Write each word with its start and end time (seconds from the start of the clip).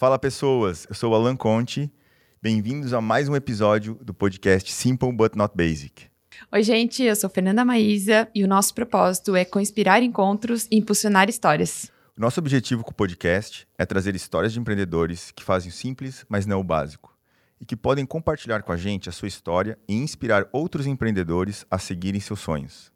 Fala 0.00 0.18
pessoas, 0.18 0.86
eu 0.88 0.94
sou 0.94 1.12
o 1.12 1.14
Alan 1.14 1.36
Conte. 1.36 1.92
Bem-vindos 2.40 2.94
a 2.94 3.02
mais 3.02 3.28
um 3.28 3.36
episódio 3.36 3.98
do 4.00 4.14
podcast 4.14 4.72
Simple 4.72 5.12
But 5.12 5.34
Not 5.34 5.54
Basic. 5.54 6.06
Oi, 6.50 6.62
gente, 6.62 7.02
eu 7.02 7.14
sou 7.14 7.28
Fernanda 7.28 7.66
Maísa 7.66 8.26
e 8.34 8.42
o 8.42 8.48
nosso 8.48 8.74
propósito 8.74 9.36
é 9.36 9.44
conspirar 9.44 10.02
encontros 10.02 10.66
e 10.70 10.78
impulsionar 10.78 11.28
histórias. 11.28 11.92
O 12.16 12.20
nosso 12.22 12.40
objetivo 12.40 12.82
com 12.82 12.92
o 12.92 12.94
podcast 12.94 13.68
é 13.76 13.84
trazer 13.84 14.16
histórias 14.16 14.54
de 14.54 14.58
empreendedores 14.58 15.32
que 15.32 15.44
fazem 15.44 15.68
o 15.68 15.74
simples, 15.74 16.24
mas 16.30 16.46
não 16.46 16.60
o 16.60 16.64
básico, 16.64 17.14
e 17.60 17.66
que 17.66 17.76
podem 17.76 18.06
compartilhar 18.06 18.62
com 18.62 18.72
a 18.72 18.78
gente 18.78 19.10
a 19.10 19.12
sua 19.12 19.28
história 19.28 19.78
e 19.86 19.94
inspirar 19.94 20.48
outros 20.50 20.86
empreendedores 20.86 21.66
a 21.70 21.78
seguirem 21.78 22.22
seus 22.22 22.40
sonhos. 22.40 22.90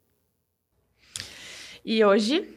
E 1.85 2.03
hoje 2.03 2.49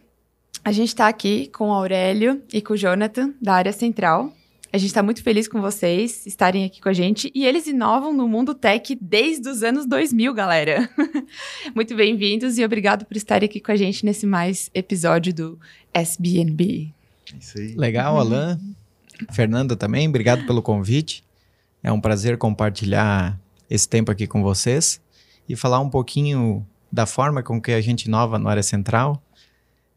a 0.65 0.73
gente 0.73 0.89
está 0.89 1.06
aqui 1.06 1.48
com 1.48 1.69
o 1.69 1.73
Aurélio 1.75 2.42
e 2.51 2.62
com 2.62 2.73
o 2.73 2.77
Jonathan, 2.78 3.34
da 3.42 3.53
área 3.53 3.75
central. 3.75 4.33
A 4.70 4.77
gente 4.77 4.88
está 4.88 5.02
muito 5.02 5.22
feliz 5.22 5.48
com 5.48 5.62
vocês 5.62 6.27
estarem 6.27 6.64
aqui 6.64 6.80
com 6.80 6.90
a 6.90 6.92
gente. 6.92 7.32
E 7.34 7.47
eles 7.47 7.66
inovam 7.66 8.12
no 8.12 8.28
mundo 8.28 8.55
tech 8.55 8.97
desde 9.00 9.48
os 9.48 9.62
anos 9.62 9.86
2000, 9.86 10.34
galera. 10.34 10.88
muito 11.75 11.97
bem-vindos 11.97 12.58
e 12.58 12.64
obrigado 12.64 13.06
por 13.06 13.16
estarem 13.16 13.48
aqui 13.48 13.60
com 13.60 13.72
a 13.72 13.77
gente 13.77 14.05
nesse 14.05 14.27
mais 14.27 14.70
episódio 14.75 15.33
do 15.33 15.58
SBNB. 15.94 16.92
Isso 17.41 17.58
aí. 17.58 17.75
Legal, 17.75 18.19
Alan. 18.19 18.60
Fernanda 19.33 19.75
também, 19.75 20.06
obrigado 20.06 20.44
pelo 20.47 20.60
convite. 20.60 21.25
É 21.82 21.91
um 21.91 22.00
prazer 22.00 22.36
compartilhar 22.36 23.41
esse 23.70 23.88
tempo 23.88 24.10
aqui 24.10 24.27
com 24.27 24.42
vocês 24.42 25.00
e 25.48 25.56
falar 25.56 25.80
um 25.80 25.88
pouquinho 25.88 26.66
da 26.92 27.06
forma 27.06 27.42
com 27.42 27.60
que 27.60 27.72
a 27.72 27.80
gente 27.80 28.05
inova 28.05 28.38
no 28.38 28.48
área 28.48 28.62
central 28.62 29.22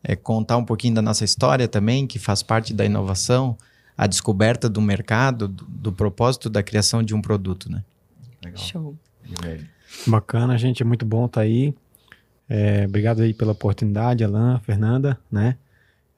é, 0.03 0.16
contar 0.16 0.58
um 0.58 0.66
pouquinho 0.66 0.95
da 0.95 1.02
nossa 1.02 1.23
história 1.23 1.67
também, 1.67 2.08
que 2.08 2.17
faz 2.17 2.41
parte 2.41 2.73
da 2.73 2.85
inovação, 2.85 3.58
a 4.02 4.07
descoberta 4.07 4.67
do 4.67 4.81
mercado, 4.81 5.47
do, 5.47 5.63
do 5.63 5.94
propósito 5.94 6.49
da 6.49 6.63
criação 6.63 7.03
de 7.03 7.13
um 7.13 7.21
produto, 7.21 7.71
né? 7.71 7.83
Legal. 8.44 8.57
Show. 8.57 8.97
Bacana, 10.07 10.57
gente, 10.57 10.81
é 10.81 10.85
muito 10.85 11.05
bom 11.05 11.27
estar 11.27 11.41
tá 11.41 11.45
aí. 11.45 11.75
É, 12.49 12.85
obrigado 12.88 13.22
aí 13.22 13.31
pela 13.31 13.52
oportunidade, 13.52 14.23
Alan, 14.23 14.59
Fernanda, 14.66 15.19
né? 15.31 15.55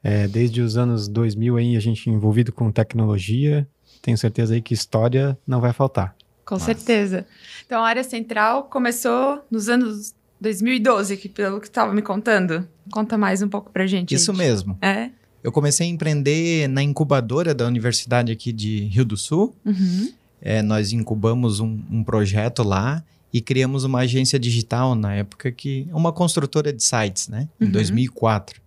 É, 0.01 0.29
desde 0.29 0.61
os 0.61 0.77
anos 0.77 1.09
2000 1.09 1.57
aí 1.57 1.75
a 1.75 1.79
gente 1.81 2.09
envolvido 2.09 2.53
com 2.53 2.71
tecnologia, 2.71 3.67
tenho 4.01 4.17
certeza 4.17 4.53
aí 4.53 4.61
que 4.61 4.73
história 4.73 5.37
não 5.45 5.59
vai 5.59 5.73
faltar. 5.73 6.15
Com 6.45 6.55
Nossa. 6.55 6.67
certeza. 6.67 7.27
Então 7.65 7.83
a 7.83 7.87
área 7.89 8.03
central 8.05 8.63
começou 8.63 9.43
nos 9.51 9.67
anos 9.67 10.15
2012, 10.39 11.17
que 11.17 11.27
pelo 11.27 11.59
que 11.59 11.67
estava 11.67 11.93
me 11.93 12.01
contando. 12.01 12.65
Conta 12.89 13.17
mais 13.17 13.41
um 13.41 13.49
pouco 13.49 13.69
pra 13.71 13.85
gente. 13.85 14.15
Isso 14.15 14.31
gente. 14.31 14.37
mesmo. 14.37 14.77
É? 14.81 15.09
Eu 15.43 15.51
comecei 15.51 15.85
a 15.85 15.89
empreender 15.89 16.69
na 16.69 16.81
incubadora 16.81 17.53
da 17.53 17.67
Universidade 17.67 18.31
aqui 18.31 18.53
de 18.53 18.85
Rio 18.85 19.03
do 19.03 19.17
Sul. 19.17 19.53
Uhum. 19.65 20.13
É, 20.41 20.61
nós 20.61 20.93
incubamos 20.93 21.59
um, 21.59 21.79
um, 21.91 22.03
projeto 22.03 22.63
lá 22.63 23.03
e 23.31 23.41
criamos 23.41 23.83
uma 23.83 23.99
agência 23.99 24.39
digital 24.39 24.95
na 24.95 25.13
época 25.15 25.51
que 25.51 25.87
uma 25.91 26.13
construtora 26.13 26.71
de 26.71 26.81
sites, 26.81 27.27
né? 27.27 27.49
Em 27.59 27.65
uhum. 27.65 27.71
2004. 27.71 28.61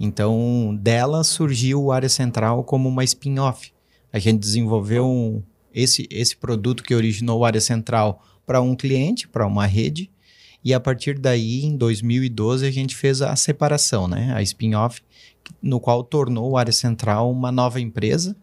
Então, 0.00 0.78
dela 0.80 1.22
surgiu 1.22 1.82
o 1.82 1.92
Área 1.92 2.08
Central 2.08 2.64
como 2.64 2.88
uma 2.88 3.04
spin-off. 3.04 3.72
A 4.12 4.18
gente 4.18 4.40
desenvolveu 4.40 5.06
um, 5.06 5.42
esse, 5.72 6.06
esse 6.10 6.36
produto 6.36 6.82
que 6.82 6.94
originou 6.94 7.40
o 7.40 7.44
Área 7.44 7.60
Central 7.60 8.22
para 8.46 8.60
um 8.60 8.74
cliente, 8.74 9.28
para 9.28 9.46
uma 9.46 9.66
rede, 9.66 10.10
e 10.66 10.74
a 10.74 10.80
partir 10.80 11.18
daí, 11.18 11.64
em 11.64 11.76
2012, 11.76 12.66
a 12.66 12.70
gente 12.70 12.96
fez 12.96 13.22
a 13.22 13.36
separação, 13.36 14.08
né? 14.08 14.32
A 14.34 14.42
spin-off, 14.42 15.00
no 15.62 15.80
qual 15.80 16.02
tornou 16.02 16.50
o 16.50 16.56
Área 16.56 16.72
Central 16.72 17.30
uma 17.30 17.50
nova 17.52 17.80
empresa, 17.80 18.36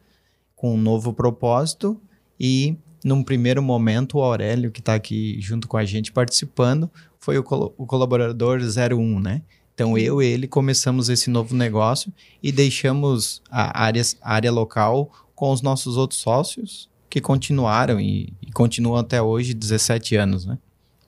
com 0.56 0.76
um 0.76 0.78
novo 0.78 1.14
propósito. 1.14 2.00
E, 2.40 2.76
num 3.04 3.24
primeiro 3.24 3.62
momento, 3.62 4.18
o 4.18 4.22
Aurélio, 4.22 4.72
que 4.72 4.80
está 4.80 4.96
aqui 4.96 5.40
junto 5.40 5.68
com 5.68 5.78
a 5.78 5.86
gente 5.86 6.12
participando, 6.12 6.90
foi 7.20 7.38
o, 7.38 7.44
col 7.44 7.74
o 7.78 7.86
colaborador 7.86 8.60
01, 8.60 9.20
né? 9.20 9.42
Então, 9.74 9.98
eu 9.98 10.22
e 10.22 10.26
ele 10.26 10.48
começamos 10.48 11.10
esse 11.10 11.30
novo 11.30 11.56
negócio 11.56 12.14
e 12.42 12.52
deixamos 12.52 13.42
a 13.50 13.82
área, 13.82 14.04
a 14.22 14.34
área 14.36 14.52
local 14.52 15.12
com 15.34 15.52
os 15.52 15.62
nossos 15.62 15.98
outros 15.98 16.20
sócios, 16.20 16.90
que 17.10 17.20
continuaram 17.20 18.00
e, 18.00 18.34
e 18.42 18.52
continuam 18.52 18.98
até 18.98 19.22
hoje, 19.22 19.54
17 19.54 20.16
anos, 20.16 20.46
né? 20.46 20.58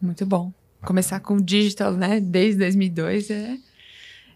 Muito 0.02 0.26
bom. 0.26 0.52
Começar 0.82 1.20
com 1.20 1.38
digital, 1.38 1.94
né? 1.94 2.20
Desde 2.20 2.60
2002 2.60 3.30
é, 3.30 3.58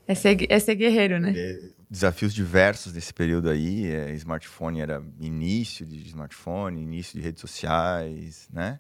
é, 0.10 0.16
ser, 0.16 0.48
é 0.50 0.58
ser 0.58 0.74
guerreiro, 0.74 1.20
né? 1.20 1.34
É, 1.36 1.60
desafios 1.88 2.34
diversos 2.34 2.92
desse 2.92 3.14
período 3.14 3.48
aí. 3.48 3.86
É, 3.86 4.12
smartphone 4.16 4.82
era 4.82 5.04
início 5.22 5.86
de 5.86 6.00
smartphone, 6.08 6.82
início 6.82 7.20
de 7.20 7.24
redes 7.24 7.40
sociais, 7.40 8.50
né? 8.52 8.80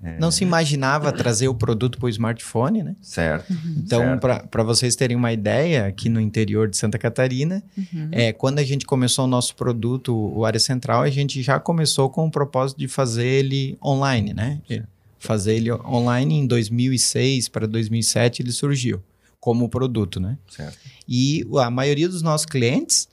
É. 0.00 0.18
Não 0.18 0.30
se 0.30 0.44
imaginava 0.44 1.10
trazer 1.10 1.48
o 1.48 1.54
produto 1.54 1.98
para 1.98 2.06
o 2.06 2.08
smartphone, 2.08 2.82
né? 2.82 2.94
Certo. 3.00 3.50
Uhum. 3.50 3.74
Então, 3.78 4.18
para 4.18 4.62
vocês 4.62 4.94
terem 4.94 5.16
uma 5.16 5.32
ideia, 5.32 5.86
aqui 5.86 6.08
no 6.08 6.20
interior 6.20 6.68
de 6.68 6.76
Santa 6.76 6.98
Catarina, 6.98 7.62
uhum. 7.76 8.08
é, 8.12 8.32
quando 8.32 8.60
a 8.60 8.64
gente 8.64 8.86
começou 8.86 9.24
o 9.24 9.28
nosso 9.28 9.56
produto, 9.56 10.14
o 10.14 10.44
Área 10.44 10.60
Central, 10.60 11.02
a 11.02 11.10
gente 11.10 11.42
já 11.42 11.58
começou 11.58 12.08
com 12.08 12.26
o 12.26 12.30
propósito 12.30 12.78
de 12.78 12.86
fazer 12.86 13.26
ele 13.26 13.76
online, 13.84 14.32
né? 14.32 14.60
Certo 14.68 14.92
fazer 15.22 15.54
ele 15.54 15.72
online 15.72 16.34
em 16.34 16.46
2006 16.48 17.48
para 17.48 17.64
2007 17.64 18.42
ele 18.42 18.50
surgiu 18.50 19.00
como 19.42 19.68
produto, 19.68 20.20
né? 20.20 20.38
Certo. 20.48 20.78
E 21.08 21.44
a 21.58 21.68
maioria 21.68 22.08
dos 22.08 22.22
nossos 22.22 22.46
clientes 22.46 23.08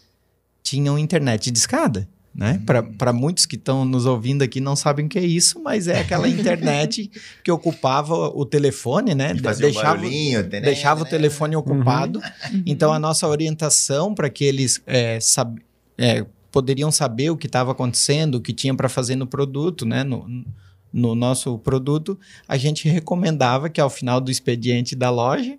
tinham 0.61 0.95
internet 0.95 1.49
de 1.49 1.57
escada. 1.57 2.07
Né? 2.35 2.61
Uhum. 2.69 2.93
Para 2.95 3.11
muitos 3.11 3.47
que 3.47 3.55
estão 3.55 3.83
nos 3.83 4.05
ouvindo 4.05 4.43
aqui 4.43 4.61
não 4.61 4.75
sabem 4.75 5.07
o 5.07 5.09
que 5.09 5.17
é 5.17 5.25
isso, 5.25 5.59
mas 5.59 5.87
é 5.87 5.99
aquela 5.99 6.29
internet 6.29 7.09
que 7.43 7.51
ocupava 7.51 8.13
o 8.13 8.45
telefone, 8.45 9.15
né? 9.15 9.33
deixava, 9.33 10.05
um 10.05 10.61
deixava 10.61 11.01
o 11.01 11.05
telefone 11.05 11.55
ocupado. 11.55 12.19
Uhum. 12.19 12.63
Então 12.63 12.93
a 12.93 12.99
nossa 12.99 13.27
orientação 13.27 14.13
para 14.13 14.29
que 14.29 14.43
eles 14.43 14.83
é, 14.85 15.19
sab, 15.19 15.59
é, 15.97 16.23
poderiam 16.51 16.91
saber 16.91 17.31
o 17.31 17.37
que 17.37 17.47
estava 17.47 17.71
acontecendo, 17.71 18.35
o 18.35 18.41
que 18.41 18.53
tinha 18.53 18.75
para 18.75 18.87
fazer 18.87 19.15
no 19.15 19.25
produto, 19.25 19.83
né? 19.83 20.03
No, 20.03 20.45
no 20.93 21.15
nosso 21.15 21.57
produto, 21.57 22.19
a 22.47 22.55
gente 22.55 22.87
recomendava 22.87 23.67
que 23.67 23.81
ao 23.81 23.89
final 23.89 24.21
do 24.21 24.29
expediente 24.29 24.95
da 24.95 25.09
loja 25.09 25.57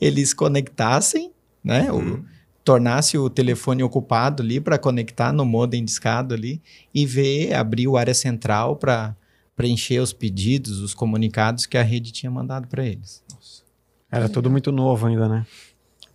eles 0.00 0.32
conectassem, 0.32 1.30
né? 1.62 1.90
Uhum. 1.90 2.14
O, 2.14 2.24
tornasse 2.64 3.18
o 3.18 3.28
telefone 3.28 3.82
ocupado 3.82 4.42
ali 4.42 4.60
para 4.60 4.78
conectar 4.78 5.32
no 5.32 5.44
modem 5.44 5.84
discado 5.84 6.34
ali 6.34 6.60
e 6.94 7.06
ver, 7.06 7.54
abrir 7.54 7.88
o 7.88 7.96
área 7.96 8.14
central 8.14 8.76
para 8.76 9.16
preencher 9.56 9.98
os 9.98 10.12
pedidos, 10.12 10.80
os 10.80 10.94
comunicados 10.94 11.66
que 11.66 11.76
a 11.76 11.82
rede 11.82 12.12
tinha 12.12 12.30
mandado 12.30 12.68
para 12.68 12.84
eles. 12.84 13.22
Nossa. 13.32 13.62
Era 14.10 14.28
tudo 14.28 14.50
muito 14.50 14.70
novo 14.72 15.06
ainda, 15.06 15.28
né? 15.28 15.46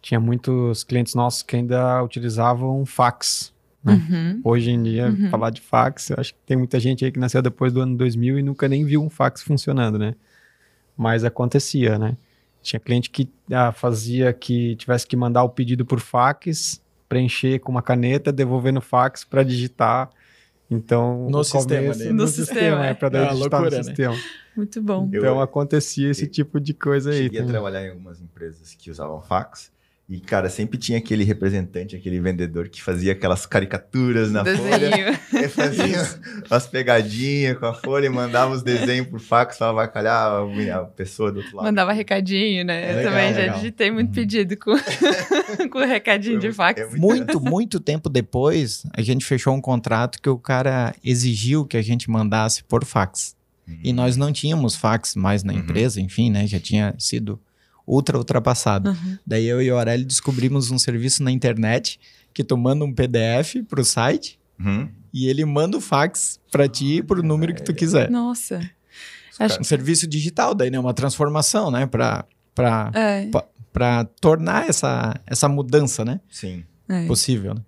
Tinha 0.01 0.19
muitos 0.19 0.83
clientes 0.83 1.15
nossos 1.15 1.41
que 1.41 1.55
ainda 1.55 2.01
utilizavam 2.03 2.85
fax 2.85 3.53
né? 3.85 3.93
Uhum. 4.09 4.41
Hoje 4.43 4.71
em 4.71 4.81
dia, 4.81 5.07
uhum. 5.07 5.29
falar 5.29 5.51
de 5.51 5.61
fax, 5.61 6.09
eu 6.09 6.15
acho 6.17 6.33
que 6.33 6.39
tem 6.43 6.57
muita 6.57 6.79
gente 6.79 7.05
aí 7.05 7.11
que 7.11 7.19
nasceu 7.19 7.39
depois 7.39 7.71
do 7.71 7.81
ano 7.81 7.95
2000 7.95 8.39
e 8.39 8.41
nunca 8.41 8.67
nem 8.67 8.83
viu 8.83 9.03
um 9.03 9.11
fax 9.11 9.43
funcionando, 9.43 9.99
né? 9.99 10.15
Mas 10.97 11.23
acontecia, 11.23 11.99
né? 11.99 12.17
Tinha 12.65 12.79
cliente 12.79 13.09
que 13.09 13.29
ah, 13.51 13.71
fazia 13.71 14.33
que 14.33 14.75
tivesse 14.75 15.05
que 15.05 15.15
mandar 15.15 15.43
o 15.43 15.49
pedido 15.49 15.85
por 15.85 15.99
fax, 15.99 16.81
preencher 17.07 17.59
com 17.59 17.71
uma 17.71 17.81
caneta, 17.81 18.31
devolver 18.31 18.73
no 18.73 18.81
fax 18.81 19.23
para 19.23 19.43
digitar. 19.43 20.09
Então, 20.69 21.29
no 21.29 21.43
sistema, 21.43 21.81
começo, 21.81 21.99
né? 21.99 22.05
no, 22.05 22.13
no, 22.15 22.27
sistema, 22.27 22.47
sistema 22.47 22.85
é, 22.87 22.93
para 22.95 23.09
dar 23.09 23.19
é 23.19 23.27
digitar 23.33 23.61
loucura, 23.61 23.69
no 23.69 23.77
né? 23.77 23.83
sistema. 23.83 24.15
Muito 24.57 24.81
bom. 24.81 25.05
Então 25.07 25.23
eu, 25.23 25.41
acontecia 25.41 26.09
esse 26.09 26.23
eu, 26.23 26.31
tipo 26.31 26.59
de 26.59 26.73
coisa 26.73 27.11
aí. 27.11 27.23
Cheguei 27.23 27.41
a 27.41 27.45
trabalhar 27.45 27.85
em 27.85 27.89
algumas 27.91 28.19
empresas 28.19 28.73
que 28.73 28.89
usavam 28.89 29.21
fax 29.21 29.74
e, 30.07 30.19
cara, 30.19 30.51
sempre 30.51 30.77
tinha 30.77 30.99
aquele 30.99 31.23
representante, 31.23 31.95
aquele 31.95 32.19
vendedor 32.19 32.69
que 32.69 32.79
fazia 32.79 33.13
aquelas 33.13 33.47
caricaturas 33.47 34.31
na 34.31 34.43
Desenho. 34.43 34.69
folha. 34.69 35.19
Ele 35.33 35.49
fazia 35.49 36.19
umas 36.47 36.67
pegadinhas 36.67 37.57
com 37.57 37.65
a 37.65 37.73
folha 37.73 38.05
e 38.05 38.09
mandava 38.09 38.53
os 38.53 38.61
desenhos 38.61 39.07
por 39.07 39.19
fax 39.19 39.57
para 39.57 39.69
avacalhar 39.69 40.43
a 40.75 40.83
pessoa 40.83 41.31
do 41.31 41.39
outro 41.39 41.57
lado. 41.57 41.65
Mandava 41.65 41.91
recadinho, 41.91 42.63
né? 42.63 42.85
É, 42.85 42.91
Eu 42.91 42.97
legal, 42.97 43.13
também 43.13 43.33
legal. 43.33 43.47
já 43.47 43.53
digitei 43.55 43.89
muito 43.89 44.09
uhum. 44.09 44.13
pedido 44.13 44.55
com, 44.57 44.75
com 45.71 45.79
recadinho 45.79 46.37
de 46.37 46.51
fax. 46.51 46.81
É 46.81 46.95
muito, 46.95 47.41
muito 47.41 47.79
tempo 47.79 48.07
depois, 48.07 48.85
a 48.93 49.01
gente 49.01 49.25
fechou 49.25 49.55
um 49.55 49.61
contrato 49.61 50.21
que 50.21 50.29
o 50.29 50.37
cara 50.37 50.93
exigiu 51.03 51.65
que 51.65 51.77
a 51.77 51.81
gente 51.81 52.11
mandasse 52.11 52.63
por 52.63 52.85
fax. 52.85 53.35
Uhum. 53.67 53.79
E 53.83 53.91
nós 53.91 54.15
não 54.15 54.31
tínhamos 54.31 54.75
fax 54.75 55.15
mais 55.15 55.43
na 55.43 55.51
uhum. 55.51 55.59
empresa, 55.59 55.99
enfim, 55.99 56.29
né? 56.29 56.45
Já 56.45 56.59
tinha 56.59 56.93
sido 56.99 57.39
ultra 57.87 58.17
ultrapassado. 58.17 58.91
Uhum. 58.91 59.17
Daí 59.25 59.45
eu 59.45 59.61
e 59.61 59.71
o 59.71 59.77
Aurélio 59.77 60.05
descobrimos 60.05 60.71
um 60.71 60.77
serviço 60.77 61.23
na 61.23 61.31
internet 61.31 61.99
que 62.33 62.43
tu 62.43 62.57
manda 62.57 62.83
um 62.83 62.93
PDF 62.93 63.63
pro 63.67 63.83
site 63.83 64.39
uhum. 64.59 64.89
e 65.13 65.27
ele 65.27 65.45
manda 65.45 65.77
o 65.77 65.81
fax 65.81 66.39
para 66.51 66.67
ti 66.67 67.01
pro 67.01 67.23
número 67.23 67.53
que 67.53 67.63
tu 67.63 67.73
quiser. 67.73 68.09
Nossa. 68.09 68.59
Acho... 69.39 69.59
Um 69.59 69.63
serviço 69.63 70.07
digital, 70.07 70.55
daí, 70.55 70.69
né? 70.69 70.79
Uma 70.79 70.93
transformação, 70.93 71.69
né? 71.69 71.85
Pra, 71.85 72.25
pra, 72.53 72.91
é. 72.93 73.27
pra, 73.27 73.45
pra 73.71 74.05
tornar 74.19 74.69
essa, 74.69 75.13
essa 75.27 75.47
mudança, 75.47 76.05
né? 76.05 76.19
Sim. 76.29 76.63
É. 76.87 77.05
Possível, 77.05 77.53
né? 77.53 77.61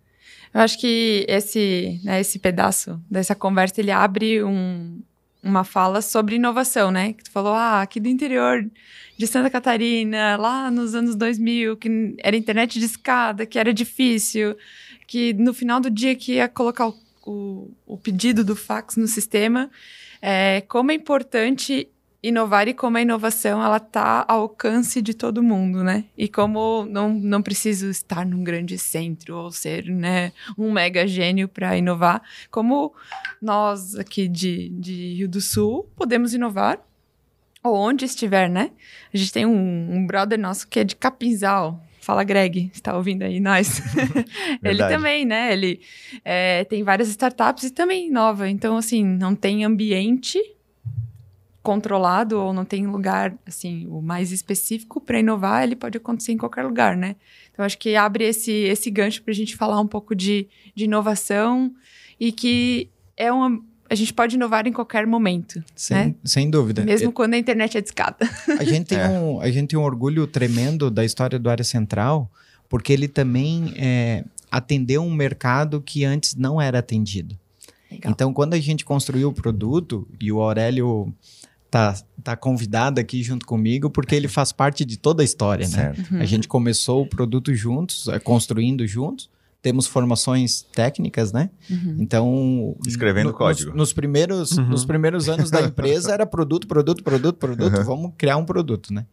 Eu 0.53 0.61
acho 0.61 0.79
que 0.79 1.25
esse, 1.27 1.99
né, 2.03 2.19
esse 2.19 2.39
pedaço 2.39 2.99
dessa 3.09 3.35
conversa, 3.35 3.79
ele 3.79 3.91
abre 3.91 4.43
um, 4.43 5.01
uma 5.47 5.63
fala 5.63 6.01
sobre 6.01 6.35
inovação, 6.35 6.91
né? 6.91 7.13
Que 7.13 7.23
tu 7.23 7.31
falou, 7.31 7.53
ah, 7.53 7.81
aqui 7.81 7.99
do 7.99 8.09
interior 8.09 8.69
de 9.17 9.27
Santa 9.27 9.49
Catarina, 9.49 10.37
lá 10.37 10.69
nos 10.69 10.93
anos 10.93 11.15
2000, 11.15 11.77
que 11.77 12.15
era 12.19 12.35
internet 12.35 12.79
de 12.79 12.85
escada, 12.85 13.45
que 13.45 13.57
era 13.57 13.73
difícil, 13.73 14.55
que 15.07 15.33
no 15.33 15.53
final 15.53 15.79
do 15.79 15.89
dia 15.89 16.15
que 16.15 16.33
ia 16.33 16.47
colocar 16.47 16.87
o, 16.87 16.95
o, 17.25 17.71
o 17.85 17.97
pedido 17.97 18.43
do 18.43 18.55
fax 18.55 18.95
no 18.95 19.07
sistema, 19.07 19.71
é, 20.21 20.61
como 20.61 20.91
é 20.91 20.93
importante 20.93 21.89
inovar 22.27 22.67
e 22.67 22.73
como 22.73 22.97
a 22.97 23.01
inovação 23.01 23.63
ela 23.63 23.77
está 23.77 24.25
ao 24.27 24.41
alcance 24.41 25.01
de 25.01 25.13
todo 25.13 25.43
mundo, 25.43 25.83
né? 25.83 26.05
E 26.17 26.27
como 26.27 26.85
não, 26.85 27.13
não 27.13 27.41
preciso 27.41 27.89
estar 27.89 28.25
num 28.25 28.43
grande 28.43 28.77
centro 28.77 29.37
ou 29.37 29.51
ser 29.51 29.85
né, 29.85 30.31
um 30.57 30.71
mega 30.71 31.07
gênio 31.07 31.47
para 31.47 31.77
inovar, 31.77 32.21
como 32.51 32.93
nós 33.41 33.95
aqui 33.95 34.27
de, 34.27 34.69
de 34.69 35.15
Rio 35.15 35.29
do 35.29 35.41
Sul 35.41 35.89
podemos 35.95 36.33
inovar 36.33 36.79
ou 37.63 37.75
onde 37.75 38.05
estiver, 38.05 38.49
né? 38.49 38.71
A 39.13 39.17
gente 39.17 39.31
tem 39.31 39.45
um, 39.45 39.95
um 39.95 40.05
brother 40.05 40.39
nosso 40.39 40.67
que 40.67 40.79
é 40.79 40.83
de 40.83 40.95
Capinzal, 40.95 41.83
Fala, 42.07 42.23
Greg, 42.23 42.71
está 42.73 42.95
ouvindo 42.95 43.23
aí 43.23 43.37
nós? 43.37 43.81
ele 44.63 44.77
também, 44.87 45.25
né? 45.25 45.51
Ele 45.51 45.81
é, 46.23 46.63
tem 46.63 46.81
várias 46.81 47.09
startups 47.09 47.65
e 47.65 47.69
também 47.69 48.07
inova. 48.07 48.49
Então, 48.49 48.77
assim, 48.77 49.03
não 49.03 49.35
tem 49.35 49.65
ambiente 49.65 50.39
controlado 51.67 52.39
ou 52.39 52.53
não 52.53 52.63
tem 52.63 52.87
lugar, 52.87 53.37
assim, 53.45 53.85
o 53.87 54.01
mais 54.01 54.31
específico 54.31 55.01
para 55.01 55.19
inovar, 55.19 55.63
ele 55.63 55.75
pode 55.75 55.97
acontecer 55.97 56.31
em 56.31 56.37
qualquer 56.37 56.63
lugar, 56.63 56.95
né? 56.95 57.17
Então, 57.51 57.65
acho 57.65 57.77
que 57.77 57.93
abre 57.93 58.23
esse, 58.23 58.53
esse 58.53 58.89
gancho 58.89 59.21
para 59.21 59.31
a 59.31 59.35
gente 59.35 59.53
falar 59.53 59.77
um 59.81 59.85
pouco 59.85 60.15
de, 60.15 60.47
de 60.73 60.85
inovação 60.85 61.73
e 62.17 62.31
que 62.31 62.89
é 63.17 63.29
uma, 63.33 63.61
a 63.89 63.95
gente 63.95 64.13
pode 64.13 64.37
inovar 64.37 64.65
em 64.65 64.71
qualquer 64.71 65.05
momento. 65.05 65.61
Sem, 65.75 65.97
né? 65.97 66.15
sem 66.23 66.49
dúvida. 66.49 66.85
Mesmo 66.85 67.11
quando 67.11 67.33
a 67.33 67.37
internet 67.37 67.77
é 67.77 67.81
discada. 67.81 68.29
A 68.57 68.63
gente, 68.63 68.85
tem 68.85 68.99
é. 68.99 69.09
um, 69.09 69.41
a 69.41 69.51
gente 69.51 69.71
tem 69.71 69.77
um 69.77 69.83
orgulho 69.83 70.25
tremendo 70.25 70.89
da 70.89 71.03
história 71.03 71.37
do 71.37 71.49
Área 71.49 71.65
Central, 71.65 72.31
porque 72.69 72.93
ele 72.93 73.09
também 73.09 73.73
é, 73.75 74.23
atendeu 74.49 75.01
um 75.01 75.13
mercado 75.13 75.81
que 75.81 76.05
antes 76.05 76.33
não 76.33 76.61
era 76.61 76.79
atendido. 76.79 77.37
Legal. 77.91 78.13
Então, 78.13 78.33
quando 78.33 78.53
a 78.53 78.59
gente 78.59 78.85
construiu 78.85 79.27
o 79.27 79.33
produto, 79.33 80.07
e 80.17 80.31
o 80.31 80.41
Aurélio 80.41 81.13
tá, 81.69 81.95
tá 82.23 82.35
convidado 82.35 82.99
aqui 82.99 83.21
junto 83.21 83.45
comigo, 83.45 83.89
porque 83.89 84.15
ele 84.15 84.27
faz 84.27 84.51
parte 84.51 84.85
de 84.85 84.97
toda 84.97 85.21
a 85.21 85.25
história, 85.25 85.67
né? 85.67 85.93
Uhum. 86.11 86.21
A 86.21 86.25
gente 86.25 86.47
começou 86.47 87.03
o 87.03 87.07
produto 87.07 87.53
juntos, 87.53 88.07
é, 88.07 88.19
construindo 88.19 88.85
juntos. 88.87 89.29
Temos 89.61 89.87
formações 89.87 90.61
técnicas, 90.73 91.33
né? 91.33 91.49
Uhum. 91.69 91.97
Então. 91.99 92.77
Escrevendo 92.87 93.27
no, 93.29 93.33
código. 93.33 93.71
Nos, 93.71 93.77
nos 93.77 93.93
primeiros, 93.93 94.51
uhum. 94.51 94.69
nos 94.69 94.85
primeiros 94.85 95.27
anos 95.27 95.49
da 95.51 95.61
empresa 95.61 96.13
era 96.13 96.25
produto, 96.25 96.67
produto, 96.67 97.03
produto, 97.03 97.37
produto. 97.37 97.77
Uhum. 97.77 97.83
Vamos 97.83 98.11
criar 98.17 98.37
um 98.37 98.45
produto, 98.45 98.93
né? 98.93 99.05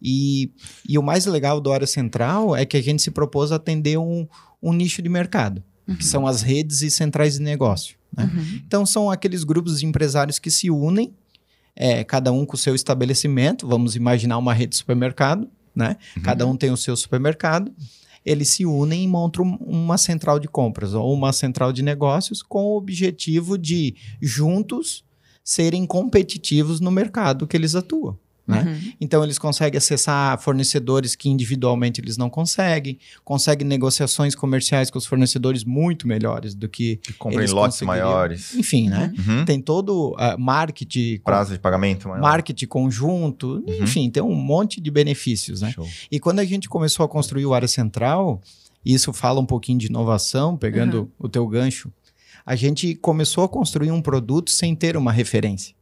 E, 0.00 0.50
e 0.88 0.98
o 0.98 1.02
mais 1.02 1.26
legal 1.26 1.60
do 1.60 1.70
Área 1.70 1.86
Central 1.86 2.56
é 2.56 2.66
que 2.66 2.76
a 2.76 2.82
gente 2.82 3.00
se 3.00 3.10
propôs 3.12 3.52
a 3.52 3.56
atender 3.56 3.96
um, 3.96 4.26
um 4.60 4.72
nicho 4.72 5.00
de 5.00 5.08
mercado, 5.08 5.62
que 5.86 5.92
uhum. 5.92 6.00
são 6.00 6.26
as 6.26 6.42
redes 6.42 6.82
e 6.82 6.90
centrais 6.90 7.34
de 7.34 7.40
negócio. 7.40 7.96
Né? 8.16 8.24
Uhum. 8.24 8.60
Então, 8.66 8.84
são 8.84 9.08
aqueles 9.08 9.44
grupos 9.44 9.78
de 9.78 9.86
empresários 9.86 10.40
que 10.40 10.50
se 10.50 10.70
unem 10.70 11.14
é, 11.74 12.04
cada 12.04 12.32
um 12.32 12.44
com 12.44 12.54
o 12.54 12.58
seu 12.58 12.74
estabelecimento, 12.74 13.66
vamos 13.66 13.96
imaginar 13.96 14.38
uma 14.38 14.52
rede 14.52 14.70
de 14.70 14.76
supermercado, 14.76 15.48
né? 15.74 15.96
Uhum. 16.16 16.22
Cada 16.22 16.46
um 16.46 16.56
tem 16.56 16.70
o 16.70 16.76
seu 16.76 16.96
supermercado. 16.96 17.72
Eles 18.24 18.50
se 18.50 18.64
unem 18.64 19.04
e 19.04 19.08
montam 19.08 19.58
uma 19.60 19.98
central 19.98 20.38
de 20.38 20.46
compras 20.46 20.94
ou 20.94 21.12
uma 21.12 21.32
central 21.32 21.72
de 21.72 21.82
negócios 21.82 22.42
com 22.42 22.66
o 22.66 22.76
objetivo 22.76 23.58
de 23.58 23.96
juntos 24.20 25.04
serem 25.42 25.84
competitivos 25.86 26.78
no 26.78 26.90
mercado 26.90 27.46
que 27.46 27.56
eles 27.56 27.74
atuam. 27.74 28.16
Né? 28.46 28.62
Uhum. 28.62 28.92
Então 29.00 29.22
eles 29.22 29.38
conseguem 29.38 29.78
acessar 29.78 30.38
fornecedores 30.40 31.14
que 31.14 31.28
individualmente 31.28 32.00
eles 32.00 32.16
não 32.16 32.28
conseguem, 32.28 32.98
conseguem 33.24 33.66
negociações 33.66 34.34
comerciais 34.34 34.90
com 34.90 34.98
os 34.98 35.06
fornecedores 35.06 35.62
muito 35.62 36.08
melhores 36.08 36.54
do 36.54 36.68
que, 36.68 36.96
que 36.96 37.12
comprem 37.12 37.46
lotes 37.48 37.80
maiores. 37.82 38.54
Enfim, 38.54 38.88
né? 38.88 39.12
Uhum. 39.16 39.44
Tem 39.44 39.60
todo 39.60 40.10
uh, 40.12 40.38
marketing, 40.38 41.20
prazo 41.24 41.52
de 41.52 41.60
pagamento, 41.60 42.08
maior. 42.08 42.20
marketing 42.20 42.66
conjunto, 42.66 43.62
uhum. 43.66 43.84
enfim, 43.84 44.10
tem 44.10 44.22
um 44.22 44.34
monte 44.34 44.80
de 44.80 44.90
benefícios, 44.90 45.60
né? 45.60 45.70
Show. 45.70 45.88
E 46.10 46.18
quando 46.18 46.40
a 46.40 46.44
gente 46.44 46.68
começou 46.68 47.04
a 47.04 47.08
construir 47.08 47.46
o 47.46 47.54
área 47.54 47.68
central, 47.68 48.40
isso 48.84 49.12
fala 49.12 49.40
um 49.40 49.46
pouquinho 49.46 49.78
de 49.78 49.86
inovação, 49.86 50.56
pegando 50.56 51.02
uhum. 51.02 51.08
o 51.20 51.28
teu 51.28 51.46
gancho. 51.46 51.92
A 52.44 52.56
gente 52.56 52.96
começou 52.96 53.44
a 53.44 53.48
construir 53.48 53.92
um 53.92 54.02
produto 54.02 54.50
sem 54.50 54.74
ter 54.74 54.96
uma 54.96 55.12
referência. 55.12 55.74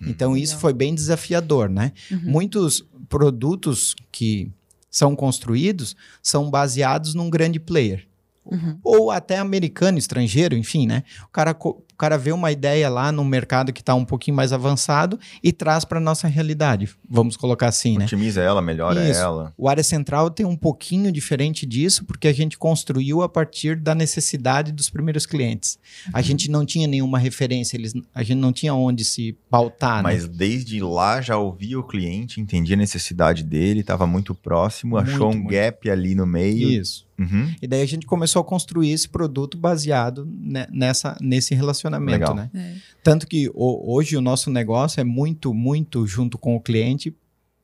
Uhum. 0.00 0.08
Então, 0.08 0.36
isso 0.36 0.58
foi 0.58 0.72
bem 0.72 0.94
desafiador, 0.94 1.68
né? 1.68 1.92
Uhum. 2.10 2.20
Muitos 2.24 2.84
produtos 3.08 3.94
que 4.10 4.50
são 4.90 5.16
construídos 5.16 5.96
são 6.22 6.50
baseados 6.50 7.14
num 7.14 7.28
grande 7.28 7.58
player. 7.58 8.06
Uhum. 8.44 8.78
Ou 8.84 9.10
até 9.10 9.38
americano, 9.38 9.98
estrangeiro, 9.98 10.54
enfim, 10.56 10.86
né? 10.86 11.02
O 11.24 11.28
cara 11.28 11.56
o 11.94 11.96
cara 11.96 12.18
vê 12.18 12.32
uma 12.32 12.50
ideia 12.50 12.88
lá 12.88 13.12
no 13.12 13.24
mercado 13.24 13.72
que 13.72 13.80
está 13.80 13.94
um 13.94 14.04
pouquinho 14.04 14.36
mais 14.36 14.52
avançado 14.52 15.18
e 15.40 15.52
traz 15.52 15.84
para 15.84 16.00
nossa 16.00 16.26
realidade. 16.26 16.90
Vamos 17.08 17.36
colocar 17.36 17.68
assim, 17.68 17.96
né? 17.96 18.04
Otimiza 18.04 18.42
ela, 18.42 18.60
melhora 18.60 19.08
Isso. 19.08 19.20
ela. 19.20 19.54
O 19.56 19.68
área 19.68 19.82
central 19.84 20.28
tem 20.28 20.44
um 20.44 20.56
pouquinho 20.56 21.12
diferente 21.12 21.64
disso, 21.64 22.04
porque 22.04 22.26
a 22.26 22.32
gente 22.32 22.58
construiu 22.58 23.22
a 23.22 23.28
partir 23.28 23.76
da 23.76 23.94
necessidade 23.94 24.72
dos 24.72 24.90
primeiros 24.90 25.24
clientes. 25.24 25.78
Uhum. 26.06 26.12
A 26.14 26.20
gente 26.20 26.50
não 26.50 26.66
tinha 26.66 26.88
nenhuma 26.88 27.16
referência, 27.16 27.76
eles, 27.76 27.92
a 28.12 28.24
gente 28.24 28.38
não 28.38 28.52
tinha 28.52 28.74
onde 28.74 29.04
se 29.04 29.38
pautar. 29.48 29.98
Né? 29.98 30.02
Mas 30.02 30.24
né? 30.24 30.34
desde 30.34 30.80
lá 30.80 31.20
já 31.20 31.38
ouvia 31.38 31.78
o 31.78 31.84
cliente, 31.84 32.40
entendia 32.40 32.74
a 32.74 32.78
necessidade 32.78 33.44
dele, 33.44 33.80
estava 33.80 34.04
muito 34.04 34.34
próximo, 34.34 34.96
muito, 34.96 35.08
achou 35.08 35.30
um 35.30 35.36
muito. 35.36 35.50
gap 35.50 35.88
ali 35.88 36.16
no 36.16 36.26
meio. 36.26 36.68
Isso. 36.68 37.06
Uhum. 37.18 37.54
E 37.60 37.66
daí 37.66 37.82
a 37.82 37.86
gente 37.86 38.06
começou 38.06 38.40
a 38.40 38.44
construir 38.44 38.90
esse 38.90 39.08
produto 39.08 39.56
baseado 39.56 40.28
nessa, 40.70 41.16
nesse 41.20 41.54
relacionamento, 41.54 42.12
Legal. 42.12 42.34
né? 42.34 42.50
É. 42.54 42.74
Tanto 43.02 43.26
que 43.26 43.48
o, 43.54 43.94
hoje 43.94 44.16
o 44.16 44.20
nosso 44.20 44.50
negócio 44.50 45.00
é 45.00 45.04
muito, 45.04 45.54
muito 45.54 46.06
junto 46.06 46.36
com 46.36 46.56
o 46.56 46.60
cliente 46.60 47.14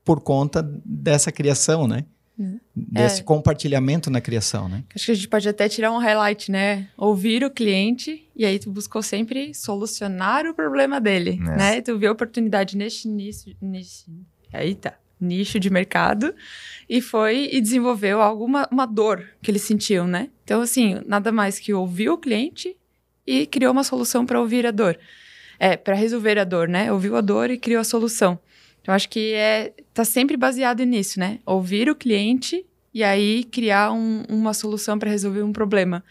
por 0.04 0.20
conta 0.20 0.62
dessa 0.84 1.32
criação, 1.32 1.86
né? 1.86 2.04
É. 2.38 2.54
Desse 2.74 3.20
é. 3.20 3.24
compartilhamento 3.24 4.10
na 4.10 4.20
criação, 4.20 4.68
né? 4.68 4.82
Acho 4.94 5.06
que 5.06 5.12
a 5.12 5.14
gente 5.14 5.28
pode 5.28 5.48
até 5.48 5.68
tirar 5.68 5.92
um 5.92 5.98
highlight, 5.98 6.50
né? 6.50 6.88
Ouvir 6.96 7.44
o 7.44 7.50
cliente 7.50 8.26
e 8.34 8.46
aí 8.46 8.58
tu 8.58 8.70
buscou 8.70 9.02
sempre 9.02 9.52
solucionar 9.52 10.46
o 10.46 10.54
problema 10.54 11.00
dele, 11.00 11.38
é. 11.42 11.56
né? 11.56 11.80
Tu 11.82 11.98
viu 11.98 12.10
oportunidade 12.10 12.76
neste 12.76 13.08
nicho, 13.08 13.50
nesse... 13.60 14.06
Aí 14.52 14.74
tá 14.74 14.94
nicho 15.20 15.60
de 15.60 15.70
mercado 15.70 16.34
e 16.88 17.00
foi 17.00 17.48
e 17.52 17.60
desenvolveu 17.60 18.20
alguma 18.20 18.68
uma 18.70 18.86
dor 18.86 19.24
que 19.42 19.50
eles 19.50 19.62
sentiam, 19.62 20.06
né? 20.06 20.28
Então, 20.44 20.60
assim, 20.60 21.00
nada 21.06 21.30
mais 21.30 21.58
que 21.58 21.72
ouviu 21.72 22.14
o 22.14 22.18
cliente 22.18 22.76
e 23.26 23.46
criou 23.46 23.72
uma 23.72 23.84
solução 23.84 24.26
para 24.26 24.40
ouvir 24.40 24.66
a 24.66 24.70
dor. 24.70 24.98
É, 25.58 25.76
para 25.76 25.94
resolver 25.94 26.38
a 26.38 26.44
dor, 26.44 26.68
né? 26.68 26.90
Ouviu 26.90 27.16
a 27.16 27.20
dor 27.20 27.50
e 27.50 27.58
criou 27.58 27.80
a 27.80 27.84
solução. 27.84 28.38
Então, 28.80 28.94
acho 28.94 29.08
que 29.08 29.34
é 29.34 29.74
tá 29.92 30.04
sempre 30.04 30.36
baseado 30.36 30.82
nisso, 30.84 31.20
né? 31.20 31.38
Ouvir 31.44 31.88
o 31.90 31.94
cliente 31.94 32.64
e 32.92 33.04
aí 33.04 33.44
criar 33.44 33.92
um, 33.92 34.24
uma 34.28 34.54
solução 34.54 34.98
para 34.98 35.10
resolver 35.10 35.42
um 35.42 35.52
problema. 35.52 36.02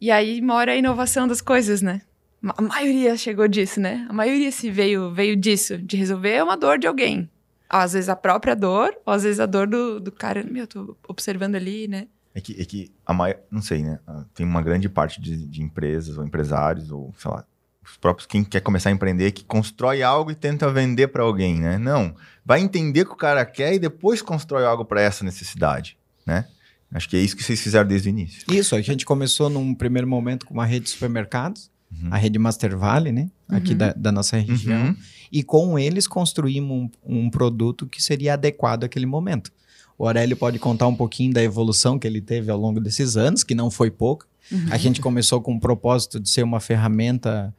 E 0.00 0.10
aí 0.10 0.40
mora 0.40 0.72
a 0.72 0.76
inovação 0.76 1.26
das 1.26 1.40
coisas, 1.40 1.82
né? 1.82 2.00
A 2.42 2.62
maioria 2.62 3.16
chegou 3.16 3.48
disso, 3.48 3.80
né? 3.80 4.06
A 4.08 4.12
maioria 4.12 4.52
se 4.52 4.70
veio 4.70 5.12
veio 5.12 5.36
disso, 5.36 5.78
de 5.78 5.96
resolver 5.96 6.42
uma 6.42 6.56
dor 6.56 6.78
de 6.78 6.86
alguém. 6.86 7.28
Às 7.68 7.92
vezes 7.94 8.08
a 8.08 8.16
própria 8.16 8.54
dor, 8.54 8.96
ou 9.04 9.12
às 9.12 9.22
vezes 9.22 9.40
a 9.40 9.46
dor 9.46 9.66
do, 9.66 10.00
do 10.00 10.12
cara, 10.12 10.44
meu, 10.44 10.66
tô 10.66 10.96
observando 11.08 11.56
ali, 11.56 11.88
né? 11.88 12.06
É 12.34 12.40
que, 12.40 12.60
é 12.60 12.64
que 12.64 12.92
a 13.04 13.14
maior, 13.14 13.38
não 13.50 13.62
sei, 13.62 13.82
né? 13.82 13.98
Ah, 14.06 14.24
tem 14.34 14.44
uma 14.44 14.62
grande 14.62 14.88
parte 14.88 15.20
de, 15.20 15.36
de 15.46 15.62
empresas 15.62 16.18
ou 16.18 16.24
empresários, 16.24 16.90
ou 16.90 17.12
sei 17.18 17.30
lá, 17.30 17.44
os 17.82 17.96
próprios, 17.96 18.26
quem 18.26 18.44
quer 18.44 18.60
começar 18.60 18.90
a 18.90 18.92
empreender, 18.92 19.32
que 19.32 19.44
constrói 19.44 20.02
algo 20.02 20.30
e 20.30 20.34
tenta 20.34 20.70
vender 20.70 21.08
para 21.08 21.22
alguém, 21.22 21.58
né? 21.58 21.78
Não. 21.78 22.14
Vai 22.44 22.60
entender 22.60 23.02
o 23.02 23.06
que 23.06 23.12
o 23.12 23.16
cara 23.16 23.44
quer 23.44 23.74
e 23.74 23.78
depois 23.78 24.20
constrói 24.20 24.64
algo 24.64 24.84
para 24.84 25.00
essa 25.00 25.24
necessidade, 25.24 25.96
né? 26.26 26.46
Acho 26.92 27.08
que 27.08 27.16
é 27.16 27.20
isso 27.20 27.34
que 27.34 27.42
vocês 27.42 27.60
fizeram 27.60 27.88
desde 27.88 28.08
o 28.08 28.10
início. 28.10 28.44
Isso, 28.52 28.76
a 28.76 28.80
gente 28.80 29.04
começou 29.04 29.50
num 29.50 29.74
primeiro 29.74 30.06
momento 30.06 30.46
com 30.46 30.54
uma 30.54 30.64
rede 30.64 30.84
de 30.84 30.90
supermercados, 30.90 31.70
uhum. 31.90 32.10
a 32.12 32.16
rede 32.16 32.38
Master 32.38 32.76
Valley, 32.76 33.12
né? 33.12 33.30
Aqui 33.48 33.72
uhum. 33.72 33.78
da, 33.78 33.92
da, 33.92 34.12
nossa 34.12 34.36
região. 34.36 34.88
Uhum 34.88 34.96
e 35.30 35.42
com 35.42 35.78
eles 35.78 36.06
construímos 36.06 36.90
um, 37.04 37.26
um 37.26 37.30
produto 37.30 37.86
que 37.86 38.02
seria 38.02 38.34
adequado 38.34 38.84
àquele 38.84 39.06
momento. 39.06 39.50
O 39.98 40.06
Aurélio 40.06 40.36
pode 40.36 40.58
contar 40.58 40.86
um 40.86 40.94
pouquinho 40.94 41.32
da 41.32 41.42
evolução 41.42 41.98
que 41.98 42.06
ele 42.06 42.20
teve 42.20 42.50
ao 42.50 42.58
longo 42.58 42.80
desses 42.80 43.16
anos, 43.16 43.42
que 43.42 43.54
não 43.54 43.70
foi 43.70 43.90
pouco. 43.90 44.26
Uhum. 44.52 44.66
A 44.70 44.76
gente 44.76 45.00
começou 45.00 45.40
com 45.40 45.54
o 45.54 45.60
propósito 45.60 46.20
de 46.20 46.28
ser 46.28 46.42
uma 46.42 46.60
ferramenta 46.60 47.54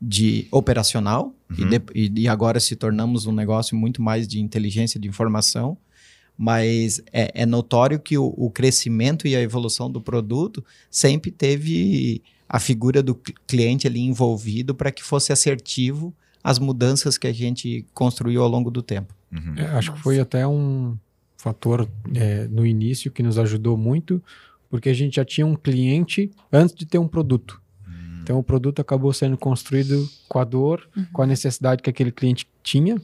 de 0.00 0.46
operacional 0.50 1.34
uhum. 1.50 1.68
e, 1.94 2.08
de, 2.08 2.22
e, 2.22 2.28
agora 2.28 2.58
se 2.58 2.74
tornamos 2.74 3.26
um 3.26 3.32
negócio 3.32 3.76
muito 3.76 4.02
mais 4.02 4.26
de 4.26 4.40
inteligência 4.40 4.98
de 4.98 5.08
informação. 5.08 5.76
mas 6.36 7.00
é, 7.12 7.42
é 7.42 7.46
notório 7.46 8.00
que 8.00 8.18
o, 8.18 8.34
o, 8.36 8.50
crescimento 8.50 9.28
e 9.28 9.36
a 9.36 9.40
evolução 9.40 9.90
do 9.90 10.00
produto 10.00 10.64
sempre 10.90 11.30
teve 11.30 12.22
a 12.48 12.58
figura 12.58 13.02
do 13.02 13.14
cliente 13.46 13.86
ali 13.86 14.00
envolvido 14.00 14.74
para 14.74 14.90
que 14.90 15.04
fosse 15.04 15.32
assertivo 15.32 16.12
as 16.42 16.58
mudanças 16.58 17.16
que 17.16 17.26
a 17.26 17.32
gente 17.32 17.86
construiu 17.94 18.42
ao 18.42 18.48
longo 18.48 18.70
do 18.70 18.82
tempo. 18.82 19.14
Uhum. 19.30 19.54
É, 19.56 19.66
acho 19.66 19.92
que 19.92 20.00
foi 20.00 20.18
até 20.18 20.46
um 20.46 20.96
fator 21.36 21.88
é, 22.14 22.46
no 22.48 22.66
início 22.66 23.10
que 23.10 23.22
nos 23.22 23.38
ajudou 23.38 23.76
muito, 23.76 24.22
porque 24.68 24.88
a 24.88 24.94
gente 24.94 25.16
já 25.16 25.24
tinha 25.24 25.46
um 25.46 25.54
cliente 25.54 26.30
antes 26.52 26.74
de 26.74 26.86
ter 26.86 26.98
um 26.98 27.08
produto. 27.08 27.60
Uhum. 27.86 28.20
Então 28.22 28.38
o 28.38 28.42
produto 28.42 28.80
acabou 28.80 29.12
sendo 29.12 29.36
construído 29.36 30.08
com 30.28 30.38
a 30.38 30.44
dor, 30.44 30.88
uhum. 30.96 31.06
com 31.12 31.22
a 31.22 31.26
necessidade 31.26 31.82
que 31.82 31.90
aquele 31.90 32.12
cliente 32.12 32.46
tinha, 32.62 33.00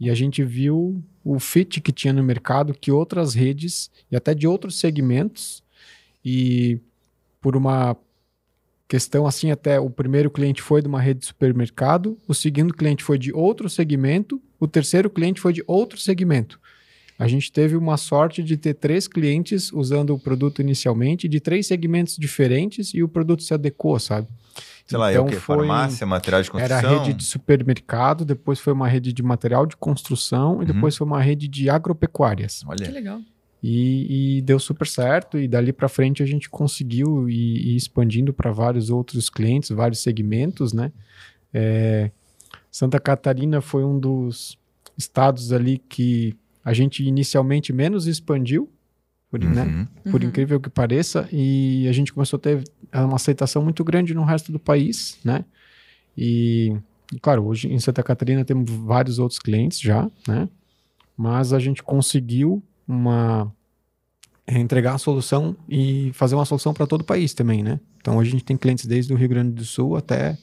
e 0.00 0.10
a 0.10 0.14
gente 0.14 0.42
viu 0.44 1.02
o 1.24 1.38
fit 1.38 1.80
que 1.80 1.92
tinha 1.92 2.12
no 2.12 2.22
mercado, 2.22 2.74
que 2.74 2.90
outras 2.90 3.34
redes 3.34 3.90
e 4.10 4.16
até 4.16 4.34
de 4.34 4.46
outros 4.46 4.78
segmentos, 4.78 5.62
e 6.24 6.80
por 7.40 7.56
uma 7.56 7.96
questão 8.92 9.26
assim, 9.26 9.50
até 9.50 9.80
o 9.80 9.88
primeiro 9.88 10.30
cliente 10.30 10.60
foi 10.60 10.82
de 10.82 10.86
uma 10.86 11.00
rede 11.00 11.20
de 11.20 11.26
supermercado, 11.26 12.18
o 12.28 12.34
segundo 12.34 12.74
cliente 12.74 13.02
foi 13.02 13.16
de 13.16 13.32
outro 13.32 13.66
segmento, 13.70 14.38
o 14.60 14.68
terceiro 14.68 15.08
cliente 15.08 15.40
foi 15.40 15.54
de 15.54 15.64
outro 15.66 15.98
segmento. 15.98 16.60
A 17.18 17.26
gente 17.26 17.50
teve 17.50 17.74
uma 17.74 17.96
sorte 17.96 18.42
de 18.42 18.54
ter 18.54 18.74
três 18.74 19.08
clientes 19.08 19.72
usando 19.72 20.10
o 20.10 20.18
produto 20.18 20.60
inicialmente, 20.60 21.26
de 21.26 21.40
três 21.40 21.66
segmentos 21.66 22.18
diferentes, 22.18 22.92
e 22.92 23.02
o 23.02 23.08
produto 23.08 23.42
se 23.42 23.54
adequou, 23.54 23.98
sabe? 23.98 24.28
Sei 24.84 24.98
lá, 24.98 25.10
então, 25.10 25.22
é 25.22 25.26
o 25.26 25.28
que? 25.30 25.36
Foi, 25.36 25.56
Farmácia, 25.56 26.06
material 26.06 26.42
de 26.42 26.50
construção? 26.50 26.78
Era 26.78 26.86
a 26.86 27.02
rede 27.02 27.14
de 27.14 27.24
supermercado, 27.24 28.26
depois 28.26 28.60
foi 28.60 28.74
uma 28.74 28.88
rede 28.88 29.10
de 29.10 29.22
material 29.22 29.64
de 29.64 29.74
construção 29.74 30.56
uhum. 30.56 30.64
e 30.64 30.66
depois 30.66 30.94
foi 30.94 31.06
uma 31.06 31.22
rede 31.22 31.48
de 31.48 31.70
agropecuárias. 31.70 32.62
Olha. 32.66 32.84
Que 32.84 32.92
legal. 32.92 33.22
E, 33.62 34.38
e, 34.38 34.42
deu 34.42 34.58
super 34.58 34.86
certo, 34.88 35.38
e 35.38 35.46
dali 35.46 35.72
para 35.72 35.88
frente 35.88 36.20
a 36.20 36.26
gente 36.26 36.50
conseguiu 36.50 37.30
ir, 37.30 37.68
ir 37.68 37.76
expandindo 37.76 38.32
para 38.32 38.50
vários 38.50 38.90
outros 38.90 39.30
clientes, 39.30 39.70
vários 39.70 40.00
segmentos, 40.00 40.72
né? 40.72 40.90
É, 41.54 42.10
Santa 42.70 42.98
Catarina 42.98 43.60
foi 43.60 43.84
um 43.84 44.00
dos 44.00 44.58
estados 44.98 45.52
ali 45.52 45.78
que 45.78 46.34
a 46.64 46.72
gente 46.72 47.04
inicialmente 47.04 47.72
menos 47.72 48.08
expandiu, 48.08 48.68
por, 49.30 49.38
né? 49.38 49.62
uhum. 49.62 49.66
né? 49.66 49.88
por 50.10 50.20
uhum. 50.20 50.28
incrível 50.28 50.60
que 50.60 50.68
pareça, 50.68 51.28
e 51.30 51.86
a 51.88 51.92
gente 51.92 52.12
começou 52.12 52.38
a 52.38 52.40
ter 52.40 52.64
uma 52.92 53.14
aceitação 53.14 53.62
muito 53.62 53.84
grande 53.84 54.12
no 54.12 54.24
resto 54.24 54.50
do 54.50 54.58
país, 54.58 55.18
né? 55.24 55.44
E, 56.18 56.76
e 57.12 57.20
claro, 57.20 57.46
hoje 57.46 57.72
em 57.72 57.78
Santa 57.78 58.02
Catarina 58.02 58.44
temos 58.44 58.68
vários 58.70 59.20
outros 59.20 59.38
clientes 59.38 59.80
já, 59.80 60.10
né? 60.26 60.48
Mas 61.16 61.52
a 61.52 61.60
gente 61.60 61.80
conseguiu 61.82 62.60
uma 62.86 63.52
é, 64.46 64.58
entregar 64.58 64.94
a 64.94 64.98
solução 64.98 65.56
e 65.68 66.10
fazer 66.14 66.34
uma 66.34 66.44
solução 66.44 66.74
para 66.74 66.86
todo 66.86 67.02
o 67.02 67.04
país 67.04 67.32
também, 67.34 67.62
né? 67.62 67.80
Então 68.00 68.16
hoje 68.16 68.30
a 68.30 68.32
gente 68.32 68.44
tem 68.44 68.56
clientes 68.56 68.86
desde 68.86 69.12
o 69.12 69.16
Rio 69.16 69.28
Grande 69.28 69.52
do 69.52 69.64
Sul 69.64 69.96
até 69.96 70.36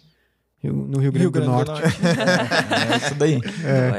no 0.64 1.00
Rio 1.00 1.12
Grande, 1.12 1.20
Rio 1.20 1.32
Grande 1.32 1.48
do, 1.48 1.54
Norte. 1.54 1.68
Do 1.68 1.80
Norte. 1.80 1.98
é, 2.94 2.98
isso 2.98 3.16
daí. 3.16 3.40
É. 3.64 3.90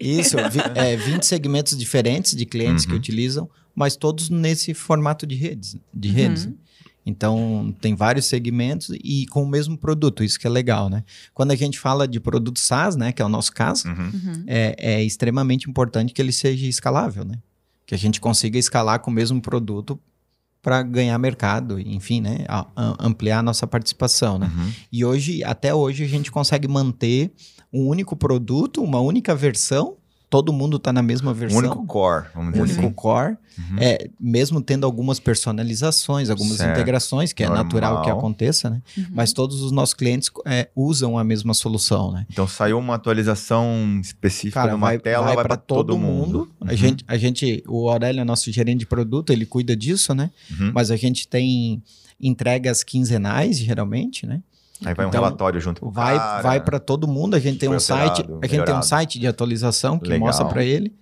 Isso, 0.00 0.36
vi, 0.50 0.60
é, 0.74 0.96
20 0.96 1.26
segmentos 1.26 1.76
diferentes 1.76 2.36
de 2.36 2.46
clientes 2.46 2.84
uhum. 2.84 2.90
que 2.90 2.96
utilizam, 2.96 3.50
mas 3.74 3.96
todos 3.96 4.30
nesse 4.30 4.72
formato 4.72 5.26
de 5.26 5.34
redes. 5.34 5.76
De 5.92 6.08
uhum. 6.08 6.14
Então, 7.06 7.74
tem 7.80 7.94
vários 7.94 8.26
segmentos 8.26 8.90
e 9.02 9.26
com 9.26 9.42
o 9.42 9.46
mesmo 9.46 9.76
produto, 9.76 10.24
isso 10.24 10.38
que 10.38 10.46
é 10.46 10.50
legal, 10.50 10.88
né? 10.88 11.04
Quando 11.34 11.50
a 11.50 11.56
gente 11.56 11.78
fala 11.78 12.08
de 12.08 12.18
produto 12.18 12.58
SaaS, 12.58 12.96
né, 12.96 13.12
que 13.12 13.20
é 13.20 13.24
o 13.24 13.28
nosso 13.28 13.52
caso, 13.52 13.86
uhum. 13.88 14.10
uhum. 14.14 14.44
É, 14.46 14.74
é, 14.78 15.02
extremamente 15.02 15.68
importante 15.68 16.14
que 16.14 16.22
ele 16.22 16.32
seja 16.32 16.66
escalável, 16.66 17.24
né? 17.24 17.38
Que 17.86 17.94
a 17.94 17.98
gente 17.98 18.20
consiga 18.20 18.58
escalar 18.58 19.00
com 19.00 19.10
o 19.10 19.14
mesmo 19.14 19.40
produto 19.40 20.00
para 20.62 20.82
ganhar 20.82 21.18
mercado, 21.18 21.78
enfim, 21.78 22.22
né? 22.22 22.46
A, 22.48 22.66
a, 22.74 23.06
ampliar 23.06 23.40
a 23.40 23.42
nossa 23.42 23.66
participação, 23.66 24.38
né? 24.38 24.50
Uhum. 24.54 24.72
E 24.90 25.04
hoje, 25.04 25.44
até 25.44 25.74
hoje, 25.74 26.04
a 26.04 26.08
gente 26.08 26.32
consegue 26.32 26.66
manter 26.66 27.30
um 27.70 27.86
único 27.86 28.16
produto, 28.16 28.82
uma 28.82 29.00
única 29.00 29.34
versão 29.34 29.98
todo 30.34 30.52
mundo 30.52 30.78
está 30.78 30.92
na 30.92 31.00
mesma 31.00 31.32
versão. 31.32 31.60
O 31.60 31.60
único 31.60 31.86
core, 31.86 32.26
vamos 32.34 32.54
dizer 32.54 32.62
único 32.64 32.80
assim. 32.80 32.92
core, 32.92 33.36
uhum. 33.56 33.78
é, 33.78 34.10
mesmo 34.18 34.60
tendo 34.60 34.84
algumas 34.84 35.20
personalizações, 35.20 36.28
algumas 36.28 36.56
certo. 36.56 36.72
integrações, 36.72 37.32
que 37.32 37.44
Normal. 37.44 37.60
é 37.60 37.62
natural 37.62 38.02
que 38.02 38.10
aconteça, 38.10 38.68
né? 38.68 38.82
Uhum. 38.98 39.06
Mas 39.12 39.32
todos 39.32 39.62
os 39.62 39.70
nossos 39.70 39.94
clientes 39.94 40.32
é, 40.44 40.68
usam 40.74 41.16
a 41.16 41.22
mesma 41.22 41.54
solução, 41.54 42.10
né? 42.10 42.26
Então 42.28 42.48
saiu 42.48 42.80
uma 42.80 42.96
atualização 42.96 44.00
específica 44.02 44.62
Cara, 44.62 44.72
numa 44.72 44.88
vai, 44.88 44.98
tela, 44.98 45.26
vai, 45.26 45.36
vai 45.36 45.44
para 45.44 45.56
todo, 45.56 45.86
todo, 45.86 45.98
mundo. 45.98 46.38
mundo. 46.38 46.50
Uhum. 46.60 46.68
A, 46.68 46.74
gente, 46.74 47.04
a 47.06 47.16
gente, 47.16 47.62
o 47.68 47.88
Aurélio 47.88 48.20
é 48.20 48.24
nosso 48.24 48.50
gerente 48.50 48.80
de 48.80 48.86
produto, 48.86 49.32
ele 49.32 49.46
cuida 49.46 49.76
disso, 49.76 50.16
né? 50.16 50.32
Uhum. 50.50 50.72
Mas 50.74 50.90
a 50.90 50.96
gente 50.96 51.28
tem 51.28 51.80
entregas 52.20 52.82
quinzenais, 52.82 53.56
geralmente, 53.56 54.26
né? 54.26 54.42
Aí 54.84 54.94
vai 54.94 55.06
um 55.06 55.08
então, 55.08 55.22
relatório 55.22 55.60
junto 55.60 55.80
com 55.80 55.90
vai, 55.90 56.16
o 56.16 56.18
cara. 56.18 56.42
Vai 56.42 56.60
para 56.60 56.78
todo 56.78 57.06
mundo. 57.06 57.34
A 57.34 57.38
gente 57.38 57.58
tem 57.58 57.68
um 57.68 57.78
site, 57.78 58.24
a 58.42 58.46
gente 58.46 58.64
tem 58.64 58.74
um 58.74 58.82
site 58.82 59.18
de 59.18 59.26
atualização 59.26 59.98
que 59.98 60.08
Legal. 60.08 60.26
mostra 60.26 60.46
para 60.46 60.64
ele 60.64 60.92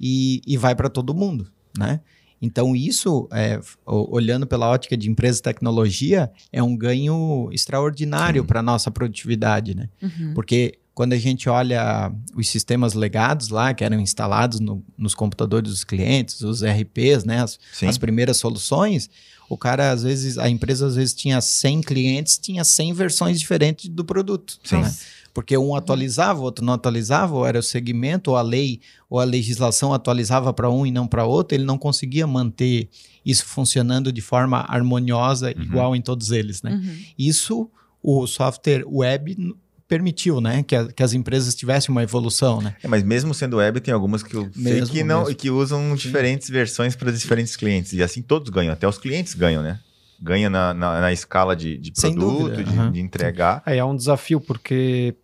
e, 0.00 0.40
e 0.46 0.56
vai 0.56 0.74
para 0.74 0.88
todo 0.88 1.14
mundo, 1.14 1.50
né? 1.76 2.00
Então 2.40 2.76
isso, 2.76 3.28
é, 3.32 3.58
olhando 3.86 4.46
pela 4.46 4.68
ótica 4.68 4.96
de 4.96 5.10
empresa 5.10 5.38
de 5.38 5.42
tecnologia, 5.42 6.30
é 6.52 6.62
um 6.62 6.76
ganho 6.76 7.48
extraordinário 7.50 8.44
para 8.44 8.62
nossa 8.62 8.90
produtividade, 8.90 9.74
né? 9.74 9.88
Uhum. 10.02 10.34
Porque 10.34 10.78
quando 10.94 11.12
a 11.12 11.18
gente 11.18 11.48
olha 11.48 12.12
os 12.34 12.48
sistemas 12.48 12.94
legados 12.94 13.48
lá, 13.48 13.74
que 13.74 13.84
eram 13.84 14.00
instalados 14.00 14.60
no, 14.60 14.82
nos 14.96 15.14
computadores 15.14 15.70
dos 15.70 15.84
clientes, 15.84 16.40
os 16.42 16.62
RPs, 16.62 17.24
né? 17.24 17.42
As, 17.42 17.58
as 17.86 17.98
primeiras 17.98 18.36
soluções, 18.36 19.10
o 19.48 19.56
cara, 19.56 19.90
às 19.90 20.02
vezes, 20.02 20.38
a 20.38 20.48
empresa 20.48 20.86
às 20.86 20.96
vezes 20.96 21.14
tinha 21.14 21.40
100 21.40 21.80
clientes, 21.82 22.38
tinha 22.38 22.64
100 22.64 22.92
versões 22.92 23.38
diferentes 23.38 23.88
do 23.88 24.04
produto. 24.04 24.58
Sim. 24.64 24.80
Né? 24.80 24.94
Porque 25.32 25.56
um 25.56 25.74
atualizava, 25.74 26.40
o 26.40 26.44
outro 26.44 26.64
não 26.64 26.72
atualizava, 26.72 27.34
ou 27.34 27.46
era 27.46 27.58
o 27.58 27.62
segmento, 27.62 28.30
ou 28.30 28.36
a 28.36 28.42
lei, 28.42 28.80
ou 29.08 29.20
a 29.20 29.24
legislação 29.24 29.92
atualizava 29.92 30.52
para 30.52 30.70
um 30.70 30.86
e 30.86 30.90
não 30.90 31.06
para 31.06 31.26
outro, 31.26 31.56
ele 31.56 31.64
não 31.64 31.76
conseguia 31.76 32.26
manter 32.26 32.88
isso 33.24 33.44
funcionando 33.44 34.10
de 34.10 34.20
forma 34.20 34.64
harmoniosa, 34.68 35.52
uhum. 35.54 35.62
igual 35.62 35.96
em 35.96 36.00
todos 36.00 36.30
eles. 36.30 36.62
Né? 36.62 36.72
Uhum. 36.72 36.98
Isso 37.18 37.70
o 38.02 38.26
software 38.26 38.84
web 38.86 39.54
permitiu, 39.88 40.40
né, 40.40 40.62
que, 40.62 40.74
a, 40.74 40.90
que 40.92 41.02
as 41.02 41.12
empresas 41.12 41.54
tivessem 41.54 41.92
uma 41.92 42.02
evolução, 42.02 42.60
né? 42.60 42.74
É, 42.82 42.88
mas 42.88 43.02
mesmo 43.02 43.32
sendo 43.32 43.58
web, 43.58 43.80
tem 43.80 43.94
algumas 43.94 44.22
que 44.22 44.34
eu 44.34 44.50
mesmo, 44.56 44.86
sei 44.86 44.96
que 44.96 45.04
não 45.04 45.24
que 45.32 45.50
usam 45.50 45.94
diferentes 45.94 46.50
versões 46.50 46.96
para 46.96 47.12
diferentes 47.12 47.54
clientes 47.56 47.92
e 47.92 48.02
assim 48.02 48.20
todos 48.20 48.50
ganham, 48.50 48.72
até 48.72 48.86
os 48.88 48.98
clientes 48.98 49.34
ganham, 49.34 49.62
né? 49.62 49.80
Ganha 50.20 50.48
na, 50.48 50.72
na, 50.72 51.00
na 51.00 51.12
escala 51.12 51.54
de, 51.54 51.76
de 51.76 51.92
produto, 51.92 52.64
de, 52.64 52.70
uhum. 52.70 52.90
de, 52.90 53.00
entregar. 53.00 53.62
É, 53.66 53.76
é 53.76 53.84
um 53.84 53.94
desafio 53.94 54.40
porque 54.40 55.14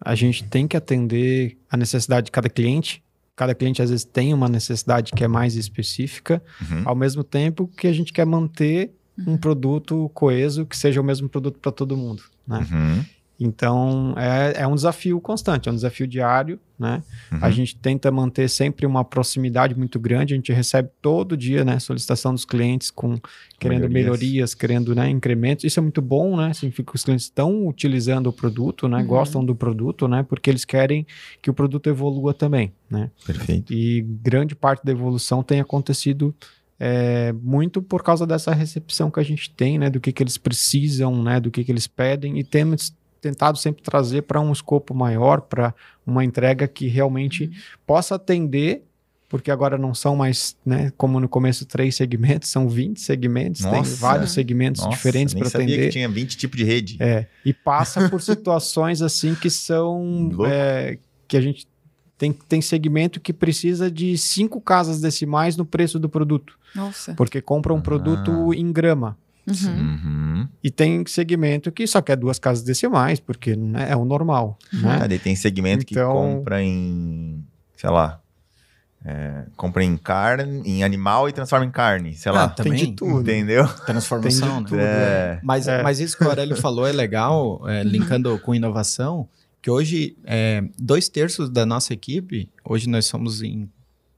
a 0.00 0.14
gente 0.14 0.44
tem 0.44 0.68
que 0.68 0.76
atender 0.76 1.58
a 1.70 1.76
necessidade 1.76 2.26
de 2.26 2.30
cada 2.30 2.48
cliente. 2.48 3.02
Cada 3.34 3.54
cliente 3.54 3.82
às 3.82 3.90
vezes 3.90 4.04
tem 4.04 4.32
uma 4.32 4.48
necessidade 4.48 5.12
que 5.12 5.24
é 5.24 5.28
mais 5.28 5.56
específica, 5.56 6.42
uhum. 6.60 6.82
ao 6.86 6.94
mesmo 6.94 7.24
tempo 7.24 7.66
que 7.76 7.86
a 7.86 7.92
gente 7.92 8.12
quer 8.12 8.24
manter 8.24 8.92
um 9.18 9.32
uhum. 9.32 9.36
produto 9.36 10.10
coeso 10.14 10.64
que 10.64 10.76
seja 10.76 11.00
o 11.00 11.04
mesmo 11.04 11.28
produto 11.28 11.58
para 11.58 11.72
todo 11.72 11.96
mundo, 11.96 12.22
né? 12.46 12.66
Uhum. 12.70 13.04
Então, 13.38 14.14
é, 14.16 14.62
é 14.62 14.66
um 14.66 14.74
desafio 14.74 15.20
constante, 15.20 15.68
é 15.68 15.72
um 15.72 15.74
desafio 15.74 16.06
diário, 16.06 16.58
né? 16.78 17.02
Uhum. 17.30 17.38
A 17.42 17.50
gente 17.50 17.76
tenta 17.76 18.10
manter 18.10 18.48
sempre 18.48 18.86
uma 18.86 19.04
proximidade 19.04 19.76
muito 19.76 20.00
grande, 20.00 20.32
a 20.32 20.36
gente 20.36 20.52
recebe 20.52 20.88
todo 21.02 21.36
dia, 21.36 21.64
né, 21.64 21.78
solicitação 21.78 22.32
dos 22.32 22.44
clientes 22.46 22.90
com 22.90 23.18
querendo 23.58 23.88
melhorias, 23.88 24.20
melhorias 24.20 24.54
querendo, 24.54 24.94
né, 24.94 25.10
incrementos. 25.10 25.64
Isso 25.64 25.78
é 25.78 25.82
muito 25.82 26.00
bom, 26.00 26.36
né? 26.36 26.54
Significa 26.54 26.90
que 26.90 26.96
os 26.96 27.04
clientes 27.04 27.26
estão 27.26 27.66
utilizando 27.66 28.28
o 28.28 28.32
produto, 28.32 28.88
né? 28.88 28.98
Uhum. 28.98 29.06
Gostam 29.06 29.44
do 29.44 29.54
produto, 29.54 30.08
né? 30.08 30.22
Porque 30.22 30.48
eles 30.48 30.64
querem 30.64 31.06
que 31.42 31.50
o 31.50 31.54
produto 31.54 31.88
evolua 31.88 32.32
também, 32.32 32.72
né? 32.90 33.10
Perfeito. 33.26 33.72
E 33.72 34.00
grande 34.22 34.54
parte 34.54 34.84
da 34.84 34.92
evolução 34.92 35.42
tem 35.42 35.60
acontecido 35.60 36.34
é, 36.78 37.32
muito 37.32 37.82
por 37.82 38.02
causa 38.02 38.26
dessa 38.26 38.52
recepção 38.52 39.10
que 39.10 39.20
a 39.20 39.22
gente 39.22 39.50
tem, 39.50 39.78
né, 39.78 39.90
do 39.90 40.00
que, 40.00 40.12
que 40.12 40.22
eles 40.22 40.36
precisam, 40.36 41.22
né, 41.22 41.40
do 41.40 41.50
que, 41.50 41.64
que 41.64 41.72
eles 41.72 41.86
pedem, 41.86 42.38
e 42.38 42.44
temos 42.44 42.94
tentado 43.20 43.58
sempre 43.58 43.82
trazer 43.82 44.22
para 44.22 44.40
um 44.40 44.52
escopo 44.52 44.94
maior, 44.94 45.40
para 45.40 45.74
uma 46.06 46.24
entrega 46.24 46.68
que 46.68 46.86
realmente 46.86 47.44
uhum. 47.44 47.52
possa 47.86 48.14
atender 48.14 48.82
porque 49.28 49.50
agora 49.50 49.76
não 49.76 49.92
são 49.92 50.14
mais, 50.14 50.56
né, 50.64 50.92
como 50.96 51.18
no 51.18 51.28
começo, 51.28 51.66
três 51.66 51.96
segmentos, 51.96 52.48
são 52.48 52.68
20 52.68 53.00
segmentos, 53.00 53.62
Nossa. 53.62 53.74
tem 53.74 53.82
vários 53.96 54.30
segmentos 54.32 54.82
Nossa, 54.82 54.96
diferentes 54.96 55.34
para 55.34 55.48
atender. 55.48 55.72
sabia 55.72 55.86
que 55.86 55.92
tinha 55.92 56.08
20 56.08 56.36
tipos 56.36 56.56
de 56.56 56.64
rede. 56.64 56.96
É, 57.00 57.26
e 57.44 57.52
passa 57.52 58.08
por 58.08 58.22
situações 58.22 59.02
assim 59.02 59.34
que 59.34 59.50
são, 59.50 60.30
é, 60.46 60.98
que 61.26 61.36
a 61.36 61.40
gente 61.40 61.66
tem, 62.16 62.32
tem 62.32 62.62
segmento 62.62 63.20
que 63.20 63.32
precisa 63.32 63.90
de 63.90 64.16
cinco 64.16 64.60
casas 64.60 65.00
decimais 65.00 65.56
no 65.56 65.66
preço 65.66 65.98
do 65.98 66.08
produto. 66.08 66.58
Nossa. 66.74 67.14
Porque 67.14 67.40
compra 67.40 67.74
um 67.74 67.80
produto 67.80 68.52
ah. 68.52 68.56
em 68.56 68.72
grama. 68.72 69.18
Uhum. 69.46 69.78
uhum. 69.78 70.48
E 70.62 70.70
tem 70.70 71.04
segmento 71.06 71.70
que 71.70 71.86
só 71.86 72.02
quer 72.02 72.16
duas 72.16 72.38
casas 72.38 72.64
decimais, 72.64 73.20
porque 73.20 73.54
né, 73.54 73.90
é 73.90 73.96
o 73.96 74.04
normal. 74.04 74.58
Uhum. 74.72 74.82
Né? 74.82 75.18
tem 75.18 75.36
segmento 75.36 75.86
então... 75.88 76.10
que 76.10 76.16
compra 76.16 76.62
em, 76.62 77.44
sei 77.76 77.90
lá, 77.90 78.20
é, 79.08 79.44
compra 79.56 79.84
em 79.84 79.96
carne, 79.96 80.62
em 80.64 80.82
animal 80.82 81.28
e 81.28 81.32
transforma 81.32 81.64
em 81.64 81.70
carne, 81.70 82.14
sei 82.14 82.32
lá. 82.32 82.44
Ah, 82.44 82.48
também, 82.48 82.72
tem 82.72 82.86
de 82.86 82.96
tudo. 82.96 83.20
Entendeu? 83.20 83.64
Transformação, 83.86 84.62
né? 84.62 84.68
É. 84.82 85.40
Mas, 85.44 85.68
é. 85.68 85.80
mas 85.80 86.00
isso 86.00 86.18
que 86.18 86.24
o 86.24 86.28
Aurélio 86.28 86.56
falou 86.56 86.84
é 86.84 86.90
legal, 86.90 87.62
é, 87.68 87.84
linkando 87.84 88.36
com 88.40 88.52
inovação, 88.52 89.28
que 89.62 89.70
hoje, 89.70 90.16
é, 90.24 90.64
dois 90.76 91.08
terços 91.08 91.48
da 91.48 91.64
nossa 91.64 91.92
equipe, 91.92 92.50
hoje 92.64 92.88
nós 92.88 93.06
somos 93.06 93.42
em 93.42 93.70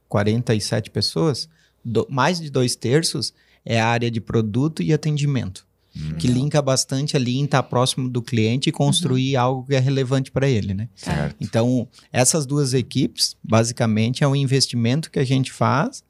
47 0.07 0.89
pessoas, 0.89 1.47
do, 1.85 2.07
mais 2.09 2.39
de 2.39 2.49
dois 2.49 2.75
terços 2.75 3.31
é 3.69 3.79
a 3.79 3.87
área 3.87 4.11
de 4.11 4.19
produto 4.19 4.83
e 4.83 4.91
atendimento 4.91 5.69
que 6.17 6.27
linka 6.27 6.61
bastante 6.61 7.17
ali 7.17 7.37
em 7.37 7.45
estar 7.45 7.63
próximo 7.63 8.09
do 8.09 8.21
cliente 8.21 8.69
e 8.69 8.71
construir 8.71 9.35
uhum. 9.35 9.41
algo 9.41 9.65
que 9.67 9.75
é 9.75 9.79
relevante 9.79 10.31
para 10.31 10.47
ele, 10.47 10.73
né? 10.73 10.87
Certo. 10.95 11.35
Então, 11.41 11.87
essas 12.11 12.45
duas 12.45 12.73
equipes, 12.73 13.35
basicamente, 13.43 14.23
é 14.23 14.27
um 14.27 14.35
investimento 14.35 15.11
que 15.11 15.19
a 15.19 15.25
gente 15.25 15.51
faz 15.51 16.03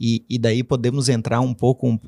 e, 0.00 0.24
e 0.28 0.38
daí 0.38 0.62
podemos 0.62 1.08
entrar 1.08 1.40
um 1.40 1.54
pouco 1.54 2.00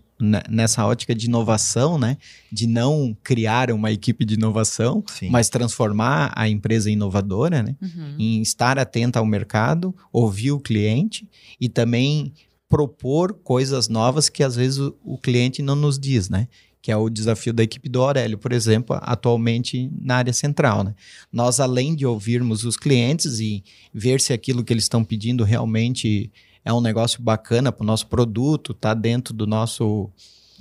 nessa 0.49 0.85
ótica 0.87 1.15
de 1.15 1.27
inovação, 1.27 1.99
né? 1.99 2.17
De 2.51 2.67
não 2.67 3.17
criar 3.23 3.71
uma 3.71 3.93
equipe 3.93 4.25
de 4.25 4.35
inovação, 4.35 5.05
Sim. 5.07 5.29
mas 5.31 5.49
transformar 5.49 6.33
a 6.35 6.49
empresa 6.49 6.91
inovadora, 6.91 7.63
né? 7.63 7.77
Uhum. 7.83 8.15
Em 8.19 8.43
estar 8.43 8.79
atenta 8.79 9.19
ao 9.19 9.27
mercado, 9.27 9.95
ouvir 10.13 10.53
o 10.53 10.61
cliente 10.61 11.29
e 11.61 11.69
também 11.69 12.33
propor 12.69 13.35
coisas 13.35 13.89
novas 13.89 14.29
que 14.29 14.43
às 14.43 14.57
vezes 14.57 14.79
o, 14.79 14.97
o 15.05 15.19
cliente 15.19 15.63
não 15.63 15.77
nos 15.77 15.99
diz, 15.99 16.29
né? 16.29 16.49
que 16.87 16.93
é 16.93 16.97
o 16.97 17.11
desafio 17.11 17.53
da 17.53 17.65
equipe 17.65 17.89
do 17.89 18.01
Aurélio, 18.01 18.39
por 18.39 18.53
exemplo, 18.53 18.97
atualmente 19.03 19.91
na 20.01 20.19
área 20.19 20.33
central. 20.33 20.85
Né? 20.85 20.95
Nós, 21.33 21.59
além 21.59 21.97
de 21.97 22.07
ouvirmos 22.07 22.65
os 22.65 22.77
clientes 22.77 23.41
e 23.41 23.65
ver 23.93 24.21
se 24.21 24.33
aquilo 24.33 24.63
que 24.63 24.73
eles 24.73 24.85
estão 24.85 25.03
pedindo 25.03 25.43
realmente 25.43 26.31
é 26.65 26.73
um 26.73 26.81
negócio 26.81 27.21
bacana 27.21 27.73
para 27.73 27.83
o 27.83 27.87
nosso 27.87 28.07
produto, 28.07 28.71
está 28.71 28.95
dentro 28.95 29.35
do 29.35 29.49
nosso 29.49 30.09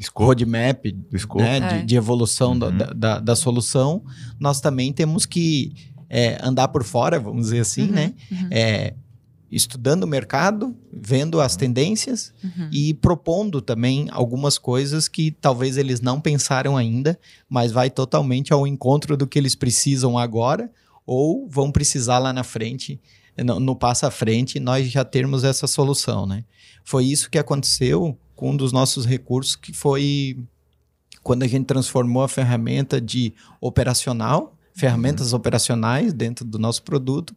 Scope. 0.02 0.26
roadmap 0.26 0.86
né, 1.36 1.58
é. 1.58 1.60
de, 1.60 1.86
de, 1.86 1.96
evolução 1.96 2.54
uhum. 2.54 2.60
da, 2.60 2.72
da, 2.94 3.20
da, 3.20 3.36
solução, 3.36 4.04
nós 4.40 4.60
também 4.60 4.92
temos 4.92 5.28
que 5.28 5.74
é, 6.10 6.40
andar 6.44 6.70
por 6.70 6.84
fora, 6.84 7.20
vamos 7.20 7.44
dizer 7.44 7.60
assim, 7.60 7.84
uhum. 7.84 7.92
né? 7.92 8.14
Uhum. 8.32 8.48
É, 8.50 8.96
estudando 9.56 10.04
o 10.04 10.08
mercado, 10.08 10.76
vendo 10.92 11.40
as 11.40 11.56
tendências 11.56 12.34
uhum. 12.44 12.70
e 12.72 12.94
propondo 12.94 13.62
também 13.62 14.08
algumas 14.12 14.58
coisas 14.58 15.08
que 15.08 15.32
talvez 15.32 15.78
eles 15.78 16.02
não 16.02 16.20
pensaram 16.20 16.76
ainda, 16.76 17.18
mas 17.50 17.72
vai 17.72 17.90
totalmente 17.90 18.52
ao 18.52 18.68
encontro 18.68 19.16
do 19.16 19.26
que 19.26 19.40
eles 19.40 19.56
precisam 19.56 20.18
agora 20.18 20.70
ou 21.06 21.48
vão 21.48 21.72
precisar 21.72 22.20
lá 22.20 22.34
na 22.34 22.44
frente, 22.44 23.00
no, 23.38 23.58
no 23.60 23.76
passo 23.76 24.06
à 24.06 24.12
frente, 24.12 24.60
nós 24.60 24.90
já 24.90 25.06
termos 25.06 25.46
essa 25.46 25.68
solução, 25.68 26.26
né? 26.26 26.44
Foi 26.84 27.06
isso 27.06 27.30
que 27.30 27.38
aconteceu 27.38 28.18
com 28.36 28.52
um 28.52 28.58
dos 28.58 28.74
nossos 28.74 29.06
recursos, 29.06 29.56
que 29.56 29.72
foi 29.72 30.38
quando 31.24 31.44
a 31.44 31.48
gente 31.48 31.66
transformou 31.66 32.24
a 32.24 32.28
ferramenta 32.28 33.00
de 33.00 33.34
operacional, 33.62 34.58
ferramentas 34.74 35.32
uhum. 35.32 35.38
operacionais 35.38 36.12
dentro 36.12 36.44
do 36.44 36.60
nosso 36.60 36.84
produto, 36.84 37.34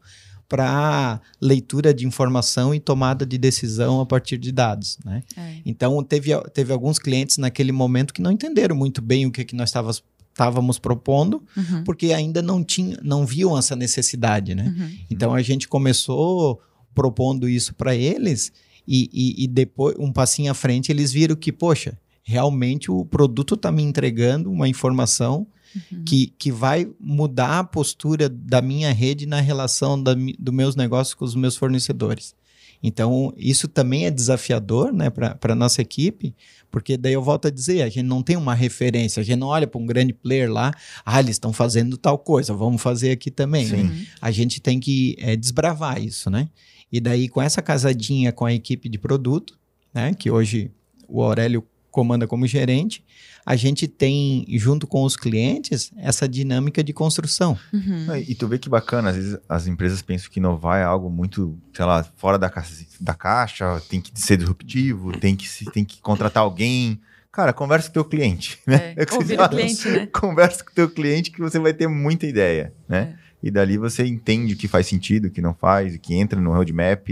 para 0.49 1.21
leitura 1.41 1.93
de 1.93 2.07
informação 2.07 2.75
e 2.75 2.81
tomada 2.81 3.27
de 3.27 3.37
decisão 3.37 4.01
a 4.01 4.07
partir 4.07 4.39
de 4.39 4.51
dados. 4.51 4.99
Né? 5.05 5.23
É. 5.37 5.57
Então, 5.67 6.03
teve, 6.03 6.31
teve 6.55 6.73
alguns 6.73 6.99
clientes 6.99 7.37
naquele 7.37 7.71
momento 7.71 8.15
que 8.15 8.23
não 8.23 8.33
entenderam 8.33 8.75
muito 8.75 9.03
bem 9.03 9.27
o 9.27 9.31
que, 9.31 9.45
que 9.45 9.55
nós 9.55 9.69
estávamos 9.69 10.03
estávamos 10.39 10.79
propondo, 10.79 11.43
uhum. 11.57 11.83
porque 11.83 12.13
ainda 12.13 12.41
não 12.41 12.63
tinha, 12.63 12.97
não 13.03 13.27
viam 13.27 13.59
essa 13.59 13.75
necessidade, 13.75 14.55
né? 14.55 14.73
Uhum. 14.73 14.91
Então 15.11 15.35
a 15.35 15.43
gente 15.43 15.67
começou 15.67 16.61
propondo 16.95 17.49
isso 17.49 17.75
para 17.75 17.97
eles 17.97 18.53
e, 18.87 19.11
e, 19.13 19.45
e, 19.45 19.49
depois 19.49 19.97
um 19.99 20.13
passinho 20.13 20.53
à 20.53 20.55
frente 20.55 20.93
eles 20.93 21.11
viram 21.11 21.35
que 21.35 21.51
poxa, 21.51 21.99
realmente 22.23 22.89
o 22.89 23.05
produto 23.05 23.55
está 23.55 23.73
me 23.73 23.83
entregando 23.83 24.49
uma 24.49 24.69
informação 24.69 25.45
uhum. 25.75 26.05
que, 26.05 26.33
que 26.39 26.53
vai 26.53 26.89
mudar 27.01 27.61
a 27.61 27.65
postura 27.65 28.29
da 28.29 28.61
minha 28.63 28.93
rede 28.93 29.27
na 29.27 29.41
relação 29.41 30.01
da, 30.03 30.15
dos 30.15 30.55
meus 30.55 30.77
negócios 30.77 31.15
com 31.15 31.25
os 31.25 31.35
meus 31.35 31.57
fornecedores. 31.57 32.35
Então, 32.83 33.35
isso 33.37 33.67
também 33.67 34.07
é 34.07 34.11
desafiador 34.11 34.93
né, 34.93 35.11
para 35.11 35.37
a 35.43 35.55
nossa 35.55 35.83
equipe, 35.83 36.35
porque 36.71 36.97
daí 36.97 37.13
eu 37.13 37.23
volto 37.23 37.49
a 37.49 37.51
dizer, 37.51 37.83
a 37.83 37.89
gente 37.89 38.05
não 38.05 38.23
tem 38.23 38.37
uma 38.37 38.55
referência, 38.55 39.21
a 39.21 39.25
gente 39.25 39.39
não 39.39 39.49
olha 39.49 39.67
para 39.67 39.81
um 39.81 39.87
grande 39.87 40.13
player 40.13 40.51
lá, 40.51 40.73
ah, 41.05 41.19
eles 41.19 41.33
estão 41.37 41.53
fazendo 41.53 41.97
tal 41.97 42.19
coisa, 42.19 42.55
vamos 42.55 42.81
fazer 42.81 43.11
aqui 43.11 43.31
também. 43.31 43.67
Né? 43.67 44.07
A 44.21 44.31
gente 44.31 44.61
tem 44.61 44.79
que 44.79 45.17
é, 45.19 45.35
desbravar 45.35 46.01
isso, 46.01 46.31
né? 46.31 46.49
E 46.91 47.01
daí, 47.01 47.29
com 47.29 47.43
essa 47.43 47.61
casadinha 47.61 48.33
com 48.33 48.47
a 48.47 48.53
equipe 48.53 48.89
de 48.89 48.99
produto, 48.99 49.59
né, 49.93 50.15
que 50.15 50.31
hoje 50.31 50.71
o 51.07 51.23
Aurélio 51.23 51.67
comanda 51.91 52.27
como 52.27 52.47
gerente, 52.47 53.05
a 53.49 53.57
gente 53.57 53.89
tem, 53.89 54.45
junto 54.59 54.87
com 54.87 55.05
os 55.05 55.17
clientes, 55.17 55.91
essa 55.97 56.29
dinâmica 56.29 56.85
de 56.85 56.93
construção. 56.93 57.59
Uhum. 57.73 58.15
E 58.29 58.35
tu 58.35 58.47
vê 58.47 58.59
que 58.59 58.69
bacana, 58.69 59.09
às 59.09 59.17
vezes 59.17 59.39
as 59.49 59.67
empresas 59.67 60.03
pensam 60.03 60.31
que 60.31 60.39
inovar 60.39 60.79
é 60.79 60.85
algo 60.85 61.09
muito, 61.09 61.59
sei 61.73 61.87
lá, 61.87 62.05
fora 62.19 62.39
da 62.39 62.51
caixa, 62.51 62.85
da 63.01 63.15
caixa 63.15 63.81
tem 63.89 64.03
que 64.03 64.11
ser 64.21 64.37
disruptivo, 64.37 65.19
tem 65.19 65.35
que, 65.35 65.49
tem 65.71 65.83
que 65.83 65.99
contratar 66.03 66.43
alguém. 66.43 67.01
Cara, 67.33 67.55
conversa 67.55 67.89
com 67.89 67.93
o 67.93 67.95
teu 67.95 68.05
cliente, 68.05 68.59
né? 68.67 68.93
É, 68.95 69.05
é 69.09 69.15
ouvir 69.15 69.41
o 69.41 69.49
cliente, 69.49 69.89
né? 69.89 70.07
Conversa 70.13 70.63
com 70.63 70.71
o 70.71 70.75
teu 70.75 70.91
cliente 70.91 71.31
que 71.31 71.41
você 71.41 71.59
vai 71.59 71.73
ter 71.73 71.89
muita 71.89 72.27
ideia, 72.27 72.75
né? 72.87 73.17
É. 73.17 73.47
E 73.47 73.51
dali 73.51 73.79
você 73.79 74.05
entende 74.05 74.53
o 74.53 74.57
que 74.59 74.69
faz 74.69 74.87
sentido, 74.87 75.29
o 75.29 75.31
que 75.31 75.41
não 75.41 75.55
faz, 75.55 75.95
o 75.95 75.99
que 75.99 76.15
entra 76.15 76.39
no 76.39 76.53
roadmap, 76.53 77.09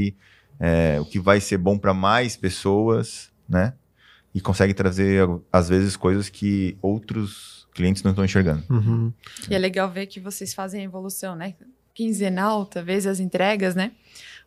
é, 0.61 0.99
o 1.01 1.07
que 1.07 1.19
vai 1.19 1.41
ser 1.41 1.57
bom 1.57 1.79
para 1.79 1.95
mais 1.95 2.37
pessoas, 2.37 3.31
né? 3.49 3.73
E 4.37 4.41
consegue 4.43 4.75
trazer, 4.75 5.27
às 5.51 5.67
vezes, 5.67 5.97
coisas 5.97 6.29
que 6.29 6.77
outros 6.83 7.67
clientes 7.73 8.03
não 8.03 8.11
estão 8.11 8.23
enxergando. 8.23 8.63
Uhum. 8.69 9.11
E 9.49 9.55
é 9.55 9.59
legal 9.59 9.91
ver 9.91 10.05
que 10.09 10.21
vocês 10.21 10.53
fazem 10.53 10.83
a 10.83 10.85
evolução, 10.85 11.35
né? 11.35 11.55
Quinzenal, 11.95 12.67
talvez, 12.67 13.07
as 13.07 13.19
entregas, 13.19 13.75
né? 13.75 13.93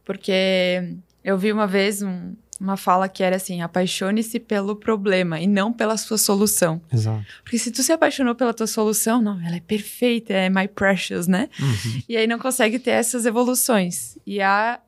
Porque 0.06 0.96
eu 1.24 1.40
vi 1.40 1.52
uma 1.52 1.66
vez 1.66 2.04
um, 2.04 2.36
uma 2.60 2.78
fala 2.78 3.10
que 3.10 3.24
era 3.24 3.38
assim: 3.38 3.64
apaixone-se 3.64 4.40
pelo 4.40 4.76
problema 4.76 5.40
e 5.40 5.48
não 5.48 5.74
pela 5.74 5.98
sua 5.98 6.20
solução. 6.20 6.80
Exato. 6.94 7.26
Porque 7.44 7.58
se 7.58 7.72
tu 7.72 7.82
se 7.82 7.92
apaixonou 7.92 8.36
pela 8.36 8.54
tua 8.54 8.68
solução, 8.68 9.20
não, 9.20 9.44
ela 9.44 9.56
é 9.56 9.60
perfeita, 9.60 10.34
é 10.34 10.52
my 10.52 10.68
precious, 10.68 11.26
né? 11.26 11.50
Uhum. 11.60 12.04
E 12.08 12.16
aí 12.16 12.28
não 12.28 12.38
consegue 12.38 12.78
ter 12.78 12.92
essas 12.92 13.26
evoluções. 13.26 14.20
E 14.24 14.40
a 14.40 14.80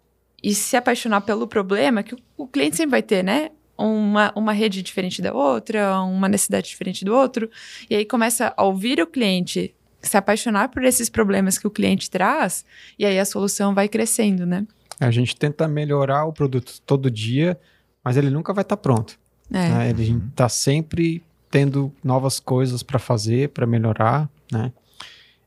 e 0.43 0.53
se 0.53 0.75
apaixonar 0.75 1.21
pelo 1.21 1.47
problema, 1.47 2.03
que 2.03 2.13
o, 2.13 2.17
o 2.37 2.47
cliente 2.47 2.77
sempre 2.77 2.91
vai 2.91 3.01
ter, 3.01 3.23
né? 3.23 3.49
Uma, 3.77 4.31
uma 4.35 4.53
rede 4.53 4.81
diferente 4.81 5.21
da 5.21 5.33
outra, 5.33 6.01
uma 6.01 6.27
necessidade 6.27 6.67
diferente 6.67 7.03
do 7.03 7.13
outro, 7.13 7.49
e 7.89 7.95
aí 7.95 8.05
começa 8.05 8.53
a 8.55 8.63
ouvir 8.63 9.01
o 9.01 9.07
cliente, 9.07 9.73
se 10.01 10.17
apaixonar 10.17 10.69
por 10.69 10.83
esses 10.83 11.09
problemas 11.09 11.57
que 11.57 11.67
o 11.67 11.71
cliente 11.71 12.09
traz, 12.09 12.65
e 12.97 13.05
aí 13.05 13.19
a 13.19 13.25
solução 13.25 13.73
vai 13.73 13.87
crescendo, 13.87 14.45
né? 14.45 14.65
A 14.99 15.11
gente 15.11 15.35
tenta 15.35 15.67
melhorar 15.67 16.25
o 16.25 16.33
produto 16.33 16.79
todo 16.85 17.09
dia, 17.09 17.59
mas 18.03 18.17
ele 18.17 18.29
nunca 18.29 18.53
vai 18.53 18.61
estar 18.61 18.75
tá 18.75 18.81
pronto. 18.81 19.19
É. 19.51 19.69
Né? 19.69 19.89
Ele 19.89 20.21
está 20.29 20.47
sempre 20.47 21.23
tendo 21.49 21.91
novas 22.03 22.39
coisas 22.39 22.83
para 22.83 22.99
fazer, 22.99 23.49
para 23.49 23.65
melhorar, 23.65 24.29
né? 24.51 24.71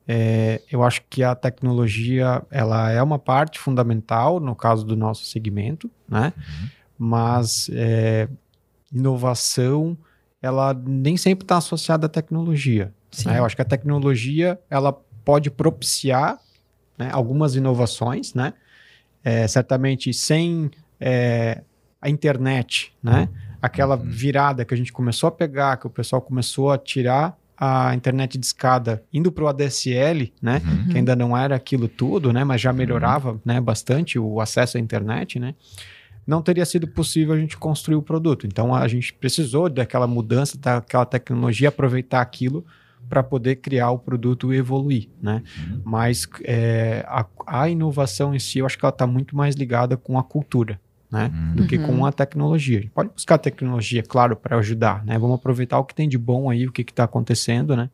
É, 0.06 0.60
eu 0.70 0.82
acho 0.82 1.00
que 1.08 1.22
a 1.22 1.34
tecnologia 1.34 2.42
ela 2.50 2.90
é 2.90 3.02
uma 3.02 3.18
parte 3.18 3.58
fundamental 3.58 4.38
no 4.38 4.54
caso 4.54 4.84
do 4.84 4.94
nosso 4.94 5.24
segmento, 5.24 5.90
né? 6.06 6.30
Uhum 6.36 6.83
mas 6.98 7.70
é, 7.72 8.28
inovação 8.92 9.96
ela 10.40 10.74
nem 10.74 11.16
sempre 11.16 11.44
está 11.44 11.56
associada 11.56 12.06
à 12.06 12.08
tecnologia. 12.08 12.92
Né? 13.24 13.38
Eu 13.38 13.46
acho 13.46 13.56
que 13.56 13.62
a 13.62 13.64
tecnologia 13.64 14.58
ela 14.68 14.92
pode 15.24 15.50
propiciar 15.50 16.38
né, 16.98 17.08
algumas 17.12 17.56
inovações, 17.56 18.34
né? 18.34 18.52
É, 19.22 19.48
certamente 19.48 20.12
sem 20.12 20.70
é, 21.00 21.62
a 22.00 22.10
internet, 22.10 22.92
né? 23.02 23.28
Aquela 23.62 23.96
uhum. 23.96 24.04
virada 24.04 24.64
que 24.66 24.74
a 24.74 24.76
gente 24.76 24.92
começou 24.92 25.28
a 25.28 25.32
pegar, 25.32 25.78
que 25.78 25.86
o 25.86 25.90
pessoal 25.90 26.20
começou 26.20 26.70
a 26.70 26.76
tirar 26.76 27.34
a 27.56 27.94
internet 27.94 28.36
de 28.36 28.44
escada 28.44 29.02
indo 29.10 29.32
para 29.32 29.44
o 29.44 29.48
ADSL, 29.48 30.30
né? 30.42 30.60
Uhum. 30.62 30.88
Que 30.88 30.98
ainda 30.98 31.16
não 31.16 31.34
era 31.34 31.56
aquilo 31.56 31.88
tudo, 31.88 32.30
né? 32.34 32.44
Mas 32.44 32.60
já 32.60 32.72
melhorava, 32.74 33.32
uhum. 33.32 33.40
né? 33.42 33.60
Bastante 33.62 34.18
o 34.18 34.40
acesso 34.40 34.76
à 34.76 34.80
internet, 34.80 35.38
né? 35.38 35.54
Não 36.26 36.42
teria 36.42 36.64
sido 36.64 36.86
possível 36.86 37.34
a 37.34 37.38
gente 37.38 37.56
construir 37.56 37.96
o 37.96 38.02
produto. 38.02 38.46
Então 38.46 38.74
a 38.74 38.86
gente 38.88 39.12
precisou 39.12 39.68
daquela 39.68 40.06
mudança, 40.06 40.56
daquela 40.58 41.04
tecnologia, 41.04 41.68
aproveitar 41.68 42.20
aquilo 42.20 42.64
para 43.08 43.22
poder 43.22 43.56
criar 43.56 43.90
o 43.90 43.98
produto 43.98 44.52
e 44.52 44.56
evoluir, 44.56 45.08
né? 45.20 45.42
Uhum. 45.58 45.80
Mas 45.84 46.26
é, 46.42 47.04
a, 47.06 47.26
a, 47.46 47.68
inovação 47.68 48.34
em 48.34 48.38
si, 48.38 48.60
eu 48.60 48.66
acho 48.66 48.78
que 48.78 48.84
ela 48.84 48.92
está 48.92 49.06
muito 49.06 49.36
mais 49.36 49.54
ligada 49.54 49.96
com 49.96 50.18
a 50.18 50.24
cultura, 50.24 50.80
né? 51.10 51.30
Uhum. 51.32 51.54
Do 51.56 51.66
que 51.66 51.78
com 51.78 51.92
uhum. 51.92 52.06
a 52.06 52.12
tecnologia. 52.12 52.78
A 52.78 52.80
gente 52.82 52.92
pode 52.92 53.10
buscar 53.10 53.38
tecnologia, 53.38 54.02
claro, 54.02 54.34
para 54.36 54.56
ajudar, 54.58 55.04
né? 55.04 55.18
Vamos 55.18 55.36
aproveitar 55.36 55.78
o 55.78 55.84
que 55.84 55.94
tem 55.94 56.08
de 56.08 56.18
bom 56.18 56.48
aí, 56.48 56.66
o 56.66 56.72
que 56.72 56.82
está 56.82 57.04
acontecendo, 57.04 57.76
né? 57.76 57.90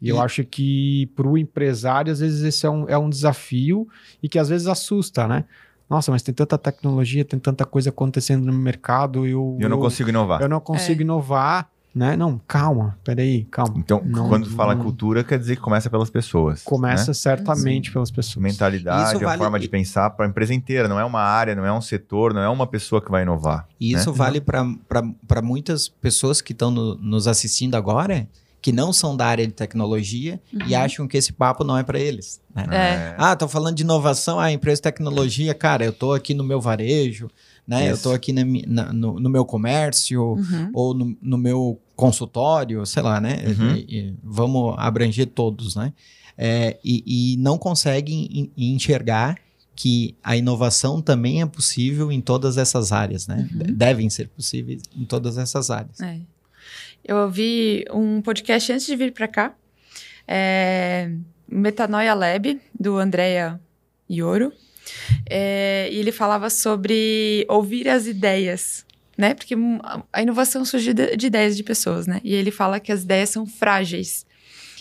E, 0.00 0.06
e, 0.06 0.08
eu 0.10 0.20
acho 0.20 0.44
que 0.44 1.06
para 1.16 1.26
o 1.26 1.36
empresário, 1.36 2.12
às 2.12 2.20
vezes, 2.20 2.42
esse 2.42 2.66
é 2.66 2.70
um, 2.70 2.88
é 2.88 2.98
um 2.98 3.10
desafio 3.10 3.88
e 4.22 4.28
que 4.28 4.38
às 4.38 4.48
vezes 4.48 4.66
assusta, 4.66 5.26
né? 5.26 5.44
Nossa, 5.88 6.10
mas 6.10 6.22
tem 6.22 6.34
tanta 6.34 6.58
tecnologia, 6.58 7.24
tem 7.24 7.38
tanta 7.38 7.64
coisa 7.64 7.90
acontecendo 7.90 8.44
no 8.44 8.52
mercado 8.52 9.26
e 9.26 9.30
eu, 9.30 9.56
eu 9.60 9.68
não 9.68 9.76
eu, 9.78 9.82
consigo 9.82 10.10
inovar. 10.10 10.42
Eu 10.42 10.48
não 10.48 10.60
consigo 10.60 11.00
é. 11.00 11.04
inovar 11.04 11.70
né? 11.94 12.16
Não, 12.16 12.40
calma, 12.46 12.96
peraí, 13.02 13.44
calma. 13.50 13.74
Então, 13.76 14.00
não, 14.04 14.28
quando 14.28 14.48
fala 14.50 14.74
não... 14.74 14.84
cultura, 14.84 15.24
quer 15.24 15.38
dizer 15.38 15.56
que 15.56 15.62
começa 15.62 15.90
pelas 15.90 16.08
pessoas. 16.08 16.62
Começa 16.62 17.10
né? 17.10 17.14
certamente 17.14 17.88
Sim. 17.88 17.94
pelas 17.94 18.10
pessoas. 18.10 18.42
Mentalidade, 18.42 19.14
vale... 19.14 19.34
a 19.34 19.38
forma 19.38 19.58
de 19.58 19.68
pensar 19.68 20.10
para 20.10 20.24
a 20.24 20.28
empresa 20.28 20.54
inteira, 20.54 20.86
não 20.86 21.00
é 21.00 21.04
uma 21.04 21.20
área, 21.20 21.56
não 21.56 21.64
é 21.64 21.72
um 21.72 21.80
setor, 21.80 22.32
não 22.32 22.40
é 22.40 22.48
uma 22.48 22.66
pessoa 22.66 23.02
que 23.02 23.10
vai 23.10 23.22
inovar. 23.22 23.66
E 23.80 23.92
isso 23.92 24.12
né? 24.12 24.16
vale 24.16 24.40
para 24.40 25.42
muitas 25.42 25.88
pessoas 25.88 26.40
que 26.40 26.52
estão 26.52 26.70
no, 26.70 26.94
nos 26.96 27.26
assistindo 27.26 27.74
agora, 27.74 28.28
que 28.60 28.72
não 28.72 28.92
são 28.92 29.16
da 29.16 29.26
área 29.26 29.46
de 29.46 29.52
tecnologia 29.52 30.40
uhum. 30.52 30.66
e 30.66 30.74
acham 30.74 31.06
que 31.06 31.16
esse 31.16 31.32
papo 31.32 31.62
não 31.62 31.76
é 31.76 31.82
para 31.82 31.98
eles. 31.98 32.40
Né? 32.54 32.66
É. 32.70 33.14
Ah, 33.16 33.36
tô 33.36 33.46
falando 33.46 33.76
de 33.76 33.82
inovação, 33.82 34.38
ah, 34.38 34.50
empresa 34.50 34.76
de 34.76 34.82
tecnologia, 34.82 35.54
cara, 35.54 35.84
eu 35.84 35.92
tô 35.92 36.12
aqui 36.12 36.34
no 36.34 36.42
meu 36.42 36.60
varejo, 36.60 37.30
né? 37.66 37.82
Isso. 37.82 37.88
Eu 37.88 37.94
estou 37.94 38.12
aqui 38.14 38.32
na, 38.32 38.42
na, 38.66 38.92
no, 38.92 39.20
no, 39.20 39.30
meu 39.30 39.44
comércio 39.44 40.22
uhum. 40.22 40.70
ou 40.72 40.94
no, 40.94 41.16
no, 41.20 41.38
meu 41.38 41.80
consultório, 41.94 42.84
sei 42.84 43.02
lá, 43.02 43.20
né? 43.20 43.44
Uhum. 43.46 43.76
E, 43.76 43.98
e 43.98 44.14
vamos 44.22 44.74
abranger 44.78 45.26
todos, 45.26 45.76
né? 45.76 45.92
É, 46.36 46.78
e, 46.84 47.34
e, 47.34 47.36
não 47.36 47.58
conseguem 47.58 48.52
enxergar 48.56 49.36
que 49.74 50.16
a 50.22 50.36
inovação 50.36 51.00
também 51.02 51.42
é 51.42 51.46
possível 51.46 52.10
em 52.10 52.20
todas 52.20 52.56
essas 52.56 52.90
áreas, 52.90 53.26
né? 53.26 53.48
Uhum. 53.52 53.74
Devem 53.74 54.08
ser 54.08 54.28
possíveis 54.28 54.82
em 54.96 55.04
todas 55.04 55.36
essas 55.36 55.70
áreas. 55.70 56.00
É. 56.00 56.20
Eu 57.08 57.16
ouvi 57.16 57.86
um 57.90 58.20
podcast 58.20 58.70
antes 58.70 58.84
de 58.84 58.94
vir 58.94 59.12
para 59.12 59.26
cá, 59.26 59.54
é, 60.26 61.10
Metanoia 61.50 62.12
Lab, 62.12 62.60
do 62.78 62.98
Andrea 62.98 63.58
Ioro. 64.10 64.52
É, 65.28 65.88
e 65.90 65.96
ele 65.96 66.12
falava 66.12 66.50
sobre 66.50 67.46
ouvir 67.48 67.88
as 67.88 68.06
ideias, 68.06 68.84
né? 69.16 69.32
Porque 69.32 69.54
a 70.12 70.20
inovação 70.20 70.66
surge 70.66 70.92
de, 70.92 71.16
de 71.16 71.28
ideias 71.28 71.56
de 71.56 71.62
pessoas, 71.62 72.06
né? 72.06 72.20
E 72.22 72.34
ele 72.34 72.50
fala 72.50 72.78
que 72.78 72.92
as 72.92 73.04
ideias 73.04 73.30
são 73.30 73.46
frágeis 73.46 74.26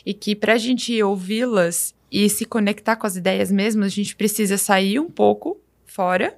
e 0.06 0.14
que 0.14 0.36
para 0.36 0.54
a 0.54 0.58
gente 0.58 1.02
ouvi-las 1.02 1.96
e 2.12 2.30
se 2.30 2.44
conectar 2.44 2.98
com 2.98 3.08
as 3.08 3.16
ideias 3.16 3.50
mesmo, 3.50 3.86
a 3.86 3.90
gente 3.90 4.18
precisa 4.18 4.58
sair 4.58 5.00
um 5.00 5.10
pouco 5.10 5.62
fora 5.86 6.38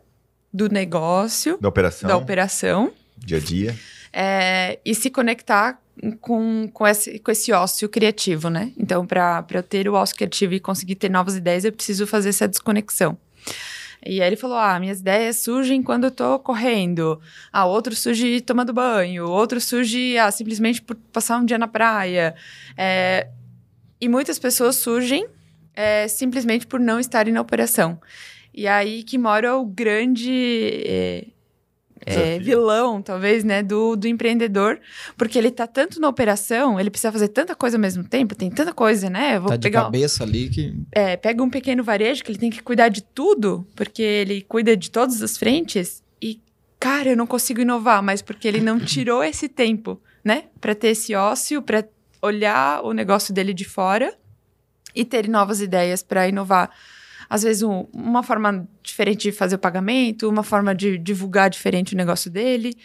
do 0.53 0.69
negócio, 0.69 1.57
da 1.59 1.67
operação, 1.67 2.07
da 2.07 2.15
operação 2.15 2.93
dia 3.17 3.37
a 3.37 3.41
dia, 3.41 3.75
é, 4.11 4.79
e 4.85 4.93
se 4.95 5.09
conectar 5.09 5.79
com, 6.21 6.69
com, 6.73 6.87
esse, 6.87 7.19
com 7.19 7.31
esse 7.31 7.51
ócio 7.51 7.87
criativo, 7.89 8.49
né? 8.49 8.71
Então, 8.77 9.05
para 9.05 9.45
eu 9.51 9.63
ter 9.63 9.87
o 9.87 9.93
ócio 9.93 10.15
criativo 10.15 10.53
e 10.53 10.59
conseguir 10.59 10.95
ter 10.95 11.09
novas 11.09 11.35
ideias, 11.35 11.65
eu 11.65 11.73
preciso 11.73 12.07
fazer 12.07 12.29
essa 12.29 12.47
desconexão. 12.47 13.17
E 14.05 14.21
aí 14.21 14.27
ele 14.27 14.35
falou: 14.35 14.57
ah, 14.57 14.79
minhas 14.79 15.01
ideias 15.01 15.37
surgem 15.37 15.83
quando 15.83 16.05
eu 16.05 16.11
tô 16.11 16.39
correndo. 16.39 17.19
Ah, 17.51 17.65
outro 17.65 17.95
surge 17.95 18.41
tomando 18.41 18.73
banho. 18.73 19.27
Outro 19.27 19.59
surge 19.59 20.17
ah, 20.17 20.31
simplesmente 20.31 20.81
por 20.81 20.95
passar 21.11 21.37
um 21.37 21.45
dia 21.45 21.57
na 21.57 21.67
praia. 21.67 22.33
É, 22.77 23.27
e 23.99 24.07
muitas 24.07 24.39
pessoas 24.39 24.77
surgem 24.77 25.27
é, 25.73 26.07
simplesmente 26.07 26.65
por 26.65 26.79
não 26.79 26.99
estarem 26.99 27.33
na 27.33 27.41
operação. 27.41 27.99
E 28.53 28.67
aí 28.67 29.03
que 29.03 29.17
mora 29.17 29.57
o 29.57 29.65
grande. 29.65 30.83
É, 30.85 31.25
é, 32.05 32.39
vilão, 32.39 33.01
talvez, 33.01 33.43
né, 33.43 33.61
do, 33.61 33.95
do 33.95 34.07
empreendedor, 34.07 34.79
porque 35.17 35.37
ele 35.37 35.51
tá 35.51 35.67
tanto 35.67 35.99
na 35.99 36.07
operação, 36.07 36.79
ele 36.79 36.89
precisa 36.89 37.11
fazer 37.11 37.27
tanta 37.29 37.55
coisa 37.55 37.77
ao 37.77 37.81
mesmo 37.81 38.03
tempo, 38.03 38.35
tem 38.35 38.49
tanta 38.49 38.73
coisa, 38.73 39.09
né? 39.09 39.37
Eu 39.37 39.41
vou 39.41 39.51
tá 39.51 39.57
pegar, 39.57 39.79
de 39.81 39.85
cabeça 39.85 40.23
ali 40.23 40.49
que... 40.49 40.73
É, 40.91 41.17
pega 41.17 41.43
um 41.43 41.49
pequeno 41.49 41.83
varejo 41.83 42.23
que 42.23 42.31
ele 42.31 42.39
tem 42.39 42.49
que 42.49 42.63
cuidar 42.63 42.89
de 42.89 43.01
tudo, 43.01 43.67
porque 43.75 44.01
ele 44.01 44.41
cuida 44.41 44.75
de 44.75 44.89
todas 44.89 45.21
as 45.21 45.37
frentes, 45.37 46.03
e, 46.21 46.41
cara, 46.79 47.09
eu 47.09 47.17
não 47.17 47.27
consigo 47.27 47.61
inovar, 47.61 48.01
mas 48.01 48.21
porque 48.21 48.47
ele 48.47 48.61
não 48.61 48.79
tirou 48.79 49.23
esse 49.23 49.47
tempo, 49.47 50.01
né, 50.23 50.43
para 50.59 50.75
ter 50.75 50.89
esse 50.89 51.15
ócio, 51.15 51.61
para 51.61 51.85
olhar 52.21 52.83
o 52.83 52.91
negócio 52.91 53.33
dele 53.33 53.53
de 53.53 53.65
fora 53.65 54.13
e 54.93 55.05
ter 55.05 55.27
novas 55.27 55.61
ideias 55.61 56.03
para 56.03 56.27
inovar 56.27 56.69
às 57.29 57.43
vezes, 57.43 57.61
um, 57.61 57.85
uma 57.93 58.23
forma 58.23 58.67
diferente 58.81 59.23
de 59.23 59.31
fazer 59.31 59.55
o 59.55 59.59
pagamento, 59.59 60.27
uma 60.27 60.41
forma 60.41 60.73
de 60.73 60.97
divulgar 60.97 61.49
diferente 61.49 61.93
o 61.93 61.97
negócio 61.97 62.31
dele. 62.31 62.75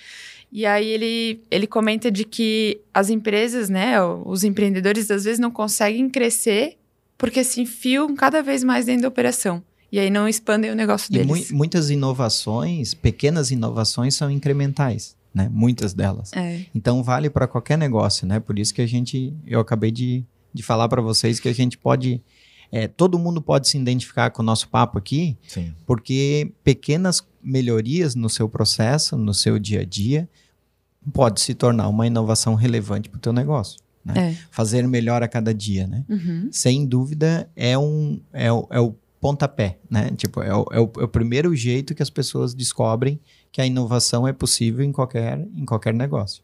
E 0.52 0.66
aí 0.66 0.87
ele, 0.87 1.40
ele 1.50 1.66
comenta 1.66 2.11
de 2.11 2.24
que 2.24 2.80
as 2.92 3.09
empresas, 3.09 3.70
né, 3.70 4.00
os 4.02 4.44
empreendedores, 4.44 5.11
às 5.11 5.24
vezes 5.24 5.38
não 5.38 5.50
conseguem 5.50 6.09
crescer 6.11 6.76
porque 7.16 7.42
se 7.42 7.61
enfiam 7.61 8.14
cada 8.14 8.42
vez 8.42 8.62
mais 8.62 8.85
dentro 8.85 9.02
da 9.02 9.09
operação. 9.09 9.62
E 9.90 9.98
aí 9.98 10.11
não 10.11 10.28
expandem 10.28 10.70
o 10.70 10.74
negócio 10.74 11.11
deles. 11.11 11.48
E 11.48 11.52
mu 11.52 11.59
muitas 11.59 11.88
inovações, 11.88 12.94
pequenas 12.94 13.50
inovações, 13.50 14.14
são 14.14 14.30
incrementais. 14.30 15.16
Né? 15.33 15.48
Muitas 15.50 15.94
delas. 15.94 16.33
É. 16.33 16.61
Então 16.74 17.02
vale 17.02 17.28
para 17.28 17.48
qualquer 17.48 17.76
negócio, 17.76 18.26
né? 18.26 18.38
Por 18.38 18.57
isso 18.59 18.72
que 18.72 18.83
a 18.83 18.87
gente, 18.87 19.35
eu 19.44 19.59
acabei 19.59 19.90
de, 19.90 20.24
de 20.52 20.62
falar 20.62 20.88
para 20.88 21.02
vocês 21.02 21.40
que 21.40 21.48
a 21.48 21.52
gente 21.52 21.76
pode 21.76 22.22
é, 22.70 22.88
todo 22.88 23.18
mundo 23.18 23.40
pode 23.40 23.68
se 23.68 23.79
identificar 23.79 24.31
com 24.31 24.42
o 24.42 24.44
nosso 24.44 24.68
papo 24.68 24.98
aqui, 24.98 25.37
Sim. 25.46 25.74
porque 25.87 26.53
pequenas 26.62 27.27
melhorias 27.42 28.14
no 28.14 28.29
seu 28.29 28.48
processo, 28.48 29.16
no 29.16 29.35
seu 29.35 29.59
dia 29.59 29.81
a 29.81 29.85
dia, 29.85 30.29
pode 31.12 31.40
se 31.40 31.55
tornar 31.55 31.88
uma 31.88 32.07
inovação 32.07 32.55
relevante 32.55 33.09
para 33.09 33.18
o 33.18 33.20
teu 33.20 33.33
negócio. 33.33 33.79
Né? 34.05 34.33
É. 34.33 34.46
Fazer 34.50 34.87
melhor 34.87 35.22
a 35.22 35.29
cada 35.29 35.55
dia, 35.55 35.87
né? 35.87 36.05
Uhum. 36.09 36.48
Sem 36.53 36.85
dúvida, 36.85 37.48
é, 37.57 37.77
um, 37.79 38.20
é, 38.33 38.53
o, 38.53 38.66
é 38.70 38.81
o 38.81 38.94
pontapé, 39.20 39.79
né? 39.88 40.11
Tipo, 40.16 40.42
é 40.42 40.55
o, 40.55 40.66
é, 40.70 40.79
o, 40.79 40.92
é 40.98 41.05
o 41.05 41.09
primeiro 41.09 41.55
jeito 41.57 41.94
que 41.94 42.03
as 42.03 42.11
pessoas 42.11 42.55
descobrem 42.55 43.18
que 43.50 43.61
a 43.62 43.66
inovação 43.66 44.29
é 44.29 44.33
possível 44.33 44.85
em 44.85 44.92
qualquer, 44.92 45.38
em 45.57 45.64
qualquer 45.64 45.94
negócio. 45.94 46.42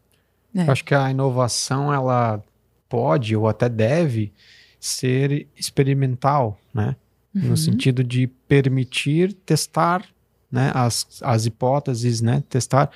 É. 0.55 0.63
Eu 0.63 0.71
acho 0.71 0.83
que 0.83 0.95
a 0.95 1.11
inovação, 1.11 1.93
ela 1.93 2.43
pode 2.89 3.35
ou 3.35 3.47
até 3.47 3.69
deve 3.69 4.33
ser 4.81 5.47
experimental, 5.55 6.59
né? 6.73 6.95
Uhum. 7.33 7.49
No 7.49 7.57
sentido 7.57 8.03
de 8.03 8.25
permitir 8.25 9.31
testar, 9.45 10.03
né? 10.51 10.71
As, 10.73 11.21
as 11.21 11.45
hipóteses, 11.45 12.19
né? 12.19 12.43
Testar. 12.49 12.89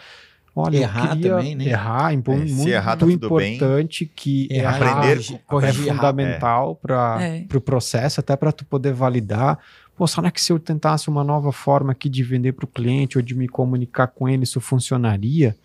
Olha, 0.56 0.78
errar 0.78 1.15
também, 1.19 1.54
né? 1.54 1.65
Errar, 1.65 2.13
é, 2.13 2.15
muito, 2.15 2.48
se 2.48 2.69
errar, 2.71 2.98
tá 2.98 3.06
importante 3.06 4.06
bem. 4.06 4.13
que 4.15 4.48
errar, 4.50 4.76
aprender, 4.78 5.21
é 5.63 5.74
fundamental 5.74 6.71
é. 6.71 6.88
para 6.88 7.24
é. 7.24 7.45
o 7.54 7.62
processo, 7.62 8.19
até 8.19 8.36
para 8.36 8.52
tu 8.52 8.65
poder 8.65 8.93
validar. 8.93 9.60
Pô, 9.95 10.08
será 10.08 10.32
que 10.32 10.41
se 10.41 10.52
eu 10.52 10.60
tentasse 10.60 11.08
uma 11.08 11.24
nova 11.24 11.52
forma 11.52 11.91
aqui 11.91 12.10
de 12.10 12.24
vender 12.24 12.54
para 12.54 12.65
o 12.65 12.67
cliente 12.67 13.17
ou 13.17 13.21
de 13.21 13.36
me 13.36 13.48
comunicar 13.48 14.08
com 14.08 14.28
ele, 14.28 14.43
isso 14.43 14.60
funcionaria? 14.60 15.56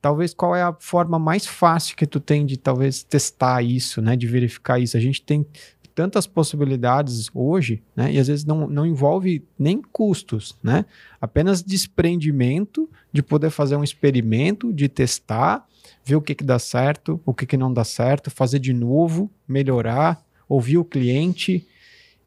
Talvez 0.00 0.32
qual 0.32 0.56
é 0.56 0.62
a 0.62 0.74
forma 0.78 1.18
mais 1.18 1.46
fácil 1.46 1.96
que 1.96 2.06
tu 2.06 2.18
tem 2.18 2.46
de 2.46 2.56
talvez 2.56 3.02
testar 3.02 3.62
isso, 3.62 4.00
né, 4.00 4.16
de 4.16 4.26
verificar 4.26 4.78
isso. 4.78 4.96
A 4.96 5.00
gente 5.00 5.22
tem 5.22 5.46
tantas 5.94 6.26
possibilidades 6.26 7.28
hoje, 7.34 7.82
né, 7.94 8.12
e 8.12 8.18
às 8.18 8.28
vezes 8.28 8.44
não, 8.44 8.66
não 8.66 8.86
envolve 8.86 9.44
nem 9.58 9.82
custos, 9.82 10.56
né, 10.62 10.84
apenas 11.20 11.62
desprendimento 11.62 12.88
de 13.12 13.22
poder 13.22 13.50
fazer 13.50 13.76
um 13.76 13.84
experimento, 13.84 14.72
de 14.72 14.88
testar, 14.88 15.66
ver 16.04 16.16
o 16.16 16.22
que 16.22 16.34
que 16.34 16.44
dá 16.44 16.58
certo, 16.58 17.20
o 17.26 17.34
que 17.34 17.44
que 17.44 17.56
não 17.56 17.72
dá 17.72 17.84
certo, 17.84 18.30
fazer 18.30 18.58
de 18.58 18.72
novo, 18.72 19.30
melhorar, 19.46 20.24
ouvir 20.48 20.78
o 20.78 20.84
cliente, 20.84 21.66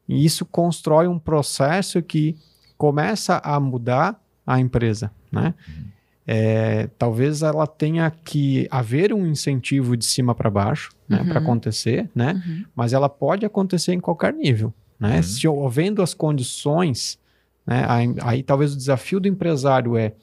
e 0.08 0.24
isso 0.24 0.44
constrói 0.44 1.08
um 1.08 1.18
processo 1.18 2.02
que 2.02 2.36
começa 2.76 3.40
a 3.42 3.58
mudar 3.58 4.20
a 4.46 4.60
empresa, 4.60 5.10
né? 5.32 5.54
Uhum. 5.66 5.93
É, 6.26 6.88
talvez 6.98 7.42
ela 7.42 7.66
tenha 7.66 8.10
que 8.10 8.66
haver 8.70 9.12
um 9.12 9.26
incentivo 9.26 9.96
de 9.96 10.06
cima 10.06 10.34
para 10.34 10.48
baixo 10.48 10.90
né, 11.08 11.20
uhum. 11.20 11.28
para 11.28 11.38
acontecer, 11.38 12.10
né? 12.14 12.42
Uhum. 12.46 12.64
Mas 12.74 12.92
ela 12.92 13.08
pode 13.08 13.44
acontecer 13.44 13.92
em 13.92 14.00
qualquer 14.00 14.32
nível, 14.32 14.72
né? 14.98 15.16
Uhum. 15.16 15.22
Se 15.22 15.46
havendo 15.46 16.02
as 16.02 16.14
condições, 16.14 17.18
né? 17.66 17.84
Aí, 17.88 18.14
aí, 18.22 18.42
talvez 18.42 18.72
o 18.72 18.76
desafio 18.76 19.20
do 19.20 19.28
empresário 19.28 19.96
é 19.96 20.14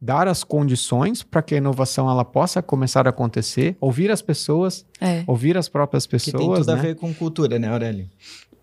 dar 0.00 0.28
as 0.28 0.44
condições 0.44 1.22
para 1.22 1.42
que 1.42 1.54
a 1.54 1.58
inovação 1.58 2.08
ela 2.08 2.24
possa 2.24 2.62
começar 2.62 3.06
a 3.06 3.10
acontecer, 3.10 3.76
ouvir 3.80 4.10
as 4.10 4.22
pessoas, 4.22 4.86
é. 5.00 5.24
ouvir 5.26 5.56
as 5.56 5.68
próprias 5.68 6.06
pessoas. 6.06 6.32
Que 6.32 6.38
tem 6.38 6.54
tudo 6.54 6.66
né? 6.66 6.72
a 6.72 6.76
ver 6.76 6.94
com 6.94 7.12
cultura, 7.12 7.58
né, 7.58 7.68
Aurélio? 7.68 8.08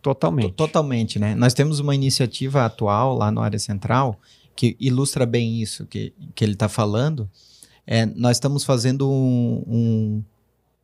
Totalmente. 0.01 0.51
T 0.51 0.55
Totalmente, 0.55 1.19
né? 1.19 1.35
Nós 1.35 1.53
temos 1.53 1.79
uma 1.79 1.93
iniciativa 1.93 2.63
atual 2.63 3.17
lá 3.17 3.31
no 3.31 3.41
área 3.41 3.59
central 3.59 4.19
que 4.55 4.75
ilustra 4.79 5.25
bem 5.25 5.61
isso 5.61 5.85
que, 5.85 6.13
que 6.33 6.43
ele 6.43 6.53
está 6.53 6.69
falando, 6.69 7.29
é, 7.85 8.05
nós 8.05 8.37
estamos 8.37 8.63
fazendo 8.63 9.09
um, 9.09 9.63
um, 9.67 10.23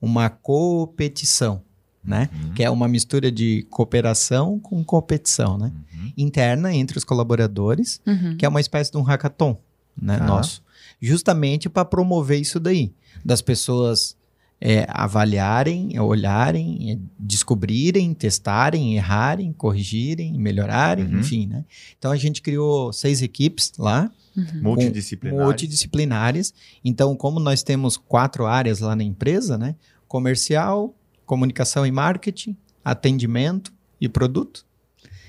uma 0.02 0.30
competição, 0.30 1.62
né? 2.04 2.30
Uhum. 2.34 2.54
Que 2.54 2.64
é 2.64 2.70
uma 2.70 2.88
mistura 2.88 3.32
de 3.32 3.66
cooperação 3.70 4.60
com 4.60 4.84
competição, 4.84 5.58
né? 5.58 5.72
Uhum. 5.94 6.14
Interna 6.18 6.74
entre 6.74 6.98
os 6.98 7.04
colaboradores, 7.04 8.02
uhum. 8.06 8.36
que 8.38 8.46
é 8.46 8.50
uma 8.50 8.60
espécie 8.60 8.92
de 8.92 8.98
um 8.98 9.04
hackathon, 9.04 9.58
né? 10.00 10.18
Nosso. 10.18 10.64
Justamente 11.00 11.70
para 11.70 11.86
promover 11.86 12.40
isso 12.40 12.60
daí, 12.60 12.94
das 13.24 13.42
pessoas 13.42 14.16
é, 14.64 14.86
avaliarem, 14.88 16.00
olharem, 16.00 16.92
é, 16.92 16.98
descobrirem, 17.18 18.14
testarem, 18.14 18.96
errarem, 18.96 19.52
corrigirem, 19.52 20.38
melhorarem, 20.38 21.06
uhum. 21.06 21.20
enfim, 21.20 21.48
né? 21.48 21.66
Então 21.98 22.12
a 22.12 22.16
gente 22.16 22.44
criou 22.44 22.94
seis 22.94 23.24
equipes 23.24 23.74
lá. 23.80 24.12
Uhum. 24.38 24.62
Multidisciplinares. 24.62 25.46
multidisciplinares. 25.46 26.54
Então, 26.86 27.16
como 27.16 27.40
nós 27.40 27.64
temos 27.64 27.98
quatro 27.98 28.46
áreas 28.46 28.80
lá 28.80 28.96
na 28.96 29.04
empresa, 29.04 29.58
né? 29.58 29.76
Comercial, 30.08 30.96
comunicação 31.26 31.86
e 31.86 31.92
marketing, 31.92 32.56
atendimento 32.86 33.74
e 34.00 34.08
produto. 34.08 34.64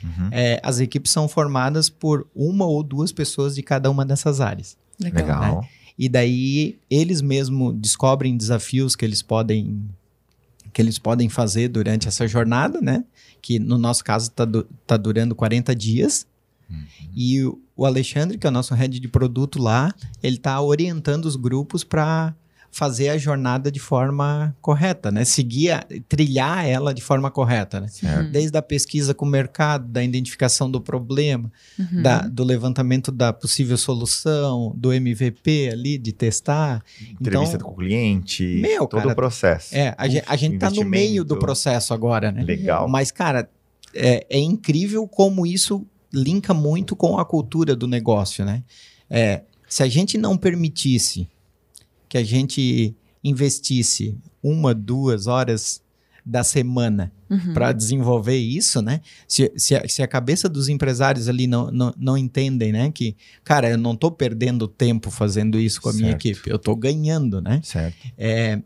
Uhum. 0.05 0.29
É, 0.31 0.61
as 0.63 0.79
equipes 0.79 1.11
são 1.11 1.27
formadas 1.27 1.89
por 1.89 2.29
uma 2.35 2.67
ou 2.67 2.83
duas 2.83 3.13
pessoas 3.13 3.55
de 3.55 3.63
cada 3.63 3.91
uma 3.91 4.05
dessas 4.05 4.41
áreas. 4.41 4.77
Legal. 5.01 5.23
Legal. 5.25 5.61
Né? 5.63 5.69
E 5.99 6.09
daí 6.09 6.79
eles 6.91 7.21
mesmo 7.21 7.73
descobrem 7.73 8.37
desafios 8.37 8.97
que 8.97 9.05
eles 9.05 9.23
podem 9.23 9.89
que 10.73 10.81
eles 10.81 10.99
podem 10.99 11.29
fazer 11.29 11.69
durante 11.69 12.09
essa 12.09 12.27
jornada, 12.27 12.81
né? 12.81 13.05
Que 13.43 13.59
no 13.59 13.77
nosso 13.77 14.03
caso 14.03 14.31
está 14.31 14.47
tá 14.87 14.97
durando 14.97 15.35
40 15.35 15.75
dias. 15.77 16.27
Uhum. 16.71 16.85
E 17.15 17.45
o 17.77 17.85
Alexandre, 17.85 18.39
que 18.39 18.47
é 18.47 18.51
o 18.51 18.53
nosso 18.53 18.75
head 18.75 18.99
de 18.99 19.09
produto 19.09 19.61
lá, 19.61 19.93
ele 20.23 20.37
está 20.37 20.59
orientando 20.61 21.27
os 21.27 21.37
grupos 21.37 21.85
para 21.85 22.35
fazer 22.73 23.11
a 23.11 23.19
jornada 23.19 23.71
de 23.71 23.79
forma 23.79 24.57
correta, 24.63 25.11
né? 25.11 25.27
Seguir, 25.27 25.73
a, 25.73 25.87
trilhar 26.09 26.67
ela 26.67 26.95
de 26.95 27.03
forma 27.03 27.31
correta, 27.31 27.79
né? 27.79 27.87
Uhum. 28.03 28.31
Desde 28.33 28.57
a 28.57 28.63
pesquisa 28.63 29.13
com 29.13 29.27
o 29.27 29.29
mercado, 29.29 29.87
da 29.87 30.03
identificação 30.03 30.71
do 30.71 30.81
problema, 30.81 31.53
uhum. 31.79 32.03
da, 32.03 32.23
do 32.23 32.43
levantamento 32.43 33.13
da 33.13 33.31
possível 33.31 33.77
solução, 33.77 34.73
do 34.75 34.91
MVP 34.91 35.69
ali, 35.71 35.99
de 35.99 36.13
testar. 36.13 36.83
Entrevista 37.21 37.57
então, 37.57 37.69
com 37.69 37.75
o 37.75 37.77
cliente, 37.77 38.43
meu, 38.63 38.87
todo 38.87 39.03
cara, 39.03 39.13
o 39.13 39.15
processo. 39.15 39.77
É, 39.77 39.95
a, 39.99 40.07
Uf, 40.07 40.23
a 40.27 40.37
gente 40.37 40.55
está 40.55 40.71
no 40.71 40.83
meio 40.83 41.25
do 41.25 41.39
processo 41.39 41.93
agora, 41.93 42.33
né? 42.33 42.43
Legal. 42.43 42.89
Mas, 42.89 43.11
cara, 43.11 43.51
é, 43.95 44.27
é 44.31 44.39
incrível 44.39 45.07
como 45.07 45.47
isso 45.47 45.87
linka 46.11 46.55
muito 46.55 46.97
com 46.97 47.19
a 47.19 47.25
cultura 47.25 47.77
do 47.77 47.87
negócio, 47.87 48.47
né? 48.47 48.63
É, 49.11 49.43
se 49.69 49.83
a 49.83 49.89
gente 49.89 50.17
não 50.17 50.39
permitisse 50.39 51.29
que 52.13 52.19
a 52.19 52.23
gente 52.23 52.95
investisse 53.25 54.19
uma, 54.43 54.75
duas 54.75 55.27
horas 55.27 55.81
da 56.23 56.45
semana 56.45 57.11
uhum. 57.31 57.55
para 57.55 57.73
desenvolver 57.73 58.37
isso, 58.37 58.83
né? 58.83 59.01
Se, 59.27 59.51
se, 59.57 59.75
a, 59.75 59.89
se, 59.89 60.03
a, 60.03 60.07
cabeça 60.07 60.47
dos 60.47 60.69
empresários 60.69 61.27
ali 61.27 61.47
não, 61.47 61.71
não, 61.71 61.95
não 61.97 62.19
entendem, 62.19 62.71
né? 62.71 62.93
Que, 62.93 63.17
cara, 63.43 63.71
eu 63.71 63.79
não 63.79 63.95
estou 63.95 64.11
perdendo 64.11 64.69
tempo 64.69 65.11
fazendo 65.11 65.59
isso 65.59 65.81
com 65.81 65.89
a 65.89 65.93
certo. 65.93 66.03
minha 66.03 66.15
equipe, 66.15 66.51
eu 66.51 66.57
estou 66.57 66.77
ganhando, 66.77 67.41
né? 67.41 67.63
Certo. 67.65 67.97
É, 68.19 68.61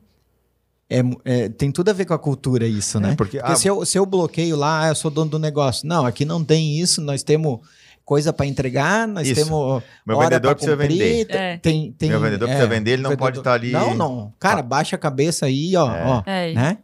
é, 0.91 1.03
é, 1.25 1.49
tem 1.49 1.71
tudo 1.71 1.89
a 1.89 1.93
ver 1.93 2.05
com 2.05 2.15
a 2.15 2.19
cultura 2.19 2.67
isso, 2.67 2.99
é, 2.99 3.01
né? 3.01 3.15
porque, 3.15 3.39
porque 3.39 3.53
ah, 3.53 3.55
se, 3.55 3.69
eu, 3.69 3.87
se 3.87 3.97
eu 3.97 4.05
bloqueio 4.05 4.57
lá, 4.57 4.87
ah, 4.87 4.89
eu 4.89 4.97
sou 4.97 5.09
dono 5.09 5.31
do 5.31 5.39
negócio. 5.39 5.87
Não, 5.87 6.05
aqui 6.05 6.25
não 6.25 6.43
tem 6.43 6.81
isso, 6.81 7.01
nós 7.01 7.23
temos 7.23 7.61
coisa 8.07 8.33
para 8.33 8.47
entregar, 8.47 9.09
nós 9.09 9.27
Isso. 9.27 9.35
temos 9.35 9.83
Meu 10.07 10.19
vendedor 10.21 10.55
precisa 10.55 10.77
vender. 10.77 11.27
É. 11.29 11.57
Tem, 11.59 11.93
tem, 11.93 12.09
Meu 12.09 12.21
vendedor 12.21 12.49
é, 12.49 12.53
precisa 12.53 12.69
vender, 12.69 12.93
ele 12.93 13.03
não 13.03 13.11
vendedor... 13.11 13.27
pode 13.27 13.39
estar 13.39 13.51
tá 13.51 13.57
ali. 13.57 13.73
Não, 13.73 13.95
não. 13.95 14.33
Cara, 14.39 14.63
baixa 14.63 14.95
a 14.95 14.99
cabeça 14.99 15.47
aí, 15.47 15.77
ó, 15.77 15.91
é. 15.93 16.05
ó 16.07 16.23
é. 16.25 16.53
né? 16.55 16.79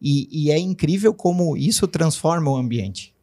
E, 0.00 0.28
e, 0.30 0.50
é 0.50 0.58
incrível 0.58 1.14
como 1.14 1.56
isso 1.56 1.88
transforma 1.88 2.50
o 2.50 2.56
ambiente. 2.56 3.14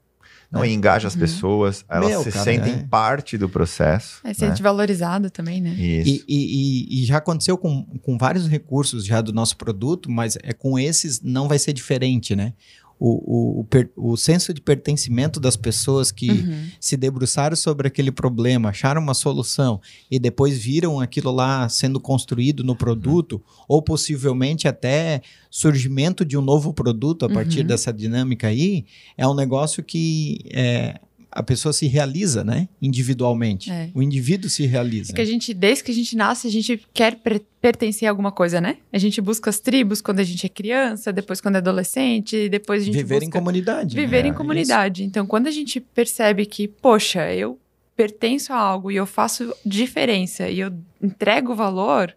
Não, 0.51 0.61
né? 0.61 0.69
engaja 0.69 1.07
as 1.07 1.13
uhum. 1.13 1.19
pessoas, 1.19 1.85
elas 1.87 2.09
Meu, 2.09 2.23
se 2.23 2.31
cara, 2.31 2.43
sentem 2.43 2.73
é. 2.73 2.87
parte 2.89 3.37
do 3.37 3.47
processo. 3.47 4.19
É, 4.23 4.33
se 4.33 4.41
né? 4.41 4.49
sente 4.49 4.63
valorizado 4.63 5.29
também, 5.29 5.61
né? 5.61 5.71
Isso. 5.71 6.25
E, 6.27 6.89
e, 6.89 7.01
e, 7.01 7.05
já 7.05 7.17
aconteceu 7.17 7.55
com, 7.55 7.83
com 8.01 8.17
vários 8.17 8.47
recursos 8.47 9.05
já 9.05 9.21
do 9.21 9.31
nosso 9.31 9.55
produto, 9.57 10.09
mas 10.09 10.37
é 10.41 10.53
com 10.53 10.77
esses 10.79 11.21
não 11.21 11.47
vai 11.47 11.59
ser 11.59 11.73
diferente, 11.73 12.35
né? 12.35 12.53
O, 12.99 13.62
o, 13.62 13.67
o, 13.95 14.12
o 14.13 14.17
senso 14.17 14.53
de 14.53 14.62
pertencimento 14.62 15.39
das 15.39 15.56
pessoas 15.56 16.12
que 16.12 16.29
uhum. 16.29 16.67
se 16.79 16.95
debruçaram 16.95 17.56
sobre 17.56 17.88
aquele 17.88 18.12
problema, 18.12 18.69
acharam 18.69 19.01
uma 19.01 19.13
solução 19.13 19.82
e 20.10 20.19
depois 20.19 20.58
viram 20.58 20.99
aquilo 20.99 21.32
lá 21.32 21.67
sendo 21.69 21.99
construído 21.99 22.63
no 22.63 22.75
produto, 22.75 23.34
uhum. 23.34 23.65
ou 23.67 23.82
possivelmente 23.82 24.67
até 24.67 25.21
surgimento 25.49 26.25
de 26.25 26.38
um 26.38 26.41
novo 26.41 26.73
produto 26.73 27.25
a 27.25 27.29
partir 27.29 27.62
uhum. 27.62 27.67
dessa 27.67 27.91
dinâmica 27.91 28.47
aí, 28.47 28.86
é 29.17 29.27
um 29.27 29.36
negócio 29.36 29.84
que 29.84 30.39
é, 30.51 30.99
a 31.35 31.41
pessoa 31.41 31.73
se 31.73 31.87
realiza, 31.87 32.43
né? 32.43 32.69
Individualmente. 32.81 33.71
É. 33.71 33.89
O 33.93 34.01
indivíduo 34.03 34.49
se 34.49 34.65
realiza. 34.65 35.11
É 35.11 35.15
que 35.15 35.21
a 35.21 35.25
gente, 35.25 35.53
desde 35.53 35.83
que 35.83 35.91
a 35.91 35.93
gente 35.93 36.15
nasce, 36.15 36.47
a 36.47 36.51
gente 36.51 36.85
quer 36.93 37.17
pertencer 37.59 38.07
a 38.07 38.11
alguma 38.11 38.31
coisa, 38.31 38.61
né? 38.61 38.77
A 38.91 38.97
gente 38.99 39.19
busca 39.19 39.49
as 39.49 39.59
tribos 39.59 39.99
quando 39.99 40.19
a 40.19 40.23
gente 40.23 40.45
é 40.45 40.49
criança, 40.49 41.11
depois 41.11 41.41
quando 41.41 41.55
é 41.55 41.57
adolescente, 41.57 42.47
depois 42.49 42.83
a 42.83 42.85
gente 42.85 42.95
Viver 42.95 43.23
em 43.23 43.29
comunidade. 43.29 43.95
Viver 43.95 44.23
né? 44.23 44.29
em 44.29 44.33
comunidade. 44.33 45.01
Isso. 45.01 45.09
Então, 45.09 45.25
quando 45.25 45.47
a 45.47 45.51
gente 45.51 45.79
percebe 45.79 46.45
que, 46.45 46.67
poxa, 46.67 47.33
eu 47.33 47.59
pertenço 47.95 48.53
a 48.53 48.57
algo 48.57 48.91
e 48.91 48.95
eu 48.95 49.05
faço 49.05 49.53
diferença 49.65 50.49
e 50.49 50.59
eu 50.59 50.71
entrego 51.01 51.55
valor, 51.55 52.15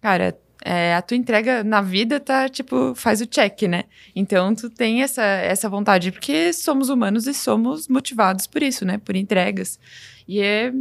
cara, 0.00 0.36
é, 0.68 0.96
a 0.96 1.00
tua 1.00 1.16
entrega 1.16 1.62
na 1.62 1.80
vida 1.80 2.18
tá, 2.18 2.48
tipo, 2.48 2.92
faz 2.96 3.20
o 3.20 3.26
check, 3.26 3.62
né? 3.68 3.84
Então, 4.16 4.52
tu 4.52 4.68
tem 4.68 5.00
essa, 5.00 5.22
essa 5.22 5.68
vontade, 5.68 6.10
porque 6.10 6.52
somos 6.52 6.88
humanos 6.88 7.28
e 7.28 7.34
somos 7.34 7.86
motivados 7.86 8.48
por 8.48 8.64
isso, 8.64 8.84
né? 8.84 8.98
Por 8.98 9.14
entregas. 9.14 9.78
E 10.26 10.40
é, 10.40 10.72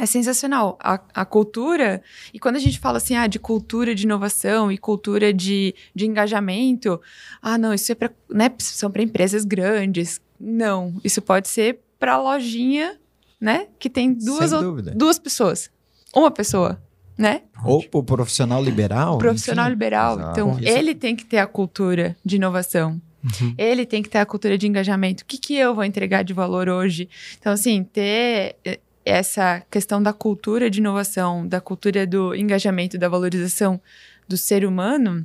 é 0.00 0.04
sensacional. 0.04 0.76
A, 0.82 1.00
a 1.14 1.24
cultura, 1.24 2.02
e 2.32 2.40
quando 2.40 2.56
a 2.56 2.58
gente 2.58 2.80
fala 2.80 2.96
assim, 2.96 3.14
ah, 3.14 3.28
de 3.28 3.38
cultura 3.38 3.94
de 3.94 4.02
inovação 4.02 4.72
e 4.72 4.76
cultura 4.76 5.32
de, 5.32 5.76
de 5.94 6.06
engajamento, 6.06 7.00
ah, 7.40 7.56
não, 7.56 7.72
isso 7.72 7.92
é 7.92 7.94
pra, 7.94 8.10
né, 8.28 8.52
são 8.58 8.90
para 8.90 9.04
empresas 9.04 9.44
grandes. 9.44 10.20
Não, 10.40 10.92
isso 11.04 11.22
pode 11.22 11.46
ser 11.46 11.78
para 12.00 12.18
lojinha, 12.18 12.98
né? 13.40 13.68
Que 13.78 13.88
tem 13.88 14.12
duas, 14.12 14.52
ou, 14.52 14.82
duas 14.82 15.20
pessoas. 15.20 15.70
Uma 16.12 16.32
pessoa 16.32 16.82
né? 17.16 17.42
Ou 17.64 17.84
o 17.92 18.02
profissional 18.02 18.62
liberal. 18.62 19.18
profissional 19.18 19.66
enfim. 19.66 19.72
liberal. 19.72 20.14
Exato. 20.14 20.30
Então, 20.32 20.58
Isso. 20.58 20.68
ele 20.68 20.94
tem 20.94 21.14
que 21.14 21.24
ter 21.24 21.38
a 21.38 21.46
cultura 21.46 22.16
de 22.24 22.36
inovação. 22.36 23.00
Uhum. 23.24 23.54
Ele 23.56 23.86
tem 23.86 24.02
que 24.02 24.08
ter 24.08 24.18
a 24.18 24.26
cultura 24.26 24.58
de 24.58 24.66
engajamento. 24.66 25.22
O 25.22 25.26
que, 25.26 25.38
que 25.38 25.56
eu 25.56 25.74
vou 25.74 25.84
entregar 25.84 26.22
de 26.22 26.32
valor 26.34 26.68
hoje? 26.68 27.08
Então, 27.38 27.52
assim, 27.52 27.82
ter 27.84 28.56
eh, 28.64 28.80
essa 29.04 29.62
questão 29.70 30.02
da 30.02 30.12
cultura 30.12 30.68
de 30.68 30.78
inovação, 30.78 31.46
da 31.46 31.60
cultura 31.60 32.06
do 32.06 32.34
engajamento, 32.34 32.98
da 32.98 33.08
valorização 33.08 33.80
do 34.28 34.36
ser 34.36 34.64
humano 34.64 35.24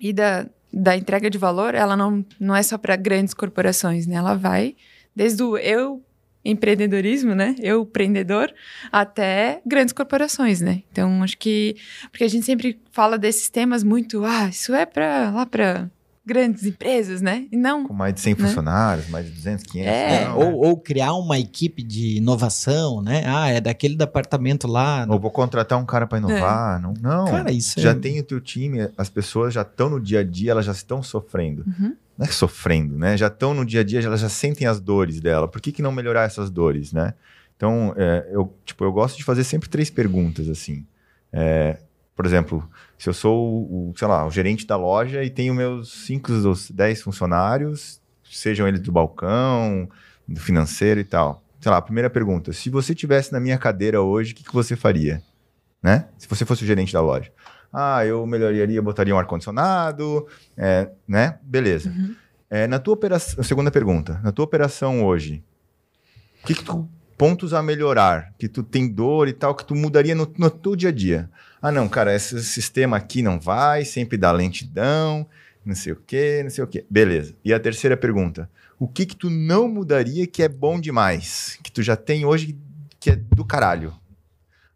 e 0.00 0.12
da, 0.12 0.46
da 0.72 0.96
entrega 0.96 1.28
de 1.28 1.38
valor, 1.38 1.74
ela 1.74 1.96
não, 1.96 2.24
não 2.38 2.54
é 2.54 2.62
só 2.62 2.78
para 2.78 2.94
grandes 2.96 3.34
corporações, 3.34 4.06
né? 4.06 4.16
Ela 4.16 4.34
vai 4.34 4.76
desde 5.14 5.42
o 5.42 5.56
eu 5.56 6.02
empreendedorismo, 6.44 7.34
né? 7.34 7.54
Eu, 7.60 7.82
empreendedor, 7.82 8.52
até 8.92 9.60
grandes 9.64 9.92
corporações, 9.92 10.60
né? 10.60 10.82
Então, 10.92 11.22
acho 11.22 11.38
que. 11.38 11.76
Porque 12.10 12.24
a 12.24 12.28
gente 12.28 12.44
sempre 12.44 12.78
fala 12.92 13.18
desses 13.18 13.48
temas 13.48 13.82
muito. 13.82 14.24
Ah, 14.24 14.48
isso 14.48 14.74
é 14.74 14.84
para 14.84 15.30
lá 15.30 15.46
para 15.46 15.90
grandes 16.26 16.64
empresas, 16.64 17.20
né? 17.20 17.46
E 17.52 17.56
não. 17.56 17.86
Com 17.86 17.92
mais 17.92 18.14
de 18.14 18.20
100 18.20 18.34
né? 18.34 18.46
funcionários, 18.46 19.08
mais 19.08 19.26
de 19.26 19.32
200, 19.32 19.64
500. 19.64 19.92
É. 19.92 20.24
Não, 20.24 20.38
ou, 20.38 20.44
né? 20.44 20.68
ou, 20.68 20.76
criar 20.76 21.14
uma 21.14 21.38
equipe 21.38 21.82
de 21.82 22.16
inovação, 22.16 23.02
né? 23.02 23.24
Ah, 23.26 23.48
é 23.50 23.60
daquele 23.60 23.94
departamento 23.94 24.66
lá. 24.66 25.06
Ou 25.08 25.18
vou 25.18 25.30
contratar 25.30 25.78
um 25.78 25.84
cara 25.84 26.06
para 26.06 26.18
inovar. 26.18 26.78
É. 26.78 26.82
Não, 26.82 26.94
não. 27.00 27.24
Cara, 27.26 27.52
isso 27.52 27.80
já 27.80 27.90
é... 27.90 27.94
tem 27.94 28.20
o 28.20 28.22
teu 28.22 28.40
time, 28.40 28.88
as 28.96 29.10
pessoas 29.10 29.52
já 29.52 29.62
estão 29.62 29.90
no 29.90 30.00
dia 30.00 30.20
a 30.20 30.24
dia, 30.24 30.52
elas 30.52 30.64
já 30.64 30.72
estão 30.72 31.02
sofrendo. 31.02 31.64
Uhum 31.66 31.94
não 32.16 32.26
é 32.26 32.30
sofrendo, 32.30 32.96
né? 32.96 33.16
Já 33.16 33.26
estão 33.26 33.54
no 33.54 33.64
dia 33.64 33.80
a 33.80 33.84
dia, 33.84 34.00
elas 34.00 34.20
já 34.20 34.28
sentem 34.28 34.66
as 34.66 34.80
dores 34.80 35.20
dela. 35.20 35.48
Por 35.48 35.60
que, 35.60 35.72
que 35.72 35.82
não 35.82 35.92
melhorar 35.92 36.24
essas 36.24 36.50
dores, 36.50 36.92
né? 36.92 37.14
Então, 37.56 37.94
é, 37.96 38.28
eu, 38.30 38.52
tipo, 38.64 38.84
eu 38.84 38.92
gosto 38.92 39.16
de 39.16 39.24
fazer 39.24 39.44
sempre 39.44 39.68
três 39.68 39.90
perguntas, 39.90 40.48
assim. 40.48 40.86
É, 41.32 41.78
por 42.14 42.26
exemplo, 42.26 42.68
se 42.96 43.08
eu 43.08 43.14
sou, 43.14 43.64
o, 43.64 43.92
sei 43.96 44.06
lá, 44.06 44.26
o 44.26 44.30
gerente 44.30 44.66
da 44.66 44.76
loja 44.76 45.24
e 45.24 45.30
tenho 45.30 45.54
meus 45.54 46.04
cinco 46.06 46.30
dos 46.30 46.70
dez 46.70 47.02
funcionários, 47.02 48.00
sejam 48.22 48.66
eles 48.68 48.80
do 48.80 48.92
balcão, 48.92 49.88
do 50.26 50.40
financeiro 50.40 51.00
e 51.00 51.04
tal. 51.04 51.42
Sei 51.60 51.70
lá, 51.70 51.80
primeira 51.80 52.10
pergunta. 52.10 52.52
Se 52.52 52.70
você 52.70 52.94
tivesse 52.94 53.32
na 53.32 53.40
minha 53.40 53.58
cadeira 53.58 54.02
hoje, 54.02 54.32
o 54.32 54.36
que, 54.36 54.44
que 54.44 54.52
você 54.52 54.76
faria? 54.76 55.22
Né? 55.82 56.06
Se 56.18 56.28
você 56.28 56.44
fosse 56.44 56.62
o 56.62 56.66
gerente 56.66 56.92
da 56.92 57.00
loja. 57.00 57.32
Ah, 57.74 58.06
eu 58.06 58.24
melhoraria, 58.24 58.80
botaria 58.80 59.12
um 59.12 59.18
ar-condicionado, 59.18 60.26
é, 60.56 60.88
né? 61.08 61.38
Beleza. 61.42 61.88
Uhum. 61.88 62.14
É, 62.48 62.68
na 62.68 62.78
tua 62.78 62.94
operação, 62.94 63.42
segunda 63.42 63.68
pergunta, 63.68 64.20
na 64.22 64.30
tua 64.30 64.44
operação 64.44 65.04
hoje, 65.04 65.42
que, 66.46 66.54
que 66.54 66.62
tu, 66.62 66.88
pontos 67.18 67.52
a 67.52 67.60
melhorar, 67.60 68.32
que 68.38 68.48
tu 68.48 68.62
tem 68.62 68.88
dor 68.88 69.26
e 69.26 69.32
tal, 69.32 69.56
que 69.56 69.64
tu 69.64 69.74
mudaria 69.74 70.14
no, 70.14 70.32
no 70.38 70.50
teu 70.50 70.76
dia 70.76 70.90
a 70.90 70.92
dia? 70.92 71.28
Ah, 71.60 71.72
não, 71.72 71.88
cara, 71.88 72.14
esse 72.14 72.44
sistema 72.44 72.96
aqui 72.96 73.22
não 73.22 73.40
vai, 73.40 73.84
sempre 73.84 74.16
dá 74.16 74.30
lentidão, 74.30 75.26
não 75.64 75.74
sei 75.74 75.94
o 75.94 75.96
quê, 75.96 76.42
não 76.44 76.50
sei 76.50 76.62
o 76.62 76.66
quê. 76.66 76.84
Beleza. 76.88 77.34
E 77.44 77.52
a 77.52 77.58
terceira 77.58 77.96
pergunta, 77.96 78.48
o 78.78 78.86
que 78.86 79.04
que 79.04 79.16
tu 79.16 79.30
não 79.30 79.66
mudaria 79.66 80.26
que 80.26 80.42
é 80.42 80.48
bom 80.48 80.78
demais, 80.78 81.58
que 81.62 81.72
tu 81.72 81.82
já 81.82 81.96
tem 81.96 82.24
hoje 82.24 82.56
que 83.00 83.10
é 83.10 83.16
do 83.16 83.44
caralho? 83.44 83.92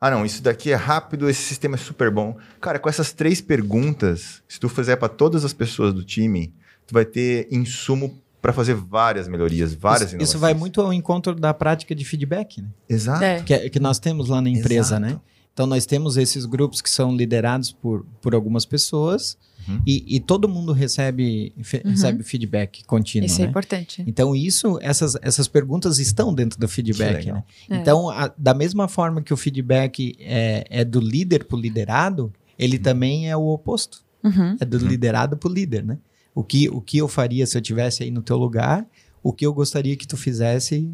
Ah, 0.00 0.10
não, 0.10 0.24
isso 0.24 0.42
daqui 0.42 0.70
é 0.70 0.76
rápido, 0.76 1.28
esse 1.28 1.42
sistema 1.42 1.74
é 1.74 1.78
super 1.78 2.10
bom. 2.10 2.36
Cara, 2.60 2.78
com 2.78 2.88
essas 2.88 3.12
três 3.12 3.40
perguntas, 3.40 4.42
se 4.48 4.60
tu 4.60 4.68
fizer 4.68 4.96
para 4.96 5.08
todas 5.08 5.44
as 5.44 5.52
pessoas 5.52 5.92
do 5.92 6.04
time, 6.04 6.52
tu 6.86 6.94
vai 6.94 7.04
ter 7.04 7.48
insumo 7.50 8.16
para 8.40 8.52
fazer 8.52 8.74
várias 8.74 9.26
melhorias, 9.26 9.74
várias 9.74 10.02
isso, 10.02 10.14
inovações. 10.14 10.28
Isso 10.28 10.38
vai 10.38 10.54
muito 10.54 10.80
ao 10.80 10.92
encontro 10.92 11.34
da 11.34 11.52
prática 11.52 11.94
de 11.94 12.04
feedback, 12.04 12.62
né? 12.62 12.68
Exato. 12.88 13.24
É. 13.24 13.42
Que, 13.42 13.70
que, 13.70 13.80
nós 13.80 13.98
temos 13.98 14.28
lá 14.28 14.40
na 14.40 14.48
empresa? 14.48 14.96
Exato. 14.96 15.02
né? 15.02 15.20
Então, 15.58 15.66
nós 15.66 15.84
temos 15.86 16.16
esses 16.16 16.46
grupos 16.46 16.80
que 16.80 16.88
são 16.88 17.16
liderados 17.16 17.72
por, 17.72 18.06
por 18.22 18.32
algumas 18.32 18.64
pessoas 18.64 19.36
uhum. 19.66 19.82
e, 19.84 20.04
e, 20.06 20.20
todo 20.20 20.48
mundo 20.48 20.70
recebe, 20.70 21.52
fe, 21.64 21.82
uhum. 21.84 21.90
recebe 21.90 22.22
feedback 22.22 22.84
contínuo. 22.84 23.26
Isso 23.26 23.40
é 23.40 23.40
né? 23.40 23.46
é 23.46 23.50
importante. 23.50 24.04
Então, 24.06 24.36
isso, 24.36 24.78
essas, 24.80 25.16
essas 25.20 25.48
perguntas 25.48 25.98
estão 25.98 26.32
dentro 26.32 26.60
do 26.60 26.68
feedback. 26.68 27.26
Né? 27.26 27.42
É. 27.70 27.76
Então, 27.76 28.08
a, 28.08 28.32
da 28.38 28.54
mesma 28.54 28.86
forma 28.86 29.20
que 29.20 29.34
o 29.34 29.36
feedback 29.36 30.16
é, 30.20 30.64
é 30.70 30.84
do 30.84 31.00
líder 31.00 31.42
para 31.42 31.56
o 31.56 31.60
liderado, 31.60 32.32
ele 32.56 32.76
uhum. 32.76 32.82
também 32.84 33.28
é 33.28 33.36
o 33.36 33.48
oposto. 33.48 34.04
Uhum. 34.22 34.56
É 34.60 34.64
do 34.64 34.78
Uhum. 34.78 34.86
liderado 34.86 35.36
para 35.36 35.50
o 35.50 35.52
líder, 35.52 35.84
né? 35.84 35.98
O 36.36 36.44
que, 36.44 36.68
o 36.68 36.80
que 36.80 36.98
eu 36.98 37.08
faria 37.08 37.44
se 37.48 37.56
eu 37.56 37.60
estivesse 37.60 38.04
aí 38.04 38.12
no 38.12 38.22
teu 38.22 38.36
lugar, 38.36 38.86
o 39.24 39.32
que 39.32 39.44
eu 39.44 39.52
gostaria 39.52 39.96
que 39.96 40.06
tu 40.06 40.16
fizesse 40.16 40.88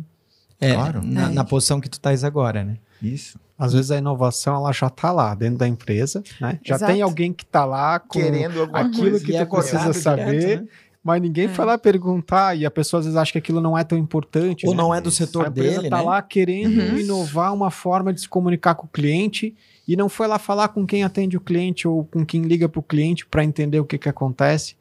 é, 0.60 0.72
Claro. 0.74 1.00
na, 1.04 1.30
É. 1.30 1.32
na 1.32 1.44
posição 1.44 1.80
que 1.80 1.88
tu 1.88 1.94
estás 1.94 2.24
agora, 2.24 2.64
né? 2.64 2.76
Isso. 3.02 3.38
Às 3.58 3.72
vezes 3.72 3.90
a 3.90 3.98
inovação 3.98 4.56
ela 4.56 4.72
já 4.72 4.88
está 4.88 5.12
lá 5.12 5.34
dentro 5.34 5.58
da 5.58 5.68
empresa, 5.68 6.22
né? 6.40 6.58
Já 6.64 6.74
Exato. 6.76 6.92
tem 6.92 7.02
alguém 7.02 7.32
que 7.32 7.44
está 7.44 7.64
lá 7.64 7.98
com 8.00 8.18
Querendo 8.18 8.60
alguma 8.62 8.80
aquilo 8.80 9.10
coisa. 9.10 9.24
que 9.24 9.32
E 9.32 9.36
é 9.36 9.44
tu 9.44 9.50
precisa 9.54 9.92
saber, 9.92 10.38
direto, 10.40 10.62
né? 10.62 10.68
mas 11.04 11.22
ninguém 11.22 11.44
É. 11.44 11.48
foi 11.48 11.64
lá 11.64 11.78
perguntar 11.78 12.56
e 12.56 12.66
a 12.66 12.70
pessoa 12.70 12.98
às 12.98 13.06
vezes 13.06 13.16
acha 13.16 13.30
que 13.32 13.38
aquilo 13.38 13.60
não 13.60 13.76
é 13.78 13.84
tão 13.84 13.96
importante. 13.96 14.66
Ou 14.66 14.72
né? 14.74 14.82
não 14.82 14.92
é 14.94 15.00
do 15.00 15.08
A 15.10 15.12
setor 15.12 15.46
empresa 15.48 15.76
dele, 15.76 15.86
está 15.86 15.98
né? 15.98 16.02
lá 16.02 16.20
querendo 16.22 16.80
Uhum. 16.80 16.98
inovar 16.98 17.52
uma 17.54 17.70
forma 17.70 18.12
de 18.12 18.22
se 18.22 18.28
comunicar 18.28 18.74
com 18.74 18.86
o 18.86 18.90
cliente 18.90 19.54
e 19.86 19.94
não 19.96 20.08
foi 20.08 20.26
lá 20.26 20.38
falar 20.38 20.68
com 20.68 20.84
quem 20.86 21.04
atende 21.04 21.36
o 21.36 21.40
cliente 21.40 21.86
ou 21.86 22.04
com 22.06 22.24
quem 22.24 22.42
liga 22.42 22.68
para 22.68 22.80
o 22.80 22.82
cliente 22.82 23.24
para 23.26 23.44
entender 23.44 23.78
o 23.78 23.84
que, 23.84 23.98
que 23.98 24.08
acontece. 24.08 24.76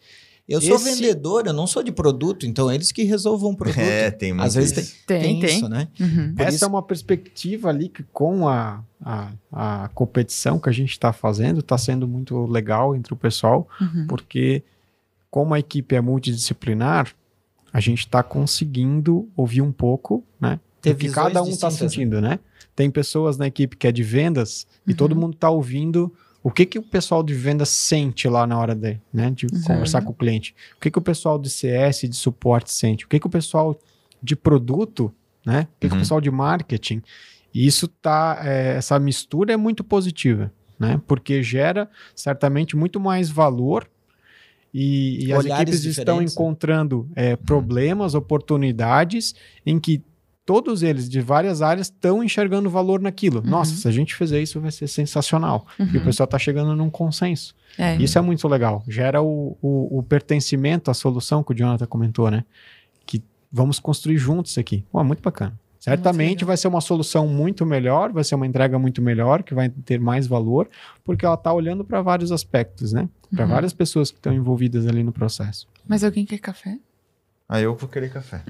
Eu 0.48 0.60
sou 0.60 0.76
Esse- 0.76 0.96
vendedor, 0.96 1.48
eu 1.48 1.54
não 1.54 1.66
sou 1.66 1.82
de 1.82 1.92
produto, 1.92 2.46
então 2.46 2.70
eles 2.72 2.92
que 2.92 3.04
resolvam 3.04 3.52
o 3.52 3.56
produto. 3.56 3.80
É, 3.80 4.12
tem 4.12 4.34
muito 4.34 4.46
Às 4.46 4.56
vezes 4.56 4.78
isso. 4.78 4.96
tem, 5.08 5.22
Tem, 5.22 5.40
tem. 5.40 5.56
isso, 5.58 5.70
né? 5.70 5.88
Uhum. 6.00 6.36
Essa 6.38 6.56
isso- 6.56 6.66
é 6.66 6.68
uma 6.68 6.84
perspectiva 6.84 7.70
ali 7.70 7.88
que 7.88 8.04
com 8.12 8.46
a, 8.48 8.84
a, 9.02 9.32
a 9.52 9.88
competição 9.96 10.60
que 10.60 10.68
a 10.68 10.72
gente 10.74 10.92
está 10.92 11.14
fazendo 11.14 11.62
está 11.62 11.78
sendo 11.78 12.06
muito 12.08 12.46
legal 12.46 12.94
entre 12.94 13.14
o 13.14 13.16
pessoal, 13.16 13.68
Uhum. 13.80 14.06
porque 14.08 14.64
como 15.32 15.54
a 15.54 15.60
equipe 15.60 15.96
é 15.96 16.02
multidisciplinar, 16.02 17.14
a 17.72 17.80
gente 17.80 18.00
está 18.00 18.22
conseguindo 18.22 19.30
ouvir 19.36 19.62
um 19.62 19.72
pouco, 19.72 20.24
né? 20.40 20.60
Ter 20.82 20.96
que 20.96 21.10
cada 21.10 21.42
um 21.42 21.48
está 21.48 21.70
distintas, 21.70 21.92
sentindo, 21.94 22.20
né? 22.22 22.38
Tem 22.76 22.92
pessoas 22.92 23.38
na 23.38 23.48
equipe 23.48 23.78
que 23.78 23.88
é 23.88 23.92
de 23.92 24.04
vendas 24.04 24.68
e 24.86 24.92
Uhum. 24.92 24.98
todo 24.98 25.16
mundo 25.16 25.34
está 25.36 25.50
ouvindo 25.50 26.14
o 26.44 26.52
que, 26.52 26.66
que 26.66 26.78
o 26.78 26.84
pessoal 26.84 27.24
de 27.24 27.34
vendas 27.34 27.70
sente 27.70 28.28
lá 28.28 28.46
na 28.46 28.60
hora 28.60 28.76
de, 28.76 29.00
né, 29.14 29.32
de 29.32 29.46
Uhum. 29.46 29.62
conversar 29.64 30.02
com 30.02 30.12
o 30.12 30.14
cliente. 30.14 30.54
O 30.78 30.80
que, 30.82 30.92
que 30.92 31.00
o 31.00 31.02
pessoal 31.02 31.40
de 31.40 31.50
CS, 31.50 32.02
de 32.10 32.16
suporte 32.16 32.70
sente. 32.72 33.06
O 33.06 33.08
que, 33.08 33.18
que 33.20 33.28
o 33.28 33.30
pessoal 33.30 33.80
de 34.22 34.36
produto, 34.36 35.12
né? 35.46 35.62
O 35.62 35.80
que, 35.80 35.88
que 35.88 35.94
o 35.94 35.96
Uhum. 35.96 36.00
pessoal 36.00 36.20
de 36.22 36.30
marketing. 36.30 37.02
E 37.54 37.66
isso 37.66 37.88
tá, 37.88 38.42
é, 38.44 38.76
essa 38.76 39.00
mistura 39.00 39.54
é 39.54 39.58
muito 39.58 39.84
positiva, 39.84 40.52
né? 40.78 41.00
Porque 41.08 41.42
gera 41.42 41.90
certamente 42.16 42.76
muito 42.76 43.00
mais 43.00 43.30
valor 43.30 43.88
e, 44.74 45.26
e 45.28 45.32
as 45.34 45.46
equipes 45.46 45.84
estão 45.86 46.16
diferentes, 46.16 46.36
né? 46.36 46.42
encontrando 46.44 47.08
é, 47.16 47.36
problemas, 47.36 48.16
oportunidades 48.16 49.36
em 49.66 49.80
que 49.80 50.02
todos 50.46 50.84
eles 50.84 51.08
de 51.10 51.22
várias 51.22 51.62
áreas 51.62 51.88
estão 51.88 52.24
enxergando 52.24 52.70
valor 52.70 53.00
naquilo. 53.00 53.40
Uhum. 53.42 53.50
Nossa, 53.50 53.76
se 53.76 53.88
a 53.88 53.92
gente 53.92 54.14
fizer 54.16 54.42
isso 54.42 54.60
vai 54.60 54.72
ser 54.72 54.88
sensacional. 54.88 55.66
E 55.80 55.84
o 55.84 55.86
Uhum. 56.00 56.04
pessoal 56.04 56.26
está 56.26 56.38
chegando 56.38 56.76
num 56.76 56.90
consenso. 56.90 57.56
É. 57.78 57.96
Isso 57.98 58.18
é 58.18 58.22
muito 58.22 58.48
legal. 58.48 58.84
Gera 58.88 59.22
o, 59.22 59.58
o, 59.62 60.00
o 60.00 60.04
pertencimento 60.04 60.92
à 60.92 60.94
solução 60.94 61.44
que 61.44 61.52
o 61.54 61.56
Jonathan 61.56 61.86
comentou, 61.86 62.30
né? 62.30 62.44
Que 63.06 63.24
vamos 63.52 63.80
construir 63.80 64.18
juntos 64.18 64.58
aqui. 64.58 64.84
Pô, 64.92 65.04
muito 65.04 65.22
bacana. 65.24 65.58
Certamente 65.80 66.46
vai 66.46 66.56
ser 66.56 66.70
uma 66.70 66.80
solução 66.80 67.28
muito 67.28 67.66
melhor, 67.66 68.14
vai 68.14 68.24
ser 68.24 68.36
uma 68.36 68.48
entrega 68.48 68.80
muito 68.80 69.02
melhor, 69.02 69.44
que 69.44 69.54
vai 69.54 69.68
ter 69.68 70.00
mais 70.00 70.26
valor, 70.28 70.70
porque 71.04 71.26
ela 71.26 71.36
está 71.36 71.52
olhando 71.52 71.84
para 71.84 72.02
vários 72.02 72.32
aspectos, 72.32 72.94
né? 72.94 73.10
Para 73.36 73.44
Uhum. 73.44 73.52
várias 73.52 73.74
pessoas 73.74 74.10
que 74.10 74.18
estão 74.18 74.32
envolvidas 74.34 74.88
ali 74.88 75.04
no 75.04 75.12
processo. 75.12 75.68
Mas 75.86 76.02
alguém 76.06 76.26
quer 76.26 76.38
café? 76.38 76.78
Ah, 77.56 77.62
eu 77.62 77.76
vou 77.76 77.88
querer 77.88 78.10
café. 78.12 78.42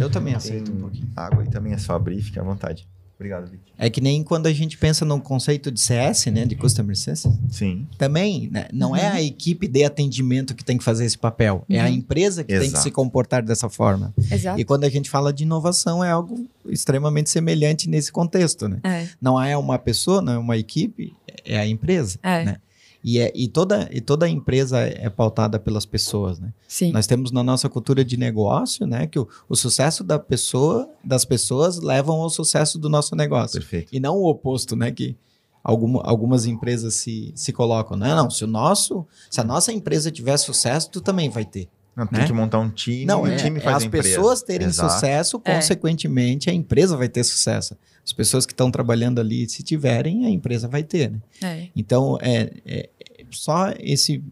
Eu 0.00 0.08
também 0.08 0.34
aceito 0.34 0.72
um 0.72 0.80
pouquinho. 0.80 1.06
Água 1.14 1.44
e 1.44 1.50
também 1.50 1.74
é 1.74 1.78
só 1.78 1.94
abrir, 1.94 2.22
fique 2.22 2.38
à 2.40 2.42
vontade. 2.42 2.88
Obrigado, 3.16 3.50
Vic. 3.50 3.60
É 3.76 3.90
que 3.90 4.00
nem 4.00 4.22
quando 4.22 4.46
a 4.46 4.52
gente 4.52 4.78
pensa 4.78 5.04
no 5.04 5.20
conceito 5.20 5.70
de 5.72 5.80
CS, 5.80 6.26
né? 6.26 6.46
De 6.46 6.54
Customer 6.54 6.96
Success. 6.96 7.26
Sim. 7.50 7.86
Também, 7.98 8.48
né, 8.48 8.68
não 8.72 8.94
é 8.96 9.08
Uhum. 9.10 9.16
a 9.16 9.20
equipe 9.22 9.66
de 9.68 9.84
atendimento 9.84 10.54
que 10.54 10.64
tem 10.64 10.78
que 10.78 10.84
fazer 10.84 11.04
esse 11.04 11.18
papel. 11.18 11.62
É 11.68 11.80
a 11.80 11.84
Uhum. 11.86 11.90
empresa 11.90 12.42
que 12.44 12.50
tem 12.52 12.60
que 12.60 12.66
Exato. 12.68 12.84
se 12.84 12.90
comportar 12.92 13.42
dessa 13.42 13.68
forma. 13.68 14.14
Exato. 14.30 14.58
E 14.60 14.64
quando 14.64 14.84
a 14.84 14.88
gente 14.88 15.10
fala 15.10 15.30
de 15.32 15.42
inovação, 15.42 16.02
é 16.02 16.10
algo 16.10 16.46
extremamente 16.66 17.28
semelhante 17.28 17.86
nesse 17.88 18.10
contexto, 18.12 18.66
né? 18.68 18.78
É. 18.84 19.08
Não 19.20 19.38
é 19.42 19.54
uma 19.58 19.78
pessoa, 19.80 20.22
não 20.22 20.32
é 20.32 20.38
uma 20.38 20.56
equipe, 20.56 21.12
é 21.44 21.58
a 21.58 21.66
empresa. 21.66 22.18
É. 22.22 22.44
Né? 22.44 22.56
E, 23.02 23.18
é, 23.18 23.32
e, 23.34 23.48
toda, 23.48 23.88
e 23.92 24.00
toda 24.00 24.28
empresa 24.28 24.80
é 24.80 25.08
pautada 25.08 25.58
pelas 25.58 25.86
pessoas, 25.86 26.40
né? 26.40 26.52
Sim. 26.66 26.92
Nós 26.92 27.06
temos 27.06 27.30
na 27.30 27.42
nossa 27.42 27.68
cultura 27.68 28.04
de 28.04 28.16
negócio, 28.16 28.86
né, 28.86 29.06
que 29.06 29.18
o, 29.18 29.28
o 29.48 29.54
sucesso 29.54 30.02
da 30.02 30.18
pessoa, 30.18 30.90
das 31.02 31.24
pessoas 31.24 31.78
levam 31.78 32.20
ao 32.20 32.28
sucesso 32.28 32.78
do 32.78 32.88
nosso 32.88 33.14
negócio. 33.14 33.60
Perfeito. 33.60 33.94
E 33.94 34.00
não 34.00 34.16
o 34.16 34.28
oposto, 34.28 34.74
né, 34.74 34.90
que 34.90 35.16
alguma, 35.62 36.02
algumas 36.02 36.46
empresas 36.46 36.94
se, 36.94 37.32
se 37.34 37.52
colocam. 37.52 37.96
Não, 37.96 38.24
não, 38.24 38.30
se 38.30 38.44
o 38.44 38.48
nosso, 38.48 39.06
se 39.30 39.40
a 39.40 39.44
nossa 39.44 39.72
empresa 39.72 40.10
tiver 40.10 40.36
sucesso, 40.36 40.90
tu 40.90 41.00
também 41.00 41.28
vai 41.28 41.44
ter. 41.44 41.68
Não, 41.98 42.06
tem 42.06 42.20
Né? 42.20 42.26
que 42.26 42.32
montar 42.32 42.58
um 42.60 42.70
time 42.70 43.04
Não, 43.04 43.26
é, 43.26 43.34
o 43.34 43.36
time 43.36 43.58
é 43.58 43.60
faz 43.60 43.76
as 43.78 43.82
a 43.82 43.86
empresa. 43.86 44.08
pessoas 44.08 44.42
terem 44.42 44.68
Exato. 44.68 44.92
sucesso, 44.92 45.42
É. 45.44 45.54
consequentemente 45.56 46.48
a 46.48 46.52
empresa 46.52 46.96
vai 46.96 47.08
ter 47.08 47.24
sucesso. 47.24 47.76
As 48.04 48.12
pessoas 48.12 48.46
que 48.46 48.52
estão 48.52 48.70
trabalhando 48.70 49.20
ali, 49.20 49.48
se 49.48 49.62
tiverem, 49.64 50.24
a 50.24 50.30
empresa 50.30 50.68
vai 50.68 50.82
ter, 50.84 51.10
né? 51.10 51.18
É. 51.42 51.66
Então, 51.74 52.16
é, 52.22 52.52
é- 52.64 52.88
é 53.18 53.24
só 53.30 53.72
esse 53.80 54.22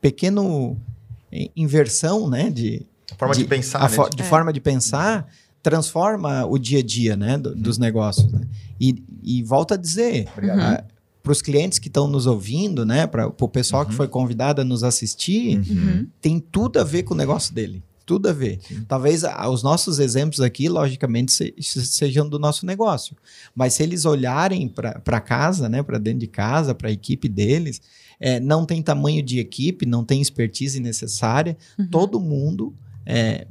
pequeno 0.00 0.76
é, 1.32 1.48
inversão, 1.56 2.28
né, 2.28 2.50
de, 2.50 2.82
A 3.12 3.14
forma 3.14 3.34
de, 3.34 3.42
de- 3.42 3.48
pensar, 3.48 3.78
a 3.78 3.82
né? 3.82 3.88
fo- 3.88 4.08
de 4.10 4.22
É. 4.22 4.24
forma 4.24 4.52
de 4.52 4.60
pensar 4.60 5.28
transforma 5.62 6.44
o 6.46 6.58
dia 6.58 6.80
a 6.80 6.82
dia, 6.82 7.16
né, 7.16 7.38
do- 7.38 7.54
dos 7.54 7.78
negócios. 7.78 8.30
né? 8.32 8.40
E, 8.80 9.02
e 9.22 9.42
volta 9.42 9.74
a 9.74 9.76
dizer, 9.76 10.26
Obrigado. 10.32 10.84
Para 11.22 11.32
os 11.32 11.42
clientes 11.42 11.78
que 11.78 11.88
estão 11.88 12.08
nos 12.08 12.26
ouvindo, 12.26 12.84
né, 12.86 13.06
para 13.06 13.26
o 13.28 13.48
pessoal 13.48 13.84
que 13.84 13.90
Uhum. 13.92 13.96
foi 13.96 14.08
convidado 14.08 14.60
a 14.62 14.64
nos 14.64 14.82
assistir, 14.82 15.58
Uhum. 15.58 16.06
tem 16.20 16.38
tudo 16.40 16.78
a 16.80 16.84
ver 16.84 17.02
com 17.02 17.14
o 17.14 17.16
negócio 17.16 17.54
dele. 17.54 17.82
Tudo 18.06 18.28
a 18.28 18.32
ver. 18.32 18.58
Sim. 18.66 18.84
Talvez 18.88 19.22
ah, 19.22 19.48
os 19.48 19.62
nossos 19.62 20.00
exemplos 20.00 20.40
aqui, 20.40 20.68
logicamente, 20.68 21.30
se- 21.30 21.54
se- 21.60 21.86
sejam 21.86 22.28
do 22.28 22.38
nosso 22.40 22.66
negócio. 22.66 23.14
Mas 23.54 23.74
se 23.74 23.82
eles 23.84 24.04
olharem 24.04 24.68
para 24.68 25.20
casa, 25.20 25.68
né, 25.68 25.80
para 25.82 25.96
dentro 25.98 26.18
de 26.20 26.26
casa, 26.26 26.74
para 26.74 26.88
a 26.88 26.92
equipe 26.92 27.28
deles, 27.28 27.80
é, 28.18 28.40
não 28.40 28.66
tem 28.66 28.82
tamanho 28.82 29.22
de 29.22 29.38
equipe, 29.38 29.86
não 29.86 30.04
tem 30.04 30.20
expertise 30.20 30.80
necessária, 30.80 31.56
Uhum. 31.78 31.86
todo 31.86 32.18
mundo, 32.18 32.74
é, 33.06 33.46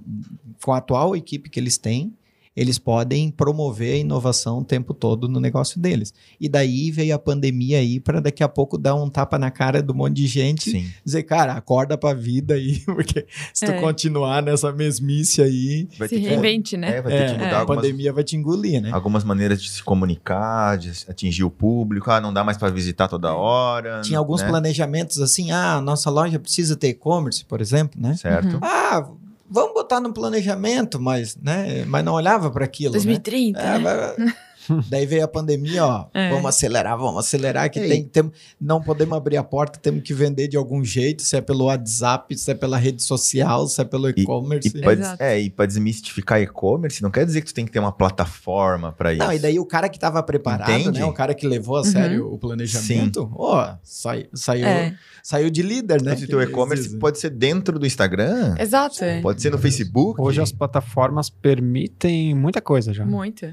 com 0.61 0.73
a 0.73 0.77
atual 0.77 1.15
equipe 1.15 1.49
que 1.49 1.59
eles 1.59 1.77
têm, 1.77 2.13
eles 2.55 2.77
podem 2.77 3.31
promover 3.31 3.93
a 3.93 3.97
inovação 3.97 4.59
o 4.59 4.63
tempo 4.65 4.93
todo 4.93 5.27
no 5.29 5.39
negócio 5.39 5.79
deles. 5.79 6.13
E 6.39 6.49
daí 6.49 6.91
veio 6.91 7.15
a 7.15 7.19
pandemia 7.19 7.77
aí 7.79 7.99
para 7.99 8.19
daqui 8.19 8.43
a 8.43 8.49
pouco 8.49 8.77
dar 8.77 8.95
um 8.95 9.09
tapa 9.09 9.37
na 9.39 9.49
cara 9.49 9.81
do 9.81 9.93
monte 9.95 10.15
de 10.15 10.27
gente 10.27 10.71
Sim. 10.71 10.87
dizer, 11.05 11.23
cara, 11.23 11.53
acorda 11.53 11.97
pra 11.97 12.13
vida 12.13 12.55
aí, 12.55 12.79
porque 12.85 13.25
se 13.53 13.65
tu 13.65 13.71
É. 13.71 13.79
continuar 13.79 14.41
nessa 14.43 14.71
mesmice 14.71 15.41
aí, 15.41 15.87
Vai 15.97 16.07
Se 16.07 16.17
reinvente, 16.17 16.75
né? 16.75 16.97
É, 16.97 17.01
vai 17.01 17.11
ter 17.11 17.21
é, 17.21 17.25
que 17.27 17.33
mudar 17.33 17.55
a 17.55 17.59
algumas, 17.59 17.81
pandemia 17.81 18.11
vai 18.11 18.23
te 18.23 18.35
engolir, 18.35 18.81
né? 18.81 18.89
algumas 18.91 19.23
maneiras 19.23 19.61
de 19.61 19.69
se 19.69 19.83
comunicar, 19.83 20.77
de 20.77 20.91
atingir 21.07 21.43
o 21.43 21.49
público. 21.49 22.09
Ah, 22.11 22.19
não 22.19 22.33
dá 22.33 22.43
mais 22.43 22.57
para 22.57 22.69
visitar 22.69 23.07
toda 23.07 23.33
hora. 23.33 24.01
Tinha 24.01 24.19
alguns 24.19 24.41
né? 24.41 24.47
planejamentos 24.47 25.19
assim, 25.21 25.51
ah, 25.51 25.75
a 25.75 25.81
nossa 25.81 26.09
loja 26.09 26.39
precisa 26.39 26.75
ter 26.75 26.89
e-commerce, 26.89 27.45
por 27.45 27.61
exemplo, 27.61 28.01
né? 28.01 28.15
Certo. 28.15 28.53
Uhum. 28.55 28.59
Ah, 28.63 29.07
vamos 29.49 29.73
botar 29.73 29.99
no 29.99 30.13
planejamento, 30.13 30.99
mas, 30.99 31.35
né, 31.35 31.83
mas 31.85 32.05
não 32.05 32.13
olhava 32.13 32.51
para 32.51 32.65
aquilo, 32.65 32.93
né? 32.93 32.99
2030. 32.99 33.59
É, 33.59 33.79
né? 33.79 34.33
Daí 34.89 35.05
veio 35.05 35.23
a 35.23 35.27
pandemia, 35.27 35.85
ó. 35.85 36.05
É. 36.13 36.29
Vamos 36.29 36.45
acelerar, 36.47 36.97
vamos 36.97 37.25
acelerar, 37.25 37.69
que 37.69 37.79
Ei. 37.79 37.89
tem, 37.89 38.03
tem, 38.03 38.31
não 38.59 38.81
podemos 38.81 39.17
abrir 39.17 39.37
a 39.37 39.43
porta, 39.43 39.79
temos 39.79 40.03
que 40.03 40.13
vender 40.13 40.47
de 40.47 40.57
algum 40.57 40.83
jeito, 40.83 41.21
se 41.21 41.35
é 41.37 41.41
pelo 41.41 41.65
WhatsApp, 41.65 42.37
se 42.37 42.51
é 42.51 42.53
pela 42.55 42.77
rede 42.77 43.01
social, 43.01 43.67
se 43.67 43.81
é 43.81 43.85
pelo 43.85 44.09
e-commerce. 44.09 44.67
E 44.69 44.81
para 44.81 44.93
Exato. 44.93 45.23
é, 45.23 45.39
e 45.39 45.49
pra 45.49 45.65
desmistificar 45.65 46.41
e-commerce, 46.41 47.01
não 47.01 47.11
quer 47.11 47.25
dizer 47.25 47.41
que 47.41 47.47
tu 47.47 47.53
tem 47.53 47.65
que 47.65 47.71
ter 47.71 47.79
uma 47.79 47.91
plataforma 47.91 48.91
para 48.91 49.13
isso. 49.13 49.23
Não, 49.23 49.33
e 49.33 49.39
daí 49.39 49.59
o 49.59 49.65
cara 49.65 49.89
que 49.89 49.97
estava 49.97 50.21
preparado, 50.23 50.71
Entende? 50.71 50.99
né? 50.99 51.05
O 51.05 51.13
cara 51.13 51.33
que 51.33 51.47
levou 51.47 51.77
a 51.77 51.83
sério 51.83 52.31
o 52.31 52.37
planejamento, 52.37 53.29
ó, 53.35 53.75
sai- 53.83 54.27
saiu, 54.33 54.65
É. 54.67 54.95
saiu 55.23 55.49
de 55.49 55.61
líder, 55.61 56.01
né? 56.01 56.11
Mas 56.11 56.23
o 56.23 56.27
teu 56.27 56.41
e-commerce 56.41 56.97
pode 56.97 57.19
ser 57.19 57.29
dentro 57.29 57.77
do 57.79 57.85
Instagram, 57.85 58.55
Exato. 58.59 59.03
é. 59.03 59.21
pode 59.21 59.41
ser 59.41 59.51
no 59.51 59.57
Facebook. 59.57 60.21
Hoje 60.21 60.41
as 60.41 60.51
plataformas 60.51 61.29
permitem 61.29 62.33
muita 62.35 62.61
coisa 62.61 62.93
já. 62.93 63.05
Muito. 63.05 63.45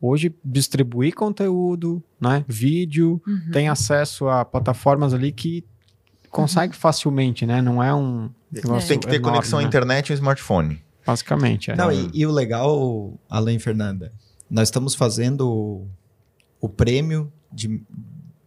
Hoje 0.00 0.34
distribuir 0.44 1.14
conteúdo, 1.14 2.02
né? 2.20 2.44
Vídeo, 2.46 3.20
uhum. 3.26 3.50
tem 3.52 3.68
acesso 3.68 4.28
a 4.28 4.44
plataformas 4.44 5.14
ali 5.14 5.32
que 5.32 5.64
consegue 6.30 6.74
uhum. 6.74 6.80
facilmente, 6.80 7.46
né? 7.46 7.62
Não 7.62 7.82
é 7.82 7.94
um. 7.94 8.30
Tem 8.52 8.98
que 8.98 9.06
ter 9.06 9.16
enorme, 9.16 9.20
conexão 9.20 9.58
à 9.58 9.62
né? 9.62 9.68
internet 9.68 10.08
e 10.08 10.12
um 10.12 10.14
smartphone. 10.14 10.82
Basicamente, 11.06 11.70
é. 11.70 11.76
Não, 11.76 11.90
e, 11.90 12.10
e, 12.12 12.26
o 12.26 12.32
legal, 12.32 13.12
além, 13.30 13.58
Fernanda, 13.58 14.12
nós 14.50 14.68
estamos 14.68 14.94
fazendo 14.94 15.48
o, 15.48 15.88
o 16.60 16.68
prêmio 16.68 17.32
de, 17.52 17.80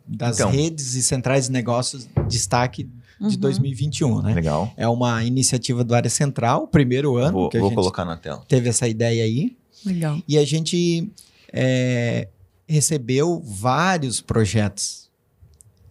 das 0.05 0.39
então. 0.39 0.51
redes 0.51 0.93
e 0.93 1.01
centrais 1.01 1.45
de 1.45 1.51
negócios 1.51 2.09
destaque 2.27 2.83
de 2.83 3.35
uhum. 3.35 3.39
2021, 3.39 4.21
né? 4.21 4.33
Legal. 4.33 4.73
É 4.75 4.87
uma 4.87 5.23
iniciativa 5.23 5.83
do 5.83 5.95
Área 5.95 6.09
Central, 6.09 6.67
primeiro 6.67 7.15
ano 7.15 7.33
vou, 7.33 7.49
que 7.49 7.57
a 7.57 7.59
vou 7.59 7.69
gente 7.69 7.77
colocar 7.77 8.05
na 8.05 8.17
tela. 8.17 8.43
teve 8.47 8.69
essa 8.69 8.87
ideia 8.87 9.23
aí. 9.23 9.57
Legal. 9.85 10.21
E 10.27 10.37
a 10.37 10.45
gente 10.45 11.09
é, 11.53 12.27
recebeu 12.67 13.41
vários 13.43 14.21
projetos 14.21 15.09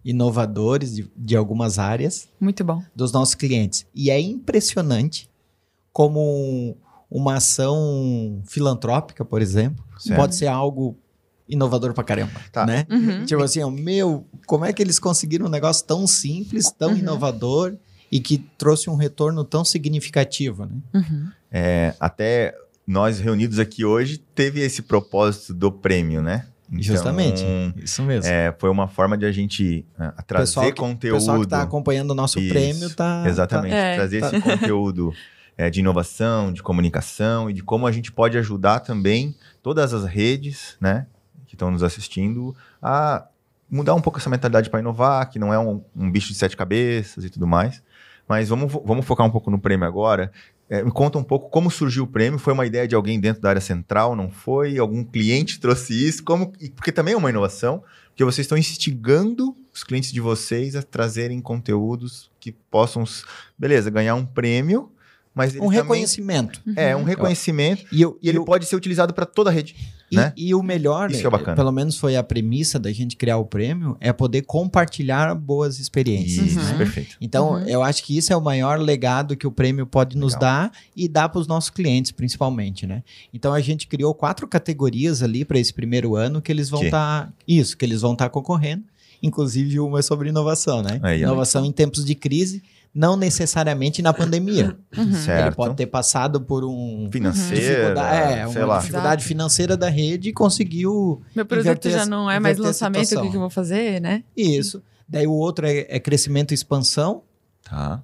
inovadores 0.03 0.95
de, 0.95 1.11
de 1.15 1.35
algumas 1.35 1.77
áreas. 1.77 2.29
Muito 2.39 2.63
bom. 2.63 2.81
Dos 2.95 3.11
nossos 3.11 3.35
clientes. 3.35 3.85
E 3.93 4.09
é 4.09 4.19
impressionante 4.19 5.29
como 5.91 6.77
uma 7.09 7.35
ação 7.35 8.41
filantrópica, 8.45 9.25
por 9.25 9.41
exemplo, 9.41 9.83
certo. 9.97 10.17
pode 10.17 10.35
ser 10.35 10.47
algo 10.47 10.95
inovador 11.47 11.93
pra 11.93 12.03
caramba, 12.03 12.39
tá. 12.51 12.65
né? 12.65 12.85
Uhum. 12.89 13.25
Tipo 13.25 13.41
assim, 13.41 13.69
meu, 13.71 14.25
como 14.45 14.65
é 14.65 14.71
que 14.71 14.81
eles 14.81 14.99
conseguiram 14.99 15.47
um 15.47 15.49
negócio 15.49 15.83
tão 15.85 16.05
simples, 16.05 16.71
tão 16.71 16.91
uhum. 16.91 16.97
inovador 16.97 17.75
e 18.11 18.19
que 18.19 18.37
trouxe 18.57 18.89
um 18.89 18.95
retorno 18.95 19.43
tão 19.43 19.65
significativo, 19.65 20.65
né? 20.65 20.77
Uhum. 20.93 21.31
É, 21.51 21.95
até 21.99 22.55
nós 22.89 23.19
reunidos 23.19 23.59
aqui 23.59 23.85
hoje 23.85 24.17
teve 24.17 24.61
esse 24.61 24.81
propósito 24.81 25.53
do 25.53 25.71
prêmio, 25.71 26.23
né? 26.23 26.47
Então, 26.67 26.81
Justamente, 26.81 27.45
isso 27.77 28.01
mesmo. 28.01 28.27
É, 28.27 28.51
foi 28.57 28.67
uma 28.67 28.87
forma 28.87 29.15
de 29.15 29.27
a 29.27 29.31
gente 29.31 29.85
uh, 29.93 30.23
trazer 30.25 30.45
pessoal 30.45 30.65
que, 30.65 30.71
conteúdo. 30.73 31.15
O 31.15 31.19
pessoal 31.19 31.37
que 31.37 31.43
está 31.43 31.61
acompanhando 31.61 32.11
o 32.11 32.15
nosso 32.15 32.39
isso, 32.39 32.49
prêmio 32.49 32.89
tá. 32.95 33.23
Exatamente, 33.27 33.73
tá, 33.73 33.77
é, 33.77 33.95
trazer 33.95 34.21
tá. 34.21 34.27
esse 34.29 34.41
conteúdo 34.41 35.13
é, 35.55 35.69
de 35.69 35.81
inovação, 35.81 36.51
de 36.51 36.63
comunicação 36.63 37.47
e 37.47 37.53
de 37.53 37.61
como 37.61 37.85
a 37.85 37.91
gente 37.91 38.11
pode 38.11 38.39
ajudar 38.39 38.79
também 38.79 39.35
todas 39.61 39.93
as 39.93 40.05
redes, 40.05 40.75
né? 40.81 41.05
que 41.45 41.53
estão 41.53 41.69
nos 41.69 41.83
assistindo 41.83 42.55
a 42.81 43.27
mudar 43.69 43.93
um 43.93 44.01
pouco 44.01 44.17
essa 44.17 44.31
mentalidade 44.31 44.67
para 44.67 44.79
inovar, 44.79 45.29
que 45.29 45.37
não 45.37 45.53
é 45.53 45.59
um, 45.59 45.83
um, 45.95 46.11
bicho 46.11 46.29
de 46.29 46.35
sete 46.35 46.57
cabeças 46.57 47.23
e 47.23 47.29
tudo 47.29 47.45
mais. 47.45 47.83
Mas 48.27 48.49
vamos, 48.49 48.71
vamos 48.83 49.05
focar 49.05 49.25
um 49.25 49.31
pouco 49.31 49.51
no 49.51 49.59
prêmio 49.59 49.87
agora. 49.87 50.31
É, 50.69 50.83
me 50.83 50.91
conta 50.91 51.17
um 51.17 51.23
pouco 51.23 51.49
como 51.49 51.71
surgiu 51.71 52.03
o 52.03 52.07
prêmio. 52.07 52.37
Foi 52.37 52.53
uma 52.53 52.65
ideia 52.65 52.87
de 52.87 52.93
alguém 52.93 53.19
dentro 53.19 53.41
da 53.41 53.49
área 53.49 53.61
central, 53.61 54.15
não 54.15 54.29
foi? 54.29 54.77
Algum 54.77 55.03
cliente 55.03 55.59
trouxe 55.59 55.93
isso? 56.07 56.23
Como, 56.23 56.53
porque 56.75 56.91
também 56.91 57.15
é 57.15 57.17
uma 57.17 57.29
inovação, 57.29 57.83
porque 58.09 58.23
vocês 58.23 58.45
estão 58.45 58.57
instigando 58.57 59.55
os 59.73 59.83
clientes 59.83 60.11
de 60.11 60.21
vocês 60.21 60.75
a 60.75 60.83
trazerem 60.83 61.41
conteúdos 61.41 62.29
que 62.39 62.51
possam, 62.51 63.03
beleza, 63.57 63.89
ganhar 63.89 64.13
um 64.13 64.25
prêmio, 64.25 64.91
mas 65.39 65.55
um 65.55 65.67
reconhecimento. 65.67 66.61
É, 66.75 66.93
um 66.93 67.05
reconhecimento. 67.05 67.85
E, 67.93 68.01
eu, 68.01 68.19
e 68.21 68.27
ele 68.27 68.39
eu, 68.39 68.43
pode 68.43 68.65
ser 68.65 68.75
utilizado 68.75 69.13
para 69.13 69.25
toda 69.25 69.49
a 69.49 69.53
rede. 69.53 69.73
E, 70.11 70.17
né? 70.17 70.33
e 70.35 70.53
o 70.53 70.61
melhor, 70.61 71.09
Isso 71.09 71.25
é 71.25 71.29
bacana. 71.29 71.55
pelo 71.55 71.71
menos 71.71 71.97
foi 71.97 72.17
a 72.17 72.23
premissa 72.23 72.77
da 72.77 72.91
gente 72.91 73.15
criar 73.15 73.37
o 73.37 73.45
prêmio, 73.45 73.95
é 74.01 74.11
poder 74.11 74.41
compartilhar 74.41 75.33
boas 75.35 75.79
experiências. 75.79 76.47
Isso, 76.47 76.59
né? 76.59 76.77
perfeito. 76.77 77.15
Então, 77.21 77.53
uhum. 77.53 77.69
eu 77.69 77.81
acho 77.81 78.03
que 78.03 78.17
isso 78.17 78.33
é 78.33 78.35
o 78.35 78.41
maior 78.41 78.79
legado 78.79 79.37
que 79.37 79.47
o 79.47 79.51
prêmio 79.51 79.85
pode 79.85 80.17
nos 80.17 80.33
Legal. 80.33 80.49
dar 80.49 80.71
e 80.93 81.07
dar 81.07 81.29
para 81.29 81.39
os 81.39 81.47
nossos 81.47 81.69
clientes, 81.69 82.11
principalmente, 82.11 82.85
né? 82.85 83.01
Então, 83.33 83.53
a 83.53 83.61
gente 83.61 83.87
criou 83.87 84.13
quatro 84.13 84.45
categorias 84.45 85.23
ali 85.23 85.45
para 85.45 85.57
esse 85.57 85.73
primeiro 85.73 86.17
ano 86.17 86.41
que 86.41 86.51
eles 86.51 86.69
vão 86.69 86.83
estar. 86.83 87.27
Tá, 87.27 87.33
isso, 87.47 87.77
que 87.77 87.85
eles 87.85 88.01
vão 88.01 88.11
estar 88.11 88.25
tá 88.25 88.29
concorrendo. 88.29 88.83
Inclusive, 89.23 89.79
uma 89.79 89.99
é 89.99 90.01
sobre 90.01 90.27
inovação, 90.27 90.81
né? 90.81 90.99
Aí, 91.01 91.21
inovação 91.21 91.63
em 91.63 91.71
tempos 91.71 92.03
de 92.03 92.15
crise 92.15 92.61
não 92.93 93.15
necessariamente 93.15 94.01
na 94.01 94.13
pandemia. 94.13 94.77
Uhum. 94.97 95.05
Ele 95.05 95.51
pode 95.55 95.75
ter 95.75 95.85
passado 95.85 96.41
por 96.41 96.63
um 96.63 97.09
financeira, 97.11 97.99
é, 97.99 98.47
uma 98.47 98.65
lá. 98.65 98.79
dificuldade 98.79 99.23
financeira 99.23 99.77
da 99.77 99.89
rede 99.89 100.29
e 100.29 100.33
conseguiu 100.33 101.21
meu 101.35 101.45
produto 101.45 101.89
já 101.89 102.05
não 102.05 102.29
é 102.29 102.39
mais 102.39 102.57
lançamento, 102.57 103.17
o 103.17 103.21
que, 103.21 103.29
que 103.29 103.35
eu 103.35 103.41
vou 103.41 103.49
fazer, 103.49 104.01
né? 104.01 104.23
Isso. 104.35 104.81
Daí 105.07 105.27
o 105.27 105.33
outro 105.33 105.65
é, 105.65 105.85
é 105.89 105.99
crescimento 105.99 106.51
e 106.51 106.55
expansão. 106.55 107.23
Tá. 107.63 108.01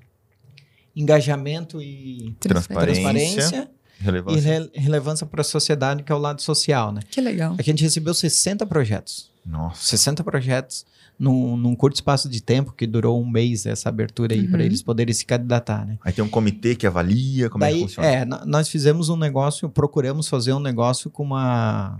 Engajamento 0.96 1.82
e 1.82 2.36
transparência. 2.40 3.04
transparência 3.04 3.70
relevância. 4.00 4.40
E 4.40 4.42
re 4.42 4.72
relevância 4.74 5.26
para 5.26 5.42
a 5.42 5.44
sociedade, 5.44 6.04
que 6.04 6.12
é 6.12 6.16
o 6.16 6.20
lado 6.20 6.42
social, 6.42 6.92
né? 6.92 7.02
Que 7.10 7.22
legal. 7.22 7.56
A 7.58 7.62
gente 7.62 7.84
recebeu 7.84 8.14
60 8.14 8.66
projetos. 8.66 9.32
Nossa. 9.46 9.98
60 9.98 10.24
projetos 10.24 10.86
num, 11.18 11.56
num, 11.56 11.76
curto 11.76 11.96
espaço 11.96 12.30
de 12.30 12.42
tempo, 12.42 12.74
que 12.74 12.86
durou 12.86 13.22
um 13.22 13.26
mês 13.26 13.66
essa 13.66 13.90
abertura 13.90 14.34
aí, 14.34 14.42
uhum. 14.42 14.52
para 14.52 14.64
eles 14.64 14.82
poderem 14.82 15.14
se 15.14 15.26
candidatar, 15.26 15.86
né? 15.86 15.98
Aí 16.04 16.12
tem 16.12 16.24
um 16.24 16.30
comitê 16.30 16.76
que 16.76 16.86
avalia 16.86 17.50
como 17.50 17.62
Daí, 17.62 17.74
é 17.74 17.76
que 17.76 17.82
funciona. 17.84 18.08
É, 18.08 18.26
nós 18.46 18.70
fizemos 18.70 19.10
um 19.10 19.16
negócio, 19.16 19.70
procuramos 19.70 20.28
fazer 20.28 20.54
um 20.54 20.60
negócio 20.60 21.10
com 21.10 21.24
uma 21.24 21.98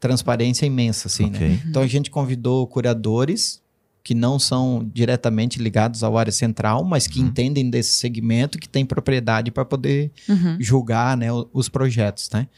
transparência 0.00 0.66
imensa, 0.66 1.08
assim, 1.08 1.30
né? 1.30 1.36
okay. 1.36 1.48
né? 1.48 1.62
Então 1.66 1.82
a 1.82 1.86
gente 1.86 2.10
convidou 2.10 2.66
curadores 2.66 3.60
que 4.08 4.14
não 4.14 4.38
são 4.38 4.88
diretamente 4.94 5.58
ligados 5.58 6.02
à 6.02 6.08
área 6.08 6.32
central, 6.32 6.82
mas 6.82 7.06
que 7.06 7.20
uhum. 7.20 7.26
entendem 7.26 7.68
desse 7.68 7.92
segmento, 7.92 8.58
que 8.58 8.68
tem 8.68 8.86
propriedade 8.86 9.50
para 9.50 9.66
poder 9.66 10.10
uhum. 10.26 10.56
julgar 10.58 11.14
né, 11.14 11.28
os 11.52 11.68
projetos, 11.68 12.30
né? 12.32 12.48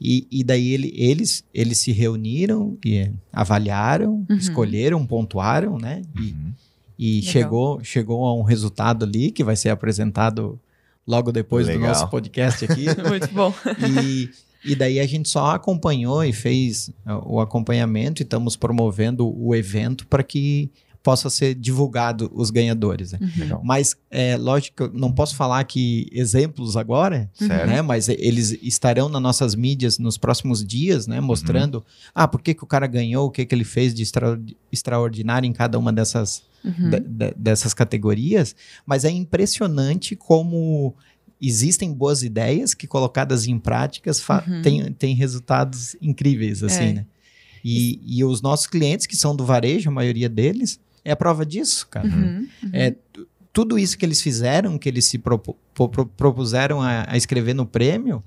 E, 0.00 0.26
e 0.30 0.44
daí 0.44 0.72
ele, 0.72 0.92
eles, 0.94 1.44
eles 1.52 1.78
se 1.78 1.90
reuniram 1.90 2.78
e 2.84 3.10
avaliaram, 3.32 4.24
uhum. 4.28 4.36
escolheram, 4.36 5.04
pontuaram, 5.04 5.76
né? 5.76 6.02
E, 6.14 6.32
uhum. 6.32 6.52
e 6.98 7.22
chegou, 7.22 7.82
chegou 7.82 8.24
a 8.24 8.34
um 8.34 8.42
resultado 8.42 9.04
ali 9.04 9.30
que 9.30 9.42
vai 9.42 9.56
ser 9.56 9.70
apresentado 9.70 10.58
logo 11.06 11.32
depois 11.32 11.66
Legal. 11.66 11.82
do 11.82 11.88
nosso 11.88 12.08
podcast 12.08 12.64
aqui. 12.64 12.84
Muito 13.08 13.28
bom. 13.32 13.52
E, 14.04 14.30
e 14.64 14.76
daí 14.76 15.00
a 15.00 15.06
gente 15.06 15.28
só 15.28 15.50
acompanhou 15.50 16.22
e 16.24 16.32
fez 16.32 16.90
o 17.24 17.40
acompanhamento 17.40 18.22
e 18.22 18.24
estamos 18.24 18.54
promovendo 18.54 19.26
o 19.36 19.54
evento 19.54 20.06
para 20.06 20.22
que 20.22 20.70
possa 21.02 21.30
ser 21.30 21.54
divulgado 21.54 22.30
os 22.34 22.50
ganhadores. 22.50 23.12
Né? 23.12 23.18
Uhum. 23.20 23.60
Mas, 23.62 23.96
é, 24.10 24.36
lógico, 24.36 24.90
não 24.92 25.12
posso 25.12 25.36
falar 25.36 25.60
aqui 25.60 26.08
exemplos 26.12 26.76
agora, 26.76 27.30
né? 27.40 27.80
mas 27.82 28.08
eles 28.08 28.58
estarão 28.62 29.08
nas 29.08 29.22
nossas 29.22 29.54
mídias 29.54 29.98
nos 29.98 30.18
próximos 30.18 30.64
dias, 30.64 31.06
né? 31.06 31.20
mostrando 31.20 31.76
uhum. 31.76 31.84
ah, 32.14 32.28
por 32.28 32.42
que, 32.42 32.54
que 32.54 32.64
o 32.64 32.66
cara 32.66 32.86
ganhou, 32.86 33.26
o 33.26 33.30
que, 33.30 33.46
que 33.46 33.54
ele 33.54 33.64
fez 33.64 33.94
de 33.94 34.02
extra, 34.02 34.40
extraordinário 34.70 35.46
em 35.46 35.52
cada 35.52 35.78
uma 35.78 35.92
dessas, 35.92 36.42
uhum. 36.64 36.90
de, 36.90 37.00
de, 37.00 37.34
dessas 37.36 37.72
categorias. 37.72 38.54
Mas 38.84 39.04
é 39.04 39.10
impressionante 39.10 40.16
como 40.16 40.94
existem 41.40 41.92
boas 41.92 42.22
ideias 42.22 42.74
que 42.74 42.86
colocadas 42.86 43.46
em 43.46 43.58
práticas 43.58 44.20
uhum. 44.28 44.62
têm, 44.62 44.92
têm 44.92 45.14
resultados 45.14 45.96
incríveis, 46.02 46.62
assim, 46.62 46.84
é. 46.84 46.92
né? 46.94 47.06
E, 47.64 48.00
e 48.06 48.24
os 48.24 48.40
nossos 48.40 48.66
clientes, 48.66 49.06
que 49.06 49.16
são 49.16 49.34
do 49.34 49.44
varejo, 49.44 49.90
a 49.90 49.92
maioria 49.92 50.28
deles, 50.28 50.78
é 51.08 51.12
a 51.12 51.16
prova 51.16 51.44
disso, 51.44 51.88
cara. 51.88 52.06
Uhum, 52.06 52.46
uhum. 52.62 52.70
É, 52.72 52.94
tudo 53.52 53.78
isso 53.78 53.96
que 53.96 54.04
eles 54.04 54.20
fizeram, 54.20 54.78
que 54.78 54.88
eles 54.88 55.06
se 55.06 55.18
propu 55.18 55.56
propuseram 56.16 56.82
a, 56.82 57.06
a, 57.08 57.16
escrever 57.16 57.54
no 57.54 57.64
prêmio, 57.64 58.22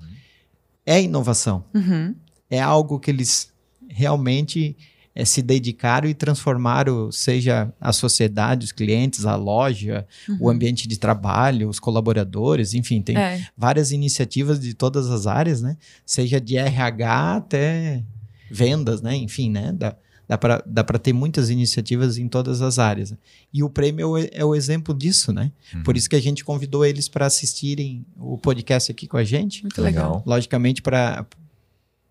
é 0.84 1.00
inovação. 1.00 1.64
Uhum. 1.74 2.14
É 2.50 2.60
algo 2.60 2.98
que 2.98 3.10
eles 3.10 3.52
realmente 3.88 4.74
é, 5.14 5.24
se 5.24 5.42
dedicaram 5.42 6.08
e 6.08 6.14
transformaram, 6.14 7.12
seja 7.12 7.72
a 7.80 7.92
sociedade, 7.92 8.64
os 8.64 8.72
clientes, 8.72 9.26
a 9.26 9.36
loja, 9.36 10.06
o 10.40 10.44
uhum. 10.44 10.50
ambiente 10.50 10.88
de 10.88 10.98
trabalho, 10.98 11.68
os 11.68 11.78
colaboradores, 11.78 12.74
enfim, 12.74 13.00
tem 13.02 13.16
é. 13.16 13.46
várias 13.56 13.92
iniciativas 13.92 14.58
de 14.58 14.74
todas 14.74 15.10
as 15.10 15.26
áreas, 15.26 15.60
né? 15.60 15.76
Seja 16.04 16.40
de 16.40 16.56
RH 16.56 17.36
até 17.36 18.02
vendas, 18.50 19.00
né? 19.02 19.14
Enfim, 19.14 19.50
né? 19.50 19.72
Da, 19.72 19.94
Dá 20.28 20.38
para 20.84 20.98
ter 20.98 21.12
muitas 21.12 21.50
iniciativas 21.50 22.16
em 22.16 22.26
todas 22.26 22.62
as 22.62 22.78
áreas. 22.78 23.14
E 23.52 23.62
o 23.62 23.68
prêmio 23.68 24.16
é, 24.16 24.30
é 24.32 24.44
o 24.44 24.54
exemplo 24.54 24.94
disso, 24.94 25.32
né? 25.32 25.52
Uhum. 25.74 25.82
Por 25.82 25.96
isso 25.96 26.08
que 26.08 26.16
a 26.16 26.22
gente 26.22 26.44
convidou 26.44 26.84
eles 26.86 27.08
para 27.08 27.26
assistirem 27.26 28.06
o 28.16 28.38
podcast 28.38 28.90
aqui 28.90 29.06
com 29.06 29.16
a 29.16 29.24
gente. 29.24 29.62
Muito 29.62 29.82
legal. 29.82 30.22
Logicamente, 30.26 30.80
para 30.80 31.26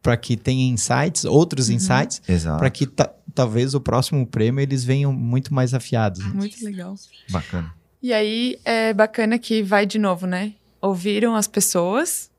para 0.01 0.17
que 0.17 0.35
tenha 0.35 0.67
insights, 0.67 1.25
outros 1.25 1.69
uhum. 1.69 1.75
insights, 1.75 2.21
para 2.57 2.69
que 2.71 2.87
talvez 3.35 3.75
o 3.75 3.79
próximo 3.79 4.25
prêmio 4.25 4.61
eles 4.61 4.83
venham 4.83 5.13
muito 5.13 5.53
mais 5.53 5.75
afiados. 5.75 6.25
Né? 6.25 6.31
Muito 6.33 6.63
legal. 6.65 6.95
Bacana. 7.29 7.71
E 8.01 8.11
aí 8.11 8.59
é 8.65 8.93
bacana 8.93 9.37
que 9.37 9.61
vai 9.61 9.85
de 9.85 9.99
novo, 9.99 10.25
né? 10.25 10.53
Ouviram 10.81 11.35
as 11.35 11.47
pessoas, 11.47 12.31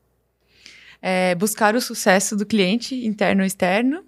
é, 1.01 1.33
buscar 1.35 1.73
o 1.73 1.79
sucesso 1.79 2.35
do 2.35 2.45
cliente 2.45 3.05
interno 3.05 3.43
e 3.43 3.47
externo 3.47 4.03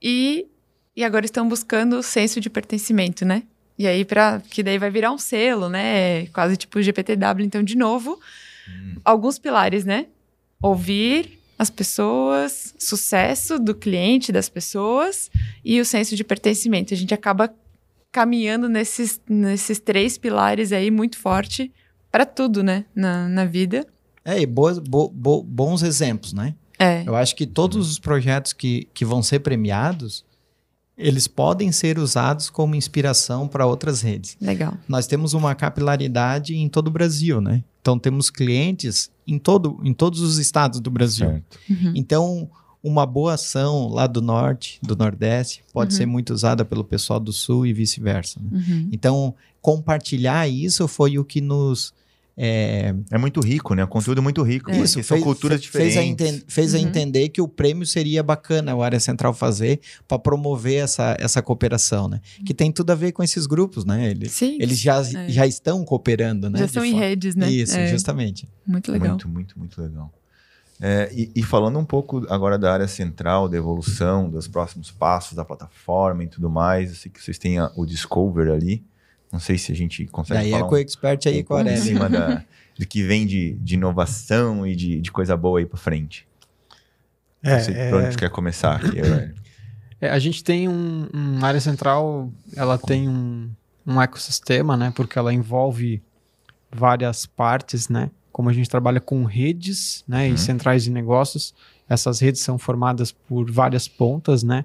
e 0.00 0.46
e 0.96 1.02
agora 1.02 1.24
estão 1.24 1.48
buscando 1.48 1.98
o 1.98 2.02
senso 2.02 2.40
de 2.40 2.48
pertencimento, 2.48 3.24
né? 3.24 3.42
E 3.78 3.86
aí, 3.86 4.04
para 4.04 4.40
que 4.50 4.62
daí 4.62 4.78
vai 4.78 4.90
virar 4.90 5.10
um 5.10 5.18
selo, 5.18 5.68
né? 5.68 6.26
Quase 6.26 6.56
tipo 6.56 6.80
GPTW. 6.80 7.44
Então, 7.44 7.62
de 7.62 7.76
novo, 7.76 8.20
hum. 8.68 8.96
alguns 9.04 9.38
pilares, 9.38 9.84
né? 9.84 10.06
Ouvir 10.62 11.38
as 11.58 11.70
pessoas, 11.70 12.74
sucesso 12.78 13.58
do 13.58 13.74
cliente, 13.74 14.32
das 14.32 14.48
pessoas 14.48 15.30
e 15.64 15.80
o 15.80 15.84
senso 15.84 16.14
de 16.16 16.22
pertencimento. 16.22 16.94
A 16.94 16.96
gente 16.96 17.14
acaba 17.14 17.52
caminhando 18.12 18.68
nesses, 18.68 19.20
nesses 19.28 19.80
três 19.80 20.16
pilares 20.16 20.72
aí 20.72 20.90
muito 20.90 21.18
forte 21.18 21.72
para 22.12 22.24
tudo, 22.24 22.62
né, 22.62 22.84
na, 22.94 23.28
na 23.28 23.44
vida. 23.44 23.84
É, 24.24 24.40
e 24.40 24.46
boas, 24.46 24.78
bo, 24.78 25.08
bo, 25.08 25.42
bons 25.42 25.82
exemplos, 25.82 26.32
né? 26.32 26.54
É. 26.78 27.02
Eu 27.04 27.16
acho 27.16 27.34
que 27.34 27.44
todos 27.44 27.90
os 27.90 27.98
projetos 27.98 28.52
que, 28.52 28.88
que 28.94 29.04
vão 29.04 29.20
ser 29.20 29.40
premiados, 29.40 30.24
eles 30.96 31.26
podem 31.26 31.72
ser 31.72 31.98
usados 31.98 32.48
como 32.48 32.74
inspiração 32.74 33.48
para 33.48 33.66
outras 33.66 34.00
redes. 34.00 34.36
Legal. 34.40 34.74
Nós 34.88 35.06
temos 35.06 35.34
uma 35.34 35.54
capilaridade 35.54 36.54
em 36.54 36.68
todo 36.68 36.88
o 36.88 36.90
Brasil, 36.90 37.40
né? 37.40 37.62
Então 37.80 37.98
temos 37.98 38.30
clientes 38.30 39.10
em, 39.26 39.38
todo, 39.38 39.78
em 39.82 39.92
todos 39.92 40.20
os 40.20 40.38
estados 40.38 40.80
do 40.80 40.90
Brasil. 40.90 41.26
Certo. 41.28 41.58
Uhum. 41.68 41.92
Então, 41.94 42.50
uma 42.82 43.04
boa 43.06 43.34
ação 43.34 43.88
lá 43.88 44.06
do 44.06 44.20
norte, 44.22 44.78
do 44.82 44.94
nordeste, 44.96 45.62
pode 45.72 45.92
Uhum. 45.94 45.98
ser 45.98 46.06
muito 46.06 46.32
usada 46.32 46.64
pelo 46.64 46.84
pessoal 46.84 47.18
do 47.18 47.32
sul 47.32 47.66
e 47.66 47.72
vice-versa. 47.72 48.40
né? 48.40 48.50
Uhum. 48.58 48.88
Então, 48.92 49.34
compartilhar 49.60 50.46
isso 50.48 50.86
foi 50.86 51.18
o 51.18 51.24
que 51.24 51.40
nos 51.40 51.92
é, 52.36 52.94
É 53.10 53.18
muito 53.18 53.40
rico, 53.40 53.74
né? 53.74 53.84
O 53.84 53.88
conteúdo 53.88 54.18
é 54.18 54.20
muito 54.20 54.42
rico. 54.42 54.70
É. 54.70 54.78
Isso, 54.78 54.94
são 55.02 55.16
fez- 55.16 55.22
culturas 55.22 55.64
fe- 55.64 55.70
fez, 55.70 55.96
a, 55.96 56.00
diferentes. 56.00 56.26
enten- 56.26 56.44
fez 56.48 56.74
a 56.74 56.78
Uhum. 56.78 56.84
entender 56.84 57.28
que 57.28 57.40
o 57.40 57.46
prêmio 57.46 57.86
seria 57.86 58.22
bacana 58.22 58.74
o 58.74 58.82
Área 58.82 58.98
Central 58.98 59.32
fazer 59.32 59.80
para 60.08 60.18
promover 60.18 60.82
essa, 60.82 61.16
essa 61.20 61.40
cooperação, 61.40 62.08
né? 62.08 62.20
Que 62.44 62.52
tem 62.52 62.72
tudo 62.72 62.90
a 62.90 62.94
ver 62.94 63.12
com 63.12 63.22
esses 63.22 63.46
grupos, 63.46 63.84
né? 63.84 64.10
Eles, 64.10 64.32
Sim. 64.32 64.58
eles 64.60 64.78
já, 64.80 65.00
É. 65.00 65.28
já 65.28 65.46
estão 65.46 65.84
cooperando, 65.84 66.50
né? 66.50 66.58
já 66.58 66.64
estão 66.64 66.84
em 66.84 66.94
redes, 66.94 67.34
né? 67.36 67.50
Isso, 67.50 67.76
É, 67.76 67.86
justamente. 67.88 68.48
Muito 68.66 68.90
legal. 68.90 69.10
Muito, 69.10 69.28
muito, 69.28 69.58
muito 69.58 69.80
legal. 69.80 70.12
É, 70.80 71.08
e, 71.14 71.30
e 71.36 71.42
falando 71.44 71.78
um 71.78 71.84
pouco 71.84 72.26
agora 72.28 72.58
da 72.58 72.72
área 72.72 72.88
central, 72.88 73.48
da 73.48 73.56
evolução, 73.56 74.28
dos 74.28 74.48
próximos 74.48 74.90
passos 74.90 75.34
da 75.34 75.44
plataforma 75.44 76.24
e 76.24 76.26
tudo 76.26 76.50
mais, 76.50 76.90
eu 76.90 76.96
sei 76.96 77.12
que 77.12 77.22
vocês 77.22 77.38
têm 77.38 77.60
a- 77.60 77.70
o 77.76 77.86
Discover 77.86 78.50
ali. 78.52 78.82
Não 79.34 79.40
sei 79.40 79.58
se 79.58 79.72
a 79.72 79.74
gente 79.74 80.06
consegue 80.06 80.38
Daí 80.38 80.48
é 80.50 80.52
falar 80.52 80.68
com 80.68 80.76
o 80.76 80.78
um, 80.78 80.80
expert 80.80 81.26
aí 81.26 81.40
um 81.40 81.42
com 81.42 81.56
a 81.56 81.62
em 81.64 81.76
cima 81.76 82.08
da, 82.08 82.44
do 82.78 82.86
que 82.86 83.02
vem 83.02 83.26
de, 83.26 83.54
de 83.54 83.74
inovação 83.74 84.64
e 84.64 84.76
de, 84.76 85.00
de 85.00 85.10
coisa 85.10 85.36
boa 85.36 85.58
aí 85.58 85.66
pra 85.66 85.76
frente. 85.76 86.24
É, 87.42 87.56
não 87.56 87.64
sei 87.64 87.74
é, 87.74 87.90
por 87.90 88.00
onde 88.00 88.16
quer 88.16 88.30
começar 88.30 88.80
é, 90.00 90.08
a 90.08 90.18
gente 90.20 90.44
tem 90.44 90.68
um, 90.68 91.08
um 91.12 91.44
área 91.44 91.60
central, 91.60 92.32
ela 92.54 92.78
tem 92.78 93.08
um, 93.08 93.50
um 93.84 94.00
ecossistema, 94.00 94.76
né? 94.76 94.92
Porque 94.94 95.18
ela 95.18 95.34
envolve 95.34 96.00
várias 96.70 97.26
partes, 97.26 97.88
né? 97.88 98.12
Como 98.30 98.48
a 98.48 98.52
gente 98.52 98.70
trabalha 98.70 99.00
com 99.00 99.24
redes, 99.24 100.04
né? 100.06 100.28
Uhum. 100.28 100.34
E 100.34 100.38
centrais 100.38 100.84
de 100.84 100.90
negócios, 100.90 101.52
essas 101.88 102.20
redes 102.20 102.40
são 102.40 102.56
formadas 102.56 103.10
por 103.10 103.50
várias 103.50 103.88
pontas, 103.88 104.44
né? 104.44 104.64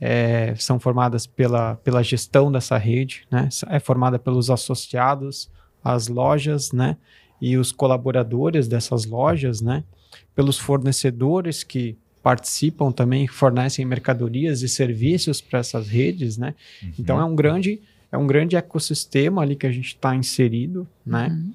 É, 0.00 0.54
são 0.56 0.78
formadas 0.78 1.26
pela, 1.26 1.76
pela 1.76 2.02
gestão 2.02 2.52
dessa 2.52 2.76
rede, 2.76 3.26
né? 3.30 3.48
É 3.68 3.78
formada 3.78 4.18
pelos 4.18 4.50
associados, 4.50 5.50
as 5.82 6.08
lojas, 6.08 6.72
né? 6.72 6.96
E 7.40 7.56
os 7.56 7.72
colaboradores 7.72 8.68
dessas 8.68 9.06
lojas, 9.06 9.60
né? 9.60 9.84
Pelos 10.34 10.58
fornecedores 10.58 11.62
que 11.62 11.96
participam 12.22 12.90
também, 12.90 13.26
fornecem 13.26 13.84
mercadorias 13.84 14.62
e 14.62 14.68
serviços 14.68 15.40
para 15.40 15.60
essas 15.60 15.88
redes, 15.88 16.36
né? 16.36 16.54
Então 16.98 17.20
é 17.20 17.24
um 17.24 17.34
grande 17.34 17.80
é 18.10 18.18
um 18.18 18.26
grande 18.26 18.56
ecossistema 18.56 19.42
ali 19.42 19.56
que 19.56 19.66
a 19.66 19.72
gente 19.72 19.88
está 19.88 20.14
inserido, 20.14 20.86
né? 21.04 21.28
Uhum. 21.28 21.52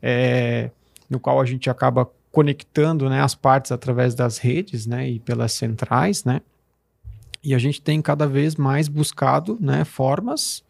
é, 0.00 0.70
no 1.08 1.20
qual 1.20 1.40
a 1.40 1.44
gente 1.44 1.68
acaba 1.68 2.10
conectando 2.32 3.08
né, 3.10 3.20
as 3.20 3.34
partes 3.34 3.70
através 3.70 4.14
das 4.14 4.38
redes 4.38 4.86
né, 4.86 5.08
e 5.08 5.20
pelas 5.20 5.52
centrais, 5.52 6.24
né? 6.24 6.40
E 7.42 7.54
a 7.54 7.58
gente 7.58 7.80
tem 7.82 8.00
cada 8.00 8.26
vez 8.26 8.54
mais 8.56 8.88
buscado 8.88 9.58
né, 9.60 9.84
formas 9.84 10.62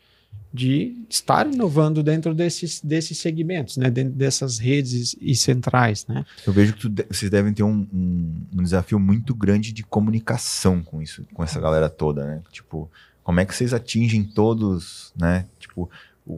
de 0.54 0.94
estar 1.08 1.46
inovando 1.46 2.02
dentro 2.02 2.34
desses, 2.34 2.80
desses 2.82 3.16
segmentos, 3.18 3.76
né, 3.78 3.90
dentro 3.90 4.12
dessas 4.12 4.58
redes 4.58 5.16
e 5.20 5.34
centrais, 5.34 6.06
né? 6.06 6.24
Eu 6.46 6.52
vejo 6.52 6.74
que 6.74 6.88
tu 6.88 7.04
vocês 7.10 7.30
devem 7.30 7.54
ter 7.54 7.62
um, 7.62 7.86
um- 7.92 8.46
um 8.58 8.62
desafio 8.62 8.98
muito 9.00 9.34
grande 9.34 9.72
de 9.72 9.82
comunicação 9.82 10.82
com 10.82 11.00
isso, 11.00 11.24
com 11.32 11.42
essa 11.42 11.58
galera 11.58 11.88
toda, 11.88 12.26
né? 12.26 12.42
Tipo, 12.50 12.90
como 13.24 13.40
é 13.40 13.46
que 13.46 13.54
vocês 13.54 13.72
atingem 13.72 14.24
todos, 14.24 15.12
né? 15.16 15.46
Tipo, 15.58 15.88
o- 16.26 16.36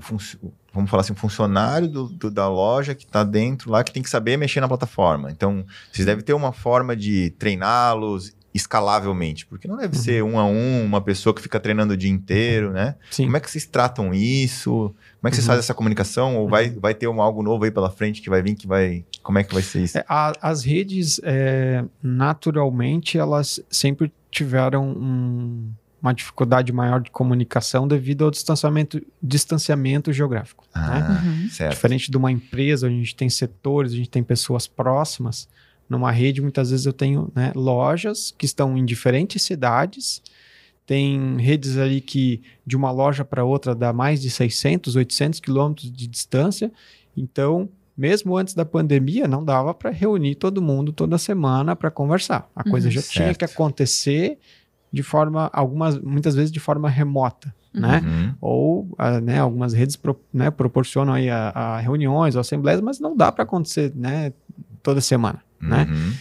vamos 0.73 0.89
falar 0.91 1.01
assim, 1.01 1.13
o 1.13 1.17
funcionário 1.17 1.89
do- 1.89 2.09
do- 2.09 2.31
da 2.31 2.49
loja 2.49 2.95
que 2.95 3.05
está 3.05 3.25
dentro 3.25 3.71
lá, 3.71 3.83
que 3.83 3.93
tem 3.93 4.03
que 4.03 4.11
saber 4.11 4.37
mexer 4.37 4.61
na 4.61 4.69
plataforma. 4.69 5.31
Então, 5.33 5.65
vocês 5.93 6.07
devem 6.07 6.25
ter 6.25 6.35
uma 6.35 6.53
forma 6.53 6.95
de 6.97 7.31
treiná-los 7.31 8.33
escalavelmente, 8.55 9.45
porque 9.47 9.67
não 9.67 9.77
deve 9.77 9.97
ser 9.99 10.23
um 10.23 10.39
a 10.39 10.47
um, 10.47 10.85
uma 10.85 11.01
pessoa 11.01 11.35
que 11.35 11.43
fica 11.43 11.59
treinando 11.59 11.93
o 11.95 11.97
dia 11.97 12.11
inteiro, 12.11 12.73
né? 12.73 12.95
Sim. 13.11 13.25
Como 13.25 13.37
é 13.37 13.41
que 13.41 13.51
vocês 13.51 13.67
tratam 13.67 14.15
isso? 14.15 14.71
Como 15.21 15.29
é 15.29 15.31
que 15.31 15.35
vocês 15.37 15.45
Uhum. 15.45 15.49
fazem 15.49 15.59
essa 15.59 15.75
comunicação? 15.75 16.37
Ou 16.37 16.49
vai, 16.49 16.71
vai 16.71 16.95
ter 16.95 17.09
um, 17.09 17.21
algo 17.21 17.43
novo 17.43 17.65
aí 17.65 17.71
pela 17.73 17.91
frente 17.91 18.23
que 18.23 18.31
vai 18.31 18.41
vir, 18.43 18.55
que 18.55 18.67
vai... 18.67 19.05
Como 19.23 19.39
é 19.39 19.43
que 19.45 19.53
vai 19.53 19.63
ser 19.63 19.83
isso? 19.83 19.99
É, 19.99 20.05
a- 20.09 20.33
as 20.41 20.63
redes, 20.65 21.21
é, 21.25 21.85
naturalmente, 22.03 23.19
elas 23.19 23.61
sempre 23.71 24.13
tiveram 24.31 24.87
um- 24.89 25.73
uma 26.03 26.13
dificuldade 26.13 26.71
maior 26.71 27.01
de 27.01 27.11
comunicação 27.11 27.89
devido 27.89 28.25
ao 28.27 28.31
distanciamento, 28.31 29.01
distanciamento 29.23 30.13
geográfico. 30.13 30.65
né? 30.75 30.83
Ah, 31.09 31.23
Uhum. 31.25 31.49
certo. 31.49 31.71
Diferente 31.73 32.11
de 32.11 32.17
uma 32.17 32.31
empresa, 32.31 32.87
onde 32.87 32.97
a 32.97 32.99
gente 32.99 33.17
tem 33.17 33.31
setores, 33.31 33.93
a 33.93 33.97
gente 33.97 34.11
tem 34.11 34.23
pessoas 34.23 34.67
próximas. 34.67 35.49
Numa 35.89 36.11
rede, 36.11 36.41
muitas 36.41 36.71
vezes 36.71 36.87
eu 36.87 36.93
tenho 36.93 37.31
né, 37.35 37.53
lojas 37.55 38.35
que 38.37 38.47
estão 38.47 38.77
em 38.77 38.85
diferentes 38.85 39.43
cidades. 39.43 40.23
Tem 40.87 41.37
redes 41.39 41.77
ali 41.79 42.01
que 42.01 42.43
de 42.67 42.77
uma 42.77 42.91
loja 42.91 43.25
para 43.25 43.45
outra 43.45 43.75
dá 43.75 43.93
mais 43.93 44.21
de 44.21 44.31
600, 44.31 44.97
800 44.97 45.41
quilômetros 45.41 45.91
de 45.91 46.07
distância. 46.07 46.71
Então, 47.17 47.69
mesmo 47.97 48.37
antes 48.37 48.55
da 48.55 48.65
pandemia, 48.65 49.27
não 49.27 49.43
dava 49.45 49.73
para 49.73 49.91
reunir 49.91 50.35
todo 50.35 50.61
mundo 50.61 50.93
toda 50.93 51.17
semana 51.17 51.75
para 51.75 51.91
conversar. 51.91 52.51
A 52.55 52.63
coisa 52.65 52.89
Uhum. 52.89 52.93
já 52.93 53.03
tinha 53.03 53.27
Certo. 53.27 53.39
que 53.39 53.45
acontecer 53.47 54.39
de 54.93 55.03
forma, 55.03 55.51
algumas, 55.53 55.99
muitas 55.99 56.35
vezes 56.37 56.53
de 56.53 56.61
forma 56.61 56.89
remota, 56.89 57.53
né? 57.73 58.01
Uhum. 58.05 58.35
ou 58.41 58.95
ah, 58.97 59.21
né, 59.21 59.41
algumas 59.41 59.73
redes 59.73 59.97
pro- 59.97 60.21
né, 60.33 60.51
proporcionam 60.53 61.13
aí 61.15 61.29
a, 61.29 61.49
a 61.49 61.81
reuniões 61.81 62.37
ou 62.37 62.41
assembleias, 62.41 62.81
mas 62.81 63.01
não 63.01 63.17
dá 63.17 63.33
para 63.33 63.43
acontecer 63.43 63.93
né, 63.97 64.33
toda 64.83 65.01
semana. 65.01 65.41
Né? 65.69 65.87
Uhum. 65.91 66.13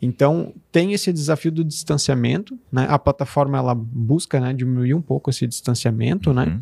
Então 0.00 0.54
tem 0.70 0.92
esse 0.92 1.12
desafio 1.12 1.50
do 1.50 1.64
distanciamento, 1.64 2.58
né? 2.70 2.86
A 2.88 2.98
plataforma 2.98 3.58
ela 3.58 3.74
busca 3.74 4.38
né, 4.38 4.52
diminuir 4.52 4.94
um 4.94 5.02
pouco 5.02 5.28
esse 5.28 5.46
distanciamento, 5.46 6.32
né? 6.32 6.44
Uhum. 6.44 6.60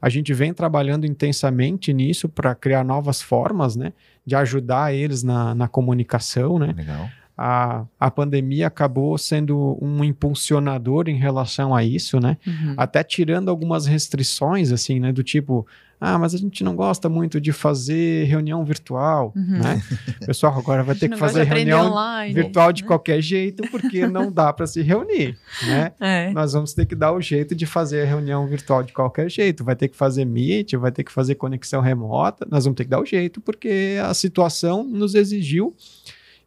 A 0.00 0.08
gente 0.10 0.32
vem 0.34 0.52
trabalhando 0.52 1.06
intensamente 1.06 1.92
nisso 1.92 2.28
para 2.28 2.54
criar 2.54 2.84
novas 2.84 3.22
formas, 3.22 3.76
né? 3.76 3.92
De 4.26 4.36
ajudar 4.36 4.94
eles 4.94 5.22
na, 5.22 5.54
na 5.54 5.68
comunicação, 5.68 6.58
né? 6.58 6.74
Legal. 6.76 7.08
A, 7.38 7.84
a 8.00 8.10
pandemia 8.10 8.66
acabou 8.66 9.16
sendo 9.18 9.78
um 9.80 10.02
impulsionador 10.04 11.08
em 11.08 11.16
relação 11.16 11.74
a 11.74 11.82
isso, 11.82 12.20
né? 12.20 12.36
Uhum. 12.46 12.74
até 12.76 13.02
tirando 13.02 13.48
algumas 13.48 13.86
restrições, 13.86 14.70
assim, 14.70 15.00
né? 15.00 15.12
Do 15.12 15.22
tipo, 15.22 15.66
ah, 16.00 16.18
mas 16.18 16.34
a 16.34 16.38
gente 16.38 16.62
não 16.62 16.76
gosta 16.76 17.08
muito 17.08 17.40
de 17.40 17.52
fazer 17.52 18.24
reunião 18.24 18.64
virtual, 18.64 19.32
Uhum. 19.34 19.58
né? 19.58 19.82
Pessoal, 20.26 20.58
agora 20.58 20.82
vai 20.82 20.94
ter 20.94 21.08
que 21.08 21.16
fazer 21.16 21.44
reunião 21.44 21.90
online, 21.90 22.34
virtual 22.34 22.72
de 22.72 22.82
né? 22.82 22.88
qualquer 22.88 23.20
jeito, 23.22 23.62
porque 23.70 24.06
não 24.06 24.30
dá 24.30 24.52
para 24.52 24.66
se 24.66 24.82
reunir, 24.82 25.38
né? 25.66 25.92
É. 26.00 26.30
Nós 26.32 26.52
vamos 26.52 26.74
ter 26.74 26.84
que 26.86 26.94
dar 26.94 27.12
o 27.12 27.20
jeito 27.20 27.54
de 27.54 27.64
fazer 27.66 28.02
a 28.02 28.04
reunião 28.06 28.46
virtual 28.46 28.82
de 28.82 28.92
qualquer 28.92 29.30
jeito. 29.30 29.64
Vai 29.64 29.74
ter 29.76 29.88
que 29.88 29.96
fazer 29.96 30.24
Meet, 30.24 30.74
vai 30.74 30.92
ter 30.92 31.04
que 31.04 31.12
fazer 31.12 31.34
conexão 31.36 31.80
remota. 31.80 32.46
Nós 32.50 32.64
vamos 32.64 32.76
ter 32.76 32.84
que 32.84 32.90
dar 32.90 33.00
o 33.00 33.06
jeito, 33.06 33.40
porque 33.40 33.96
a 34.04 34.12
situação 34.12 34.84
nos 34.84 35.14
exigiu. 35.14 35.74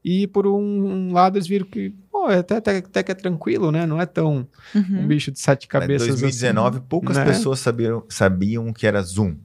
E 0.03 0.27
por 0.27 0.47
um 0.47 1.11
lado, 1.11 1.37
eles 1.37 1.47
viram 1.47 1.65
que 1.65 1.93
pô, 2.21 2.29
é 2.31 2.39
até, 2.39 2.57
até, 2.57 2.77
até 2.77 3.03
que 3.03 3.11
é 3.11 3.15
tranquilo, 3.15 3.71
né? 3.71 3.85
Não 3.85 3.99
é 4.01 4.05
tão 4.05 4.45
um 4.73 4.79
Uhum. 4.79 5.07
bicho 5.07 5.31
de 5.31 5.39
sete 5.39 5.65
Em 5.65 5.69
cabeças. 5.69 6.07
2019, 6.07 6.77
assim, 6.77 6.85
poucas 6.87 7.17
né? 7.17 7.25
pessoas 7.25 7.59
sabiam, 7.59 8.03
sabiam 8.09 8.71
que 8.73 8.85
era 8.85 9.01
Zoom. 9.01 9.35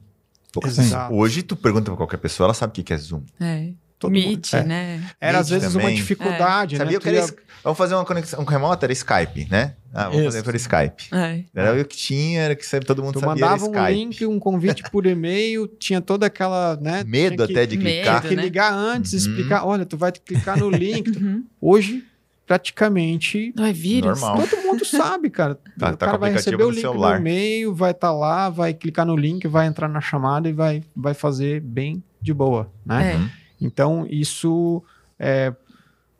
Poucas 0.51 0.75
pessoas. 0.75 1.07
Hoje, 1.11 1.43
tu 1.43 1.55
pergunta 1.55 1.85
pra 1.85 1.97
qualquer 1.97 2.17
pessoa, 2.17 2.47
ela 2.47 2.53
sabe 2.53 2.71
o 2.71 2.73
que 2.73 2.83
que 2.83 2.93
é 2.93 2.97
Zoom. 2.97 3.21
É. 3.39 3.69
Todo 3.97 4.11
Meet, 4.11 4.51
mundo- 4.53 4.61
é. 4.61 4.63
né? 4.65 5.03
Era 5.21 5.39
às 5.39 5.49
Meet 5.49 5.61
vezes 5.61 5.75
uma 5.75 5.81
também. 5.83 5.95
dificuldade, 5.95 6.77
Sabia 6.77 6.91
né? 6.93 6.97
que 6.99 7.03
Tu 7.03 7.15
era... 7.15 7.25
ia- 7.25 7.35
Vamos 7.63 7.77
fazer 7.79 7.95
uma 7.95 8.05
conexão 8.05 8.41
um 8.41 8.43
remota? 8.45 8.85
Era 8.85 8.93
Skype, 8.93 9.47
né? 9.49 9.73
Ah, 9.91 10.03
vamos 10.03 10.17
Isso. 10.17 10.25
fazer 10.25 10.43
por 10.43 10.53
Skype. 10.55 11.05
É. 11.11 11.43
Era 11.55 11.75
eu 11.75 11.83
que 11.85 11.97
tinha, 11.97 12.41
era 12.41 12.55
que 12.55 12.63
todo 12.81 13.01
mundo 13.01 13.13
Tu 13.13 13.19
sabia 13.21 13.43
era 13.43 13.57
mandava 13.57 13.65
um 13.65 13.87
link, 13.91 14.23
um 14.25 14.37
convite 14.37 14.83
por 14.91 15.05
e-mail, 15.07 15.65
tinha 15.67 15.99
toda 15.99 16.27
aquela, 16.27 16.77
né? 16.79 17.03
Medo 17.07 17.47
que- 17.47 17.53
até 17.53 17.65
de 17.65 17.77
Medo, 17.77 17.89
clicar. 17.89 18.19
Tinha 18.19 18.29
que 18.29 18.35
né? 18.35 18.43
ligar 18.43 18.71
antes, 18.71 19.13
Uhum. 19.13 19.17
explicar, 19.17 19.65
olha, 19.65 19.85
tu 19.85 19.97
vai 19.97 20.11
que 20.11 20.19
clicar 20.19 20.57
no 20.59 20.69
link. 20.69 21.17
Uhum. 21.17 21.43
Hoje, 21.59 22.03
praticamente, 22.45 23.51
Não 23.55 23.65
é 23.65 23.73
vírus? 23.73 24.21
Normal. 24.21 24.47
todo 24.47 24.61
mundo 24.63 24.85
sabe, 24.85 25.29
cara. 25.29 25.55
Tá- 25.77 25.91
o 25.91 25.97
tá 25.97 26.05
cara 26.05 26.17
vai 26.17 26.31
receber 26.31 26.63
o 26.63 26.69
link 26.69 26.81
celular. 26.81 27.19
no 27.19 27.21
e-mail, 27.21 27.73
vai 27.73 27.91
estar 27.91 28.11
lá, 28.11 28.49
vai 28.49 28.73
clicar 28.73 29.05
no 29.05 29.15
link, 29.15 29.47
vai 29.47 29.67
entrar 29.67 29.87
na 29.87 30.01
chamada 30.01 30.47
e 30.47 30.53
vai, 30.53 30.83
vai 30.95 31.13
fazer 31.13 31.61
bem 31.61 32.03
de 32.21 32.33
boa, 32.33 32.71
né? 32.85 33.13
É. 33.13 33.15
Uhum. 33.15 33.29
Então, 33.61 34.07
isso 34.09 34.83
é, 35.19 35.53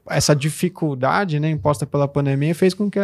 essa 0.10 0.36
dificuldade, 0.36 1.40
né, 1.40 1.50
imposta 1.50 1.86
pela 1.86 2.08
pandemia 2.08 2.54
fez 2.54 2.74
com 2.74 2.90
que 2.90 3.00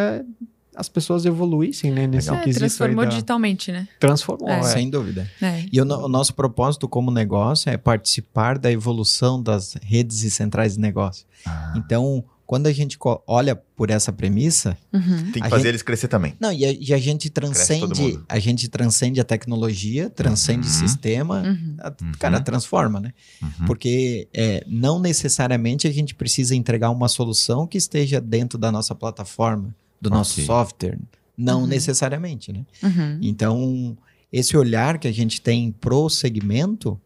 as 0.75 0.87
pessoas 0.87 1.25
evoluíssem, 1.25 1.91
né, 1.91 2.07
nesse 2.07 2.33
é, 2.33 2.53
transformou 2.53 3.03
da... 3.03 3.09
digitalmente, 3.09 3.71
né? 3.71 3.87
Transformou, 3.99 4.49
é. 4.49 4.59
é. 4.59 4.63
Sem 4.63 4.89
dúvida. 4.89 5.29
É. 5.41 5.65
E 5.71 5.81
o, 5.81 5.83
o, 5.83 6.07
nosso 6.07 6.33
propósito 6.33 6.87
como 6.87 7.11
negócio 7.11 7.69
é 7.69 7.77
participar 7.77 8.57
da 8.57 8.71
evolução 8.71 9.41
das 9.41 9.75
redes 9.81 10.23
e 10.23 10.31
centrais 10.31 10.75
de 10.75 10.79
negócio. 10.79 11.25
Ah. 11.45 11.73
Então, 11.75 12.23
quando 12.51 12.67
a 12.67 12.73
gente 12.73 12.97
olha 13.25 13.55
por 13.55 13.89
essa 13.89 14.11
premissa, 14.11 14.77
uhum. 14.91 15.31
tem 15.31 15.41
que 15.41 15.47
fazer 15.47 15.61
gente... 15.61 15.67
eles 15.67 15.81
crescer 15.81 16.09
também. 16.09 16.35
Não, 16.37 16.51
e 16.51 16.65
a, 16.65 16.71
e 16.73 16.93
a 16.93 16.97
gente 16.97 17.29
transcende, 17.29 18.19
a 18.27 18.39
gente 18.39 18.67
transcende 18.67 19.21
a 19.21 19.23
tecnologia, 19.23 20.09
transcende 20.09 20.67
uhum. 20.67 20.73
o 20.73 20.77
sistema, 20.77 21.43
uhum. 21.43 21.77
A, 21.79 21.91
cara, 22.19 22.39
uhum. 22.39 22.43
transforma, 22.43 22.99
né? 22.99 23.13
Uhum. 23.41 23.65
Porque 23.65 24.27
é, 24.33 24.65
não 24.67 24.99
necessariamente 24.99 25.87
a 25.87 25.93
gente 25.93 26.13
precisa 26.13 26.53
entregar 26.53 26.89
uma 26.89 27.07
solução 27.07 27.65
que 27.65 27.77
esteja 27.77 28.19
dentro 28.19 28.59
da 28.59 28.69
nossa 28.69 28.93
plataforma, 28.93 29.73
do 30.01 30.07
okay. 30.07 30.17
nosso 30.17 30.41
software, 30.41 30.99
não 31.37 31.61
uhum. 31.61 31.67
necessariamente, 31.67 32.51
né? 32.51 32.65
Então, 33.21 33.97
esse 34.29 34.57
olhar 34.57 34.99
que 34.99 35.07
a 35.07 35.13
gente 35.13 35.39
tem 35.39 35.71
pro 35.71 36.09
segmento 36.09 36.99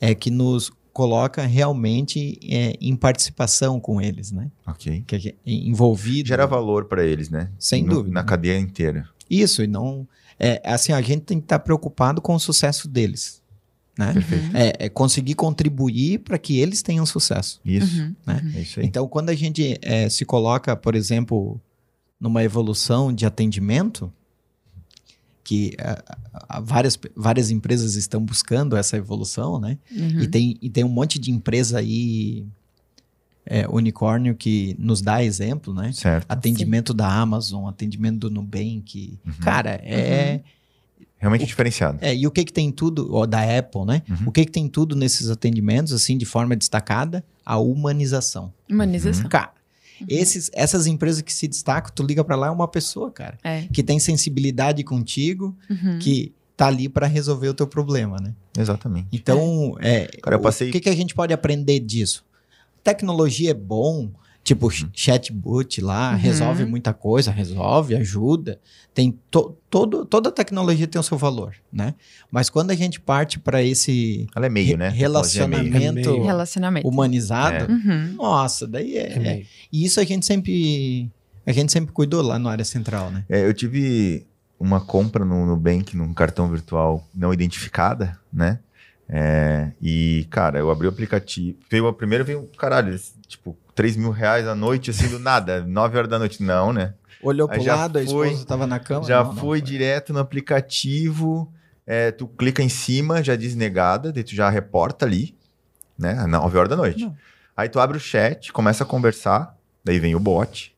é 0.00 0.12
que 0.12 0.28
nos 0.28 0.72
coloca 0.92 1.44
realmente 1.46 2.38
é, 2.42 2.76
em 2.80 2.94
participação 2.94 3.80
com 3.80 4.00
eles, 4.00 4.30
né? 4.30 4.50
Ok. 4.66 5.04
Que 5.06 5.28
é 5.28 5.34
envolvido. 5.44 6.28
Gera 6.28 6.46
valor 6.46 6.84
para 6.84 7.04
eles, 7.04 7.30
né? 7.30 7.50
Sem 7.58 7.82
no, 7.82 7.94
dúvida. 7.94 8.14
Na 8.14 8.22
cadeia 8.22 8.58
inteira. 8.58 9.08
Isso, 9.28 9.62
e 9.62 9.66
não. 9.66 10.06
É, 10.38 10.60
assim, 10.64 10.92
a 10.92 11.00
gente 11.00 11.22
tem 11.22 11.38
que 11.38 11.44
estar 11.44 11.60
preocupado 11.60 12.20
com 12.20 12.34
o 12.34 12.40
sucesso 12.40 12.88
deles. 12.88 13.40
Né? 13.98 14.12
Perfeito. 14.12 14.56
É, 14.56 14.72
é 14.86 14.88
conseguir 14.88 15.34
contribuir 15.34 16.18
para 16.20 16.38
que 16.38 16.58
eles 16.58 16.82
tenham 16.82 17.04
sucesso. 17.04 17.60
Isso. 17.64 18.00
Uhum. 18.00 18.14
Né? 18.26 18.52
É 18.56 18.60
isso 18.60 18.80
aí. 18.80 18.86
Então, 18.86 19.06
quando 19.08 19.30
a 19.30 19.34
gente 19.34 19.78
é, 19.82 20.08
se 20.08 20.24
coloca, 20.24 20.74
por 20.76 20.94
exemplo, 20.94 21.60
numa 22.20 22.42
evolução 22.42 23.12
de 23.12 23.26
atendimento, 23.26 24.12
que 25.44 25.76
uh, 25.80 26.62
várias, 26.62 26.98
várias 27.16 27.50
empresas 27.50 27.94
estão 27.94 28.20
buscando 28.20 28.76
essa 28.76 28.96
evolução, 28.96 29.58
né? 29.58 29.78
Uhum. 29.90 30.20
E, 30.20 30.28
tem, 30.28 30.56
e 30.60 30.70
tem 30.70 30.84
um 30.84 30.88
monte 30.88 31.18
de 31.18 31.30
empresa 31.30 31.78
aí, 31.78 32.44
é, 33.44 33.66
unicórnio, 33.68 34.34
que 34.34 34.76
nos 34.78 35.02
dá 35.02 35.22
exemplo, 35.22 35.74
né? 35.74 35.92
Certo. 35.92 36.30
Atendimento 36.30 36.92
Sim. 36.92 36.96
da 36.96 37.12
Amazon, 37.12 37.68
atendimento 37.68 38.18
do 38.18 38.30
Nubank. 38.30 39.18
Uhum. 39.24 39.32
Cara, 39.40 39.80
é... 39.82 40.34
Uhum. 40.34 40.40
Realmente 41.18 41.44
o, 41.44 41.46
diferenciado. 41.46 41.98
É, 42.00 42.12
e 42.12 42.26
o 42.26 42.32
que 42.32 42.44
que 42.44 42.52
tem 42.52 42.72
tudo, 42.72 43.14
ou 43.14 43.24
da 43.28 43.42
Apple, 43.42 43.84
né? 43.84 44.02
Uhum. 44.08 44.16
O 44.26 44.32
que 44.32 44.44
que 44.44 44.50
tem 44.50 44.68
tudo 44.68 44.96
nesses 44.96 45.30
atendimentos, 45.30 45.92
assim, 45.92 46.18
de 46.18 46.24
forma 46.24 46.56
destacada? 46.56 47.24
A 47.46 47.58
humanização. 47.58 48.52
Humanização. 48.68 49.28
Cara, 49.28 49.52
Uhum. 50.02 50.06
Esses, 50.08 50.50
essas 50.52 50.86
empresas 50.86 51.22
que 51.22 51.32
se 51.32 51.48
destacam, 51.48 51.92
tu 51.94 52.02
liga 52.02 52.22
para 52.22 52.36
lá, 52.36 52.48
é 52.48 52.50
uma 52.50 52.68
pessoa, 52.68 53.10
cara. 53.10 53.38
É. 53.42 53.62
Que 53.72 53.82
tem 53.82 53.98
sensibilidade 53.98 54.82
contigo, 54.84 55.56
uhum. 55.70 55.98
que 55.98 56.32
tá 56.56 56.66
ali 56.66 56.88
para 56.88 57.06
resolver 57.06 57.48
o 57.48 57.54
teu 57.54 57.66
problema, 57.66 58.18
né? 58.18 58.34
Exatamente. 58.56 59.08
Então, 59.12 59.76
é, 59.80 60.06
cara, 60.22 60.36
eu 60.36 60.40
passei... 60.40 60.68
o 60.68 60.72
que, 60.72 60.80
que 60.80 60.88
a 60.88 60.96
gente 60.96 61.14
pode 61.14 61.32
aprender 61.32 61.80
disso? 61.80 62.24
Tecnologia 62.84 63.50
é 63.50 63.54
bom, 63.54 64.10
Tipo, 64.44 64.66
uhum. 64.66 64.90
chatbot 64.92 65.80
lá, 65.80 66.10
uhum. 66.10 66.16
resolve 66.16 66.64
muita 66.64 66.92
coisa, 66.92 67.30
resolve, 67.30 67.94
ajuda. 67.94 68.58
Tem 68.92 69.16
to, 69.30 69.56
todo, 69.70 70.04
toda 70.04 70.32
tecnologia 70.32 70.86
tem 70.88 70.98
o 70.98 71.02
seu 71.02 71.16
valor, 71.16 71.54
né? 71.72 71.94
Mas 72.30 72.50
quando 72.50 72.72
a 72.72 72.74
gente 72.74 72.98
parte 72.98 73.38
para 73.38 73.62
esse 73.62 74.26
Ela 74.34 74.46
é 74.46 74.48
meio, 74.48 74.76
né? 74.76 74.88
relacionamento, 74.88 75.76
é 75.76 75.92
meio. 75.92 76.22
relacionamento 76.24 76.88
humanizado, 76.88 77.70
é. 77.70 77.74
uhum. 77.74 78.14
nossa, 78.14 78.66
daí 78.66 78.96
é, 78.96 79.12
é, 79.12 79.28
é, 79.28 79.42
E 79.72 79.84
isso 79.84 80.00
a 80.00 80.04
gente 80.04 80.26
sempre 80.26 81.08
a 81.46 81.52
gente 81.52 81.70
sempre 81.70 81.92
cuidou 81.92 82.20
lá 82.20 82.38
na 82.38 82.50
área 82.50 82.64
central, 82.64 83.10
né? 83.10 83.24
É, 83.28 83.46
eu 83.46 83.54
tive 83.54 84.26
uma 84.58 84.80
compra 84.80 85.24
no 85.24 85.46
Nubank, 85.46 85.96
num 85.96 86.12
cartão 86.14 86.48
virtual 86.48 87.06
não 87.14 87.32
identificada, 87.32 88.18
né? 88.32 88.58
É, 89.08 89.72
e, 89.80 90.26
cara, 90.30 90.58
eu 90.58 90.70
abri 90.70 90.86
o 90.86 90.90
aplicativo. 90.90 91.58
Veio 91.68 91.86
a 91.86 91.92
primeira, 91.92 92.24
veio, 92.24 92.48
caralho, 92.56 92.98
tipo, 93.26 93.56
3 93.74 93.96
mil 93.96 94.10
reais 94.10 94.46
à 94.46 94.54
noite, 94.54 94.90
assim, 94.90 95.08
do 95.08 95.18
nada, 95.18 95.62
9 95.66 95.98
horas 95.98 96.10
da 96.10 96.18
noite. 96.18 96.42
Não, 96.42 96.72
né? 96.72 96.94
Olhou 97.22 97.48
pro 97.48 97.62
lado, 97.62 97.98
a 97.98 98.02
esposa 98.02 98.44
tava 98.44 98.66
na 98.66 98.80
cama? 98.80 99.06
Já 99.06 99.22
não, 99.22 99.36
foi 99.36 99.58
não, 99.58 99.64
direto 99.64 100.12
no 100.12 100.18
aplicativo, 100.18 101.52
é, 101.86 102.10
tu 102.10 102.26
clica 102.26 102.62
em 102.62 102.68
cima, 102.68 103.22
já 103.22 103.36
diz 103.36 103.54
negada, 103.54 104.12
daí 104.12 104.24
tu 104.24 104.34
já 104.34 104.50
reporta 104.50 105.06
ali, 105.06 105.36
né? 105.96 106.26
9 106.26 106.58
horas 106.58 106.70
da 106.70 106.76
noite. 106.76 107.04
Não. 107.04 107.16
Aí 107.56 107.68
tu 107.68 107.78
abre 107.78 107.96
o 107.96 108.00
chat, 108.00 108.52
começa 108.52 108.82
a 108.82 108.86
conversar, 108.86 109.56
daí 109.84 109.98
vem 109.98 110.14
o 110.14 110.20
bot. 110.20 110.74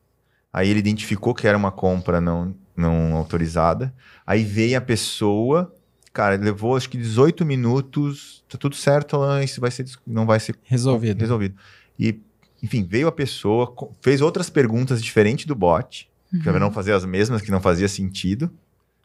Aí 0.51 0.69
ele 0.69 0.79
identificou 0.79 1.33
que 1.33 1.47
era 1.47 1.57
uma 1.57 1.71
compra 1.71 2.21
não, 2.21 2.55
não 2.75 3.15
autorizada. 3.15 3.93
Aí 4.25 4.43
veio 4.43 4.77
a 4.77 4.81
pessoa, 4.81 5.73
cara, 6.13 6.35
levou 6.35 6.75
acho 6.75 6.89
que 6.89 6.97
18 6.97 7.45
minutos, 7.45 8.43
tá 8.47 8.57
tudo 8.57 8.75
certo, 8.75 9.17
isso 9.43 9.59
vai 9.59 9.71
ser, 9.71 9.85
não 10.05 10.25
vai 10.25 10.39
ser 10.39 10.55
resolvido. 10.63 11.19
resolvido. 11.19 11.55
E 11.97 12.21
enfim, 12.65 12.83
veio 12.83 13.07
a 13.07 13.11
pessoa, 13.11 13.73
fez 14.01 14.21
outras 14.21 14.49
perguntas 14.49 15.03
diferentes 15.03 15.45
do 15.45 15.53
bot, 15.53 16.09
uhum. 16.33 16.41
para 16.41 16.59
não 16.59 16.71
fazer 16.71 16.93
as 16.93 17.05
mesmas 17.05 17.41
que 17.41 17.51
não 17.51 17.61
fazia 17.61 17.87
sentido, 17.87 18.51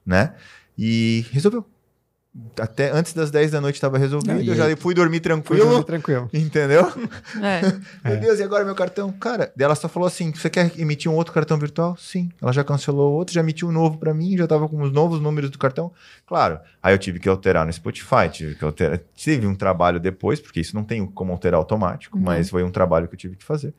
né? 0.05 0.35
E 0.79 1.27
resolveu 1.31 1.67
até 2.61 2.93
antes 2.93 3.13
das 3.13 3.31
10 3.31 3.51
da 3.51 3.61
noite 3.61 3.75
estava 3.75 3.99
resolvido. 3.99 4.35
Não, 4.35 4.41
eu 4.41 4.55
já 4.55 4.77
fui 4.77 4.95
dormir 4.95 5.19
tranquilo. 5.19 5.63
Fui 5.63 5.69
dormir 5.69 5.85
tranquilo. 5.85 6.31
Entendeu? 6.33 6.91
É. 7.43 7.61
Meu 8.05 8.15
é. 8.15 8.17
Deus, 8.17 8.39
e 8.39 8.43
agora 8.43 8.65
meu 8.65 8.75
cartão? 8.75 9.11
Cara, 9.13 9.53
ela 9.59 9.75
só 9.75 9.89
falou 9.89 10.07
assim: 10.07 10.33
você 10.33 10.51
quer 10.51 10.73
emitir 10.79 11.11
um 11.11 11.15
outro 11.15 11.33
cartão 11.33 11.59
virtual? 11.59 11.97
Sim. 11.97 12.31
Ela 12.41 12.53
já 12.53 12.63
cancelou 12.63 13.13
outro, 13.13 13.35
já 13.35 13.41
emitiu 13.41 13.69
um 13.69 13.73
novo 13.73 13.99
para 13.99 14.13
mim, 14.13 14.37
já 14.37 14.45
estava 14.45 14.69
com 14.69 14.81
os 14.83 14.93
novos 14.93 15.21
números 15.21 15.51
do 15.51 15.59
cartão. 15.59 15.93
Claro. 16.27 16.59
Aí 16.83 16.95
eu 16.95 16.99
tive 16.99 17.19
que 17.19 17.29
alterar 17.29 17.67
no 17.67 17.73
Spotify, 17.73 18.29
tive 18.31 18.55
que 18.55 18.65
alterar. 18.65 19.01
Tive 19.15 19.47
um 19.47 19.55
trabalho 19.55 19.99
depois, 19.99 20.41
porque 20.41 20.61
isso 20.61 20.75
não 20.75 20.85
tem 20.85 21.05
como 21.07 21.33
alterar 21.33 21.59
automático, 21.59 22.19
uhum. 22.19 22.25
mas 22.25 22.51
foi 22.51 22.63
um 22.63 22.71
trabalho 22.71 23.09
que 23.09 23.15
eu 23.15 23.19
tive 23.19 23.37
que 23.37 23.45
fazer. 23.45 23.73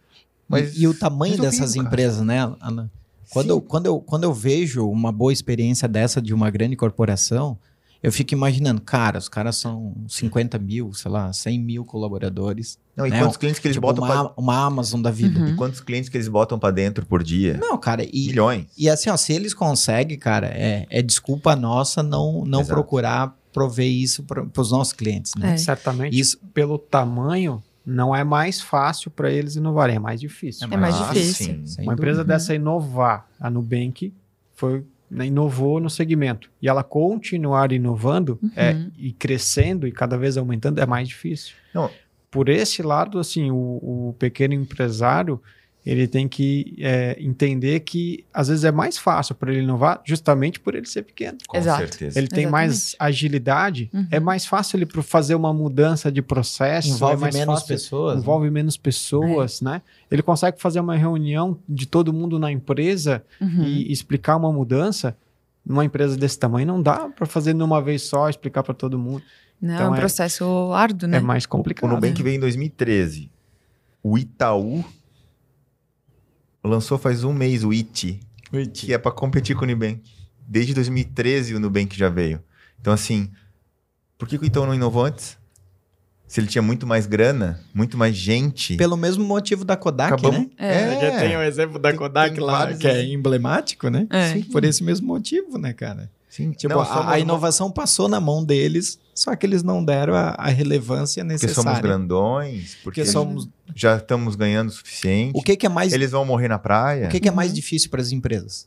Mas 0.48 0.76
e, 0.76 0.84
e 0.84 0.88
o 0.88 0.94
tamanho 0.94 1.38
dessas 1.40 1.76
cara. 1.76 1.88
empresas, 1.88 2.22
né, 2.22 2.40
Ana? 2.60 2.90
Quando 3.30 3.50
eu, 3.50 3.62
quando, 3.62 3.86
eu, 3.86 4.00
quando 4.00 4.24
eu 4.26 4.34
vejo 4.34 4.88
uma 4.88 5.12
boa 5.12 5.32
experiência 5.32 5.88
dessa 5.88 6.22
de 6.22 6.34
uma 6.34 6.50
grande 6.50 6.76
corporação, 6.76 7.58
eu 8.04 8.12
fico 8.12 8.34
imaginando, 8.34 8.82
cara, 8.82 9.20
os 9.20 9.30
caras 9.30 9.58
são 9.58 9.94
50 10.08 10.58
mil, 10.58 10.92
sei 10.94 11.12
lá, 11.12 11.32
100 11.32 11.60
mil 11.60 11.86
colaboradores. 11.86 12.80
Não, 12.96 13.06
e 13.06 13.12
né? 13.12 13.20
quantos 13.20 13.38
clientes 13.38 13.60
que 13.60 13.68
eles 13.68 13.76
tipo 13.76 13.86
botam 13.86 14.04
uma, 14.04 14.26
pra... 14.26 14.34
uma 14.36 14.66
Amazon 14.66 15.02
da 15.02 15.12
vida. 15.12 15.40
Uhum. 15.40 15.48
E 15.50 15.56
quantos 15.56 15.82
clientes 15.82 16.10
que 16.10 16.18
eles 16.18 16.28
botam 16.28 16.58
para 16.58 16.72
dentro 16.72 17.06
por 17.06 17.22
dia? 17.22 17.58
Não, 17.62 17.78
cara, 17.78 18.04
e, 18.04 18.28
milhões. 18.28 18.66
E 18.76 18.90
assim, 18.90 19.10
ó, 19.10 19.18
se 19.18 19.34
eles 19.34 19.54
conseguem, 19.54 20.18
cara, 20.18 20.48
é, 20.48 20.88
é 20.90 21.02
desculpa 21.02 21.56
nossa 21.56 22.02
não 22.02 22.44
não 22.44 22.66
procurar 22.66 23.38
prover 23.54 23.88
isso 23.88 24.24
para 24.24 24.44
os 24.58 24.72
nossos 24.72 24.94
clientes, 24.94 25.34
né? 25.38 25.54
É. 25.54 25.58
Certamente, 25.58 26.18
isso 26.18 26.40
pelo 26.54 26.80
tamanho 26.80 27.62
não 27.86 28.16
é 28.16 28.24
mais 28.24 28.62
fácil 28.62 29.12
para 29.12 29.30
eles 29.32 29.56
inovarem, 29.56 29.98
é 29.98 30.00
mais 30.00 30.20
difícil. 30.20 30.68
É 30.70 30.78
mais, 30.78 30.98
difícil. 30.98 31.62
Sim, 31.66 31.84
Uma 31.84 31.94
empresa 31.94 32.24
dessa 32.24 32.54
inovar, 32.56 33.28
a 33.40 33.50
Nubank 33.50 34.14
foi 34.56 34.86
né, 35.12 35.26
inovou 35.26 35.80
no 35.80 35.90
segmento. 35.90 36.50
E 36.62 36.70
ela 36.70 36.84
continuar 36.84 37.74
inovando 37.74 38.40
uhum. 38.42 38.52
é, 38.56 38.86
e 38.98 39.12
crescendo 39.12 39.86
e 39.86 39.92
cada 39.92 40.18
vez 40.18 40.38
aumentando 40.38 40.80
é 40.80 40.86
mais 40.86 41.10
difícil. 41.10 41.54
Não. 41.74 41.92
Por 42.32 42.48
esse 42.48 42.82
lado, 42.82 43.20
assim, 43.20 43.52
o, 43.52 43.56
o 43.58 44.16
pequeno 44.18 44.54
empresário 44.54 45.42
ele 45.86 46.08
tem 46.08 46.28
que 46.28 46.76
é, 46.80 47.18
entender 47.20 47.80
que 47.80 48.24
às 48.32 48.50
vezes 48.50 48.64
é 48.64 48.72
mais 48.72 48.98
fácil 48.98 49.34
para 49.34 49.52
ele 49.52 49.64
inovar 49.64 50.00
justamente 50.06 50.60
por 50.60 50.76
ele 50.76 50.86
ser 50.86 51.02
pequeno. 51.02 51.40
Com 51.48 51.58
Exato. 51.58 51.80
certeza. 51.80 52.20
Ele 52.20 52.28
tem 52.28 52.44
Exatamente. 52.44 52.52
mais 52.52 52.96
agilidade, 53.00 53.90
uhum. 53.92 54.08
é 54.12 54.20
mais 54.20 54.46
fácil 54.46 54.78
ele 54.78 54.88
fazer 55.02 55.34
uma 55.34 55.52
mudança 55.52 56.12
de 56.12 56.22
processo. 56.22 56.90
Envolve 56.90 57.26
é 57.26 57.32
menos 57.32 57.62
fácil, 57.62 57.68
pessoas. 57.68 58.20
Envolve 58.22 58.46
né? 58.46 58.52
menos 58.52 58.78
pessoas, 58.78 59.62
é. 59.62 59.66
né? 59.66 59.82
Ele 60.12 60.22
consegue 60.22 60.62
fazer 60.62 60.80
uma 60.80 60.96
reunião 60.96 61.58
de 61.68 61.88
todo 61.88 62.14
mundo 62.14 62.38
na 62.38 62.52
empresa 62.52 63.24
uhum. 63.40 63.64
e 63.64 63.92
explicar 63.92 64.38
uma 64.38 64.52
mudança. 64.52 65.18
Numa 65.66 65.86
empresa 65.86 66.18
desse 66.18 66.40
tamanho 66.40 66.68
não 66.68 66.82
dá 66.82 67.10
para 67.10 67.26
fazer 67.26 67.54
numa 67.54 67.82
vez 67.82 68.04
só, 68.04 68.30
explicar 68.30 68.64
para 68.64 68.74
todo 68.74 68.98
mundo. 68.98 69.24
Não, 69.60 69.76
então, 69.76 69.86
é 69.86 69.90
um 69.90 69.96
é 69.96 70.00
processo 70.00 70.74
árduo, 70.74 71.08
né? 71.08 71.18
É 71.18 71.20
mais 71.20 71.46
complicado. 71.46 71.90
O 71.90 71.94
Nubank 71.94 72.22
veio 72.22 72.38
em 72.38 72.40
2013. 72.40 73.30
O 74.04 74.18
Itaú 74.18 74.84
lançou 76.64 76.98
faz 76.98 77.24
um 77.24 77.34
mês 77.34 77.64
o 77.64 77.72
IT, 77.72 78.20
It. 78.54 78.86
que 78.86 78.94
é 78.94 78.98
para 78.98 79.12
competir 79.12 79.56
com 79.56 79.66
o 79.66 79.68
Nubank. 79.68 80.02
Desde 80.48 80.74
2013 80.74 81.56
o 81.56 81.60
Nubank 81.60 81.98
já 81.98 82.10
veio. 82.10 82.42
Então, 82.80 82.92
assim, 82.92 83.32
por 84.18 84.28
que 84.28 84.38
o 84.38 84.46
Itaú 84.46 84.66
não 84.66 84.76
inovou 84.76 85.06
antes? 85.06 85.38
Se 86.28 86.40
ele 86.40 86.48
tinha 86.48 86.62
muito 86.62 86.88
mais 86.88 87.06
grana, 87.06 87.60
muito 87.74 87.98
mais 87.98 88.16
gente. 88.16 88.78
Pelo 88.78 88.96
mesmo 88.96 89.24
motivo 89.24 89.66
da 89.66 89.76
Kodak, 89.76 90.14
Acabamos... 90.14 90.48
né? 90.48 90.50
É. 90.58 90.76
é. 90.76 91.02
Já 91.02 91.20
tem 91.20 91.36
o 91.36 91.42
exemplo 91.42 91.78
da 91.78 91.94
Kodak 91.94 92.36
tem, 92.36 92.44
lá, 92.44 92.74
que 92.74 92.88
é 92.88 93.06
emblemático, 93.06 93.90
né? 93.90 94.08
É. 94.10 94.34
Sim. 94.34 94.44
Por 94.44 94.64
esse 94.64 94.82
mesmo 94.82 95.08
motivo, 95.08 95.58
né, 95.58 95.74
cara? 95.74 96.10
Sim, 96.32 96.52
tipo, 96.52 96.74
não, 96.74 96.82
a, 96.82 97.12
a, 97.12 97.20
inovação 97.20 97.68
uma... 97.68 97.74
passou 97.74 98.08
na 98.08 98.20
mão 98.20 98.42
deles, 98.42 98.98
só 99.14 99.36
que 99.36 99.46
eles 99.46 99.64
não 99.64 99.84
deram 99.84 100.16
a, 100.16 100.30
a 100.38 100.48
relevância 100.48 101.24
necessária. 101.26 101.54
Porque 101.54 101.70
somos 101.70 101.80
grandões, 101.82 102.76
porque, 102.76 103.02
porque 103.02 103.06
somos... 103.06 103.50
já 103.76 103.98
estamos 103.98 104.36
ganhando 104.36 104.70
o 104.70 104.72
suficiente. 104.72 105.38
O 105.38 105.44
que, 105.44 105.58
que 105.58 105.66
é 105.66 105.70
mais... 105.70 105.92
Eles 105.92 106.12
vão 106.12 106.24
morrer 106.24 106.48
na 106.48 106.58
praia. 106.58 107.08
O 107.08 107.10
que, 107.10 107.20
que 107.20 107.28
é 107.28 107.32
mais 107.32 107.54
difícil 107.54 107.90
para 107.90 108.02
as 108.02 108.14
empresas? 108.14 108.66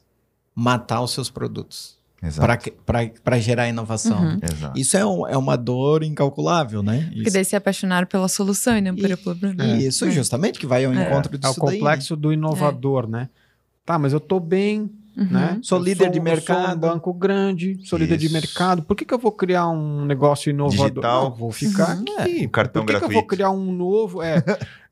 Matar 0.54 1.00
os 1.00 1.12
seus 1.12 1.30
produtos 1.30 1.96
para 3.24 3.38
gerar 3.38 3.68
inovação. 3.68 4.18
Uhum. 4.18 4.40
Isso 4.74 4.96
é, 4.96 5.04
um, 5.04 5.26
é, 5.26 5.36
uma 5.36 5.56
dor 5.56 6.02
incalculável, 6.02 6.82
né? 6.82 7.10
Porque 7.14 7.30
daí 7.30 7.44
se 7.44 7.56
apaixonar 7.56 8.06
pela 8.06 8.28
solução 8.28 8.76
e 8.76 8.80
não 8.80 8.94
pelo 8.94 9.16
problema. 9.16 9.64
Isso, 9.76 10.04
é. 10.06 10.10
justamente, 10.10 10.58
que 10.58 10.66
vai 10.66 10.84
ao 10.84 10.92
é. 10.92 11.06
encontro 11.06 11.36
disso 11.36 11.52
É 11.52 11.56
o 11.56 11.60
complexo 11.60 12.16
daí, 12.16 12.20
né? 12.20 12.22
do 12.22 12.32
inovador, 12.32 13.08
né? 13.08 13.28
Tá, 13.84 13.98
mas 13.98 14.12
eu 14.12 14.20
tô 14.20 14.40
bem, 14.40 14.90
Uhum. 15.16 15.28
Né? 15.30 15.58
Sou 15.62 15.78
líder 15.78 16.04
sou, 16.04 16.12
de 16.12 16.20
mercado. 16.20 16.66
Sou 16.66 16.74
um 16.74 16.78
banco 16.78 17.12
grande, 17.12 17.74
sou 17.84 17.96
Isso. 17.96 17.96
líder 17.96 18.16
de 18.16 18.28
mercado. 18.28 18.82
Por 18.82 18.96
que, 18.96 19.04
que 19.04 19.14
eu 19.14 19.18
vou 19.18 19.30
criar 19.30 19.68
um 19.68 20.04
negócio 20.04 20.50
inovador? 20.50 20.88
Digital. 20.88 21.24
Não, 21.24 21.36
vou 21.36 21.52
ficar 21.52 21.96
uhum. 21.96 22.04
aqui. 22.18 22.44
É, 22.44 22.48
cartão 22.48 22.82
Por 22.82 22.86
que, 22.86 22.92
gratuito. 22.92 23.08
que 23.08 23.16
eu 23.16 23.20
vou 23.20 23.26
criar 23.26 23.50
um 23.50 23.72
novo? 23.72 24.22
É, 24.22 24.42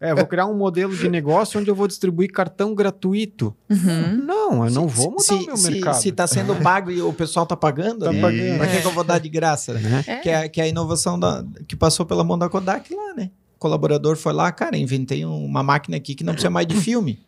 é, 0.01 0.15
vou 0.15 0.27
criar 0.27 0.47
um 0.47 0.57
modelo 0.57 0.97
de 0.97 1.09
negócio 1.09 1.61
onde 1.61 1.69
eu 1.69 1.75
vou 1.75 1.89
distribuir 1.89 2.31
cartão 2.31 2.75
gratuito. 2.75 3.55
Uhum. 3.69 4.25
Não, 4.25 4.65
eu 4.65 4.71
não 4.71 4.87
vou 4.87 5.11
mudar 5.11 5.23
se, 5.23 5.35
o 5.35 5.47
meu 5.47 5.57
se, 5.57 5.71
mercado. 5.71 5.95
Se 5.95 6.09
está 6.11 6.27
sendo 6.27 6.55
pago 6.57 6.91
e 6.91 7.03
o 7.03 7.13
pessoal 7.13 7.43
está 7.43 7.57
pagando, 7.57 8.05
tá 8.05 8.13
pagando. 8.13 8.59
Para 8.59 8.69
que, 8.69 8.81
que, 8.81 8.87
eu 8.87 8.93
vou 8.93 9.05
dar 9.05 9.19
de 9.19 9.29
graça? 9.29 9.75
Né? 9.75 10.05
É. 10.07 10.17
Que, 10.17 10.29
é, 10.29 10.49
que 10.49 10.61
é 10.61 10.65
a 10.65 10.69
inovação 10.69 11.19
da, 11.19 11.45
que 11.67 11.75
passou 11.75 12.07
pela 12.07 12.23
mão 12.23 12.39
da 12.39 12.49
Kodak 12.49 12.95
lá, 12.95 13.15
né? 13.15 13.31
O 13.57 13.59
colaborador 13.59 14.17
foi 14.17 14.33
lá, 14.33 14.51
cara, 14.51 14.77
inventei 14.77 15.25
uma 15.25 15.63
máquina 15.63 15.97
aqui 15.97 16.15
que 16.15 16.25
não 16.25 16.33
precisa 16.33 16.51
mais 16.51 16.67
de 16.67 16.75
filme. 16.77 17.21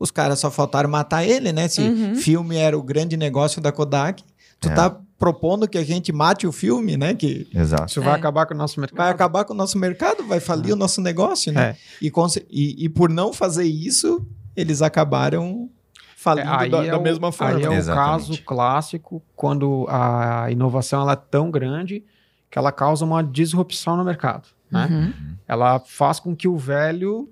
Os 0.00 0.10
caras 0.10 0.38
só 0.38 0.50
faltaram 0.50 0.88
matar 0.88 1.24
ele, 1.24 1.52
né? 1.52 1.68
Se 1.68 1.82
uhum. 1.82 2.14
filme 2.14 2.56
era 2.56 2.76
o 2.76 2.82
grande 2.82 3.18
negócio 3.18 3.60
da 3.60 3.70
Kodak, 3.70 4.24
tu 4.58 4.70
é. 4.70 4.74
tá 4.74 4.96
propondo 5.18 5.68
que 5.68 5.76
a 5.76 5.84
gente 5.84 6.10
mate 6.10 6.46
o 6.46 6.52
filme, 6.52 6.96
né? 6.96 7.14
Que 7.14 7.46
Exato. 7.54 7.90
Isso 7.90 8.00
vai 8.00 8.14
é. 8.14 8.16
acabar 8.16 8.46
com 8.46 8.54
o 8.54 8.56
nosso 8.56 8.80
mercado. 8.80 8.96
Vai 8.96 9.10
acabar 9.10 9.44
com 9.44 9.52
o 9.52 9.56
nosso 9.56 9.78
mercado, 9.78 10.26
vai 10.26 10.40
falir 10.40 10.70
é. 10.70 10.72
o 10.72 10.76
nosso 10.76 11.02
negócio, 11.02 11.52
né? 11.52 11.76
É. 12.02 12.06
E, 12.06 12.10
e, 12.50 12.84
e, 12.86 12.88
por 12.88 13.10
não 13.10 13.30
fazer 13.30 13.64
isso, 13.64 14.26
eles 14.56 14.80
acabaram 14.80 15.68
falindo 16.16 16.48
é, 16.48 16.68
da, 16.70 16.82
da 16.82 16.98
o, 16.98 17.02
mesma 17.02 17.30
forma. 17.30 17.58
Aí 17.58 17.64
é 17.64 17.70
um 17.70 17.84
caso 17.84 18.42
clássico 18.42 19.22
quando 19.36 19.86
a 19.90 20.50
inovação 20.50 21.02
ela 21.02 21.12
é 21.12 21.16
tão 21.16 21.50
grande 21.50 22.02
que 22.50 22.58
ela 22.58 22.72
causa 22.72 23.04
uma 23.04 23.22
disrupção 23.22 23.98
no 23.98 24.04
mercado, 24.04 24.48
né? 24.70 24.88
Uhum. 24.90 25.34
Ela 25.46 25.78
faz 25.80 26.18
com 26.18 26.34
que 26.34 26.48
o 26.48 26.56
velho 26.56 27.28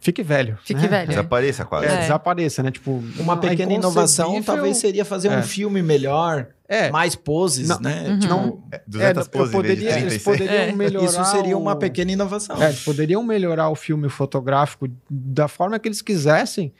fique 0.00 0.22
velho. 0.22 0.58
Fique 0.64 0.82
né? 0.82 0.88
velho. 0.88 1.08
Desapareça 1.08 1.64
quase. 1.64 1.86
É, 1.86 2.00
Desapareça, 2.00 2.62
né? 2.62 2.70
Tipo, 2.70 3.02
uma 3.18 3.36
pequena 3.36 3.72
inovação 3.72 4.42
talvez 4.42 4.76
seria 4.76 5.04
fazer 5.04 5.28
é. 5.28 5.38
um 5.38 5.42
filme 5.42 5.82
melhor, 5.82 6.48
é. 6.68 6.90
mais 6.90 7.14
poses, 7.14 7.68
não, 7.68 7.80
né? 7.80 8.08
Uhum. 8.08 8.18
Tipo, 8.18 8.62
200 8.86 9.26
é, 9.26 9.30
poses 9.30 9.52
poderia, 9.52 9.98
Eles 9.98 10.22
poderiam 10.22 10.54
é. 10.54 10.72
melhorar 10.72 11.04
Isso 11.04 11.24
seria 11.24 11.56
uma 11.56 11.76
pequena 11.76 12.12
inovação. 12.12 12.62
É, 12.62 12.66
eles 12.66 12.84
poderiam 12.84 13.22
melhorar 13.22 13.70
o 13.70 13.74
filme 13.74 14.08
fotográfico 14.08 14.88
da 15.10 15.48
forma 15.48 15.78
que 15.78 15.88
eles 15.88 16.02
quisessem, 16.02 16.72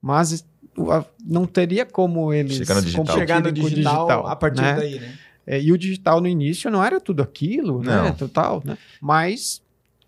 mas 0.00 0.44
não 1.24 1.46
teria 1.46 1.84
como 1.84 2.32
eles 2.32 2.56
chegar 2.56 2.76
no 2.76 2.82
digital, 2.82 3.18
chegar 3.18 3.42
no 3.42 3.52
digital, 3.52 4.06
digital 4.06 4.26
a 4.26 4.36
partir 4.36 4.62
né? 4.62 4.74
daí, 4.74 4.98
né? 5.00 5.18
É, 5.46 5.60
e 5.60 5.72
o 5.72 5.78
digital 5.78 6.20
no 6.20 6.28
início 6.28 6.70
não 6.70 6.84
era 6.84 7.00
tudo 7.00 7.22
aquilo, 7.22 7.82
né? 7.82 7.96
não. 7.96 8.04
né? 8.04 8.12
Total, 8.12 8.62
né? 8.64 8.78
Mas 9.00 9.60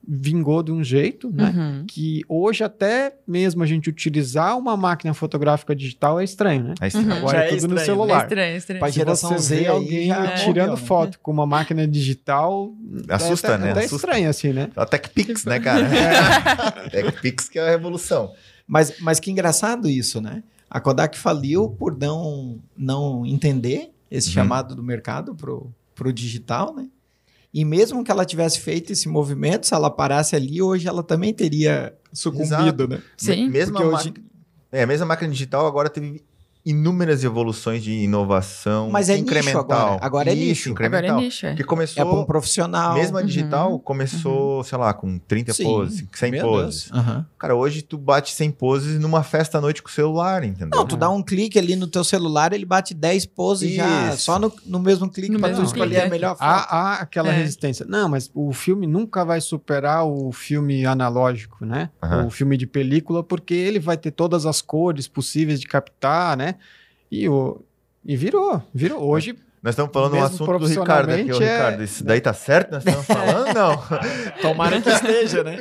vingou 0.07 0.63
de 0.63 0.73
um 0.73 0.83
jeito, 0.83 1.31
né? 1.33 1.55
Uhum. 1.57 1.85
Que 1.87 2.23
hoje 2.29 2.65
até 2.65 3.15
mesmo 3.27 3.63
a 3.63 3.67
gente 3.67 3.89
utilizar 3.89 4.59
uma 4.59 4.77
máquina 4.77 5.15
fotográfica 5.15 5.77
digital 5.77 6.19
é 6.19 6.25
estranho, 6.25 6.65
né? 6.65 6.75
É 6.81 6.89
estranho. 6.89 7.09
Uhum. 7.09 7.17
Agora 7.17 7.39
já 7.39 7.45
é, 7.45 7.49
tudo 7.49 7.57
estranho, 7.59 7.75
no 7.75 7.85
celular. 7.85 8.21
É 8.21 8.23
estranho, 8.23 8.55
é 8.55 8.57
estranho. 8.57 8.81
Pra 8.81 8.91
geração 8.91 9.39
Z 9.39 9.67
alguém 9.67 10.13
é. 10.13 10.35
tirando 10.37 10.77
foto 10.77 11.19
com 11.21 11.31
uma 11.31 11.47
máquina 11.47 11.87
digital, 11.87 12.75
assusta, 13.09 13.49
é 13.49 13.55
até, 13.55 13.65
né? 13.65 13.71
Até 13.71 13.81
assusta. 13.81 13.97
estranho 13.97 14.29
assim, 14.29 14.53
né? 14.53 14.71
A 14.75 14.85
TechPix, 14.85 15.45
né, 15.45 15.61
cara? 15.61 15.83
É. 16.93 17.03
TechPix 17.03 17.49
que 17.49 17.59
é 17.59 17.63
a 17.63 17.71
revolução. 17.71 18.33
Mas, 18.67 18.99
mas 19.01 19.21
que 19.21 19.31
engraçado 19.31 19.89
isso, 19.89 20.21
né? 20.21 20.43
A 20.71 20.81
Kodak 20.81 21.19
faliu 21.19 21.69
por 21.69 21.97
não, 21.97 22.59
não 22.77 23.27
entender 23.27 23.91
esse 24.11 24.29
uhum. 24.29 24.35
chamado 24.35 24.75
do 24.75 24.83
mercado 24.83 25.35
pro, 25.35 25.73
pro 25.95 26.13
digital, 26.13 26.75
né? 26.75 26.89
E 27.53 27.65
mesmo 27.65 28.03
que 28.03 28.11
ela 28.11 28.25
tivesse 28.25 28.61
feito 28.61 28.93
esse 28.93 29.09
movimento, 29.09 29.67
se 29.67 29.75
ela 29.75 29.91
parasse 29.91 30.35
ali, 30.35 30.63
hoje 30.63 30.89
ela 30.89 31.03
também 31.03 31.35
teria 31.35 31.95
sucumbido, 32.13 32.45
Exato. 32.45 32.89
né? 32.89 33.03
Sim. 33.17 33.49
Mesmo 33.51 33.79
a, 33.79 33.85
hoje... 33.85 34.15
é, 34.71 34.83
a 34.83 34.87
mesma 34.87 35.07
máquina 35.07 35.31
digital 35.31 35.67
agora 35.67 35.91
teve 35.91 36.25
inúmeras 36.65 37.25
evoluções 37.25 37.83
de 37.83 37.93
inovação 37.93 38.89
Mas 38.91 39.09
é 39.09 39.17
incremental. 39.17 39.63
Nicho 39.65 39.73
agora. 39.73 39.99
agora 40.01 40.33
é 40.33 40.35
nicho. 40.35 40.71
Incremental. 40.71 41.11
Agora 41.11 41.23
é 41.23 41.25
nicho, 41.25 41.47
é. 41.47 41.55
Que 41.55 41.65
começou... 41.65 42.03
É 42.03 42.05
para 42.05 42.21
um 42.21 42.25
profissional. 42.25 42.95
Mesmo 42.95 43.19
a 43.19 43.23
digital 43.23 43.73
uhum. 43.73 43.79
começou, 43.79 44.59
uhum. 44.59 44.63
sei 44.63 44.79
lá, 44.79 44.95
com 44.95 45.19
30 45.19 45.53
Sim. 45.53 45.65
poses, 45.65 46.05
100 46.13 46.41
poses. 46.41 46.91
Uhum. 46.91 47.25
Cara, 47.39 47.57
hoje 47.57 47.83
tu 47.83 47.99
bate 47.99 48.33
100 48.33 48.51
poses 48.53 49.01
numa 49.01 49.23
festa 49.23 49.59
à 49.59 49.61
noite 49.61 49.83
com 49.83 49.89
o 49.89 49.93
celular, 49.93 50.45
entendeu? 50.45 50.71
Não, 50.73 50.87
tu 50.87 50.97
dá 50.97 51.11
um 51.11 51.23
clique 51.23 51.59
ali 51.59 51.75
no 51.75 51.89
teu 51.89 52.05
celular, 52.05 52.53
ele 52.53 52.65
bate 52.65 52.95
10 52.95 53.27
poses 53.27 53.71
Isso. 53.71 53.77
já, 53.77 54.17
só 54.17 54.39
no, 54.39 54.53
no 54.65 54.79
mesmo 54.79 55.11
clique 55.11 55.37
para 55.39 55.55
tu 55.55 55.63
escolher 55.63 55.97
clique. 55.97 56.07
a 56.07 56.11
melhor 56.11 56.37
foto. 56.37 56.43
Há, 56.43 56.61
há 56.61 56.95
aquela 57.01 57.31
é. 57.31 57.37
resistência. 57.37 57.85
Não, 57.89 58.09
mas 58.09 58.31
o 58.33 58.53
filme 58.53 58.87
nunca 58.87 59.25
vai 59.25 59.41
superar 59.41 60.05
o 60.05 60.31
filme 60.31 60.87
analógico, 60.87 61.65
né? 61.65 61.91
O 62.27 62.31
filme 62.31 62.57
de 62.57 62.67
película, 62.67 63.23
porque 63.23 63.55
ele 63.55 63.81
vai 63.81 63.97
ter 63.97 64.13
todas 64.13 64.47
as 64.47 64.63
cores 64.63 65.09
possíveis 65.09 65.61
de 65.61 65.67
captar, 65.67 66.37
né? 66.37 66.52
E, 67.13 67.29
o, 67.29 67.61
e 68.03 68.17
virou, 68.17 68.63
virou. 68.73 69.05
Hoje. 69.05 69.37
Nós 69.63 69.75
estamos 69.75 69.93
falando 69.93 70.17
um 70.17 70.25
assunto 70.25 70.59
do 70.59 70.67
Ricardo 70.67 71.11
aqui, 71.11 71.31
é... 71.31 71.35
Ricardo. 71.35 71.85
Isso 71.85 72.03
daí 72.03 72.23
tá 72.23 72.33
certo? 72.33 72.73
Nós 72.73 72.87
estamos 72.87 73.05
falando? 73.07 73.55
Não. 73.55 73.83
Tomara 74.41 74.81
que 74.81 74.89
esteja, 74.89 75.45
né? 75.45 75.59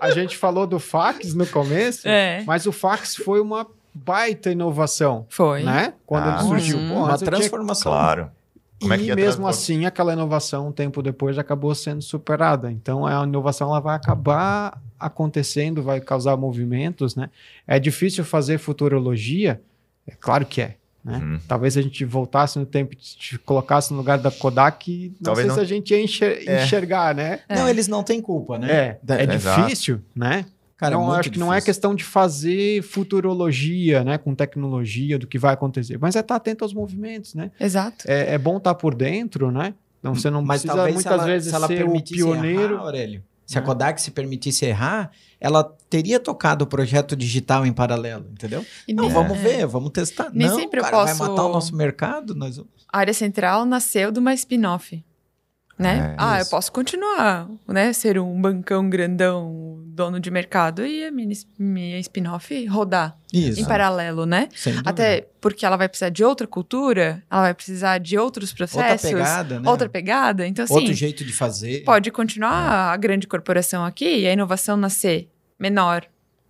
A 0.00 0.10
gente 0.10 0.36
falou 0.36 0.66
do 0.66 0.80
fax 0.80 1.32
no 1.32 1.46
começo, 1.46 2.08
é. 2.08 2.42
mas 2.44 2.66
o 2.66 2.72
fax 2.72 3.14
foi 3.14 3.40
uma 3.40 3.64
baita 3.94 4.50
inovação. 4.50 5.26
Foi. 5.30 5.62
Né? 5.62 5.94
Quando 6.04 6.24
ah, 6.24 6.38
ele 6.40 6.48
surgiu. 6.48 6.78
Pô, 6.88 7.04
uma 7.04 7.16
transformação. 7.16 7.92
Tinha... 7.92 8.02
Claro. 8.02 8.30
Como 8.80 8.94
é 8.94 8.98
e 8.98 9.10
é 9.10 9.14
mesmo 9.14 9.46
assim, 9.46 9.86
aquela 9.86 10.12
inovação, 10.12 10.68
um 10.68 10.72
tempo 10.72 11.00
depois, 11.02 11.38
acabou 11.38 11.72
sendo 11.72 12.02
superada. 12.02 12.70
Então, 12.70 13.06
a 13.06 13.22
inovação 13.22 13.70
ela 13.70 13.80
vai 13.80 13.94
acabar 13.94 14.82
acontecendo, 14.98 15.84
vai 15.84 16.00
causar 16.00 16.36
movimentos, 16.36 17.14
né? 17.14 17.30
É 17.64 17.78
difícil 17.78 18.24
fazer 18.24 18.58
futurologia, 18.58 19.62
é 20.06 20.12
claro 20.12 20.44
que 20.46 20.60
é. 20.60 20.76
Né? 21.04 21.18
Uhum. 21.18 21.38
Talvez 21.46 21.76
a 21.76 21.82
gente 21.82 22.02
voltasse 22.04 22.58
no 22.58 22.64
tempo 22.64 22.94
e 22.94 23.38
colocasse 23.38 23.92
no 23.92 23.98
lugar 23.98 24.18
da 24.18 24.30
Kodak, 24.30 25.12
não 25.16 25.22
Talvez 25.22 25.46
sei 25.46 25.48
não... 25.48 25.54
se 25.54 25.60
a 25.60 25.64
gente 25.64 25.90
ia 25.90 26.00
enxer 26.00 26.48
é. 26.48 26.64
enxergar, 26.64 27.14
né? 27.14 27.40
Não, 27.48 27.68
eles 27.68 27.86
não 27.86 28.02
têm 28.02 28.22
culpa, 28.22 28.58
né? 28.58 28.72
É, 28.72 29.00
é, 29.08 29.26
difícil, 29.26 30.00
né? 30.16 30.46
Cara, 30.76 30.96
então, 30.96 31.14
é 31.14 31.18
acho 31.18 31.30
que 31.30 31.38
não 31.38 31.52
é 31.52 31.60
questão 31.60 31.94
de 31.94 32.02
fazer 32.02 32.82
futurologia, 32.82 34.02
né, 34.02 34.18
com 34.18 34.34
tecnologia 34.34 35.18
do 35.18 35.26
que 35.26 35.38
vai 35.38 35.54
acontecer, 35.54 35.98
mas 35.98 36.16
é 36.16 36.20
estar 36.20 36.36
atento 36.36 36.64
aos 36.64 36.74
movimentos, 36.74 37.34
né? 37.34 37.50
Exato. 37.60 38.04
É, 38.08 38.34
é 38.34 38.38
bom 38.38 38.56
estar 38.56 38.74
por 38.74 38.94
dentro, 38.94 39.50
né? 39.50 39.74
Então 40.00 40.14
você 40.14 40.28
não 40.28 40.42
mas 40.42 40.62
precisa 40.62 40.88
muitas 40.92 41.12
ela, 41.12 41.24
vezes 41.24 41.48
se 41.48 41.54
ela 41.54 41.66
ser 41.66 41.88
o 41.88 42.02
pioneiro. 42.02 42.74
Errar, 42.74 42.82
Aurélio, 42.82 43.22
se 43.46 43.58
a 43.58 43.60
né? 43.60 43.66
Kodak 43.66 44.00
se 44.00 44.10
permitisse 44.10 44.64
errar, 44.64 45.10
ela 45.40 45.64
teria 45.90 46.18
tocado 46.18 46.64
o 46.64 46.66
projeto 46.66 47.14
digital 47.14 47.66
em 47.66 47.72
paralelo, 47.72 48.26
entendeu? 48.32 48.64
E 48.88 48.94
não, 48.94 49.04
nem, 49.04 49.12
vamos 49.12 49.38
é. 49.38 49.40
ver, 49.40 49.66
vamos 49.66 49.90
testar. 49.90 50.30
Nem 50.32 50.48
não, 50.48 50.56
sempre 50.56 50.80
cara, 50.80 50.96
eu 50.96 51.00
posso... 51.00 51.18
vai 51.18 51.28
matar 51.28 51.44
o 51.44 51.52
nosso 51.52 51.76
mercado. 51.76 52.34
Nós... 52.34 52.58
A 52.92 52.98
área 52.98 53.12
central 53.14 53.64
nasceu 53.66 54.10
de 54.10 54.18
uma 54.18 54.32
spin-off. 54.32 55.04
Né? 55.78 56.14
É, 56.14 56.16
ah, 56.18 56.40
isso. 56.40 56.46
eu 56.46 56.50
posso 56.50 56.72
continuar, 56.72 57.48
né? 57.66 57.92
Ser 57.92 58.18
um 58.18 58.40
bancão 58.40 58.88
grandão, 58.88 59.83
dono 59.94 60.18
de 60.18 60.30
mercado 60.30 60.84
e 60.84 61.04
a 61.04 61.10
minha, 61.10 61.32
minha 61.58 61.98
spin-off 62.00 62.66
rodar 62.66 63.16
isso. 63.32 63.60
em 63.60 63.64
paralelo, 63.64 64.26
né? 64.26 64.48
Até 64.84 65.28
porque 65.40 65.64
ela 65.64 65.76
vai 65.76 65.88
precisar 65.88 66.08
de 66.08 66.24
outra 66.24 66.46
cultura, 66.46 67.22
ela 67.30 67.42
vai 67.42 67.54
precisar 67.54 67.98
de 67.98 68.18
outros 68.18 68.52
processos. 68.52 69.04
Outra 69.04 69.18
pegada, 69.18 69.60
né? 69.60 69.70
Outra 69.70 69.88
pegada. 69.88 70.46
Então, 70.46 70.64
assim, 70.64 70.74
Outro 70.74 70.92
jeito 70.92 71.24
de 71.24 71.32
fazer. 71.32 71.84
Pode 71.84 72.10
continuar 72.10 72.90
é. 72.90 72.94
a 72.94 72.96
grande 72.96 73.26
corporação 73.26 73.84
aqui 73.84 74.18
e 74.18 74.26
a 74.26 74.32
inovação 74.32 74.76
nascer 74.76 75.28
menor, 75.58 76.04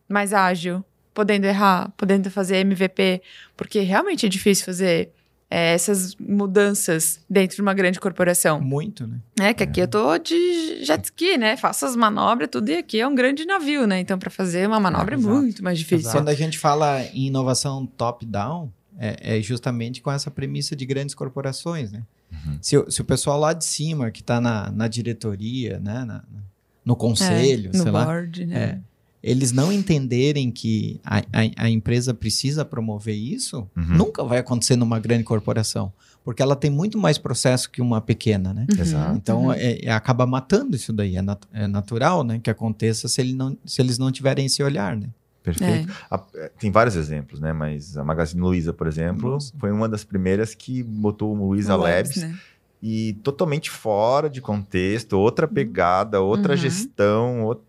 mais 0.09 0.33
ágil, 0.33 0.83
podendo 1.13 1.45
errar, 1.45 1.93
podendo 1.97 2.31
fazer 2.31 2.57
MVP, 2.57 3.23
porque 3.57 3.81
realmente 3.81 4.25
é 4.25 4.29
difícil 4.29 4.65
fazer 4.65 5.13
é, 5.55 5.73
essas 5.73 6.17
mudanças 6.17 7.21
dentro 7.31 7.55
de 7.55 7.63
uma 7.63 7.73
grande 7.73 8.01
corporação. 8.01 8.61
Muito, 8.61 9.07
né? 9.07 9.21
É, 9.41 9.55
que 9.55 9.63
aqui 9.63 9.79
eu 9.79 9.87
tô 9.87 10.19
de 10.19 10.85
jet 10.85 11.05
ski, 11.05 11.39
né? 11.39 11.57
Faço 11.57 11.87
as 11.87 11.95
manobras, 11.95 12.49
tudo, 12.51 12.71
e 12.71 12.79
aqui 12.79 12.99
é 12.99 13.07
um 13.07 13.15
grande 13.15 13.45
navio, 13.45 13.87
né? 13.87 14.01
Então, 14.01 14.19
para 14.19 14.31
fazer 14.31 14.67
uma 14.67 14.81
manobra 14.81 15.15
é, 15.15 15.19
é 15.19 15.21
muito 15.21 15.63
mais 15.63 15.79
difícil. 15.79 16.11
Quando 16.11 16.29
a 16.29 16.35
gente 16.35 16.59
fala 16.59 17.05
em 17.13 17.29
inovação 17.29 17.87
top-down, 17.87 18.69
é, 18.99 19.39
é, 19.39 19.41
justamente 19.41 20.03
com 20.03 20.11
essa 20.11 20.29
premissa 20.29 20.75
de 20.75 20.85
grandes 20.85 21.15
corporações, 21.15 21.93
né? 21.93 22.03
Uhum. 22.33 22.59
Se, 22.61 22.85
se, 22.91 23.01
o 23.01 23.05
pessoal 23.05 23.39
lá 23.39 23.53
de 23.53 23.65
cima, 23.65 24.11
que 24.11 24.23
está 24.23 24.41
na, 24.41 24.73
na 24.73 24.89
diretoria, 24.89 25.79
né? 25.79 26.05
Na, 26.05 26.25
no 26.85 26.97
conselho, 26.97 27.71
é, 27.73 27.77
sei 27.77 27.85
no 27.85 27.93
board, 27.93 28.41
lá, 28.41 28.47
né? 28.47 28.81
É, 29.25 29.31
eles 29.31 29.53
não 29.53 29.73
entenderem 29.73 30.51
que 30.51 31.01
a, 31.05 31.19
a, 31.19 31.65
a 31.65 31.71
empresa 31.71 32.13
precisa 32.13 32.65
promover 32.65 33.15
isso, 33.17 33.69
Uhum. 33.77 33.97
nunca 33.97 34.23
vai 34.25 34.39
acontecer 34.39 34.77
numa 34.77 34.99
grande 34.99 35.25
corporação. 35.25 35.93
Porque 36.25 36.41
ela 36.43 36.57
tem 36.57 36.71
muito 36.71 36.97
mais 36.99 37.19
processo 37.19 37.71
que 37.71 37.83
uma 37.83 38.01
pequena, 38.01 38.55
né? 38.55 38.67
Uhum. 38.73 38.81
Exato. 38.81 39.17
Então, 39.17 39.45
Uhum. 39.47 39.53
é, 39.53 39.79
é- 39.85 39.91
acaba 39.93 40.27
matando 40.27 40.75
isso 40.75 40.93
daí. 40.93 41.17
É, 41.17 41.23
nat- 41.23 41.45
é 41.53 41.67
natural, 41.67 42.25
né? 42.25 42.41
Que 42.43 42.49
aconteça 42.51 43.09
se, 43.09 43.21
ele 43.21 43.35
não, 43.35 43.57
se 43.67 43.83
eles 43.83 43.99
não 43.99 44.11
tiverem 44.11 44.47
esse 44.47 44.63
olhar, 44.63 44.97
né? 44.97 45.09
Perfeito. 45.43 45.93
A- 46.11 46.23
é, 46.37 46.51
tem 46.59 46.71
vários 46.71 46.97
exemplos, 46.97 47.41
né? 47.41 47.53
Mas 47.53 47.99
a 47.99 48.03
Magazine 48.05 48.41
Luiza, 48.41 48.73
por 48.73 48.87
exemplo, 48.87 49.33
Nossa. 49.33 49.53
foi 49.59 49.71
uma 49.71 49.87
das 49.87 50.03
primeiras 50.03 50.55
que 50.55 50.83
botou 50.83 51.37
o 51.37 51.49
Luiza 51.49 51.77
Labs 51.77 52.17
né? 52.17 52.35
e 52.83 53.13
totalmente 53.23 53.71
fora 53.71 54.31
de 54.31 54.41
contexto, 54.41 55.19
outra 55.19 55.47
pegada, 55.47 56.23
outra 56.23 56.55
Uhum. 56.55 56.59
gestão, 56.59 57.41
out- 57.43 57.63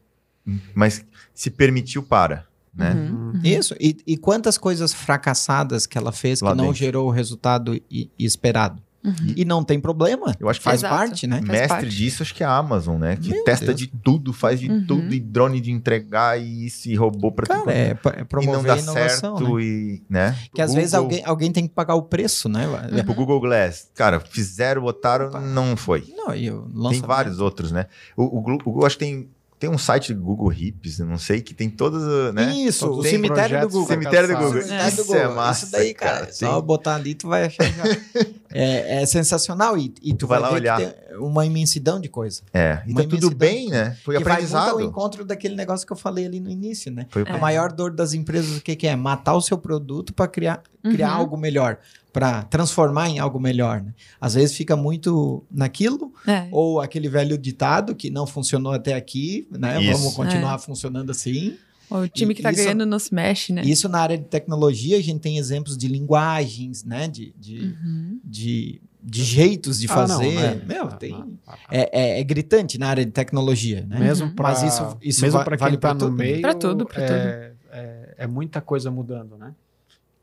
mas 0.74 1.03
se 1.36 1.51
permitiu 1.51 2.01
para, 2.01 2.45
né? 2.73 2.91
Uhum. 2.93 3.31
Uhum. 3.36 3.41
Isso. 3.43 3.75
E, 3.79 3.97
e 4.07 4.17
quantas 4.17 4.57
coisas 4.57 4.93
fracassadas 4.93 5.86
que 5.86 5.97
ela 5.97 6.11
fez 6.11 6.41
Lá 6.41 6.51
que 6.51 6.57
não 6.57 6.65
dentro. 6.65 6.79
gerou 6.79 7.07
o 7.07 7.11
resultado 7.11 7.79
i- 7.91 8.09
esperado? 8.17 8.81
Uhum. 9.03 9.33
E 9.36 9.45
não 9.45 9.63
tem 9.63 9.79
problema. 9.79 10.36
Eu 10.39 10.49
acho 10.49 10.59
que 10.59 10.63
Faz 10.63 10.79
Exato. 10.81 10.95
parte, 10.95 11.27
né? 11.27 11.36
Faz 11.38 11.47
Mestre 11.47 11.67
parte. 11.67 11.89
disso, 11.95 12.23
acho 12.23 12.33
que 12.33 12.41
é 12.41 12.45
a 12.47 12.57
Amazon, 12.57 12.97
né? 12.99 13.15
Que 13.15 13.29
Meu 13.29 13.43
testa 13.43 13.67
Deus. 13.67 13.77
de 13.77 13.86
tudo, 13.86 14.33
faz 14.33 14.59
de 14.59 14.67
Uhum. 14.67 14.83
tudo, 14.83 15.13
e 15.13 15.19
drone 15.19 15.61
de 15.61 15.69
entregar, 15.69 16.41
e 16.41 16.65
isso, 16.65 16.89
e 16.89 16.95
robô 16.95 17.31
para 17.31 17.45
Cara, 17.45 17.59
tudo. 17.59 17.69
é, 17.69 17.93
p- 17.93 18.09
é 18.09 18.13
e 18.13 18.17
não 18.21 18.25
promover 18.25 18.63
dá 18.63 18.73
a 18.73 18.79
inovação, 18.79 19.38
certo, 19.38 19.55
né? 19.57 19.63
e, 19.63 20.01
né? 20.09 20.36
Que 20.55 20.59
às 20.59 20.73
vezes 20.73 20.95
alguém, 20.95 21.21
alguém 21.23 21.51
tem 21.51 21.67
que 21.67 21.73
pagar 21.75 21.93
o 21.93 22.01
preço, 22.01 22.49
né? 22.49 22.65
Tipo, 22.95 23.11
o 23.11 23.15
Google 23.15 23.39
Glass. 23.41 23.91
Cara, 23.93 24.19
fizeram, 24.19 24.81
botaram, 24.81 25.27
Opa. 25.27 25.39
não 25.39 25.77
foi. 25.77 26.11
Não, 26.17 26.33
e 26.33 26.49
Tem 26.89 27.01
vários 27.01 27.39
outros, 27.39 27.71
né? 27.71 27.86
O, 28.17 28.23
o, 28.23 28.38
o 28.39 28.41
Google, 28.41 28.88
acho 28.88 28.97
que 28.97 29.05
tem, 29.05 29.29
tem 29.58 29.70
um 29.70 29.78
site 29.78 30.14
do 30.14 30.22
Google 30.22 30.51
Hips, 30.51 30.99
não 30.99 31.18
sei, 31.18 31.41
que 31.41 31.53
tem 31.53 31.70
todas, 31.70 32.03
as, 32.03 32.34
né? 32.34 32.53
Isso, 32.56 32.89
o 32.89 33.01
cemitério 33.03 33.62
do 33.62 33.70
Google. 33.70 33.88
Cemitério 33.88 34.28
do 34.28 34.34
fracassados. 34.34 34.53
Google. 34.53 34.68
Cemitério 34.68 34.95
do 34.97 35.01
Isso 35.01 35.16
é 35.16 35.28
massa, 35.34 35.64
Isso 35.66 35.72
daí, 35.72 35.93
cara, 35.93 36.20
cara, 36.20 36.34
só 36.34 36.62
botar 36.62 36.95
ali, 36.95 37.16
tu 37.16 37.28
vai 37.30 37.45
achar 37.45 37.64
é, 38.53 39.01
é 39.01 39.06
sensacional. 39.06 39.78
E, 39.78 39.93
e 40.01 40.14
tu, 40.14 40.20
Tu 40.26 40.28
vai 40.28 40.39
vai, 40.39 40.49
lá 40.49 40.56
ver 40.56 40.62
olhar. 40.62 40.80
que 40.80 40.86
tem 41.08 41.18
uma 41.18 41.45
imensidão 41.45 41.99
de 41.99 42.10
coisa. 42.10 42.41
É, 42.53 42.82
e 42.86 42.91
Uma 42.91 43.03
tá 43.03 43.10
tudo 43.10 43.34
bem, 43.36 43.70
né? 43.70 43.95
Foi 44.03 44.18
que 44.18 44.24
vai 44.24 44.34
muito 44.41 44.47
aprendizado. 44.56 44.70
ao 44.72 44.82
encontro 44.82 45.24
daquele 45.26 45.56
negócio 45.56 45.86
que 45.88 45.93
eu 45.93 45.97
falei 45.97 46.26
ali 46.26 46.39
no 46.39 46.49
início, 46.49 46.91
né? 46.91 47.06
Foi 47.10 47.24
A 47.28 47.38
maior 47.38 47.72
dor 47.72 47.91
das 47.91 48.14
empresas, 48.14 48.58
o 48.58 48.62
que, 48.62 48.76
que 48.76 48.88
é? 48.88 48.95
Matar 48.95 49.36
o 49.36 49.41
seu 49.41 49.58
produto 49.58 50.14
para 50.14 50.28
criar, 50.28 50.62
criar 50.84 51.12
Uhum. 51.14 51.18
algo 51.20 51.38
melhor, 51.38 51.78
para 52.12 52.43
transformar 52.43 53.10
em 53.10 53.20
algo 53.20 53.39
melhor. 53.39 53.82
Né? 53.82 53.93
Às 54.22 54.34
vezes 54.36 54.56
fica 54.56 54.76
muito 54.76 55.43
naquilo, 55.51 56.14
É. 56.28 56.47
ou 56.51 56.80
aquele 56.80 57.10
velho 57.10 57.38
ditado 57.38 57.93
que 57.95 58.10
não 58.10 58.26
funcionou 58.26 58.72
até 58.72 58.93
aqui, 58.93 59.45
né? 59.52 59.82
Isso. 59.82 59.98
Vamos 60.00 60.14
continuar 60.16 60.58
funcionando 60.60 61.10
assim. 61.12 61.58
O 61.89 62.08
time 62.08 62.34
que 62.34 62.41
tá 62.41 62.52
Isso- 62.52 62.64
ganhando 62.64 62.86
não 62.86 62.98
se 62.98 63.14
mexe, 63.14 63.54
né? 63.54 63.62
Isso 63.64 63.88
na 63.88 64.00
área 64.00 64.18
de 64.18 64.24
tecnologia, 64.26 64.98
a 64.98 65.02
gente 65.02 65.20
tem 65.22 65.38
exemplos 65.38 65.78
de 65.78 65.88
linguagens, 65.88 66.84
né? 66.84 67.08
De, 67.08 67.32
de, 67.38 67.60
Uhum. 67.60 68.20
de, 68.24 68.82
de 69.04 69.24
jeitos 69.24 69.80
de 69.80 69.86
Ah, 69.91 69.96
não, 69.96 70.08
fazer. 70.08 70.34
né? 70.34 70.62
Meu, 70.66 70.86
Ah, 70.86 70.91
tem... 70.98 71.14
ah, 71.14 71.28
ah, 71.54 71.58
É, 71.70 71.89
é- 72.16 72.20
é 72.20 72.24
gritante 72.24 72.80
na 72.80 72.88
área 72.88 73.06
de 73.06 73.12
tecnologia, 73.12 73.86
né? 73.88 74.00
Mesmo 74.00 74.28
Uhum. 74.28 74.34
para 74.36 74.50
Mas 74.50 74.64
isso- 74.64 74.98
isso 75.02 75.22
mesmo 75.22 75.38
va- 75.38 75.46
para 75.46 75.58
vale 75.58 75.72
quem 75.74 75.80
tá 75.80 75.93
no 75.93 76.00
tudo, 76.00 76.12
meio 76.12 76.41
Pra 76.41 76.54
tudo, 76.56 76.86
pra 76.86 77.04
é, 77.04 77.54
É, 77.78 78.16
é 78.20 78.28
muita 78.28 78.62
coisa 78.62 78.89
mudando, 78.89 79.38
né? 79.38 79.54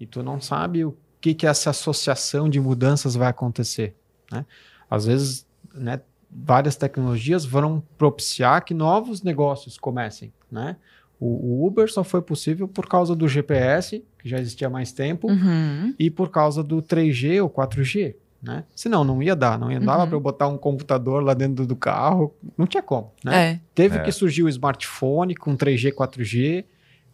E 0.01 0.07
tu 0.07 0.23
não 0.23 0.41
sabe 0.41 0.85
o 0.87 0.97
que 1.21 1.33
que 1.35 1.47
essa 1.47 1.69
associação 1.71 2.49
de 2.49 2.59
mudanças 2.59 3.15
vai 3.15 3.29
acontecer, 3.29 3.95
né? 4.33 4.45
Às 4.91 5.05
vezes, 5.05 5.47
né, 5.75 6.01
várias 6.35 6.77
tecnologias 6.77 7.45
vão 7.45 7.83
propiciar 7.99 8.65
que 8.65 8.73
novos 8.75 9.23
negócios 9.23 9.77
comecem, 9.79 10.33
né? 10.51 10.77
O, 11.21 11.63
o 11.63 11.67
Uber 11.67 11.89
só 11.93 12.03
foi 12.03 12.21
possível 12.23 12.67
por 12.67 12.89
causa 12.89 13.15
do 13.15 13.29
GPS, 13.29 14.05
que 14.19 14.29
já 14.29 14.39
existia 14.39 14.67
há 14.67 14.71
mais 14.71 14.91
tempo, 14.93 15.31
Uhum. 15.31 15.95
e 15.99 16.11
por 16.11 16.31
causa 16.31 16.63
do 16.65 16.83
3G 16.83 17.41
ou 17.41 17.49
4G, 17.49 18.17
né? 18.43 18.65
Senão 18.75 19.05
não 19.05 19.23
ia 19.23 19.37
dar, 19.37 19.57
não 19.59 19.71
ia 19.71 19.79
dar 19.79 20.01
Uhum. 20.01 20.07
para 20.09 20.17
eu 20.17 20.21
botar 20.21 20.49
um 20.49 20.59
computador 20.59 21.23
lá 21.23 21.33
dentro 21.35 21.65
do 21.65 21.77
carro, 21.77 22.35
não 22.59 22.67
tinha 22.67 22.83
como, 22.83 23.13
né? 23.25 23.53
É. 23.53 23.61
Teve 23.75 23.99
É. 23.99 24.01
que 24.01 24.11
surgir 24.11 24.43
o 24.43 24.49
smartphone 24.49 25.35
com 25.37 25.55
3G, 25.57 25.93
4G, 25.93 26.65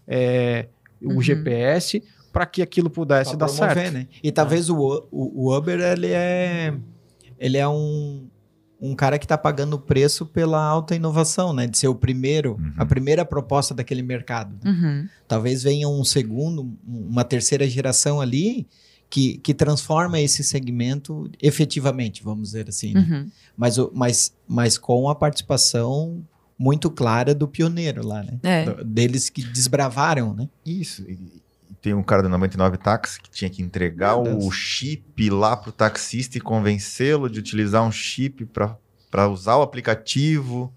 é, 0.06 0.68
o 1.02 1.14
Uhum. 1.14 1.22
GPS, 1.22 2.02
para 2.32 2.46
que 2.46 2.62
aquilo 2.62 2.88
pudesse 2.88 3.36
Pra 3.36 3.46
dar 3.46 3.52
promover, 3.52 3.74
certo. 3.76 3.94
né? 3.94 4.08
E 4.22 4.32
talvez 4.32 4.70
o, 4.70 4.76
o, 5.10 5.48
o 5.50 5.54
Uber, 5.56 5.78
ele 5.80 6.12
é, 6.12 6.72
ele 7.38 7.58
é 7.58 7.68
um, 7.68 8.26
um 8.80 8.94
cara 8.94 9.18
que 9.18 9.24
está 9.24 9.36
pagando 9.36 9.74
o 9.74 9.78
preço 9.80 10.24
pela 10.24 10.62
alta 10.62 10.94
inovação, 10.94 11.52
né? 11.52 11.66
De 11.66 11.76
ser 11.76 11.88
o 11.88 11.94
primeiro, 11.94 12.52
Uhum. 12.52 12.72
a 12.76 12.86
primeira 12.86 13.24
proposta 13.24 13.74
daquele 13.74 14.02
mercado. 14.02 14.54
né? 14.62 14.70
Uhum. 14.70 15.08
Talvez 15.26 15.62
venha 15.64 15.88
um 15.88 16.04
segundo, 16.04 16.62
um- 16.62 17.08
uma 17.10 17.24
terceira 17.24 17.68
geração 17.68 18.20
ali 18.20 18.66
que, 19.10 19.38
que 19.38 19.52
transforma 19.54 20.20
esse 20.20 20.44
segmento 20.44 21.28
efetivamente, 21.42 22.22
vamos 22.22 22.48
dizer 22.48 22.68
assim. 22.68 22.92
né? 22.94 23.00
Uhum. 23.00 23.30
Mas, 23.56 23.78
o- 23.78 23.90
mas, 23.94 24.32
mas 24.46 24.78
com 24.78 25.08
a 25.08 25.14
participação 25.14 26.22
muito 26.58 26.90
clara 26.90 27.34
do 27.34 27.48
pioneiro 27.48 28.06
lá, 28.06 28.22
né? 28.22 28.38
É. 28.42 28.64
Do- 28.64 28.84
deles 28.84 29.28
que 29.30 29.42
desbravaram, 29.42 30.34
né? 30.34 30.48
Isso. 30.64 31.02
E 31.08 31.42
tem 31.80 31.94
um 31.94 32.02
cara 32.02 32.22
do 32.22 32.28
99 32.28 32.76
Táxi 32.78 33.20
que 33.20 33.30
tinha 33.30 33.50
que 33.50 33.62
entregar 33.62 34.16
o 34.16 34.50
chip 34.50 35.30
lá 35.30 35.56
pro 35.56 35.72
taxista 35.72 36.36
e 36.36 36.40
convencê-lo 36.40 37.30
de 37.30 37.38
utilizar 37.38 37.82
um 37.82 37.92
chip 37.92 38.46
para 38.46 39.28
usar 39.28 39.56
o 39.56 39.62
aplicativo. 39.62 40.72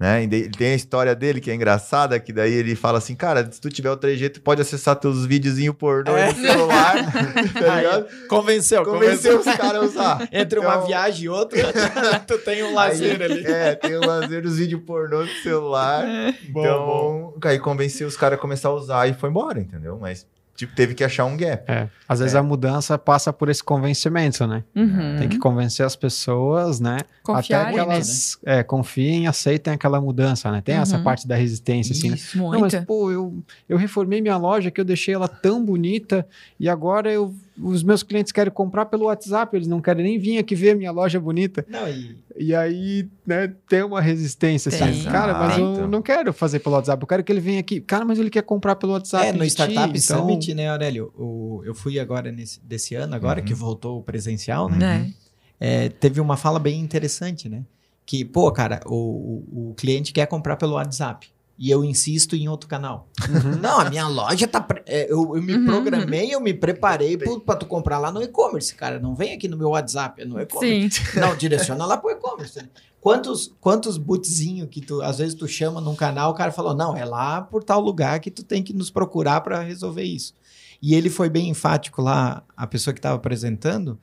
Né? 0.00 0.22
Ele 0.22 0.48
tem 0.48 0.72
a 0.72 0.74
história 0.74 1.14
dele 1.14 1.42
que 1.42 1.50
é 1.50 1.54
engraçada, 1.54 2.18
que 2.18 2.32
daí 2.32 2.54
ele 2.54 2.74
fala 2.74 2.96
assim, 2.96 3.14
cara, 3.14 3.46
se 3.52 3.60
tu 3.60 3.68
tiver 3.68 3.90
o 3.90 3.96
3G, 3.98 4.30
tu 4.32 4.40
pode 4.40 4.62
acessar 4.62 4.96
teus 4.96 5.26
videozinhos 5.26 5.76
pornô 5.76 6.16
É. 6.16 6.32
no 6.32 6.40
celular, 6.40 6.94
tá 7.52 7.76
ligado? 7.76 8.06
Convenceu, 8.26 8.82
Convenceu 8.82 9.38
os 9.40 9.44
caras 9.44 9.74
a 9.74 9.80
usar. 9.84 10.28
Entre 10.32 10.58
uma 10.58 10.76
Então- 10.76 10.86
viagem 10.86 11.24
e 11.24 11.28
outra, 11.28 11.58
tu 12.26 12.38
tem 12.38 12.62
um 12.62 12.72
lazer 12.72 13.20
Aí- 13.20 13.30
ali. 13.30 13.44
É, 13.46 13.74
tem 13.74 13.94
o 13.94 14.00
lazer 14.00 14.40
dos 14.40 14.56
vídeos 14.56 14.80
pornô 14.86 15.20
no 15.20 15.28
celular. 15.42 16.02
então, 16.48 17.34
aí 17.44 17.58
convenceu 17.58 18.08
os 18.08 18.16
caras 18.16 18.38
a 18.38 18.40
começar 18.40 18.70
a 18.70 18.72
usar 18.72 19.06
e 19.06 19.12
foi 19.12 19.28
embora, 19.28 19.60
entendeu? 19.60 19.98
Mas, 20.00 20.26
tipo, 20.60 20.74
teve 20.74 20.94
que 20.94 21.04
achar 21.04 21.24
um 21.24 21.36
gap. 21.36 21.64
É. 21.70 21.88
Às 22.08 22.20
vezes 22.20 22.34
É. 22.34 22.38
a 22.38 22.42
mudança 22.42 22.96
passa 22.98 23.32
por 23.32 23.48
esse 23.48 23.62
convencimento, 23.62 24.46
né? 24.46 24.64
Uhum. 24.74 25.16
Tem 25.18 25.28
que 25.28 25.38
convencer 25.38 25.84
as 25.84 25.94
pessoas, 25.96 26.80
né? 26.80 26.98
Confiar 27.22 27.62
Até 27.62 27.70
que 27.72 27.76
né? 27.76 27.82
elas 27.82 28.38
é, 28.44 28.62
confiem 28.62 29.24
e 29.24 29.26
aceitem 29.26 29.72
aquela 29.74 30.00
mudança, 30.00 30.50
né? 30.50 30.60
Tem 30.60 30.76
essa 30.76 30.96
Uhum. 30.98 31.04
parte 31.04 31.26
da 31.28 31.34
resistência, 31.36 31.92
assim, 31.92 32.10
né? 32.10 32.16
Isso. 32.16 32.38
Não, 32.38 32.48
mas, 32.50 32.60
Muita. 32.60 32.82
pô, 32.82 33.10
eu, 33.10 33.42
eu 33.68 33.76
reformei 33.76 34.20
minha 34.20 34.36
loja 34.36 34.70
que 34.70 34.80
eu 34.80 34.84
deixei 34.84 35.14
ela 35.14 35.28
tão 35.28 35.64
bonita 35.64 36.26
e 36.58 36.68
agora 36.68 37.10
eu, 37.12 37.34
os 37.62 37.82
meus 37.82 38.02
clientes 38.02 38.32
querem 38.32 38.52
comprar 38.52 38.86
pelo 38.86 39.04
WhatsApp, 39.06 39.56
eles 39.56 39.68
não 39.68 39.80
querem 39.80 40.02
nem 40.04 40.18
vir 40.18 40.38
aqui 40.38 40.54
ver 40.54 40.70
a 40.70 40.74
minha 40.74 40.90
loja 40.90 41.18
bonita. 41.20 41.64
Não, 41.68 41.88
e, 41.88 42.16
E 42.36 42.54
aí, 42.54 43.08
né, 43.26 43.52
tem 43.68 43.82
uma 43.82 44.00
resistência 44.00 44.70
Tem. 44.70 44.82
assim, 44.82 45.04
cara, 45.04 45.34
mas 45.38 45.58
eu 45.58 45.86
não 45.88 46.00
quero 46.00 46.32
fazer 46.32 46.60
pelo 46.60 46.74
WhatsApp, 46.76 47.02
eu 47.02 47.06
quero 47.06 47.22
que 47.24 47.30
ele 47.32 47.40
venha 47.40 47.60
aqui. 47.60 47.80
Cara, 47.80 48.04
mas 48.04 48.18
ele 48.18 48.30
quer 48.30 48.42
comprar 48.42 48.76
pelo 48.76 48.92
WhatsApp. 48.92 49.26
é, 49.26 49.32
no 49.32 49.38
de 49.40 49.44
ti, 49.46 49.50
Startup 49.50 49.88
então- 49.98 50.20
Summit, 50.20 50.54
né, 50.54 50.68
Aurélio? 50.70 51.12
O, 51.18 51.62
eu 51.64 51.74
fui 51.74 51.98
agora 52.00 52.32
nesse, 52.32 52.60
desse 52.64 52.94
ano, 52.94 53.14
agora 53.14 53.40
Uhum. 53.40 53.46
que 53.46 53.54
voltou 53.54 53.98
o 53.98 54.02
presencial, 54.02 54.68
né? 54.70 54.76
Né? 54.78 55.12
É, 55.60 55.88
teve 55.90 56.20
uma 56.20 56.36
fala 56.36 56.58
bem 56.58 56.80
interessante, 56.80 57.48
né? 57.48 57.62
Que, 58.06 58.24
pô, 58.24 58.50
cara, 58.50 58.80
o, 58.86 58.94
o, 58.94 59.70
o 59.70 59.74
cliente 59.74 60.12
quer 60.12 60.26
comprar 60.26 60.56
pelo 60.56 60.72
WhatsApp. 60.74 61.28
E 61.62 61.70
eu 61.70 61.84
insisto 61.84 62.34
em 62.34 62.48
outro 62.48 62.66
canal. 62.66 63.06
Uhum. 63.28 63.56
Não, 63.60 63.80
a 63.80 63.90
minha 63.90 64.08
loja 64.08 64.48
tá. 64.48 64.62
pre- 64.62 64.82
é, 64.86 65.12
eu, 65.12 65.36
eu 65.36 65.42
me 65.42 65.52
Uhum, 65.56 65.66
programei, 65.66 66.34
eu 66.34 66.40
me 66.40 66.54
preparei 66.54 67.18
pra 67.18 67.54
tu 67.54 67.66
comprar 67.66 67.98
lá 67.98 68.10
no 68.10 68.22
e-commerce, 68.22 68.74
cara. 68.74 68.98
Não 68.98 69.14
vem 69.14 69.34
aqui 69.34 69.46
no 69.46 69.58
meu 69.58 69.68
WhatsApp, 69.68 70.22
é 70.22 70.24
no 70.24 70.40
e-commerce. 70.40 71.02
Sim. 71.02 71.20
Não, 71.20 71.36
direciona 71.36 71.84
lá 71.84 71.98
pro 71.98 72.10
e-commerce. 72.10 72.56
né? 72.62 72.68
Quantos, 72.98 73.52
quantos 73.60 73.98
bootzinho 73.98 74.66
que 74.66 74.80
tu, 74.80 75.02
às 75.02 75.18
vezes 75.18 75.34
tu 75.34 75.46
chama 75.46 75.82
num 75.82 75.94
canal, 75.94 76.30
o 76.30 76.34
cara 76.34 76.50
falou, 76.50 76.74
não, 76.74 76.96
é 76.96 77.04
lá 77.04 77.42
por 77.42 77.62
tal 77.62 77.80
lugar 77.80 78.20
que 78.20 78.30
tu 78.30 78.42
tem 78.42 78.62
que 78.62 78.72
nos 78.72 78.90
procurar 78.90 79.42
para 79.42 79.60
resolver 79.60 80.02
isso. 80.04 80.32
E 80.80 80.94
ele 80.94 81.10
foi 81.10 81.28
bem 81.28 81.50
enfático 81.50 82.00
lá, 82.00 82.42
a 82.56 82.66
pessoa 82.66 82.94
que 82.94 83.00
estava 83.00 83.16
apresentando, 83.16 83.98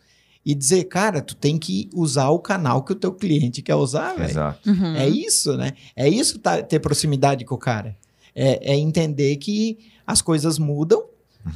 e 0.47 0.55
dizer, 0.55 0.85
cara, 0.85 1.21
tu 1.21 1.35
tem 1.35 1.57
que 1.57 1.89
usar 1.93 2.29
o 2.29 2.39
canal 2.39 2.81
que 2.81 2.93
o 2.93 2.95
teu 2.95 3.11
cliente 3.11 3.61
quer 3.61 3.75
usar, 3.75 4.13
velho. 4.13 4.29
Exato. 4.29 4.69
Uhum. 4.69 4.95
É 4.95 5.05
isso, 5.05 5.57
né? 5.57 5.73
É 5.93 6.07
isso 6.07 6.39
tá, 6.39 6.63
ter 6.63 6.79
proximidade 6.79 7.43
com 7.43 7.55
o 7.55 7.57
cara. 7.57 7.97
É, 8.33 8.71
é 8.71 8.77
entender 8.77 9.35
que 9.35 9.77
as 10.05 10.21
coisas 10.21 10.57
mudam, 10.57 11.03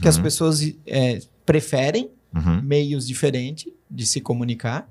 que 0.01 0.09
as 0.09 0.17
Uhum, 0.17 0.23
pessoas 0.23 0.73
é, 0.85 1.19
preferem 1.45 2.11
uhum. 2.35 2.61
meios 2.61 3.07
diferentes 3.07 3.71
de 3.89 4.05
se 4.05 4.19
comunicar 4.19 4.85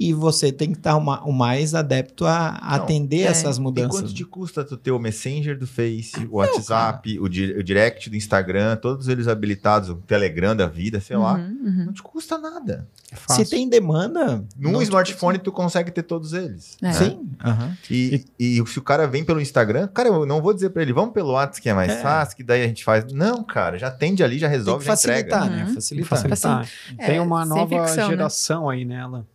e 0.00 0.12
você 0.12 0.52
tem 0.52 0.70
que 0.70 0.78
estar 0.78 0.96
uma, 0.96 1.24
o 1.24 1.32
mais 1.32 1.74
adepto 1.74 2.24
a, 2.24 2.52
Não, 2.62 2.68
atender 2.76 3.22
é. 3.22 3.24
essas 3.24 3.56
E 3.56 3.60
mudanças. 3.60 3.90
quanto 4.00 4.14
te 4.14 4.24
custa 4.24 4.64
tu 4.64 4.76
ter 4.76 4.92
o 4.92 4.98
Messenger 4.98 5.58
do 5.58 5.66
Face, 5.66 6.12
o 6.30 6.36
WhatsApp, 6.36 7.18
o, 7.18 7.28
di- 7.28 7.52
o 7.52 7.64
Direct 7.64 8.08
do 8.08 8.14
Instagram, 8.14 8.76
todos 8.76 9.08
eles 9.08 9.26
habilitados, 9.26 9.88
o 9.90 9.96
Telegram 9.96 10.54
da 10.54 10.66
vida, 10.68 11.00
sei 11.00 11.16
lá. 11.16 11.34
Uhum, 11.34 11.60
uhum. 11.64 11.84
Não 11.86 11.92
te 11.92 12.02
custa 12.02 12.38
nada. 12.38 12.86
É 13.10 13.16
fácil. 13.16 13.44
Se 13.44 13.50
tem 13.50 13.68
demanda. 13.68 14.44
Num 14.56 14.70
não 14.72 14.82
smartphone 14.82 15.38
tu 15.38 15.50
consegue 15.50 15.90
ter 15.90 16.02
todos 16.04 16.32
eles. 16.32 16.76
É. 16.80 16.86
né? 16.86 16.92
Sim. 16.92 17.28
aham. 17.44 17.76
E, 17.90 18.24
e 18.38 18.62
se 18.68 18.78
o 18.78 18.82
cara 18.82 19.06
vem 19.08 19.24
pelo 19.24 19.40
Instagram, 19.40 19.88
cara, 19.88 20.08
eu 20.10 20.24
não 20.26 20.40
vou 20.40 20.54
dizer 20.54 20.70
pra 20.70 20.82
ele, 20.82 20.92
vamos 20.92 21.12
pelo 21.12 21.32
WhatsApp 21.32 21.60
que 21.62 21.68
é 21.70 21.74
mais 21.74 21.90
É. 21.90 21.96
fácil, 22.00 22.36
que 22.36 22.44
daí 22.44 22.62
a 22.62 22.66
gente 22.68 22.84
faz. 22.84 23.04
Não, 23.12 23.42
cara, 23.42 23.76
já 23.78 23.88
atende 23.88 24.22
ali, 24.22 24.38
já 24.38 24.48
Tem 24.48 24.56
resolve, 24.58 24.80
que 24.84 24.86
já 24.86 24.94
entrega. 24.94 25.30
facilitar, 25.36 25.50
né? 25.50 25.64
Uhum. 25.66 25.74
Facilitar. 25.74 26.08
facilitar. 26.08 26.68
Tem 27.04 27.18
uma 27.18 27.40
sem 27.44 27.48
nova 27.48 27.80
ficção, 27.86 28.04
né? 28.04 28.10
geração 28.10 28.68
aí 28.70 28.84
nela. 28.84 29.26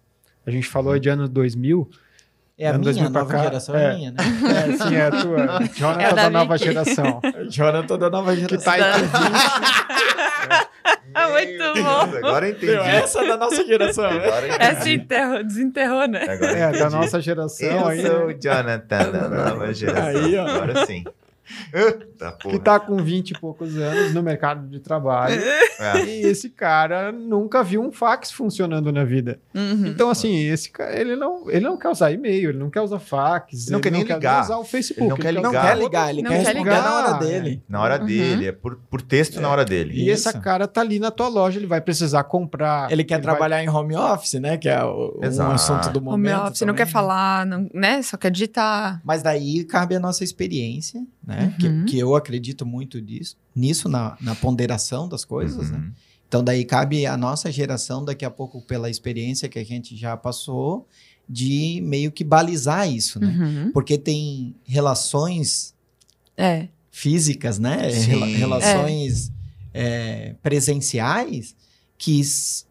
A 0.45 0.51
gente 0.51 0.67
falou 0.67 0.97
de 0.99 1.09
anos 1.09 1.29
2000. 1.29 1.89
É 2.57 2.67
a 2.67 2.69
Ano 2.69 2.79
minha, 2.79 2.93
2000 2.93 3.07
a 3.07 3.11
pra 3.11 3.21
nova 3.21 3.33
cá, 3.33 3.43
geração 3.43 3.75
é, 3.75 3.83
é. 3.83 3.95
minha, 3.95 4.11
né? 4.11 4.17
É, 4.53 4.87
sim, 4.87 4.95
é 4.95 5.01
a 5.07 5.11
tua. 5.11 5.59
Jonathan 5.75 6.01
É 6.03 6.09
da, 6.09 6.15
da 6.23 6.29
nova 6.29 6.57
geração. 6.57 7.21
Jonathan 7.49 7.97
da 7.97 8.09
nova 8.09 8.35
geração. 8.35 8.57
Que 8.59 8.63
tá 8.63 8.73
aí 8.73 8.81
com 8.83 9.07
20. 9.07 10.67
Ah, 11.15 11.29
muito 11.29 11.57
Meu 11.57 11.73
bom. 11.75 12.07
Deus, 12.07 12.15
Agora 12.17 12.49
entendi. 12.49 12.65
Meu, 12.67 12.83
essa 12.83 13.23
é 13.23 13.27
da 13.27 13.37
nossa 13.37 13.65
geração. 13.65 14.03
né? 14.11 14.25
Agora 14.27 14.47
Essa 14.63 14.89
enterrou, 14.89 15.43
desenterrou, 15.43 16.07
né? 16.07 16.23
Agora 16.23 16.51
É, 16.51 16.71
da 16.71 16.77
entendi. 16.77 16.95
nossa 16.95 17.21
geração 17.21 17.67
Eu 17.67 17.87
aí. 17.87 18.01
sou 18.01 18.25
o 18.27 18.33
Jonathan 18.33 19.11
da 19.11 19.29
nova 19.29 19.73
geração. 19.73 20.07
Aí, 20.23 20.37
ó. 20.37 20.47
Agora 20.47 20.85
sim. 20.85 21.03
Eita, 21.73 22.31
porra. 22.33 22.53
Que 22.57 22.59
tá 22.63 22.79
com 22.79 22.97
20 22.97 23.31
e 23.31 23.39
poucos 23.39 23.75
anos 23.77 24.13
no 24.13 24.21
mercado 24.23 24.67
de 24.67 24.79
trabalho. 24.79 25.41
É. 25.79 26.05
E 26.05 26.21
esse 26.25 26.49
cara 26.49 27.11
nunca 27.11 27.63
viu 27.63 27.81
um 27.81 27.91
fax 27.91 28.31
funcionando 28.31 28.91
na 28.91 29.03
vida. 29.03 29.39
Uhum. 29.53 29.87
Então, 29.87 30.09
assim, 30.09 30.35
esse 30.47 30.69
cara, 30.71 30.97
ele 30.99 31.15
não, 31.15 31.49
ele 31.49 31.65
não 31.65 31.77
quer 31.77 31.89
usar 31.89 32.11
e-mail, 32.11 32.51
ele 32.51 32.57
não 32.59 32.69
quer 32.69 32.81
usar 32.81 32.99
fax, 32.99 33.67
Não 33.69 33.77
ele 33.77 33.83
quer 33.83 33.91
nem 33.91 34.03
não 34.03 34.15
ligar. 34.15 34.35
quer 34.37 34.41
usar 34.43 34.57
o 34.57 34.63
Facebook. 34.63 35.03
Ele 35.03 35.09
não 35.09 35.17
quer 35.17 35.27
Ele 35.29 35.41
não 35.41 35.49
ligar. 35.51 35.65
quer 35.67 35.77
ligar, 35.83 36.09
ele 36.09 36.21
Não 36.21 36.31
quer 36.31 36.37
quer 36.37 36.43
responder 36.55 36.69
ligar. 36.69 36.83
na 36.83 36.95
hora 36.95 37.13
dele. 37.19 37.63
Na 37.67 37.81
hora 37.81 37.99
Uhum. 37.99 38.05
dele, 38.05 38.47
é 38.47 38.51
por, 38.51 38.75
por 38.89 39.01
texto 39.01 39.41
na 39.41 39.49
hora 39.49 39.65
dele. 39.65 39.93
E 39.95 40.09
esse 40.09 40.29
Isso. 40.29 40.39
cara 40.41 40.67
tá 40.67 40.81
ali 40.81 40.99
na 40.99 41.11
tua 41.11 41.27
loja, 41.27 41.59
ele 41.59 41.67
vai 41.67 41.81
precisar 41.81 42.23
comprar. 42.23 42.91
Ele 42.91 43.03
quer 43.03 43.15
vai- 43.15 43.21
trabalhar 43.23 43.63
em 43.63 43.69
home 43.69 43.95
office, 43.95 44.33
né? 44.39 44.57
Que 44.57 44.69
é 44.69 44.83
o, 44.83 45.19
um 45.21 45.51
assunto 45.51 45.89
do 45.89 46.01
momento. 46.01 46.21
meu 46.35 46.39
office 46.47 46.61
não 46.61 46.67
também. 46.67 46.85
quer 46.85 46.91
falar, 46.91 47.45
não, 47.45 47.69
né? 47.73 48.01
Só 48.01 48.15
quer 48.17 48.31
digitar. 48.31 49.01
Mas 49.03 49.21
daí 49.23 49.63
cabe 49.65 49.95
a 49.95 49.99
nossa 49.99 50.23
experiência, 50.23 51.01
né? 51.25 51.42
Uhum. 51.45 51.85
Que, 51.85 51.91
que 51.91 51.99
eu 51.99 52.15
acredito 52.15 52.65
muito 52.65 53.01
disso, 53.01 53.35
nisso, 53.55 53.87
na, 53.89 54.17
na 54.21 54.35
ponderação 54.35 55.07
das 55.07 55.23
coisas, 55.25 55.69
né? 55.71 55.77
Uhum. 55.77 55.91
Então 56.27 56.43
daí 56.43 56.65
cabe 56.65 57.05
a 57.05 57.15
nossa 57.15 57.51
geração, 57.51 58.03
daqui 58.03 58.25
a 58.25 58.31
pouco, 58.31 58.61
pela 58.61 58.89
experiência 58.89 59.47
que 59.47 59.59
a 59.59 59.63
gente 59.63 59.95
já 59.95 60.17
passou, 60.17 60.87
de 61.29 61.79
meio 61.83 62.11
que 62.11 62.23
balizar 62.23 62.91
isso, 62.91 63.19
né? 63.19 63.27
Uhum. 63.27 63.71
Porque 63.71 63.97
tem 63.97 64.55
relações 64.65 65.73
É. 66.35 66.67
físicas, 66.91 67.59
né? 67.59 67.89
Sim. 67.91 68.09
Rela- 68.11 68.25
relações 68.27 69.31
é, 69.73 70.35
presenciais 70.41 71.55
que 71.97 72.21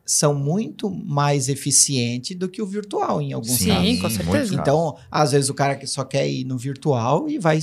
são 0.05 0.35
muito 0.35 0.91
mais 0.91 1.49
eficientes 1.49 2.37
do 2.37 2.49
que 2.49 2.61
o 2.61 2.67
virtual 2.67 3.23
em 3.23 3.33
alguns 3.33 3.53
Sim, 3.59 3.69
casos. 3.69 3.83
com 3.85 4.09
muitos 4.09 4.13
certeza. 4.17 4.55
Então, 4.57 4.97
às 5.11 5.33
vezes 5.33 5.49
o 5.49 5.55
cara 5.55 5.75
que 5.77 5.87
só 5.87 6.05
quer 6.05 6.29
ir 6.29 6.45
no 6.45 6.59
virtual 6.59 7.29
e 7.31 7.39
vai 7.39 7.59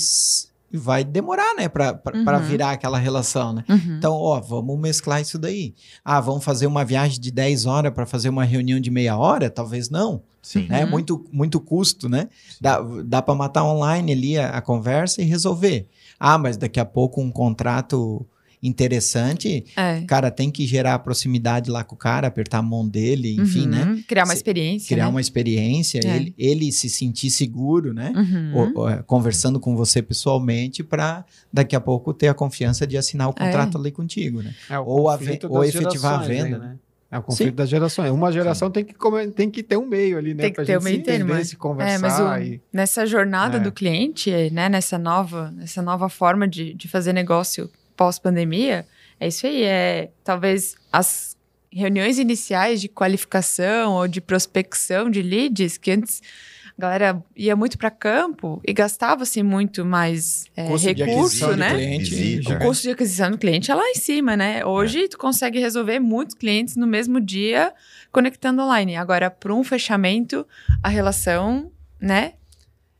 e 0.71 0.77
vai 0.77 1.03
demorar, 1.03 1.55
né, 1.55 1.67
para 1.67 1.99
Uhum. 2.13 2.39
virar 2.43 2.71
aquela 2.71 2.97
relação, 2.97 3.53
né? 3.53 3.63
Uhum. 3.69 3.97
Então, 3.97 4.13
ó, 4.13 4.39
vamos 4.39 4.79
mesclar 4.79 5.21
isso 5.21 5.37
daí. 5.39 5.73
Ah, 6.03 6.19
vamos 6.19 6.43
fazer 6.43 6.67
uma 6.67 6.85
viagem 6.85 7.19
de 7.19 7.31
10 7.31 7.65
horas 7.65 7.93
para 7.93 8.05
fazer 8.05 8.29
uma 8.29 8.43
reunião 8.43 8.79
de 8.79 8.91
meia 8.91 9.17
hora? 9.17 9.49
Talvez 9.49 9.89
não, 9.89 10.21
Sim. 10.41 10.67
né? 10.67 10.83
Uhum. 10.85 10.91
Muito, 10.91 11.25
muito 11.31 11.59
custo, 11.59 12.07
né? 12.07 12.27
Dá, 12.61 12.79
dá 13.03 13.21
para 13.21 13.35
matar 13.35 13.63
online 13.63 14.11
ali 14.13 14.37
a, 14.37 14.49
a 14.51 14.61
conversa 14.61 15.21
e 15.21 15.25
resolver. 15.25 15.87
Ah, 16.19 16.37
mas 16.37 16.57
daqui 16.57 16.79
a 16.79 16.85
pouco 16.85 17.21
um 17.21 17.31
contrato 17.31 18.25
interessante, 18.61 19.65
É. 19.75 20.01
cara, 20.01 20.29
tem 20.31 20.49
que 20.51 20.65
gerar 20.65 20.99
proximidade 20.99 21.69
lá 21.69 21.83
com 21.83 21.95
o 21.95 21.97
cara, 21.97 22.27
apertar 22.27 22.59
a 22.59 22.61
mão 22.61 22.87
dele, 22.87 23.35
enfim, 23.39 23.63
Uhum. 23.63 23.67
né? 23.95 24.03
Criar 24.07 24.25
uma 24.25 24.33
experiência. 24.33 24.87
Criar 24.87 25.05
né? 25.05 25.09
uma 25.11 25.21
experiência, 25.21 25.99
É. 26.03 26.15
ele, 26.15 26.33
ele 26.37 26.71
se 26.71 26.89
sentir 26.89 27.29
seguro, 27.29 27.93
né? 27.93 28.11
Uhum. 28.15 28.51
Ou- 28.55 28.71
ou, 28.75 28.89
é, 28.89 29.03
conversando 29.03 29.59
com 29.59 29.75
você 29.75 30.01
pessoalmente 30.01 30.83
para 30.83 31.25
daqui 31.51 31.75
a 31.75 31.79
pouco 31.81 32.13
ter 32.13 32.27
a 32.27 32.33
confiança 32.33 32.85
de 32.87 32.97
assinar 32.97 33.29
o 33.29 33.33
contrato 33.33 33.77
ali 33.77 33.91
contigo, 33.91 34.41
né? 34.41 34.53
É 34.69 34.77
o 34.79 34.85
Ou 34.85 35.09
a 35.09 35.19
ou 35.49 35.63
efetivar 35.63 36.19
a 36.19 36.23
venda, 36.23 36.55
aí, 36.57 36.61
né? 36.61 36.75
É 37.11 37.17
o 37.17 37.23
conflito 37.23 37.49
Sim. 37.49 37.55
das 37.55 37.67
gerações. 37.69 38.11
Uma 38.11 38.31
geração 38.31 38.69
tem 38.69 38.85
que, 38.85 38.93
tem 39.35 39.49
que 39.49 39.63
ter 39.63 39.77
um 39.77 39.87
meio 39.87 40.15
ali, 40.15 40.35
né? 40.35 40.43
Tem 40.43 40.51
que 40.51 40.57
pra 40.57 40.65
ter 40.65 40.73
gente 40.73 40.81
o 40.81 40.83
meio 40.83 40.97
se 40.97 41.01
termo, 41.03 41.25
entender, 41.31 41.41
é. 41.41 41.43
se 41.43 41.55
É, 41.55 41.57
conversar. 41.57 41.99
mas 41.99 42.19
o- 42.19 42.43
e... 42.53 42.61
nessa 42.71 43.03
jornada 43.07 43.57
É. 43.57 43.59
do 43.59 43.71
cliente, 43.71 44.29
né, 44.51 44.69
nessa 44.69 44.99
nova, 44.99 45.49
nessa 45.49 45.81
nova 45.81 46.07
forma 46.07 46.47
de, 46.47 46.75
de 46.75 46.87
fazer 46.87 47.11
negócio 47.11 47.67
pós-pandemia, 47.99 48.87
é 49.19 49.27
isso 49.27 49.45
aí. 49.45 49.63
É 49.63 50.09
talvez 50.23 50.77
as 50.89 51.35
reuniões 51.69 52.17
iniciais 52.17 52.79
de 52.79 52.87
qualificação 52.87 53.91
ou 53.95 54.07
de 54.07 54.21
prospecção 54.21 55.09
de 55.09 55.21
leads, 55.21 55.77
que 55.77 55.91
antes 55.91 56.21
a 56.77 56.81
galera 56.81 57.23
ia 57.35 57.57
muito 57.57 57.77
para 57.77 57.91
campo 57.91 58.61
e 58.65 58.71
gastava-se 58.71 59.43
muito 59.43 59.83
mais 59.83 60.45
é, 60.55 60.65
recurso, 60.65 61.57
né? 61.57 61.71
cliente, 61.71 62.15
Visita. 62.15 62.53
O 62.53 62.59
custo 62.59 62.83
de 62.83 62.91
aquisição 62.91 63.31
do 63.31 63.37
cliente 63.37 63.69
é 63.69 63.75
lá 63.75 63.83
em 63.89 63.95
cima, 63.95 64.37
né? 64.37 64.65
Hoje 64.65 65.09
tu 65.09 65.17
consegue 65.17 65.59
resolver 65.59 65.99
muitos 65.99 66.35
clientes 66.35 66.77
no 66.77 66.87
mesmo 66.87 67.19
dia 67.19 67.73
conectando 68.13 68.61
online. 68.61 68.95
Agora, 68.95 69.29
para 69.29 69.53
um 69.53 69.61
fechamento, 69.61 70.47
a 70.81 70.87
relação, 70.87 71.69
né? 71.99 72.35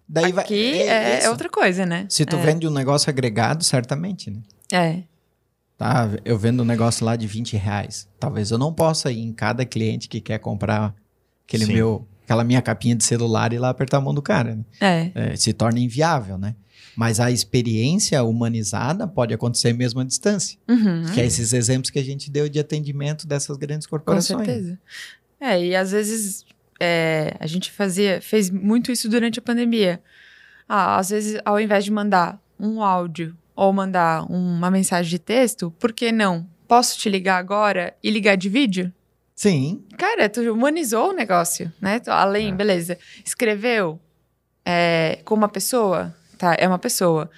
Daí 0.10 0.34
vai, 0.34 0.43
Aqui 0.43 0.82
é, 0.82 1.14
é 1.14 1.20
isso. 1.20 1.30
outra 1.30 1.47
coisa, 1.47 1.86
né? 1.86 2.06
Se 2.10 2.26
tu 2.26 2.36
é. 2.36 2.41
vende 2.41 2.68
um 2.68 2.72
negócio 2.72 3.10
agregado, 3.10 3.64
certamente, 3.64 4.30
né? 4.30 4.41
É. 4.72 5.03
Tá, 5.78 6.09
eu 6.26 6.38
vendo 6.38 6.61
um 6.61 6.65
negócio 6.65 7.05
lá 7.05 7.15
de 7.15 7.26
20 7.26 7.55
reais. 7.55 8.07
Talvez 8.20 8.51
eu 8.51 8.57
não 8.57 8.74
possa 8.74 9.11
ir 9.11 9.22
em 9.22 9.32
cada 9.32 9.65
cliente 9.65 10.09
que 10.09 10.20
quer 10.20 10.38
comprar 10.39 10.93
aquele 11.47 11.65
Sim. 11.65 11.74
meu, 11.74 12.07
aquela 12.24 12.43
minha 12.43 12.61
capinha 12.61 12.95
de 12.95 13.03
celular 13.03 13.53
e 13.53 13.55
ir 13.55 13.59
lá 13.59 13.70
apertar 13.70 13.97
a 13.97 14.01
mão 14.01 14.13
do 14.13 14.22
cara. 14.22 14.55
né? 14.55 14.65
É. 14.82 15.11
É, 15.15 15.36
se 15.36 15.53
torna 15.53 15.80
inviável, 15.80 16.38
né? 16.38 16.55
Mas 16.95 17.22
a 17.22 17.32
experiência 17.32 18.22
humanizada 18.24 19.07
pode 19.07 19.34
acontecer 19.34 19.72
mesmo 19.72 20.01
à 20.01 20.03
distância. 20.03 20.57
Uhum. 20.67 21.05
Que 21.13 21.22
é 21.22 21.26
esses 21.26 21.53
exemplos 21.53 21.89
que 21.89 21.99
a 21.99 22.03
gente 22.03 22.30
deu 22.30 22.49
de 22.49 22.59
atendimento 22.59 23.26
dessas 23.26 23.55
grandes 23.55 23.88
Com 23.88 23.91
corporações. 23.91 24.45
certeza. 24.45 24.78
É, 25.39 25.65
e 25.65 25.76
às 25.76 25.91
vezes 25.91 26.45
é, 26.78 27.38
a 27.39 27.47
gente 27.47 27.72
fazia, 27.72 28.22
fez 28.22 28.49
muito 28.49 28.91
isso 28.91 29.07
durante 29.09 29.39
a 29.39 29.41
pandemia. 29.41 30.01
Ah, 30.67 30.97
às 30.97 31.09
vezes, 31.09 31.39
ao 31.45 31.57
invés 31.57 31.86
de 31.86 31.91
mandar 31.91 32.38
um 32.59 32.84
áudio 32.84 33.34
ou 33.62 33.74
mandar 33.74 34.24
uma 34.32 34.72
mensagem 34.72 35.10
de 35.10 35.20
texto, 35.20 35.70
por 35.78 35.91
que 35.91 36.14
não? 36.14 36.47
Posso 36.66 36.97
te 36.97 37.10
ligar 37.10 37.38
agora 37.38 37.93
e 38.01 38.10
ligar 38.10 38.38
de 38.38 38.47
vídeo? 38.47 38.93
Sim, 39.36 39.84
Cara, 39.97 40.30
tu 40.30 40.39
humanizou 40.51 41.10
o 41.10 41.14
negócio, 41.14 41.70
né? 41.82 42.01
Além, 42.07 42.49
É. 42.49 42.55
beleza. 42.55 42.97
Escreveu 43.26 43.99
é, 44.66 45.20
com 45.26 45.36
uma 45.36 45.49
pessoa, 45.49 46.16
tá? 46.38 46.55
É 46.57 46.68
uma 46.68 46.80
pessoa. 46.80 47.30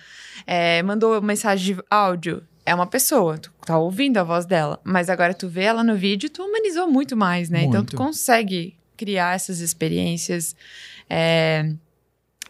É, 0.46 0.84
mandou 0.84 1.20
mensagem 1.24 1.76
de 1.76 1.84
áudio, 1.90 2.44
é 2.66 2.76
uma 2.76 2.86
pessoa. 2.86 3.40
Tu 3.40 3.52
tá 3.66 3.78
ouvindo 3.80 4.18
a 4.18 4.24
voz 4.24 4.46
dela. 4.46 4.80
Mas 4.84 5.10
agora 5.10 5.34
tu 5.34 5.48
vê 5.48 5.64
ela 5.64 5.84
no 5.84 5.96
vídeo, 5.96 6.30
tu 6.30 6.44
humanizou 6.44 6.88
muito 6.88 7.18
mais, 7.18 7.50
né? 7.50 7.64
Então 7.64 7.84
tu 7.84 7.96
Muito. 7.96 7.98
consegue 7.98 8.76
criar 8.96 9.34
essas 9.36 9.60
experiências. 9.60 10.56
é, 11.10 11.74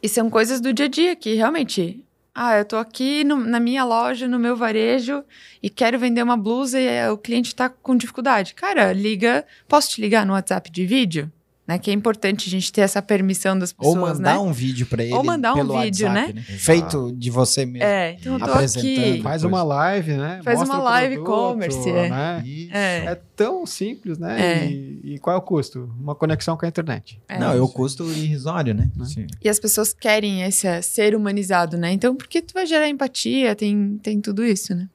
e 0.03 0.09
são 0.09 0.29
coisas 0.29 0.59
do 0.59 0.73
dia 0.73 0.87
a 0.87 0.89
dia 0.89 1.15
que 1.15 1.35
realmente. 1.35 2.03
Ah, 2.33 2.57
eu 2.57 2.65
tô 2.65 2.77
aqui 2.77 3.23
no- 3.25 3.35
na 3.45 3.59
minha 3.59 3.83
loja, 3.83 4.27
no 4.27 4.39
meu 4.39 4.55
varejo, 4.55 5.23
e 5.61 5.69
quero 5.69 5.99
vender 5.99 6.23
uma 6.23 6.37
blusa 6.37 6.79
e 6.79 6.85
é, 6.87 7.11
o 7.11 7.17
cliente 7.17 7.53
tá 7.53 7.69
com 7.69 7.95
dificuldade. 7.95 8.53
Cara, 8.53 8.93
liga. 8.93 9.45
Posso 9.67 9.89
te 9.89 10.01
ligar 10.01 10.25
no 10.25 10.33
WhatsApp 10.33 10.71
de 10.71 10.85
vídeo? 10.85 11.31
Né? 11.67 11.77
Que 11.77 11.91
é 11.91 11.93
importante 11.93 12.47
a 12.47 12.51
gente 12.51 12.71
ter 12.71 12.81
essa 12.81 13.01
permissão 13.01 13.57
das 13.57 13.73
ou 13.77 13.93
pessoas, 13.93 14.17
mandar 14.17 14.33
né? 14.33 14.39
um 14.39 14.51
vídeo 14.51 14.85
pra 14.87 15.03
ele 15.03 15.13
Ou 15.13 15.23
mandar 15.23 15.53
um 15.53 15.57
pelo 15.57 15.79
vídeo, 15.79 16.07
WhatsApp, 16.07 16.33
né? 16.33 16.41
Feito 16.41 17.13
de 17.13 17.29
você 17.29 17.65
mesmo. 17.65 17.87
É, 17.87 18.13
então 18.13 18.33
eu 18.33 18.39
tô 18.39 18.45
Apresentando. 18.45 18.99
aqui. 18.99 19.21
Faz 19.21 19.43
uma 19.43 19.63
live, 19.63 20.13
né? 20.13 20.41
Faz 20.43 20.57
Mostra 20.57 20.75
uma 20.75 20.81
o 20.81 20.85
live 20.85 21.15
e-commerce, 21.15 21.89
é. 21.89 22.09
né? 22.09 22.43
É. 22.71 23.05
É 23.05 23.21
tão 23.35 23.65
simples, 23.65 24.17
né? 24.17 24.63
É. 24.63 24.65
E, 24.65 25.01
e 25.03 25.19
qual 25.19 25.35
é 25.35 25.39
o 25.39 25.41
custo? 25.41 25.89
Uma 25.99 26.15
conexão 26.15 26.57
com 26.57 26.65
a 26.65 26.67
internet. 26.67 27.21
É. 27.29 27.37
Não, 27.37 27.53
é 27.53 27.61
o 27.61 27.69
custo 27.69 28.03
irrisório, 28.05 28.73
né? 28.73 28.89
Né? 28.95 29.05
Sim. 29.05 29.27
E 29.41 29.47
as 29.47 29.59
pessoas 29.59 29.93
querem 29.93 30.41
esse 30.41 30.81
ser 30.81 31.15
humanizado, 31.15 31.77
né? 31.77 31.91
Então, 31.91 32.15
porque 32.15 32.41
tu 32.41 32.53
vai 32.53 32.65
gerar 32.65 32.89
empatia, 32.89 33.55
tem, 33.55 33.99
tem 34.01 34.19
tudo 34.19 34.43
isso, 34.43 34.73
né? 34.73 34.89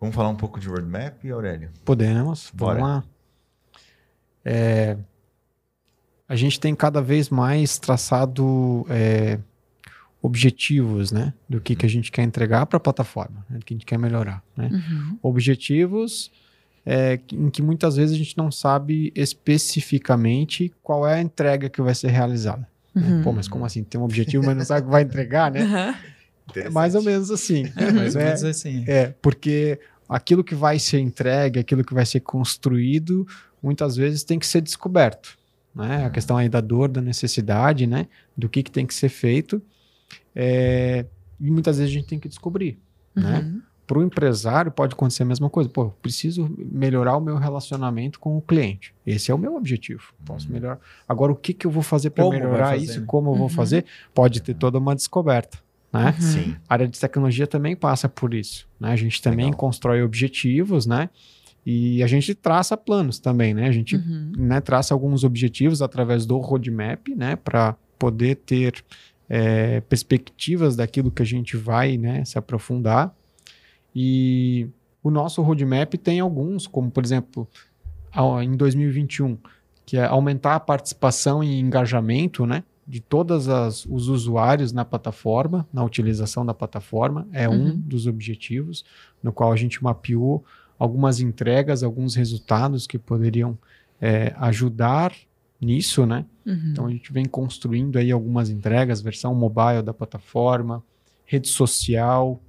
Vamos 0.00 0.14
falar 0.14 0.28
um 0.28 0.36
pouco 0.36 0.58
de 0.60 0.68
roadmap, 0.68 1.24
Aurélio? 1.30 1.70
Podemos, 1.84 2.50
Bora. 2.52 2.80
vamos 2.80 2.96
lá. 2.96 3.04
É, 4.44 4.96
a 6.28 6.36
gente 6.36 6.58
tem 6.58 6.74
cada 6.74 7.00
vez 7.00 7.28
mais 7.30 7.78
traçado 7.78 8.86
é, 8.88 9.38
objetivos, 10.20 11.12
né? 11.12 11.32
Do 11.48 11.60
que, 11.60 11.76
que 11.76 11.86
a 11.86 11.88
gente 11.88 12.10
quer 12.10 12.22
entregar 12.22 12.66
para 12.66 12.78
a 12.78 12.80
plataforma, 12.80 13.44
né, 13.48 13.58
do 13.58 13.64
que 13.64 13.74
a 13.74 13.76
gente 13.76 13.86
quer 13.86 13.98
melhorar, 13.98 14.42
né? 14.56 14.70
Uhum. 14.72 15.18
Objetivos 15.22 16.30
é, 16.84 17.18
em 17.32 17.50
que 17.50 17.60
muitas 17.60 17.96
vezes 17.96 18.14
a 18.14 18.18
gente 18.18 18.36
não 18.36 18.50
sabe 18.50 19.12
especificamente 19.14 20.72
qual 20.82 21.06
é 21.06 21.14
a 21.14 21.20
entrega 21.20 21.68
que 21.68 21.82
vai 21.82 21.94
ser 21.94 22.08
realizada. 22.08 22.66
Uhum. 22.94 23.22
Pô, 23.22 23.32
mas 23.32 23.48
como 23.48 23.64
assim? 23.64 23.82
Tem 23.82 24.00
um 24.00 24.04
objetivo, 24.04 24.46
mas 24.46 24.56
não 24.56 24.64
sabe 24.64 24.86
que 24.86 24.92
vai 24.92 25.02
entregar, 25.02 25.50
né? 25.50 25.64
Uhum. 25.64 26.16
É 26.62 26.70
mais 26.70 26.94
ou 26.94 27.02
menos 27.02 27.30
assim. 27.30 27.70
É 27.76 27.90
mais 27.90 28.14
ou 28.14 28.22
menos 28.22 28.44
assim. 28.44 28.84
É, 28.86 29.12
porque 29.20 29.80
aquilo 30.08 30.44
que 30.44 30.54
vai 30.54 30.78
ser 30.78 31.00
entregue, 31.00 31.58
aquilo 31.58 31.84
que 31.84 31.92
vai 31.92 32.06
ser 32.06 32.20
construído, 32.20 33.26
muitas 33.60 33.96
vezes 33.96 34.22
tem 34.22 34.38
que 34.38 34.46
ser 34.46 34.60
descoberto. 34.60 35.36
Né? 35.76 36.06
A 36.06 36.10
questão 36.10 36.38
aí 36.38 36.48
da 36.48 36.62
dor, 36.62 36.88
da 36.88 37.02
necessidade, 37.02 37.86
né? 37.86 38.08
Do 38.34 38.48
que, 38.48 38.62
que 38.62 38.70
tem 38.70 38.86
que 38.86 38.94
ser 38.94 39.10
feito. 39.10 39.60
É, 40.34 41.04
e 41.38 41.50
muitas 41.50 41.76
vezes 41.76 41.92
a 41.92 41.94
gente 41.94 42.08
tem 42.08 42.18
que 42.18 42.28
descobrir. 42.28 42.78
Né? 43.14 43.40
Uhum. 43.40 43.52
Né? 43.52 43.60
Para 43.86 43.98
o 43.98 44.02
empresário 44.02 44.72
pode 44.72 44.94
acontecer 44.94 45.22
a 45.22 45.26
mesma 45.26 45.50
coisa. 45.50 45.68
Pô, 45.68 45.90
preciso 45.90 46.50
melhorar 46.58 47.16
o 47.18 47.20
meu 47.20 47.36
relacionamento 47.36 48.18
com 48.18 48.38
o 48.38 48.40
cliente. 48.40 48.94
Esse 49.06 49.30
é 49.30 49.34
o 49.34 49.38
meu 49.38 49.54
objetivo. 49.54 50.14
Posso 50.24 50.46
uhum. 50.46 50.54
melhorar. 50.54 50.80
Agora, 51.06 51.30
o 51.30 51.36
que, 51.36 51.52
que 51.52 51.66
eu 51.66 51.70
vou 51.70 51.82
fazer 51.82 52.08
para 52.10 52.28
melhorar 52.28 52.70
fazer, 52.70 52.84
isso? 52.84 53.00
Né? 53.00 53.06
Como 53.06 53.30
eu 53.30 53.34
vou 53.34 53.42
uhum. 53.42 53.48
fazer? 53.48 53.84
Pode 54.14 54.40
ter 54.40 54.54
toda 54.54 54.78
uma 54.78 54.96
descoberta. 54.96 55.58
Né? 55.92 56.14
Uhum. 56.16 56.20
Sim. 56.20 56.56
A 56.66 56.72
área 56.72 56.88
de 56.88 56.98
tecnologia 56.98 57.46
também 57.46 57.76
passa 57.76 58.08
por 58.08 58.32
isso. 58.32 58.66
Né? 58.80 58.92
A 58.92 58.96
gente 58.96 59.20
também 59.20 59.46
Legal. 59.46 59.58
constrói 59.58 60.02
objetivos, 60.02 60.86
né? 60.86 61.10
E 61.66 62.00
a 62.00 62.06
gente 62.06 62.32
traça 62.32 62.76
planos 62.76 63.18
também, 63.18 63.52
né? 63.52 63.66
A 63.66 63.72
gente 63.72 63.96
uhum. 63.96 64.30
né, 64.38 64.60
traça 64.60 64.94
alguns 64.94 65.24
objetivos 65.24 65.82
através 65.82 66.24
do 66.24 66.38
roadmap, 66.38 67.08
né? 67.08 67.34
Para 67.34 67.74
poder 67.98 68.36
ter 68.36 68.84
é, 69.28 69.80
perspectivas 69.80 70.76
daquilo 70.76 71.10
que 71.10 71.22
a 71.22 71.26
gente 71.26 71.56
vai 71.56 71.98
né, 71.98 72.24
se 72.24 72.38
aprofundar. 72.38 73.12
E 73.92 74.68
o 75.02 75.10
nosso 75.10 75.42
roadmap 75.42 75.94
tem 75.94 76.20
alguns, 76.20 76.68
como 76.68 76.88
por 76.88 77.04
exemplo, 77.04 77.48
em 78.42 78.56
2021, 78.56 79.36
que 79.84 79.96
é 79.96 80.04
aumentar 80.04 80.54
a 80.54 80.60
participação 80.60 81.42
e 81.42 81.58
engajamento, 81.58 82.46
né? 82.46 82.62
de 82.86 83.00
todos 83.00 83.48
os 83.90 84.08
usuários 84.08 84.72
na 84.72 84.84
plataforma, 84.84 85.66
na 85.72 85.82
utilização 85.82 86.46
da 86.46 86.54
plataforma, 86.54 87.26
é 87.32 87.48
uhum. 87.48 87.70
um 87.70 87.76
dos 87.76 88.06
objetivos, 88.06 88.84
no 89.20 89.32
qual 89.32 89.50
a 89.50 89.56
gente 89.56 89.82
mapeou 89.82 90.44
algumas 90.78 91.20
entregas, 91.20 91.82
alguns 91.82 92.14
resultados 92.14 92.86
que 92.86 92.98
poderiam 92.98 93.58
é, 94.00 94.34
ajudar 94.38 95.12
nisso, 95.60 96.04
né? 96.06 96.24
Uhum. 96.44 96.68
Então 96.70 96.86
a 96.86 96.90
gente 96.90 97.12
vem 97.12 97.24
construindo 97.24 97.96
aí 97.98 98.10
algumas 98.12 98.50
entregas, 98.50 99.00
versão 99.00 99.34
mobile 99.34 99.82
da 99.82 99.94
plataforma, 99.94 100.82
rede 101.26 101.48
social, 101.48 102.40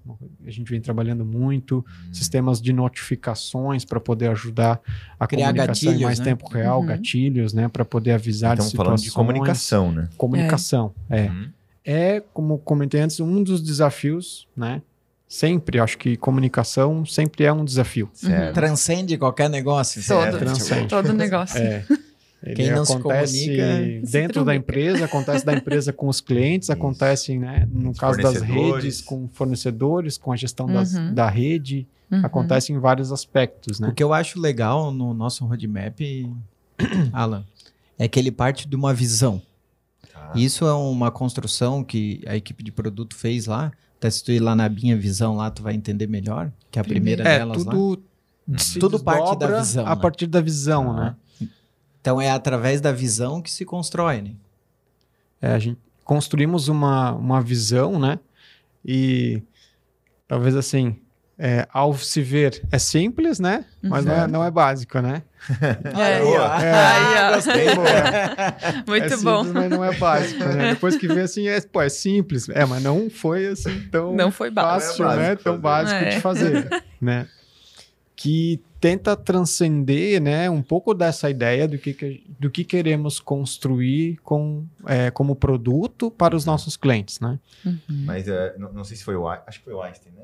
a 0.45 0.51
gente 0.51 0.69
vem 0.69 0.79
trabalhando 0.79 1.25
muito, 1.25 1.77
uhum. 1.77 2.13
sistemas 2.13 2.61
de 2.61 2.71
notificações 2.71 3.83
para 3.83 3.99
poder 3.99 4.29
ajudar 4.29 4.79
a 5.19 5.25
Criar 5.25 5.47
comunicação 5.47 5.73
gatilhos, 5.73 6.01
em 6.01 6.03
mais 6.03 6.19
né? 6.19 6.25
tempo 6.25 6.47
real, 6.47 6.79
uhum. 6.81 6.85
gatilhos, 6.85 7.53
né, 7.53 7.67
para 7.67 7.83
poder 7.83 8.11
avisar 8.11 8.53
então, 8.53 8.65
de 8.65 8.69
situações. 8.69 9.01
falando 9.01 9.03
de 9.03 9.11
comunicação, 9.11 9.91
né? 9.91 10.09
Comunicação, 10.15 10.93
é. 11.09 11.25
É. 11.25 11.29
Uhum. 11.29 11.49
é, 11.83 12.23
como 12.33 12.59
comentei 12.59 13.01
antes, 13.01 13.19
um 13.19 13.41
dos 13.41 13.63
desafios, 13.63 14.47
né? 14.55 14.81
Sempre, 15.27 15.79
acho 15.79 15.97
que 15.97 16.15
comunicação 16.15 17.05
sempre 17.05 17.43
é 17.43 17.51
um 17.51 17.65
desafio. 17.65 18.09
Certo. 18.13 18.53
Transcende 18.53 19.17
qualquer 19.17 19.49
negócio. 19.49 20.01
Todo, 20.05 20.37
Transcende. 20.37 20.87
todo 20.87 21.13
negócio. 21.13 21.59
É. 21.59 21.83
Ele 22.43 22.55
Quem 22.55 22.71
não 22.71 22.83
acontece 22.83 23.33
se 23.33 23.45
comunica, 23.45 24.11
dentro 24.11 24.45
da 24.45 24.55
empresa, 24.55 25.05
acontece 25.05 25.45
da 25.45 25.53
empresa 25.53 25.91
com 25.91 26.07
os 26.07 26.21
clientes, 26.21 26.69
Isso. 26.69 26.71
acontece, 26.71 27.37
né, 27.37 27.67
no 27.71 27.89
os 27.89 27.97
caso 27.97 28.21
das 28.21 28.41
redes, 28.41 29.01
com 29.01 29.27
fornecedores, 29.33 30.17
com 30.17 30.31
a 30.31 30.35
gestão 30.35 30.67
das, 30.67 30.93
uhum. 30.93 31.13
da 31.13 31.27
rede, 31.29 31.87
uhum. 32.11 32.21
acontece 32.23 32.71
em 32.71 32.79
vários 32.79 33.11
aspectos, 33.11 33.79
né? 33.79 33.89
O 33.89 33.93
que 33.93 34.03
eu 34.03 34.13
acho 34.13 34.39
legal 34.39 34.91
no 34.91 35.13
nosso 35.13 35.45
roadmap, 35.45 35.99
Alan, 37.11 37.43
é 37.97 38.07
que 38.07 38.19
ele 38.19 38.31
parte 38.31 38.67
de 38.67 38.75
uma 38.75 38.93
visão. 38.93 39.41
Tá. 40.13 40.31
Isso 40.35 40.65
é 40.65 40.73
uma 40.73 41.09
construção 41.09 41.83
que 41.83 42.21
a 42.27 42.35
equipe 42.35 42.63
de 42.63 42.71
produto 42.71 43.15
fez 43.15 43.47
lá. 43.47 43.71
Até 43.97 44.09
se 44.09 44.23
tu 44.23 44.31
ir 44.31 44.39
lá 44.39 44.55
na 44.55 44.69
minha 44.69 44.95
visão 44.95 45.35
lá, 45.35 45.49
tu 45.49 45.63
vai 45.63 45.73
entender 45.73 46.07
melhor, 46.07 46.51
que 46.69 46.77
é 46.77 46.81
a 46.81 46.85
primeira 46.85 47.27
é, 47.27 47.39
delas 47.39 47.63
tudo, 47.63 48.03
lá. 48.47 48.57
Tudo 48.79 49.03
parte 49.03 49.37
da 49.37 49.59
visão. 49.59 49.85
A 49.85 49.95
né? 49.95 50.01
partir 50.01 50.27
da 50.27 50.39
visão, 50.39 50.91
ah. 50.91 51.15
né? 51.39 51.49
Então 51.99 52.21
é 52.21 52.29
através 52.29 52.79
da 52.79 52.91
visão 52.91 53.41
que 53.41 53.51
se 53.51 53.65
constrói, 53.65 54.21
né? 54.21 54.35
É, 55.41 55.51
a 55.51 55.59
gente 55.59 55.79
construímos 56.07 56.69
uma, 56.69 57.11
uma 57.11 57.41
visão, 57.41 57.99
né? 57.99 58.17
E 58.83 59.43
talvez 60.25 60.55
assim, 60.55 60.95
é, 61.39 61.67
ao 61.71 61.95
se 61.95 62.21
ver 62.21 62.63
é 62.71 62.79
simples, 62.79 63.39
né? 63.39 63.65
Mas 63.81 64.03
não, 64.05 64.13
é, 64.13 64.27
não 64.27 64.43
é 64.43 64.51
básico, 64.51 64.99
né? 64.99 65.23
É, 65.95 66.19
é, 66.65 66.73
aí, 66.73 67.31
ó. 67.31 67.35
Gostei, 67.35 67.67
Muito 68.87 69.13
é 69.13 69.17
bom. 69.17 69.43
Simples, 69.43 69.53
mas 69.53 69.69
não 69.69 69.83
é 69.83 69.95
básico, 69.95 70.43
né? 70.43 70.73
Depois 70.73 70.97
que 70.97 71.07
vê 71.07 71.21
assim, 71.21 71.47
é, 71.47 71.61
pô, 71.61 71.81
é 71.81 71.89
simples. 71.89 72.49
É, 72.49 72.65
mas 72.65 72.83
não 72.83 73.09
foi 73.09 73.47
assim 73.47 73.87
tão 73.91 74.13
não 74.13 74.31
foi 74.31 74.51
fácil, 74.51 75.09
é 75.09 75.15
né? 75.15 75.35
Tão 75.35 75.57
básico 75.57 76.03
de 76.09 76.19
fazer, 76.19 76.83
né? 76.99 77.27
que 78.17 78.59
tenta 78.81 79.15
transcender 79.15 80.19
né, 80.19 80.49
um 80.49 80.61
pouco 80.61 80.93
dessa 80.93 81.29
ideia 81.29 81.67
do 81.67 81.77
que, 81.77 82.23
do 82.39 82.49
que 82.49 82.63
queremos 82.63 83.19
construir 83.19 84.17
com, 84.23 84.65
é, 84.87 85.11
como 85.11 85.35
produto 85.35 86.09
para 86.09 86.35
os 86.35 86.43
nossos 86.43 86.75
clientes. 86.75 87.19
Né? 87.19 87.39
Uhum. 87.63 87.79
Mas 87.87 88.27
uh, 88.27 88.57
não, 88.57 88.73
não, 88.73 88.83
sei 88.83 88.97
se 88.97 89.03
foi 89.03 89.15
o 89.15 89.27
acho 89.29 89.59
que 89.59 89.65
foi 89.65 89.73
o 89.73 89.81
Einstein, 89.83 90.13
né? 90.13 90.23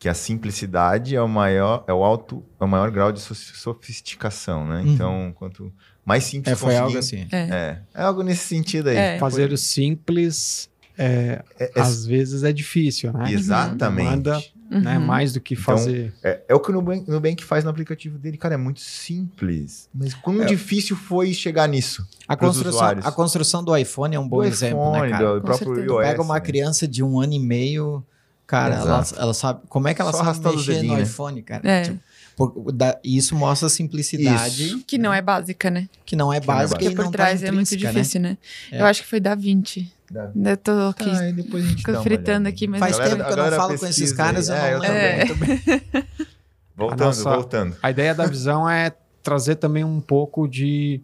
Que 0.00 0.08
a 0.08 0.14
simplicidade 0.14 1.14
é 1.14 1.22
o 1.22 1.28
maior, 1.28 1.84
é 1.86 1.92
o 1.92 2.02
alto, 2.02 2.42
é 2.58 2.64
o 2.64 2.66
maior 2.66 2.90
grau 2.90 3.12
de 3.12 3.20
sofisticação, 3.20 4.66
né? 4.66 4.80
Uhum. 4.80 4.92
Então, 4.92 5.32
quanto 5.36 5.72
mais 6.04 6.24
simples 6.24 6.52
é, 6.52 6.56
foi 6.56 6.76
algo 6.76 6.98
assim. 6.98 7.28
É. 7.30 7.36
é. 7.36 7.82
é 7.94 8.02
algo 8.02 8.22
nesse 8.22 8.48
sentido 8.48 8.88
aí. 8.88 8.96
É. 8.96 9.18
Fazer 9.18 9.52
o 9.52 9.58
simples 9.58 10.68
é, 10.98 11.44
é, 11.58 11.72
é, 11.76 11.80
às 11.80 12.04
vezes 12.04 12.42
é 12.42 12.52
difícil, 12.52 13.12
né? 13.12 13.30
Exatamente. 13.30 14.04
Demanda 14.04 14.42
uhum. 14.70 14.80
né? 14.80 14.98
Mais 14.98 15.32
do 15.32 15.40
que 15.40 15.54
então, 15.54 15.64
fazer. 15.64 16.14
É, 16.22 16.40
é, 16.48 16.54
o 16.54 16.60
que 16.60 16.70
o 16.70 16.74
Nubank, 16.74 17.10
Nubank 17.10 17.44
faz 17.44 17.64
no 17.64 17.70
aplicativo 17.70 18.16
dele, 18.18 18.36
cara, 18.36 18.54
é 18.54 18.56
muito 18.56 18.80
simples. 18.80 19.88
Mas 19.92 20.14
quão 20.14 20.42
é. 20.42 20.46
difícil 20.46 20.96
foi 20.96 21.34
chegar 21.34 21.68
nisso? 21.68 22.06
A 22.28 22.36
construção, 22.36 22.86
a 22.86 23.12
construção 23.12 23.64
do 23.64 23.76
iPhone 23.76 24.14
é 24.14 24.20
um 24.20 24.28
bom 24.28 24.38
do 24.38 24.44
exemplo, 24.44 24.92
né, 24.92 24.98
iPhone, 24.98 25.12
né, 25.12 25.18
cara? 25.18 25.34
Do 25.34 25.42
próprio 25.42 25.84
iOS, 25.84 26.06
Pega 26.06 26.22
uma 26.22 26.34
né? 26.34 26.40
criança 26.40 26.86
de 26.86 27.02
um 27.02 27.20
ano 27.20 27.32
e 27.32 27.40
meio, 27.40 28.04
cara, 28.50 28.74
ela, 28.74 29.04
ela, 29.16 29.34
sabe. 29.34 29.60
Como 29.68 29.86
é 29.86 29.94
que 29.94 30.02
ela 30.02 30.12
Só 30.12 30.24
sabe 30.24 30.56
mexer 30.56 30.74
dedinho, 30.74 30.92
no 30.92 30.98
né? 30.98 31.04
iPhone, 31.04 31.40
cara? 31.42 31.70
É. 31.70 31.82
Tipo, 31.82 32.00
por, 32.36 32.72
da, 32.72 32.98
isso 33.04 33.36
mostra 33.36 33.68
a 33.68 33.70
simplicidade. 33.70 34.64
Isso. 34.64 34.84
Que 34.84 34.98
não 34.98 35.14
é 35.14 35.22
básica, 35.22 35.70
né? 35.70 35.88
Que 36.04 36.16
não 36.16 36.32
é 36.32 36.40
básica. 36.40 36.78
Que 36.78 36.86
não 36.86 36.90
é 36.90 36.94
básica. 36.94 37.02
por 37.04 37.04
tá 37.04 37.12
trás 37.12 37.40
tá 37.42 37.46
é 37.46 37.50
muito 37.52 37.70
né? 37.70 37.76
difícil, 37.76 38.20
né? 38.20 38.36
né? 38.72 38.80
Eu 38.80 38.86
acho 38.86 39.02
que 39.02 39.08
foi 39.08 39.20
da 39.20 39.36
20. 39.36 39.92
Eu 40.12 40.56
tô 40.56 40.72
aqui 40.88 41.32
depois 41.32 41.64
a 41.64 41.68
gente 41.68 41.84
fritando 42.02 42.48
aqui, 42.48 42.66
mas 42.66 42.80
faz 42.80 42.98
tempo 42.98 43.24
que 43.24 43.30
eu 43.30 43.36
não 43.36 43.50
falo 43.52 43.78
com 43.78 43.86
esses 43.86 44.12
caras, 44.12 44.48
eu 44.48 44.56
é, 44.56 44.76
não 44.76 44.84
é. 44.84 45.26
também. 45.26 45.62
voltando, 46.74 47.00
nossa, 47.04 47.30
voltando. 47.30 47.76
A 47.80 47.90
ideia 47.92 48.12
da 48.12 48.26
visão 48.26 48.68
é 48.68 48.92
trazer 49.22 49.54
também 49.54 49.84
um 49.84 50.00
pouco 50.00 50.48
de 50.48 51.00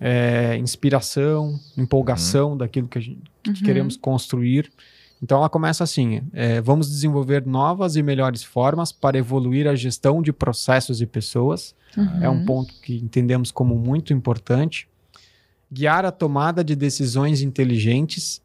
é, 0.00 0.56
inspiração, 0.56 1.60
empolgação 1.76 2.52
uhum. 2.52 2.56
daquilo 2.56 2.88
que, 2.88 2.96
a 2.96 3.02
gente, 3.02 3.20
que 3.42 3.50
uhum. 3.50 3.56
queremos 3.56 3.96
construir. 3.98 4.70
Então 5.22 5.38
ela 5.38 5.48
começa 5.48 5.84
assim: 5.84 6.22
é, 6.32 6.60
vamos 6.60 6.88
desenvolver 6.88 7.46
novas 7.46 7.96
e 7.96 8.02
melhores 8.02 8.42
formas 8.42 8.92
para 8.92 9.18
evoluir 9.18 9.66
a 9.66 9.74
gestão 9.74 10.22
de 10.22 10.32
processos 10.32 11.00
e 11.00 11.06
pessoas. 11.06 11.74
Uhum. 11.96 12.22
É 12.22 12.28
um 12.28 12.44
ponto 12.44 12.74
que 12.82 12.96
entendemos 12.96 13.50
como 13.50 13.74
muito 13.74 14.12
importante 14.12 14.88
guiar 15.70 16.04
a 16.04 16.10
tomada 16.10 16.64
de 16.64 16.74
decisões 16.74 17.42
inteligentes. 17.42 18.42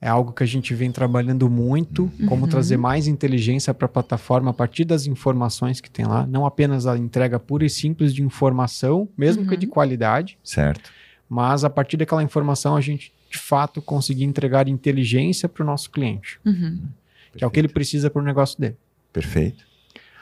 É 0.00 0.08
algo 0.08 0.32
que 0.32 0.42
a 0.42 0.46
gente 0.46 0.74
vem 0.74 0.92
trabalhando 0.92 1.48
muito, 1.48 2.10
uhum. 2.20 2.26
como 2.26 2.46
trazer 2.46 2.76
mais 2.76 3.06
inteligência 3.06 3.72
para 3.72 3.86
a 3.86 3.88
plataforma 3.88 4.50
a 4.50 4.54
partir 4.54 4.84
das 4.84 5.06
informações 5.06 5.80
que 5.80 5.90
tem 5.90 6.04
lá, 6.04 6.26
não 6.26 6.44
apenas 6.44 6.86
a 6.86 6.98
entrega 6.98 7.40
pura 7.40 7.64
e 7.64 7.70
simples 7.70 8.14
de 8.14 8.22
informação, 8.22 9.08
mesmo 9.16 9.42
uhum. 9.42 9.48
que 9.48 9.56
de 9.56 9.66
qualidade. 9.66 10.38
Certo. 10.44 10.90
Mas 11.28 11.64
a 11.64 11.70
partir 11.70 11.96
daquela 11.96 12.22
informação 12.22 12.76
a 12.76 12.80
gente 12.80 13.12
de 13.30 13.38
fato 13.38 13.82
conseguir 13.82 14.24
entregar 14.24 14.68
inteligência 14.68 15.48
para 15.48 15.62
o 15.62 15.66
nosso 15.66 15.90
cliente, 15.90 16.38
uhum. 16.44 16.88
que 17.36 17.42
é 17.42 17.46
o 17.46 17.50
que 17.50 17.58
ele 17.58 17.68
precisa 17.68 18.10
para 18.10 18.22
o 18.22 18.24
negócio 18.24 18.58
dele. 18.60 18.76
Perfeito 19.12 19.64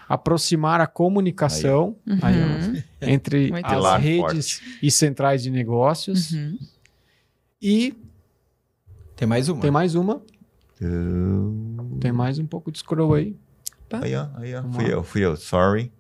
aproximar 0.08 0.80
a 0.80 0.86
comunicação 0.86 1.96
aí. 2.06 2.12
Uhum. 2.12 2.72
Aí, 2.72 2.84
entre 3.00 3.50
Muito 3.52 3.66
as 3.66 4.02
redes 4.02 4.58
forte. 4.58 4.78
e 4.82 4.90
centrais 4.90 5.42
de 5.42 5.50
negócios. 5.50 6.32
Uhum. 6.32 6.58
E. 7.60 7.94
Tem 9.16 9.26
mais 9.26 9.48
uma. 9.48 9.60
Tem 9.60 9.70
mais 9.70 9.94
uma. 9.94 10.22
Uh... 10.80 11.98
Tem 12.00 12.12
mais 12.12 12.38
um 12.38 12.46
pouco 12.46 12.70
de 12.70 12.78
scroll 12.78 13.14
aí. 13.14 13.36
Tá. 13.88 14.00
Aí, 14.02 14.14
ó. 14.14 14.28
Aí, 14.36 14.54
ó. 14.54 14.62
Fui 14.70 14.92
eu, 14.92 15.02
fui 15.02 15.24
eu. 15.24 15.36
Sorry. 15.36 15.92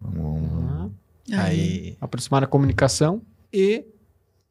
Uhum. 0.00 0.92
Aí. 1.32 1.96
Aproximar 2.00 2.42
a 2.42 2.46
comunicação 2.46 3.22
e 3.52 3.84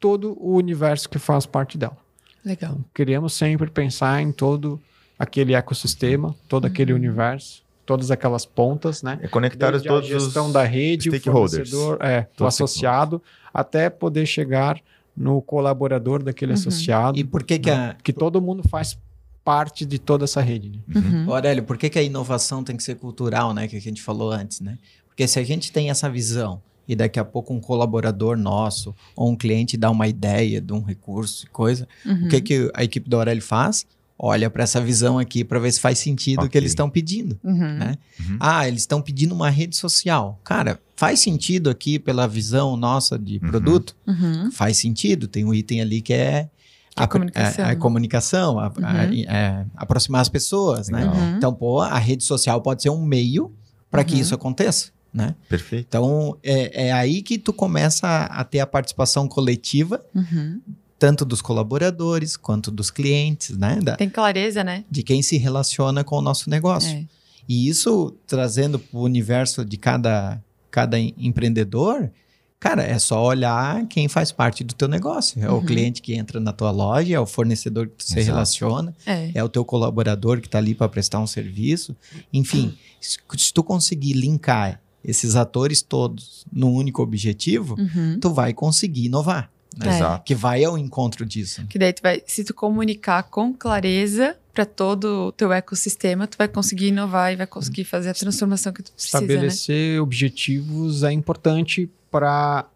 todo 0.04 0.36
o 0.38 0.54
universo 0.54 1.08
que 1.08 1.18
faz 1.18 1.46
parte 1.46 1.78
dela. 1.78 1.96
Legal. 2.44 2.72
Então, 2.72 2.84
queremos 2.94 3.32
sempre 3.32 3.70
pensar 3.70 4.20
em 4.20 4.32
todo 4.32 4.78
aquele 5.18 5.54
ecossistema, 5.54 6.34
todo 6.46 6.66
aquele 6.66 6.92
uhum. 6.92 6.98
universo 6.98 7.64
todas 7.86 8.10
aquelas 8.10 8.46
pontas, 8.46 9.02
né? 9.02 9.18
É 9.22 9.28
conectar 9.28 9.70
Desde 9.70 9.86
todos 9.86 10.10
a 10.10 10.18
gestão 10.18 10.46
os 10.46 10.52
da 10.54 10.64
rede, 10.64 11.10
o 11.10 11.20
fornecedor, 11.20 11.98
é, 12.00 12.26
o 12.40 12.46
associado, 12.46 13.22
até 13.52 13.90
poder 13.90 14.24
chegar 14.24 14.80
no 15.14 15.42
colaborador 15.42 16.22
daquele 16.22 16.52
Uhum. 16.52 16.58
associado. 16.58 17.18
E 17.18 17.24
por 17.24 17.42
que 17.42 17.58
que 17.58 17.70
a... 17.70 17.94
que 18.02 18.10
todo 18.10 18.40
mundo 18.40 18.66
faz 18.66 18.98
parte 19.44 19.84
de 19.84 19.98
toda 19.98 20.24
essa 20.24 20.40
rede. 20.40 20.70
Né? 20.70 20.80
Uhum. 20.96 21.30
Aurélio, 21.30 21.62
por 21.64 21.76
que, 21.76 21.90
que 21.90 21.98
a 21.98 22.02
inovação 22.02 22.64
tem 22.64 22.74
que 22.74 22.82
ser 22.82 22.94
cultural, 22.94 23.52
né? 23.52 23.68
Que 23.68 23.76
a 23.76 23.80
gente 23.80 24.00
falou 24.00 24.32
antes, 24.32 24.60
né? 24.60 24.78
Porque 25.06 25.28
se 25.28 25.38
a 25.38 25.44
gente 25.44 25.70
tem 25.70 25.90
essa 25.90 26.08
visão 26.08 26.62
e 26.86 26.94
daqui 26.94 27.18
a 27.18 27.24
pouco 27.24 27.52
um 27.54 27.60
colaborador 27.60 28.36
nosso 28.36 28.94
ou 29.16 29.30
um 29.30 29.36
cliente 29.36 29.76
dá 29.76 29.90
uma 29.90 30.06
ideia 30.08 30.60
de 30.60 30.72
um 30.72 30.82
recurso 30.82 31.46
e 31.46 31.48
coisa, 31.48 31.88
Uhum. 32.04 32.26
o 32.26 32.28
que, 32.28 32.40
que 32.40 32.70
a 32.74 32.84
equipe 32.84 33.08
do 33.08 33.16
Aurélio 33.16 33.42
faz? 33.42 33.86
Olha 34.18 34.48
para 34.48 34.62
essa 34.62 34.80
visão 34.80 35.18
aqui 35.18 35.42
para 35.44 35.58
ver 35.58 35.72
se 35.72 35.80
faz 35.80 35.98
sentido 35.98 36.44
o 36.44 36.48
que 36.48 36.56
eles 36.56 36.70
estão 36.70 36.88
pedindo. 36.88 37.38
Uhum. 37.42 37.54
né? 37.78 37.96
Uhum. 38.20 38.36
Ah, 38.38 38.66
eles 38.68 38.82
estão 38.82 39.02
pedindo 39.02 39.34
uma 39.34 39.50
rede 39.50 39.76
social. 39.76 40.38
Cara, 40.44 40.78
faz 40.94 41.18
sentido 41.18 41.68
aqui 41.68 41.98
pela 41.98 42.28
visão 42.28 42.76
nossa 42.76 43.18
de 43.18 43.40
Uhum. 43.42 43.50
produto? 43.50 43.96
Uhum. 44.06 44.52
Faz 44.52 44.76
sentido. 44.76 45.26
Tem 45.26 45.44
um 45.44 45.52
item 45.52 45.80
ali 45.80 46.00
que 46.00 46.12
é 46.12 46.48
a 46.94 47.08
comunicação. 47.08 47.64
a, 47.64 47.68
a 47.70 47.76
comunicação, 47.76 48.58
a- 48.60 48.66
a- 48.66 48.68
Uhum. 48.68 49.24
é, 49.26 49.66
aproximar 49.74 50.20
as 50.20 50.28
pessoas, 50.28 50.88
né? 50.88 51.04
Uhum. 51.06 51.36
Então, 51.36 51.52
pô, 51.52 51.80
a 51.80 51.98
rede 51.98 52.22
social 52.22 52.60
pode 52.62 52.82
ser 52.82 52.90
um 52.90 53.04
meio 53.04 53.50
para 53.90 54.04
que 54.04 54.14
Uhum. 54.14 54.20
isso 54.20 54.32
aconteça, 54.34 54.92
né? 55.14 55.34
Perfeito. 55.48 55.86
Então, 55.88 56.36
é, 56.42 56.88
é 56.88 56.92
aí 56.92 57.22
que 57.22 57.38
tu 57.38 57.52
começa 57.52 58.06
a, 58.06 58.40
a 58.40 58.44
ter 58.44 58.58
a 58.60 58.66
participação 58.66 59.28
coletiva, 59.28 60.04
Uhum. 60.14 60.60
tanto 60.98 61.24
dos 61.24 61.40
colaboradores 61.40 62.36
quanto 62.36 62.70
dos 62.70 62.90
clientes, 62.90 63.56
né? 63.56 63.78
Da- 63.82 63.96
Tem 63.96 64.10
clareza, 64.10 64.64
né? 64.64 64.84
de 64.90 65.02
quem 65.02 65.22
se 65.22 65.36
relaciona 65.36 66.02
com 66.02 66.16
o 66.16 66.22
nosso 66.22 66.50
negócio. 66.50 66.90
É. 66.90 67.04
E 67.48 67.68
isso, 67.68 68.14
trazendo 68.26 68.78
para 68.78 68.98
o 68.98 69.02
universo 69.02 69.64
de 69.64 69.76
cada, 69.76 70.42
cada 70.70 70.98
em- 70.98 71.14
empreendedor, 71.18 72.10
cara, 72.58 72.82
é 72.82 72.98
só 72.98 73.22
olhar 73.22 73.86
quem 73.86 74.08
faz 74.08 74.32
parte 74.32 74.64
do 74.64 74.72
teu 74.74 74.88
negócio. 74.88 75.38
É 75.44 75.50
o 75.50 75.56
Uhum. 75.56 75.66
cliente 75.66 76.00
que 76.00 76.14
entra 76.14 76.40
na 76.40 76.52
tua 76.52 76.70
loja, 76.70 77.14
é 77.14 77.20
o 77.20 77.26
fornecedor 77.26 77.86
que 77.88 77.96
tu 77.96 78.04
se 78.04 78.18
Exato. 78.18 78.32
relaciona, 78.34 78.96
É. 79.04 79.30
é 79.34 79.44
o 79.44 79.48
teu 79.50 79.62
colaborador 79.64 80.40
que 80.40 80.46
está 80.48 80.56
ali 80.56 80.74
para 80.74 80.88
prestar 80.88 81.18
um 81.20 81.26
serviço. 81.26 81.94
Enfim, 82.32 82.74
se, 82.98 83.18
se 83.36 83.52
tu 83.52 83.62
conseguir 83.62 84.14
linkar 84.14 84.80
esses 85.04 85.36
atores 85.36 85.82
todos 85.82 86.44
num 86.52 86.72
único 86.72 87.02
objetivo, 87.02 87.76
Uhum. 87.78 88.18
tu 88.20 88.30
vai 88.32 88.52
conseguir 88.54 89.06
inovar. 89.06 89.50
né? 89.76 89.88
É. 89.88 89.96
Exato. 89.96 90.24
Que 90.24 90.34
vai 90.36 90.62
ao 90.64 90.78
encontro 90.78 91.26
disso. 91.26 91.66
Que 91.66 91.78
daí 91.80 91.92
tu 91.92 92.00
vai, 92.00 92.22
se 92.28 92.44
tu 92.44 92.54
comunicar 92.54 93.24
com 93.24 93.52
clareza 93.52 94.36
para 94.52 94.64
todo 94.64 95.26
o 95.26 95.32
teu 95.32 95.52
ecossistema, 95.52 96.28
tu 96.28 96.38
vai 96.38 96.46
conseguir 96.46 96.86
inovar 96.88 97.32
e 97.32 97.36
vai 97.36 97.46
conseguir 97.46 97.82
fazer 97.82 98.10
a 98.10 98.14
transformação 98.14 98.72
que 98.72 98.84
tu 98.84 98.92
precisa, 98.92 99.20
né? 99.20 99.26
Estabelecer 99.26 100.00
objetivos 100.00 101.02
é 101.02 101.10
importante 101.12 101.90
para 102.08 102.66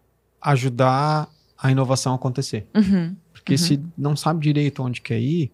ajudar 0.41 1.29
a 1.57 1.71
inovação 1.71 2.11
a 2.13 2.15
acontecer. 2.15 2.65
Uhum. 2.75 3.15
Porque 3.33 3.53
Uhum. 3.53 3.57
se 3.57 3.79
não 3.97 4.15
sabe 4.15 4.41
direito 4.41 4.83
onde 4.83 4.99
quer 5.01 5.19
ir, 5.19 5.51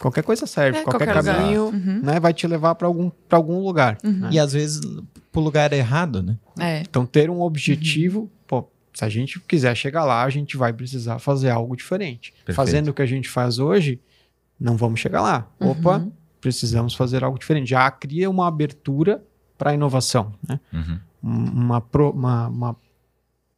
qualquer 0.00 0.22
coisa 0.22 0.46
serve. 0.46 0.78
É, 0.78 0.82
qualquer, 0.82 1.06
qualquer 1.12 1.24
caminho 1.34 1.64
Uhum. 1.66 2.00
né, 2.02 2.18
vai 2.20 2.32
te 2.32 2.46
levar 2.46 2.74
para 2.74 2.86
algum, 2.86 3.10
pra 3.28 3.36
algum 3.38 3.60
lugar. 3.64 3.98
Uhum. 4.04 4.12
né? 4.12 4.28
E 4.32 4.38
às 4.38 4.52
vezes 4.52 4.80
pro 5.32 5.40
lugar 5.40 5.72
errado, 5.72 6.22
né? 6.22 6.36
É. 6.58 6.80
Então, 6.80 7.04
ter 7.06 7.28
um 7.30 7.40
objetivo, 7.42 8.30
pô, 8.46 8.68
se 8.94 9.04
a 9.04 9.08
gente 9.08 9.38
quiser 9.40 9.74
chegar 9.76 10.04
lá, 10.04 10.22
a 10.24 10.30
gente 10.30 10.56
vai 10.56 10.72
precisar 10.72 11.18
fazer 11.18 11.50
algo 11.50 11.76
diferente. 11.76 12.32
Perfeito. 12.44 12.56
Fazendo 12.56 12.88
o 12.88 12.94
que 12.94 13.02
a 13.02 13.06
gente 13.06 13.28
faz 13.28 13.58
hoje, 13.58 14.00
não 14.58 14.76
vamos 14.76 14.98
chegar 15.00 15.20
lá. 15.22 15.48
Opa, 15.60 15.98
Uhum. 15.98 16.12
precisamos 16.40 16.94
fazer 16.94 17.22
algo 17.22 17.38
diferente. 17.38 17.70
Já 17.70 17.90
cria 17.90 18.28
uma 18.30 18.48
abertura 18.48 19.22
para 19.56 19.70
a 19.70 19.74
inovação, 19.74 20.32
né? 20.48 20.58
Uhum. 20.72 20.98
uma, 21.22 21.80
pro- 21.80 22.10
uma, 22.10 22.48
uma, 22.48 22.76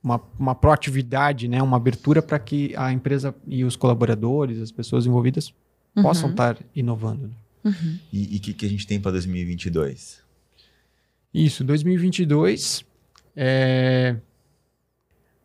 uma, 0.03 0.21
uma 0.39 0.55
proatividade, 0.55 1.47
né? 1.47 1.63
uma 1.63 1.77
abertura 1.77 2.21
para 2.23 2.39
que 2.39 2.75
a 2.77 2.91
empresa 2.93 3.35
e 3.47 3.65
os 3.65 3.77
colaboradores, 3.77 4.59
as 4.61 4.73
pessoas 4.73 5.07
envolvidas, 5.07 5.53
possam 5.95 6.27
Uhum. 6.27 6.31
estar 6.33 6.57
inovando. 6.75 7.29
né? 7.29 7.35
Uhum. 7.65 7.99
E 8.13 8.37
o 8.37 8.41
que, 8.41 8.53
que 8.55 8.67
a 8.67 8.69
gente 8.69 8.87
tem 8.87 9.01
para 9.01 9.13
2022? 9.13 10.21
Isso, 11.33 11.63
2022, 11.63 12.85
é... 13.37 14.17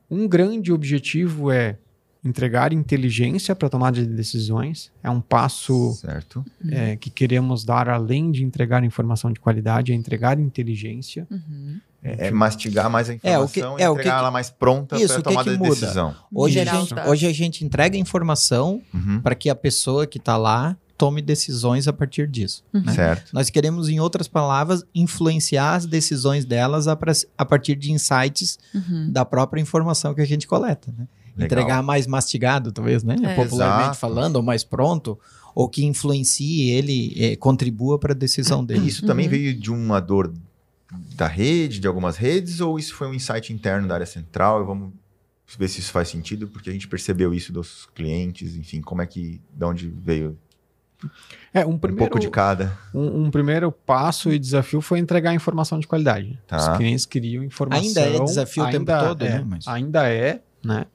um 0.09 0.27
grande 0.27 0.71
objetivo 0.71 1.51
é 1.51 1.77
entregar 2.23 2.73
inteligência 2.73 3.55
para 3.55 3.69
tomada 3.69 4.01
de 4.03 4.07
decisões. 4.07 4.91
É 5.03 5.09
um 5.09 5.21
passo 5.21 5.93
Certo. 5.93 6.43
é, 6.71 6.95
que 6.95 7.11
queremos 7.11 7.63
dar 7.63 7.87
além 7.87 8.31
de 8.31 8.43
entregar 8.43 8.83
informação 8.83 9.31
de 9.31 9.39
qualidade, 9.39 9.91
é 9.91 9.95
entregar 9.95 10.39
inteligência. 10.39 11.27
Uhum. 11.29 11.79
É, 12.17 12.31
mastigar 12.31 12.89
mais 12.89 13.09
a 13.09 13.13
É, 13.23 13.39
o 13.39 13.47
que- 13.47 13.59
informação 13.59 13.79
é, 13.79 13.83
e 13.83 13.87
o 13.89 13.91
entregar 13.93 13.95
que 13.95 14.01
que- 14.03 14.09
ela 14.09 14.31
mais 14.31 14.49
pronta 14.49 14.95
Isso, 14.97 15.07
para 15.07 15.17
que 15.17 15.23
tomada 15.29 15.49
que 15.51 15.57
de 15.57 15.63
muda? 15.63 15.79
decisão. 15.79 16.15
Hoje 16.33 16.59
a, 16.59 16.65
gente, 16.65 16.93
hoje 17.07 17.27
a 17.27 17.33
gente 17.33 17.65
entrega 17.65 17.97
informação 17.97 18.81
Uhum. 18.93 19.19
para 19.21 19.33
que 19.35 19.49
a 19.49 19.55
pessoa 19.55 20.05
que 20.05 20.17
está 20.17 20.37
lá 20.37 20.77
tome 20.97 21.21
decisões 21.21 21.87
a 21.89 21.93
partir 21.93 22.25
disso. 22.27 22.63
Uhum. 22.73 22.81
né? 22.85 22.93
Certo. 22.93 23.29
Nós 23.33 23.49
queremos, 23.49 23.89
em 23.89 23.99
outras 23.99 24.27
palavras, 24.29 24.83
influenciar 24.95 25.75
as 25.75 25.85
decisões 25.85 26.45
delas 26.45 26.87
a, 26.87 26.95
pra- 26.95 27.11
a 27.37 27.43
partir 27.45 27.75
de 27.75 27.91
insights 27.91 28.57
Uhum. 28.73 29.11
da 29.11 29.25
própria 29.25 29.59
informação 29.61 30.13
que 30.13 30.21
a 30.21 30.25
gente 30.25 30.47
coleta. 30.47 30.93
né? 30.97 31.07
Entregar 31.37 31.83
mais 31.83 32.07
mastigado, 32.07 32.71
talvez, 32.71 33.03
né? 33.03 33.17
É. 33.21 33.35
Popularmente 33.35 33.81
Exato. 33.87 33.97
falando, 33.97 34.37
ou 34.37 34.41
mais 34.41 34.63
pronto, 34.63 35.19
ou 35.53 35.67
que 35.67 35.83
influencie 35.83 36.69
ele, 36.71 37.13
eh, 37.17 37.35
contribua 37.35 37.99
para 37.99 38.13
a 38.13 38.15
decisão 38.15 38.63
dele. 38.63 38.87
Isso 38.87 39.05
também 39.05 39.25
Uhum. 39.25 39.31
veio 39.31 39.53
de 39.59 39.69
uma 39.69 39.99
dor 39.99 40.31
da 41.15 41.27
rede, 41.27 41.79
de 41.79 41.87
algumas 41.87 42.17
redes, 42.17 42.59
ou 42.61 42.77
isso 42.77 42.93
foi 42.95 43.07
um 43.07 43.13
insight 43.13 43.51
interno 43.53 43.87
da 43.87 43.95
área 43.95 44.05
central? 44.05 44.61
E 44.61 44.65
vamos 44.65 44.93
ver 45.57 45.67
se 45.67 45.79
isso 45.79 45.91
faz 45.91 46.07
sentido, 46.09 46.47
porque 46.47 46.69
a 46.69 46.73
gente 46.73 46.87
percebeu 46.87 47.33
isso 47.33 47.51
dos 47.53 47.87
clientes, 47.93 48.55
enfim, 48.55 48.81
como 48.81 49.01
é 49.01 49.05
que, 49.05 49.41
de 49.53 49.65
onde 49.65 49.87
veio 49.89 50.37
É, 51.53 51.65
um 51.65 51.71
um 51.71 51.77
primeiro, 51.77 52.09
pouco 52.09 52.19
de 52.19 52.29
cada. 52.29 52.77
um, 52.93 53.25
um 53.25 53.31
primeiro 53.31 53.71
passo 53.71 54.31
e 54.31 54.39
desafio 54.39 54.81
foi 54.81 54.99
entregar 54.99 55.33
informação 55.33 55.79
de 55.79 55.87
qualidade. 55.87 56.39
Tá. 56.47 56.57
Os 56.71 56.77
clientes 56.77 57.05
queriam 57.05 57.43
informação. 57.43 57.83
Ainda 57.85 58.01
é 58.01 58.19
desafio 58.23 58.63
o 58.63 58.65
tempo 58.67 58.77
ainda 58.91 58.99
todo, 59.07 59.23
é, 59.25 59.29
né? 59.29 59.45
Mas- 59.47 59.67
Ainda 59.67 60.09
é, 60.09 60.41
né? 60.63 60.85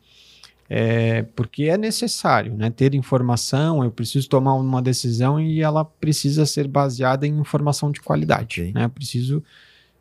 É, 0.73 1.23
porque 1.35 1.65
é 1.65 1.77
necessário, 1.77 2.55
né? 2.57 2.71
Ter 2.71 2.95
informação, 2.95 3.83
eu 3.83 3.91
preciso 3.91 4.29
tomar 4.29 4.55
uma 4.55 4.81
decisão 4.81 5.41
e 5.41 5.61
ela 5.61 5.85
precisa 5.85 6.47
ser 6.47 6.69
baseada 6.69 7.27
em 7.27 7.37
informação 7.39 7.91
de 7.91 8.01
qualidade, 8.01 8.61
Ok. 8.61 8.73
né? 8.73 8.85
Eu 8.85 8.91
preciso 8.91 9.43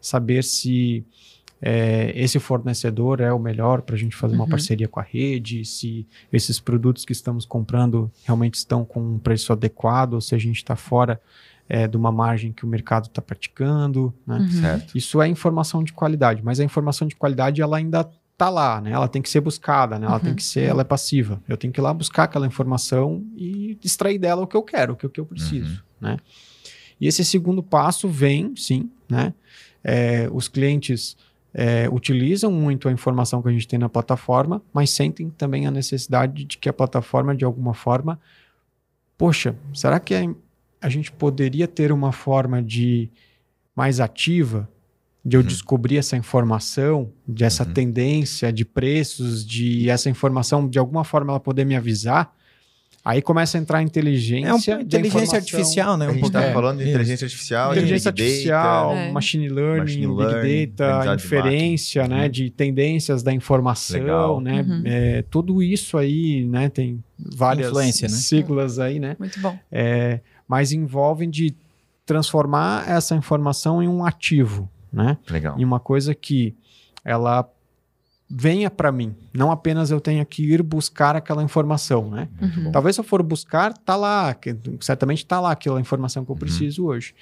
saber 0.02 0.44
se 0.44 1.04
é, 1.62 2.14
esse 2.16 2.40
fornecedor 2.40 3.20
é 3.20 3.34
o 3.34 3.40
melhor 3.40 3.82
para 3.82 3.96
a 3.96 3.98
gente 3.98 4.16
fazer 4.16 4.34
uma 4.36 4.46
Uhum. 4.46 4.50
parceria 4.50 4.88
com 4.88 5.00
a 5.00 5.04
rede, 5.04 5.66
se 5.66 6.08
esses 6.32 6.60
produtos 6.60 7.04
que 7.04 7.12
estamos 7.12 7.46
comprando 7.46 8.10
realmente 8.24 8.56
estão 8.56 8.86
com 8.86 9.02
um 9.16 9.20
preço 9.20 9.52
adequado, 9.52 10.14
ou 10.14 10.22
se 10.22 10.34
a 10.34 10.38
gente 10.38 10.58
está 10.58 10.76
fora 10.76 11.20
é, 11.68 11.86
de 11.88 11.98
uma 11.98 12.12
margem 12.12 12.52
que 12.54 12.64
o 12.66 12.68
mercado 12.68 13.06
está 13.08 13.22
praticando, 13.22 14.14
né? 14.26 14.38
Uhum. 14.40 14.50
Certo. 14.50 14.98
Isso 14.98 15.22
é 15.22 15.28
informação 15.28 15.84
de 15.84 15.92
qualidade, 15.94 16.42
mas 16.44 16.60
a 16.60 16.64
informação 16.64 17.08
de 17.08 17.16
qualidade 17.16 17.62
ela 17.62 17.78
ainda 17.78 18.10
tá 18.38 18.50
lá, 18.50 18.80
né? 18.80 18.92
Ela 18.92 19.08
tem 19.10 19.22
que 19.22 19.30
ser 19.30 19.42
buscada, 19.42 20.00
né? 20.00 20.06
Ela 20.08 20.16
Uhum. 20.16 20.22
tem 20.22 20.34
que 20.36 20.42
ser, 20.44 20.62
ela 20.64 20.82
é 20.82 20.86
passiva. 20.86 21.42
Eu 21.48 21.58
tenho 21.58 21.72
que 21.74 21.80
ir 21.80 21.84
lá 21.84 21.94
buscar 21.94 22.24
aquela 22.24 22.48
informação 22.48 23.22
e 23.36 23.78
extrair 23.84 24.18
dela 24.18 24.42
o 24.44 24.48
que 24.48 24.56
eu 24.56 24.64
quero, 24.64 24.94
o 24.94 24.96
que, 24.96 25.06
o 25.06 25.10
que 25.10 25.20
eu 25.20 25.26
preciso, 25.26 25.84
né? 26.00 26.18
E 27.02 27.06
esse 27.08 27.24
segundo 27.24 27.62
passo 27.62 28.08
vem, 28.08 28.54
sim, 28.56 28.90
né? 29.10 29.34
É, 29.92 30.30
os 30.32 30.48
clientes 30.48 31.18
é, 31.54 31.90
utilizam 31.90 32.52
muito 32.52 32.88
a 32.88 32.92
informação 32.92 33.42
que 33.42 33.50
a 33.50 33.52
gente 33.52 33.68
tem 33.68 33.80
na 33.80 33.90
plataforma, 33.90 34.62
mas 34.74 34.92
sentem 34.92 35.30
também 35.32 35.66
a 35.66 35.72
necessidade 35.72 36.44
de 36.46 36.58
que 36.58 36.70
a 36.70 36.74
plataforma, 36.74 37.36
de 37.36 37.44
alguma 37.44 37.74
forma, 37.74 38.20
poxa, 39.18 39.56
será 39.74 40.00
que 40.00 40.14
a, 40.14 40.22
a 40.82 40.90
gente 40.90 41.12
poderia 41.12 41.68
ter 41.68 41.92
uma 41.92 42.12
forma 42.12 42.62
de 42.62 43.10
mais 43.76 44.00
ativa 44.00 44.70
de 45.26 45.36
eu 45.36 45.42
Uhum. 45.42 45.48
descobrir 45.48 45.98
essa 45.98 46.16
informação, 46.16 47.12
de 47.28 47.44
essa 47.44 47.64
Uhum. 47.66 47.74
tendência 47.74 48.54
de 48.54 48.64
preços, 48.64 49.46
de 49.46 49.90
essa 49.90 50.10
informação 50.10 50.68
de 50.68 50.80
alguma 50.80 51.04
forma 51.04 51.32
ela 51.32 51.40
poder 51.40 51.66
me 51.66 51.76
avisar? 51.76 52.34
Aí 53.10 53.22
começa 53.24 53.58
a 53.58 53.62
entrar 53.62 53.80
a 53.80 53.82
inteligência. 53.82 54.48
É 54.72 54.76
uma 54.76 54.84
de 54.84 54.98
inteligência 54.98 55.38
artificial, 55.38 55.98
né? 55.98 56.06
A 56.06 56.10
Um 56.10 56.12
gente 56.14 56.22
pouco- 56.22 56.38
está 56.38 56.48
é, 56.50 56.54
falando 56.54 56.78
de 56.78 56.90
inteligência 56.90 57.26
artificial, 57.26 57.72
de 57.74 57.80
Inteligência 57.80 58.12
big 58.12 58.22
artificial, 58.24 58.90
data. 58.90 59.00
É. 59.02 59.12
machine 59.12 59.50
learning, 59.50 59.80
Machine 59.82 60.08
big 60.08 60.18
learning, 60.20 60.68
data, 60.76 60.86
aprendizado 60.92 61.18
de 61.20 61.26
inferência, 61.26 62.02
máquina. 62.04 62.18
né, 62.18 62.24
Uhum. 62.26 62.30
de 62.32 62.50
tendências 62.52 63.24
da 63.24 63.34
informação, 63.34 64.00
Legal. 64.00 64.42
né, 64.42 64.62
Uhum. 64.62 64.82
é, 64.86 65.24
tudo 65.30 65.64
isso 65.64 65.98
aí, 65.98 66.46
né, 66.46 66.70
tem 66.70 67.04
várias 67.18 67.70
Influência, 67.70 68.08
né? 68.08 68.14
siglas 68.16 68.78
aí, 68.78 69.00
né, 69.00 69.16
Muito 69.18 69.40
bom. 69.40 69.58
é, 69.72 70.20
mas 70.48 70.72
envolvem 70.72 71.30
de 71.32 71.56
transformar 72.06 72.88
essa 72.90 73.16
informação 73.16 73.82
em 73.82 73.88
um 73.88 74.06
ativo, 74.06 74.70
né, 74.94 75.18
Legal. 75.30 75.60
em 75.60 75.64
uma 75.66 75.80
coisa 75.80 76.14
que 76.14 76.54
ela 77.04 77.48
venha 78.30 78.70
para 78.70 78.92
mim, 78.92 79.16
não 79.34 79.50
apenas 79.52 79.90
eu 79.90 80.00
tenha 80.00 80.24
que 80.24 80.44
ir 80.44 80.62
buscar 80.62 81.16
aquela 81.16 81.42
informação, 81.44 82.10
né? 82.12 82.28
Uhum. 82.42 82.72
Talvez 82.72 82.96
se 82.96 83.02
eu 83.02 83.04
for 83.06 83.24
buscar, 83.24 83.74
tá 83.74 83.96
lá, 83.96 84.34
que- 84.36 84.56
certamente 84.82 85.26
tá 85.26 85.40
lá 85.40 85.52
aquela 85.52 85.82
informação 85.82 86.24
que 86.24 86.30
eu 86.30 86.36
Uhum. 86.36 86.40
preciso 86.40 86.86
hoje. 86.86 87.14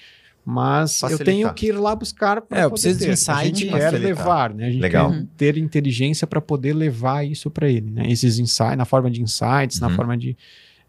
Mas 0.49 0.99
Facilitar. 0.99 1.19
eu 1.27 1.34
tenho 1.34 1.53
que 1.53 1.67
ir 1.67 1.71
lá 1.73 1.93
buscar 1.93 2.41
para 2.41 2.61
é, 2.61 2.63
eu 2.65 2.71
preciso 2.71 2.99
ter. 2.99 3.05
de 3.05 3.11
insight. 3.11 3.31
A 3.38 3.43
gente 3.43 3.67
quer 3.67 3.91
levar, 3.91 4.53
né? 4.53 4.67
A 4.67 4.69
gente 4.71 4.81
Legal. 4.81 5.11
quer 5.11 5.25
ter 5.35 5.57
inteligência 5.57 6.25
para 6.25 6.39
poder 6.39 6.73
levar 6.73 7.25
isso 7.25 7.49
para 7.51 7.69
ele, 7.69 7.89
né? 7.91 8.09
Esses 8.09 8.39
insights, 8.39 8.77
na 8.77 8.85
forma 8.85 9.11
de 9.11 9.21
insights, 9.21 9.81
uhum. 9.81 9.89
na 9.89 9.95
forma 9.95 10.17
de 10.17 10.38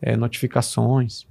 é, 0.00 0.16
notificações. 0.16 1.26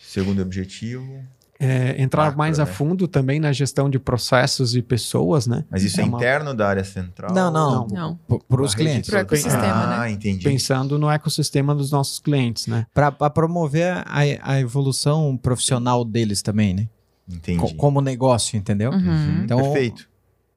Segundo 0.00 0.40
objetivo 0.42 1.24
é, 1.60 2.00
entrar 2.00 2.24
macro, 2.24 2.38
mais 2.38 2.58
a 2.58 2.64
né? 2.64 2.72
fundo 2.72 3.06
também 3.06 3.38
na 3.38 3.52
gestão 3.52 3.90
de 3.90 3.98
processos 3.98 4.74
e 4.74 4.80
pessoas, 4.80 5.46
né? 5.46 5.62
Mas 5.70 5.84
isso 5.84 6.00
é, 6.00 6.04
é 6.04 6.06
uma... 6.06 6.16
interno 6.16 6.54
da 6.54 6.66
área 6.66 6.82
central? 6.82 7.34
Não, 7.34 7.52
não. 7.52 7.86
não. 7.86 8.38
Para 8.48 8.62
os 8.62 8.74
clientes. 8.74 9.10
Para 9.10 9.18
o 9.18 9.20
ecossistema, 9.20 9.86
né? 9.86 9.96
Ah, 9.98 10.10
entendi. 10.10 10.42
Pensando 10.42 10.98
no 10.98 11.10
ecossistema 11.10 11.74
dos 11.74 11.90
nossos 11.90 12.18
clientes, 12.18 12.66
né? 12.66 12.86
Para 12.94 13.12
promover 13.28 13.98
a, 14.06 14.20
a 14.42 14.58
evolução 14.58 15.36
profissional 15.36 16.02
deles 16.02 16.40
também, 16.40 16.72
né? 16.72 16.88
Entendi. 17.28 17.58
Co 17.58 17.74
como 17.74 18.00
negócio, 18.00 18.56
entendeu? 18.56 18.90
Uhum. 18.90 19.42
Então, 19.44 19.58
Perfeito. 19.58 20.08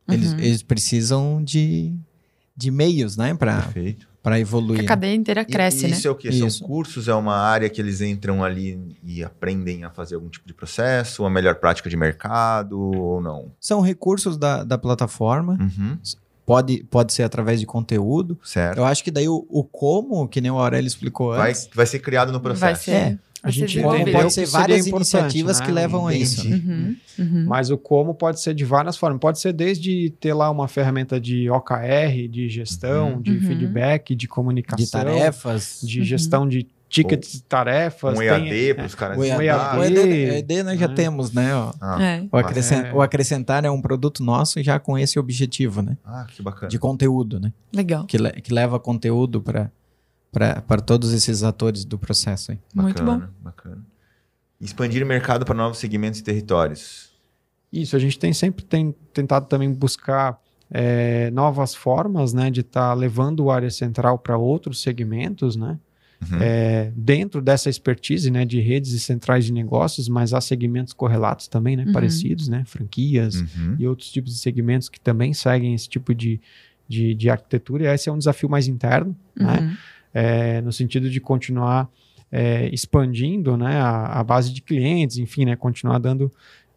Eles, 0.07 0.31
uhum. 0.31 0.39
eles 0.39 0.63
precisam 0.63 1.43
de, 1.43 1.93
de 2.55 2.71
meios, 2.71 3.17
né? 3.17 3.33
Pra, 3.33 3.61
Perfeito 3.61 4.12
para 4.23 4.39
evoluir. 4.39 4.79
A 4.79 4.85
cadeia 4.85 5.13
inteira 5.13 5.43
cresce, 5.43 5.85
e, 5.85 5.89
né? 5.89 5.97
Isso 5.97 6.07
é 6.07 6.11
o 6.11 6.15
quê? 6.15 6.29
Isso. 6.29 6.59
São 6.59 6.67
cursos? 6.67 7.09
É 7.09 7.13
uma 7.13 7.35
área 7.35 7.69
que 7.69 7.81
eles 7.81 7.99
entram 7.99 8.41
ali 8.41 8.97
e 9.03 9.21
aprendem 9.21 9.83
a 9.83 9.89
fazer 9.89 10.15
algum 10.15 10.29
tipo 10.29 10.47
de 10.47 10.53
processo? 10.53 11.23
Uma 11.23 11.29
melhor 11.29 11.55
prática 11.55 11.89
de 11.89 11.97
mercado 11.97 12.79
ou 12.79 13.21
não? 13.21 13.51
São 13.59 13.81
recursos 13.81 14.37
da, 14.37 14.63
da 14.63 14.77
plataforma. 14.77 15.57
Uhum. 15.59 15.97
Pode, 16.45 16.83
pode 16.85 17.13
ser 17.13 17.23
através 17.23 17.59
de 17.59 17.65
conteúdo. 17.65 18.39
Certo. 18.43 18.77
Eu 18.77 18.85
acho 18.85 19.03
que 19.03 19.11
daí 19.11 19.27
o, 19.27 19.45
o 19.49 19.63
como, 19.63 20.27
que 20.27 20.39
nem 20.39 20.51
o 20.51 20.57
Aurélio 20.57 20.87
explicou 20.87 21.35
vai, 21.35 21.51
antes... 21.51 21.69
Vai 21.73 21.85
ser 21.85 21.99
criado 21.99 22.31
no 22.31 22.39
processo. 22.39 22.61
Vai 22.61 22.75
ser. 22.75 22.91
É. 22.91 23.17
A 23.43 23.51
gente 23.51 23.77
pode 23.81 24.33
ser 24.33 24.45
várias 24.45 24.87
iniciativas 24.87 25.59
né? 25.59 25.65
que 25.65 25.71
levam 25.71 26.09
Entendi. 26.09 26.21
a 26.21 26.23
isso. 26.23 26.47
Uhum, 26.47 26.95
uhum. 27.19 27.45
Mas 27.45 27.69
o 27.69 27.77
como 27.77 28.15
pode 28.15 28.39
ser 28.39 28.53
de 28.53 28.63
várias 28.63 28.95
formas. 28.95 29.19
Pode 29.19 29.39
ser 29.41 29.51
desde 29.51 30.11
ter 30.11 30.33
lá 30.33 30.49
uma 30.49 30.69
ferramenta 30.69 31.19
de 31.19 31.49
OKR, 31.49 32.29
de 32.29 32.47
gestão, 32.47 33.15
uhum. 33.15 33.21
de 33.21 33.31
uhum. 33.31 33.41
feedback, 33.41 34.15
de 34.15 34.29
comunicação, 34.29 34.85
de 34.85 34.89
tarefas, 34.89 35.81
de 35.83 35.99
uhum. 35.99 36.05
gestão 36.05 36.47
de 36.47 36.65
tickets 36.87 37.33
de 37.33 37.43
tarefas. 37.43 38.17
Um 38.17 38.21
EAD 38.21 38.75
para 38.75 38.85
os 38.85 38.95
caras. 38.95 39.17
O 39.17 39.23
EAD, 39.23 39.41
o 39.77 39.83
EAD, 39.83 40.09
EAD 40.35 40.63
nós 40.63 40.79
já 40.79 40.87
né? 40.87 40.93
temos, 40.93 41.33
né? 41.33 41.51
Ah, 41.81 42.01
é. 42.01 42.25
o, 42.31 42.37
acrescent, 42.37 42.85
é. 42.85 42.93
o 42.93 43.01
acrescentar 43.01 43.65
é 43.65 43.69
um 43.69 43.81
produto 43.81 44.23
nosso 44.23 44.63
já 44.63 44.79
com 44.79 44.97
esse 44.97 45.19
objetivo, 45.19 45.81
né? 45.81 45.97
Ah, 46.05 46.25
que 46.33 46.41
bacana. 46.41 46.69
De 46.69 46.79
conteúdo, 46.79 47.41
né? 47.41 47.51
Legal. 47.73 48.05
Que, 48.05 48.17
que 48.41 48.53
leva 48.53 48.79
conteúdo 48.79 49.41
para 49.41 49.69
para 50.33 50.81
todos 50.81 51.13
esses 51.13 51.43
atores 51.43 51.85
do 51.85 51.97
processo. 51.97 52.51
Hein? 52.51 52.59
Muito 52.73 53.03
bom. 53.03 53.21
Bacana. 53.39 53.85
Expandir 54.59 55.03
o 55.03 55.05
mercado 55.05 55.45
para 55.45 55.55
novos 55.55 55.77
segmentos 55.77 56.19
e 56.19 56.23
territórios. 56.23 57.11
Isso, 57.71 57.95
a 57.95 57.99
gente 57.99 58.17
tem 58.17 58.33
sempre 58.33 58.65
tem, 58.65 58.95
tentado 59.13 59.45
também 59.47 59.71
buscar 59.71 60.39
é, 60.71 61.29
novas 61.31 61.75
formas 61.75 62.33
né, 62.33 62.49
de 62.49 62.61
estar 62.61 62.89
tá 62.89 62.93
levando 62.93 63.41
o 63.41 63.51
área 63.51 63.69
central 63.69 64.17
para 64.17 64.37
outros 64.37 64.81
segmentos, 64.81 65.55
né? 65.55 65.77
Uhum. 66.31 66.37
É, 66.39 66.91
dentro 66.95 67.41
dessa 67.41 67.69
expertise 67.69 68.31
né, 68.31 68.45
de 68.45 68.59
redes 68.61 68.93
e 68.93 68.99
centrais 68.99 69.43
de 69.45 69.51
negócios, 69.51 70.07
mas 70.07 70.33
há 70.33 70.39
segmentos 70.39 70.93
correlatos 70.93 71.49
também, 71.49 71.75
né, 71.75 71.83
uhum. 71.85 71.91
parecidos, 71.91 72.47
né, 72.47 72.63
franquias 72.65 73.35
uhum. 73.35 73.75
e 73.77 73.85
outros 73.85 74.09
tipos 74.09 74.31
de 74.31 74.39
segmentos 74.39 74.87
que 74.87 75.01
também 75.01 75.33
seguem 75.33 75.73
esse 75.73 75.89
tipo 75.89 76.15
de, 76.15 76.39
de, 76.87 77.13
de 77.13 77.29
arquitetura. 77.29 77.83
E 77.83 77.87
esse 77.93 78.07
é 78.07 78.11
um 78.11 78.17
desafio 78.17 78.49
mais 78.49 78.69
interno, 78.69 79.13
né? 79.35 79.77
É, 80.13 80.61
no 80.61 80.71
sentido 80.71 81.09
de 81.09 81.19
continuar 81.19 81.89
é, 82.31 82.67
expandindo 82.73 83.55
né, 83.55 83.77
a, 83.79 84.19
a, 84.19 84.23
base 84.23 84.51
de 84.51 84.61
clientes, 84.61 85.17
enfim, 85.17 85.45
né, 85.45 85.55
continuar 85.55 85.99
dando 85.99 86.31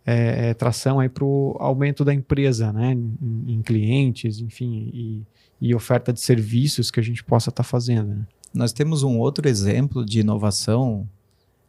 é, 0.04 0.50
é 0.50 0.54
tração 0.54 0.98
para 1.08 1.24
o 1.24 1.56
aumento 1.58 2.04
da 2.04 2.12
empresa 2.12 2.72
né, 2.72 2.92
em, 2.92 3.44
em 3.48 3.62
clientes, 3.62 4.40
enfim, 4.40 4.90
e, 4.92 5.22
e, 5.60 5.74
oferta 5.74 6.12
de 6.12 6.20
serviços 6.20 6.90
que 6.90 7.00
a 7.00 7.02
gente 7.02 7.24
possa 7.24 7.50
estar 7.50 7.62
tá 7.62 7.68
fazendo. 7.68 8.08
Né. 8.08 8.26
Nós 8.54 8.72
temos 8.72 9.02
um 9.02 9.18
outro 9.18 9.48
exemplo 9.48 10.04
de 10.04 10.20
inovação, 10.20 11.08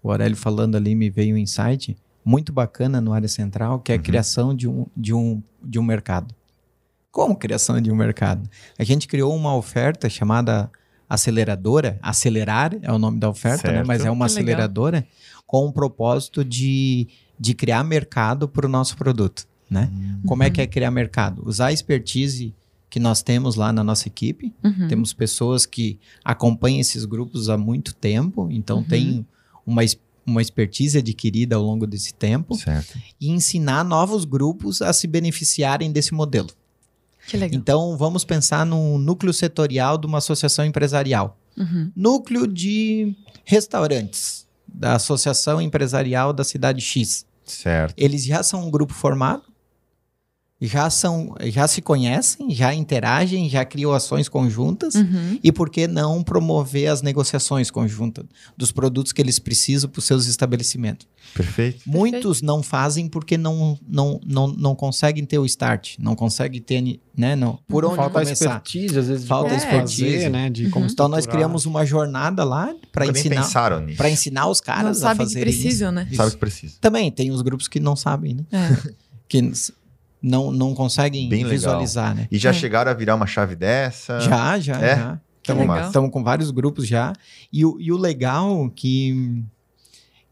o 0.03 0.11
Aurélio 0.11 0.38
falando 0.38 0.76
ali 0.76 0.94
me 0.94 1.10
veio 1.10 1.35
um 1.35 1.38
insight 1.38 1.98
muito 2.23 2.52
bacana 2.52 2.99
no 2.99 3.14
área 3.14 3.30
central, 3.30 3.80
que 3.80 3.94
é 3.94 3.95
a 3.95 3.98
uhum. 3.98 4.03
criação 4.03 4.53
de 4.53 4.68
um, 4.68 4.85
de, 4.95 5.14
um, 5.14 5.41
de 5.64 5.80
um 5.80 5.84
mercado. 5.84 6.35
Como 7.10 7.38
criação 7.38 7.80
de 7.80 7.89
um 7.89 7.95
mercado? 7.95 8.49
A 8.77 8.84
gente 8.84 9.07
criou 9.07 9.34
uma 9.34 9.56
oferta 9.56 10.10
chamada 10.10 10.69
aceleradora, 11.09 11.97
acelerar 12.01 12.75
é 12.81 12.91
o 12.91 12.99
nome 12.99 13.19
da 13.19 13.29
oferta, 13.29 13.71
né? 13.71 13.84
mas 13.84 14.03
é 14.03 14.11
uma 14.11 14.25
que 14.25 14.31
aceleradora 14.34 14.97
legal. 14.97 15.43
com 15.45 15.65
o 15.65 15.71
propósito 15.71 16.43
de, 16.43 17.07
de 17.39 17.53
criar 17.53 17.84
mercado 17.84 18.47
para 18.47 18.65
o 18.65 18.69
nosso 18.69 18.97
produto. 18.97 19.47
Né? 19.69 19.91
Uhum. 19.91 20.21
Como 20.27 20.43
é 20.43 20.49
que 20.49 20.61
é 20.61 20.67
criar 20.67 20.91
mercado? 20.91 21.43
Usar 21.45 21.67
a 21.67 21.73
expertise 21.73 22.53
que 22.89 22.99
nós 22.99 23.21
temos 23.21 23.55
lá 23.55 23.71
na 23.73 23.84
nossa 23.84 24.07
equipe. 24.07 24.53
Uhum. 24.63 24.88
Temos 24.88 25.13
pessoas 25.13 25.65
que 25.65 25.99
acompanham 26.23 26.79
esses 26.79 27.05
grupos 27.05 27.49
há 27.49 27.57
muito 27.57 27.93
tempo, 27.93 28.47
então 28.49 28.77
uhum. 28.77 28.84
tem 28.84 29.27
uma, 29.65 29.81
uma 30.25 30.41
expertise 30.41 30.97
adquirida 30.97 31.55
ao 31.55 31.63
longo 31.63 31.85
desse 31.85 32.13
tempo. 32.13 32.55
Certo. 32.55 32.97
E 33.19 33.29
ensinar 33.29 33.84
novos 33.84 34.25
grupos 34.25 34.81
a 34.81 34.93
se 34.93 35.07
beneficiarem 35.07 35.91
desse 35.91 36.13
modelo. 36.13 36.49
Que 37.27 37.35
legal. 37.35 37.59
Então, 37.59 37.97
vamos 37.97 38.23
pensar 38.23 38.65
no 38.65 38.97
núcleo 38.97 39.33
setorial 39.33 39.97
de 39.97 40.07
uma 40.07 40.19
associação 40.19 40.63
empresarial. 40.65 41.37
Uhum. 41.57 41.91
Núcleo 41.95 42.47
de 42.47 43.13
restaurantes 43.43 44.47
da 44.67 44.95
associação 44.95 45.61
empresarial 45.61 46.31
da 46.31 46.43
cidade 46.43 46.81
X. 46.81 47.25
Certo. 47.43 47.93
Eles 47.97 48.23
já 48.23 48.41
são 48.43 48.65
um 48.65 48.71
grupo 48.71 48.93
formado, 48.93 49.43
já 50.59 50.89
são, 50.89 51.35
já 51.45 51.67
se 51.67 51.81
conhecem, 51.81 52.49
já 52.49 52.73
interagem, 52.73 53.47
já 53.47 53.63
criam 53.63 53.93
ações 53.93 54.27
conjuntas 54.27 54.95
uhum. 54.95 55.39
e 55.43 55.51
por 55.51 55.69
que 55.69 55.88
não 55.88 56.23
promover 56.23 56.88
as 56.88 57.03
negociações 57.03 57.69
conjuntas 57.69 58.25
dos 58.55 58.71
produtos 58.71 59.11
que 59.11 59.21
eles 59.21 59.38
precisam 59.38 59.88
para 59.89 59.99
os 59.99 60.05
seus 60.05 60.25
estabelecimentos? 60.25 61.07
Perfeito. 61.34 61.81
Muitos 61.85 62.21
Perfeito. 62.21 62.45
não 62.45 62.63
fazem 62.63 63.07
porque 63.07 63.38
não, 63.38 63.77
não, 63.88 64.19
não, 64.25 64.47
não 64.47 64.75
conseguem 64.75 65.25
ter 65.25 65.38
o 65.38 65.45
start, 65.45 65.95
não 65.99 66.15
conseguem 66.15 66.59
ter, 66.59 66.99
né, 67.15 67.35
não, 67.35 67.59
por 67.67 67.85
onde 67.85 67.97
Falta 67.97 68.21
começar. 68.21 68.45
expertise, 68.45 68.97
às 68.97 69.07
vezes, 69.07 69.27
Falta 69.27 69.49
de 69.49 69.55
expertise, 69.57 70.13
fazer, 70.13 70.29
né, 70.29 70.49
de 70.49 70.69
como 70.69 70.85
uhum. 70.85 70.91
Então 70.91 71.07
nós 71.07 71.27
criamos 71.27 71.67
uma 71.67 71.85
jornada 71.85 72.43
lá 72.43 72.73
para 72.91 73.05
ensinar, 73.05 73.47
para 73.95 74.09
ensinar 74.09 74.47
os 74.47 74.59
caras 74.59 75.01
não 75.01 75.09
a 75.09 75.15
fazer 75.15 75.35
que 75.35 75.41
precisam, 75.41 75.89
isso. 75.89 75.95
né? 75.95 76.09
Sabe 76.15 76.31
que 76.31 76.38
precisa. 76.38 76.77
Também 76.81 77.11
tem 77.11 77.29
os 77.29 77.43
grupos 77.43 77.67
que 77.67 77.79
não 77.79 77.95
sabem, 77.95 78.34
né? 78.34 78.45
É. 78.51 78.93
que 79.27 79.51
não, 80.27 80.51
não 80.51 80.73
conseguem 80.73 81.29
Bem 81.29 81.45
visualizar, 81.45 82.09
legal. 82.09 82.23
né? 82.23 82.27
E 82.31 82.37
já 82.37 82.49
é. 82.49 82.53
chegaram 82.53 82.91
a 82.91 82.93
virar 82.93 83.15
uma 83.15 83.27
chave 83.27 83.55
dessa? 83.55 84.19
Já, 84.19 84.59
já, 84.59 84.81
é? 84.81 84.95
já. 84.95 85.21
Estamos 85.85 86.11
com 86.11 86.23
vários 86.23 86.51
grupos 86.51 86.87
já. 86.87 87.13
E 87.51 87.65
o, 87.65 87.79
e 87.79 87.91
o 87.91 87.97
legal 87.97 88.69
que 88.69 89.45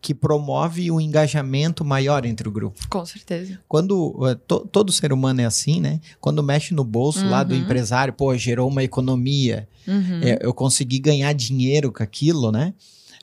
que 0.06 0.14
promove 0.14 0.92
o 0.92 0.98
um 0.98 1.02
engajamento 1.02 1.84
maior 1.84 2.28
entre 2.28 2.48
o 2.48 2.52
grupo. 2.52 2.80
Com 2.92 3.04
certeza. 3.08 3.60
Quando 3.68 4.10
uh, 4.10 4.36
to, 4.36 4.60
todo 4.72 4.92
ser 4.92 5.12
humano 5.12 5.42
é 5.42 5.46
assim, 5.46 5.82
né? 5.82 6.00
Quando 6.22 6.44
mexe 6.44 6.76
no 6.76 6.84
bolso 6.84 7.24
uhum. 7.24 7.32
lá 7.32 7.42
do 7.42 7.56
uhum. 7.56 7.62
empresário, 7.62 8.14
pô, 8.14 8.38
gerou 8.38 8.70
uma 8.70 8.84
economia, 8.84 9.68
uhum. 9.88 10.22
é, 10.22 10.38
eu 10.42 10.54
consegui 10.54 11.00
ganhar 11.00 11.34
dinheiro 11.34 11.92
com 11.92 12.04
aquilo, 12.04 12.52
né? 12.52 12.76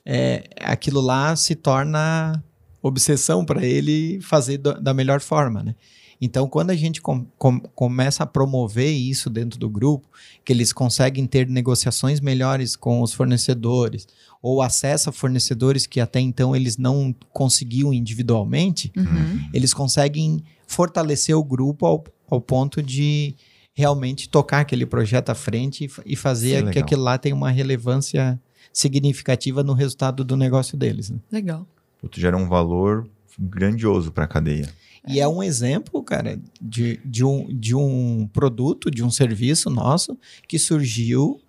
É, 0.05 0.43
aquilo 0.61 1.01
lá 1.01 1.36
se 1.36 1.55
torna 1.55 2.43
obsessão 2.82 3.44
para 3.44 3.65
ele 3.65 4.20
fazer 4.20 4.59
do, 4.59 4.81
da 4.81 4.93
melhor 4.93 5.20
forma, 5.20 5.62
né? 5.62 5.77
Então, 6.24 6.47
quando 6.47 6.70
a 6.70 6.77
gente 6.77 7.03
com, 7.03 7.24
com, 7.36 7.59
começa 7.59 8.23
a 8.23 8.27
promover 8.27 8.93
isso 8.93 9.28
dentro 9.28 9.59
do 9.59 9.69
grupo, 9.69 10.07
que 10.44 10.53
eles 10.53 10.73
conseguem 10.73 11.27
ter 11.27 11.49
negociações 11.49 12.20
melhores 12.20 12.77
com 12.77 13.03
os 13.03 13.12
fornecedores, 13.12 14.07
ou 14.40 14.62
acesso 14.62 15.11
a 15.11 15.12
fornecedores 15.12 15.85
que 15.85 15.99
até 15.99 16.20
então 16.20 16.55
eles 16.55 16.78
não 16.78 17.12
conseguiam 17.32 17.93
individualmente, 17.93 18.93
uhum. 18.97 19.51
eles 19.53 19.74
conseguem 19.74 20.44
fortalecer 20.65 21.36
o 21.36 21.43
grupo 21.43 21.86
ao, 21.86 22.05
ao 22.31 22.40
ponto 22.40 22.81
de 22.81 23.35
realmente 23.74 24.28
tocar 24.28 24.61
aquele 24.61 24.86
projeto 24.86 25.31
à 25.31 25.35
frente 25.35 25.86
e, 25.86 26.12
e 26.12 26.15
fazer 26.15 26.70
que 26.70 26.78
aquilo 26.78 27.03
lá 27.03 27.19
tenha 27.19 27.35
uma 27.35 27.51
relevância 27.51 28.40
significativa 28.73 29.65
no 29.65 29.73
resultado 29.73 30.23
do 30.23 30.36
negócio 30.36 30.78
deles. 30.78 31.11
Né? 31.11 31.19
Legal. 31.32 31.66
Tu 32.09 32.20
gera 32.20 32.36
um 32.36 32.49
valor 32.49 33.09
grandioso 33.36 34.12
para 34.12 34.23
a 34.23 34.28
cadeia. 34.28 34.73
E 35.09 35.20
é 35.20 35.27
um 35.27 35.43
exemplo, 35.43 36.03
cara, 36.03 36.39
de, 36.61 37.01
de, 37.05 37.24
um, 37.24 37.47
de 37.49 37.74
um 37.74 38.29
produto, 38.33 38.91
de 38.91 39.03
um 39.03 39.11
serviço 39.11 39.69
nosso 39.69 40.16
que 40.47 40.59
surgiu 40.59 41.41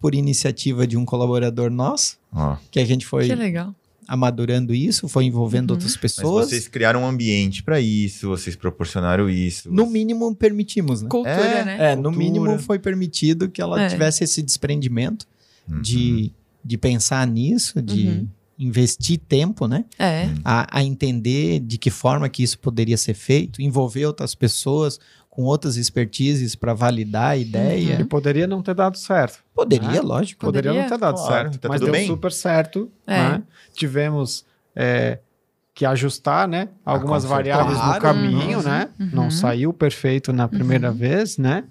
por 0.00 0.14
iniciativa 0.14 0.86
de 0.86 0.96
um 0.96 1.04
colaborador 1.04 1.70
nosso, 1.70 2.18
oh. 2.32 2.56
que 2.70 2.78
a 2.78 2.84
gente 2.84 3.06
foi 3.06 3.26
que 3.26 3.34
legal. 3.34 3.74
amadurando 4.06 4.74
isso, 4.74 5.08
foi 5.08 5.24
envolvendo 5.24 5.70
uhum. 5.70 5.76
outras 5.76 5.96
pessoas. 5.96 6.44
Mas 6.46 6.50
vocês 6.50 6.68
criaram 6.68 7.02
um 7.02 7.06
ambiente 7.06 7.62
para 7.62 7.80
isso, 7.80 8.28
vocês 8.28 8.54
proporcionaram 8.54 9.28
isso. 9.28 9.72
No 9.72 9.86
mínimo 9.86 10.32
permitimos, 10.36 11.02
né? 11.02 11.08
Cultura, 11.08 11.32
é, 11.32 11.64
né? 11.64 11.74
É, 11.74 11.94
Cultura. 11.94 11.96
no 11.96 12.12
mínimo 12.12 12.58
foi 12.58 12.78
permitido 12.78 13.48
que 13.48 13.60
ela 13.60 13.82
é. 13.82 13.88
tivesse 13.88 14.22
esse 14.22 14.42
desprendimento 14.42 15.26
uhum. 15.68 15.80
de, 15.80 16.32
de 16.64 16.78
pensar 16.78 17.26
nisso, 17.26 17.82
de, 17.82 18.06
uhum. 18.06 18.28
Investir 18.58 19.18
tempo, 19.18 19.66
né? 19.68 19.84
É. 19.98 20.28
A, 20.44 20.78
a 20.78 20.82
entender 20.82 21.60
de 21.60 21.78
que 21.78 21.90
forma 21.90 22.28
que 22.28 22.42
isso 22.42 22.58
poderia 22.58 22.96
ser 22.96 23.14
feito, 23.14 23.62
envolver 23.62 24.04
outras 24.06 24.34
pessoas 24.34 24.98
com 25.30 25.44
outras 25.44 25.76
expertises 25.76 26.56
para 26.56 26.74
validar 26.74 27.30
a 27.30 27.36
ideia. 27.36 28.00
E 28.00 28.04
poderia 28.04 28.46
não 28.46 28.60
ter 28.60 28.74
dado 28.74 28.98
certo. 28.98 29.38
Poderia, 29.54 30.00
Ah, 30.00 30.02
lógico. 30.02 30.40
Poderia, 30.44 30.70
Poderia. 30.72 30.82
não 30.82 30.88
ter 30.88 30.98
dado 30.98 31.14
Claro, 31.14 31.32
certo, 31.50 31.58
tá 31.60 31.68
mas 31.68 31.80
tudo 31.80 31.92
deu 31.92 32.00
bem. 32.00 32.06
super 32.08 32.32
certo. 32.32 32.90
É. 33.06 33.14
né? 33.16 33.42
Tivemos 33.72 34.44
é, 34.74 35.20
que 35.72 35.86
ajustar, 35.86 36.48
né? 36.48 36.68
Algumas 36.84 37.22
consertar. 37.22 37.36
variáveis 37.36 37.78
Claro, 37.78 37.94
no 37.94 38.00
caminho, 38.00 38.58
uhum, 38.58 38.64
né? 38.64 38.88
uhum. 38.98 39.10
Não 39.12 39.30
saiu 39.30 39.72
perfeito 39.72 40.32
na 40.32 40.48
primeira 40.48 40.90
vez, 40.90 41.38
né? 41.38 41.62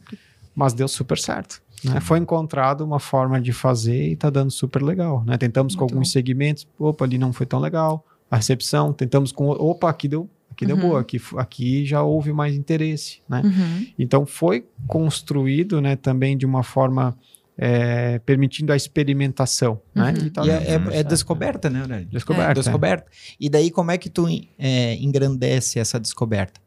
Mas 0.56 0.74
deu 0.74 0.88
super 0.88 1.18
certo. 1.18 1.62
Né? 1.84 2.00
Foi 2.00 2.18
encontrado 2.20 2.82
uma 2.84 3.00
forma 3.00 3.40
de 3.40 3.54
fazer 3.54 4.10
e 4.10 4.16
tá 4.16 4.30
dando 4.30 4.50
super 4.52 4.82
legal, 4.82 5.24
né? 5.26 5.38
Tentamos 5.38 5.76
com 5.76 5.82
Muito 5.82 5.94
alguns 5.94 6.08
bom. 6.10 6.12
segmentos, 6.12 6.68
opa, 6.80 7.06
ali 7.06 7.18
não 7.18 7.32
foi 7.32 7.46
tão 7.46 7.60
legal. 7.60 8.04
A 8.32 8.36
recepção, 8.38 8.92
tentamos 8.92 9.32
com, 9.32 9.50
opa, 9.50 9.90
aqui 9.90 10.08
deu, 10.08 10.28
aqui 10.52 10.66
deu 10.66 10.76
Uhum. 10.76 10.82
boa, 10.82 11.00
aqui, 11.02 11.22
aqui 11.38 11.86
já 11.86 12.02
houve 12.02 12.34
mais 12.34 12.56
interesse, 12.56 13.20
né? 13.30 13.42
Uhum. 13.46 13.88
Então 14.00 14.26
foi 14.26 14.66
construído, 14.88 15.80
né, 15.82 15.96
também 15.96 16.36
de 16.38 16.46
uma 16.46 16.64
forma 16.64 17.16
é, 17.60 18.20
permitindo 18.20 18.72
a 18.72 18.76
experimentação, 18.76 19.82
né? 19.94 20.14
Uhum. 20.20 20.26
E 20.28 20.30
tá 20.30 20.46
E 20.46 20.50
é, 20.52 20.54
é- 20.74 20.98
é 21.00 21.04
descoberta, 21.04 21.70
né, 21.72 21.82
Aurélio? 21.82 22.08
Descoberta, 22.08 22.52
É, 22.52 22.54
descoberta. 22.54 23.08
E 23.40 23.50
daí, 23.50 23.72
como 23.72 23.90
é 23.90 23.98
que 23.98 24.10
tu 24.12 24.28
é, 24.60 24.96
engrandece 24.96 25.80
essa 25.80 26.00
descoberta? 26.00 26.60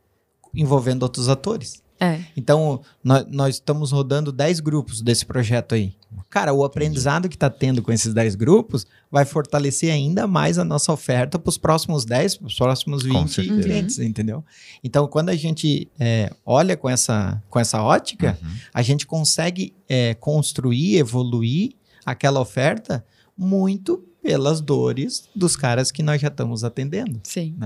Envolvendo 0.55 1.03
outros 1.05 1.29
atores. 1.29 1.81
É. 2.01 2.21
Então, 2.35 2.81
nó- 3.05 3.25
nós 3.29 3.57
estamos 3.57 3.93
rodando 3.93 4.33
10 4.33 4.59
grupos 4.59 5.03
desse 5.03 5.27
projeto 5.27 5.75
aí. 5.75 5.93
Cara, 6.31 6.53
o 6.55 6.65
aprendizado 6.65 7.29
que 7.29 7.37
está 7.37 7.51
tendo 7.51 7.83
com 7.83 7.93
esses 7.93 8.15
10 8.15 8.35
grupos 8.35 8.87
vai 9.11 9.25
fortalecer 9.27 9.93
ainda 9.93 10.27
mais 10.27 10.59
a 10.59 10.65
nossa 10.65 10.93
oferta 10.93 11.39
para 11.39 11.49
os 11.51 11.59
próximos 11.59 12.05
10, 12.07 12.37
para 12.39 12.47
os 12.47 12.55
próximos 12.57 13.03
20 13.03 13.29
certeza. 13.31 13.63
clientes, 13.63 13.99
entendeu? 13.99 14.43
Então, 14.83 15.07
quando 15.07 15.29
a 15.29 15.37
gente 15.37 15.89
é, 16.01 16.33
olha 16.45 16.77
com 16.77 16.89
essa, 16.89 17.41
com 17.51 17.59
essa 17.61 17.83
ótica, 17.83 18.39
Uhum. 18.43 18.51
a 18.73 18.83
gente 18.83 19.07
consegue 19.07 19.75
é, 19.89 20.15
construir, 20.15 20.97
evoluir 20.97 21.73
aquela 22.07 22.41
oferta 22.41 23.05
muito 23.37 24.03
pelas 24.23 24.61
dores 24.61 25.29
dos 25.35 25.55
caras 25.57 25.91
que 25.91 26.03
nós 26.03 26.21
já 26.21 26.29
estamos 26.29 26.65
atendendo. 26.65 27.21
Sim. 27.23 27.57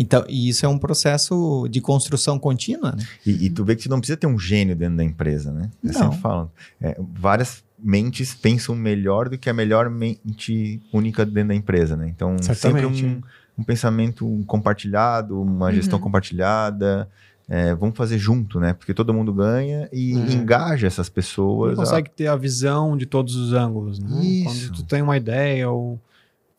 Então, 0.00 0.24
e 0.28 0.48
isso 0.48 0.64
é 0.64 0.68
um 0.68 0.78
processo 0.78 1.66
de 1.68 1.80
construção 1.80 2.38
contínua, 2.38 2.92
né? 2.92 3.04
E, 3.26 3.46
e 3.46 3.50
tu 3.50 3.64
vê 3.64 3.74
que 3.74 3.82
tu 3.82 3.90
não 3.90 3.98
precisa 3.98 4.16
ter 4.16 4.28
um 4.28 4.38
gênio 4.38 4.76
dentro 4.76 4.96
da 4.96 5.02
empresa, 5.04 5.52
né? 5.52 5.68
Eu 5.82 5.92
Não. 5.92 6.00
sempre 6.00 6.18
falo. 6.20 6.50
é, 6.80 6.96
várias 7.14 7.64
mentes 7.76 8.32
pensam 8.34 8.74
melhor 8.76 9.28
do 9.28 9.36
que 9.36 9.50
a 9.50 9.52
melhor 9.54 9.90
mente 9.90 10.80
única 10.92 11.26
dentro 11.26 11.48
da 11.48 11.54
empresa, 11.54 11.96
né? 11.96 12.08
Então, 12.08 12.36
Certamente. 12.40 12.96
sempre 12.98 13.06
um, 13.06 13.22
um 13.58 13.64
pensamento 13.64 14.42
compartilhado, 14.46 15.40
uma 15.40 15.72
gestão 15.72 15.98
Uhum. 15.98 16.04
compartilhada. 16.04 17.08
é, 17.50 17.74
vamos 17.74 17.96
fazer 17.96 18.18
junto, 18.18 18.60
né? 18.60 18.74
Porque 18.74 18.92
todo 18.92 19.14
mundo 19.14 19.32
ganha 19.32 19.88
e 19.90 20.12
É. 20.12 20.32
engaja 20.34 20.86
essas 20.86 21.08
pessoas. 21.08 21.72
a- 21.78 21.82
consegue 21.82 22.10
ter 22.10 22.26
a 22.26 22.36
visão 22.36 22.94
de 22.94 23.06
todos 23.06 23.34
os 23.36 23.54
ângulos, 23.54 23.98
né? 23.98 24.22
Isso. 24.22 24.44
Quando 24.68 24.76
tu 24.76 24.82
tem 24.84 25.00
uma 25.00 25.16
ideia 25.16 25.70
ou 25.70 25.98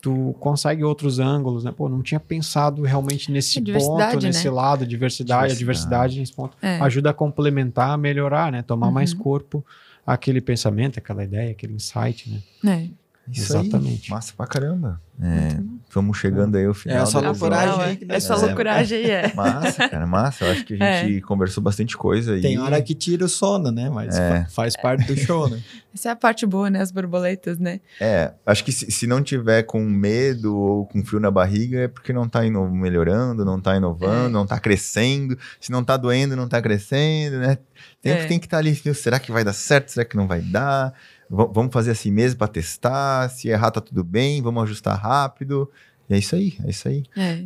tu 0.00 0.34
consegue 0.40 0.82
outros 0.82 1.18
ângulos, 1.18 1.64
né? 1.64 1.72
Pô, 1.76 1.88
não 1.88 2.02
tinha 2.02 2.18
pensado 2.18 2.82
realmente 2.82 3.30
nesse 3.30 3.60
diversidade, 3.60 4.14
ponto, 4.14 4.26
nesse 4.26 4.44
né? 4.44 4.50
lado, 4.50 4.86
diversidade, 4.86 5.52
a 5.52 5.56
diversidade 5.56 6.18
nesse 6.18 6.32
ponto. 6.32 6.56
É. 6.62 6.80
Ajuda 6.80 7.10
a 7.10 7.14
complementar, 7.14 7.90
a 7.90 7.96
melhorar, 7.96 8.50
né? 8.50 8.62
Tomar 8.62 8.90
mais 8.90 9.12
Uhum. 9.12 9.18
corpo 9.18 9.64
àquele 10.06 10.40
pensamento, 10.40 10.98
aquela 10.98 11.22
ideia, 11.22 11.50
aquele 11.50 11.74
insight, 11.74 12.30
né? 12.62 12.72
É. 12.72 13.00
Isso 13.30 13.52
Exatamente. 13.56 14.04
Aí, 14.06 14.10
massa 14.10 14.32
pra 14.36 14.46
caramba. 14.46 15.00
É, 15.22 15.60
vamos 15.92 16.16
chegando 16.16 16.56
aí 16.56 16.64
ao 16.64 16.72
final. 16.72 16.96
É 16.98 17.02
essa 17.02 17.20
loucuragem 17.20 17.80
aí 17.82 17.98
é. 18.08 18.16
Essa 18.16 18.36
loucuragem 18.36 18.98
aí 18.98 19.10
é. 19.10 19.32
Massa, 19.36 19.88
cara, 19.88 20.06
massa. 20.06 20.44
Eu 20.46 20.52
acho 20.52 20.64
que 20.64 20.82
a 20.82 21.02
gente 21.02 21.20
conversou 21.20 21.62
bastante 21.62 21.94
coisa 21.96 22.32
aí. 22.34 22.40
Tem 22.40 22.58
hora 22.58 22.80
que 22.80 22.94
tira 22.94 23.26
o 23.26 23.28
sono, 23.28 23.70
né? 23.70 23.90
Mas 23.90 24.16
É. 24.18 24.44
fa- 24.44 24.50
faz 24.50 24.76
parte 24.80 25.04
do 25.12 25.16
show, 25.20 25.48
né? 25.48 25.60
Essa 25.94 26.08
é 26.08 26.12
a 26.12 26.16
parte 26.16 26.46
boa, 26.46 26.70
né? 26.70 26.80
As 26.80 26.90
borboletas, 26.90 27.58
né? 27.58 27.80
É, 28.00 28.32
acho 28.46 28.64
que 28.64 28.72
se, 28.72 28.90
se 28.90 29.06
não 29.06 29.22
tiver 29.22 29.64
com 29.64 29.80
medo 29.84 30.56
ou 30.56 30.86
com 30.86 31.04
frio 31.04 31.20
na 31.20 31.30
barriga 31.30 31.80
é 31.80 31.88
porque 31.88 32.12
não 32.14 32.26
tá 32.28 32.46
ino- 32.46 32.70
melhorando, 32.70 33.44
não 33.44 33.60
tá 33.60 33.76
inovando, 33.76 34.26
É. 34.26 34.32
não 34.32 34.46
tá 34.46 34.58
crescendo. 34.58 35.36
Se 35.60 35.70
não 35.70 35.84
tá 35.84 35.96
doendo, 35.98 36.34
não 36.34 36.48
tá 36.48 36.62
crescendo, 36.62 37.38
né? 37.40 37.58
É. 38.02 38.24
tem 38.24 38.38
que 38.38 38.46
estar 38.46 38.56
ali, 38.58 38.72
viu? 38.72 38.94
será 38.94 39.18
que 39.20 39.30
vai 39.30 39.44
dar 39.44 39.52
certo? 39.52 39.90
Será 39.90 40.04
que 40.06 40.16
não 40.16 40.26
vai 40.26 40.40
dar? 40.40 40.94
Vamos 41.30 41.72
fazer 41.72 41.92
assim 41.92 42.10
mesmo 42.10 42.38
para 42.38 42.48
testar. 42.48 43.28
Se 43.30 43.48
errar, 43.48 43.70
tá 43.70 43.80
tudo 43.80 44.02
bem, 44.02 44.42
vamos 44.42 44.64
ajustar 44.64 44.98
rápido. 44.98 45.70
E 46.08 46.14
é 46.14 46.18
isso 46.18 46.34
aí, 46.34 46.58
é 46.64 46.70
isso 46.70 46.88
aí. 46.88 47.04
É. 47.16 47.44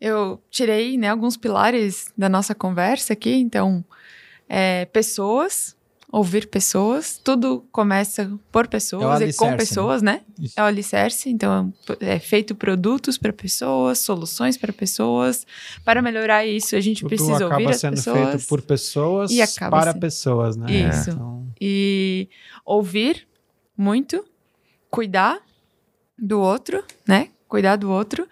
Eu 0.00 0.42
tirei 0.48 0.96
né, 0.96 1.08
alguns 1.08 1.36
pilares 1.36 2.10
da 2.16 2.26
nossa 2.26 2.54
conversa 2.54 3.12
aqui. 3.12 3.34
Então, 3.34 3.84
é, 4.48 4.86
pessoas, 4.86 5.76
ouvir 6.12 6.48
pessoas. 6.48 7.18
Tudo 7.22 7.64
começa 7.70 8.30
por 8.50 8.64
É 8.64 8.68
pessoas 8.68 9.20
e 9.20 9.24
alicerce, 9.24 9.38
com 9.38 9.50
né? 9.50 9.56
pessoas, 9.56 10.02
né? 10.02 10.20
Isso. 10.38 10.54
É 10.56 10.62
o 10.62 10.64
alicerce. 10.66 11.30
Então, 11.30 11.72
é 12.00 12.18
feito 12.18 12.54
produtos 12.54 13.16
para 13.18 13.32
pessoas, 13.32 13.98
soluções 14.00 14.56
para 14.56 14.72
pessoas. 14.72 15.46
Para 15.84 16.02
melhorar 16.02 16.44
isso, 16.46 16.74
a 16.76 16.80
gente 16.80 17.00
Tudo 17.02 17.08
precisa 17.10 17.36
acaba 17.36 17.54
ouvir 17.54 17.68
as 17.70 17.80
sendo 17.80 17.94
pessoas. 17.96 18.28
feito 18.30 18.46
por 18.48 18.62
pessoas 18.62 19.30
e 19.30 19.40
acaba 19.40 19.76
para 19.80 19.92
sendo- 19.92 20.00
pessoas, 20.00 20.56
né? 20.56 20.70
Isso. 20.70 21.10
Então, 21.10 21.46
e 21.60 22.28
ouvir 22.64 23.26
muito, 23.76 24.24
cuidar 24.90 25.38
do 26.18 26.40
outro, 26.40 26.84
né? 27.08 27.28
Cuidar 27.50 27.74
do 27.74 27.90
outro 27.90 28.28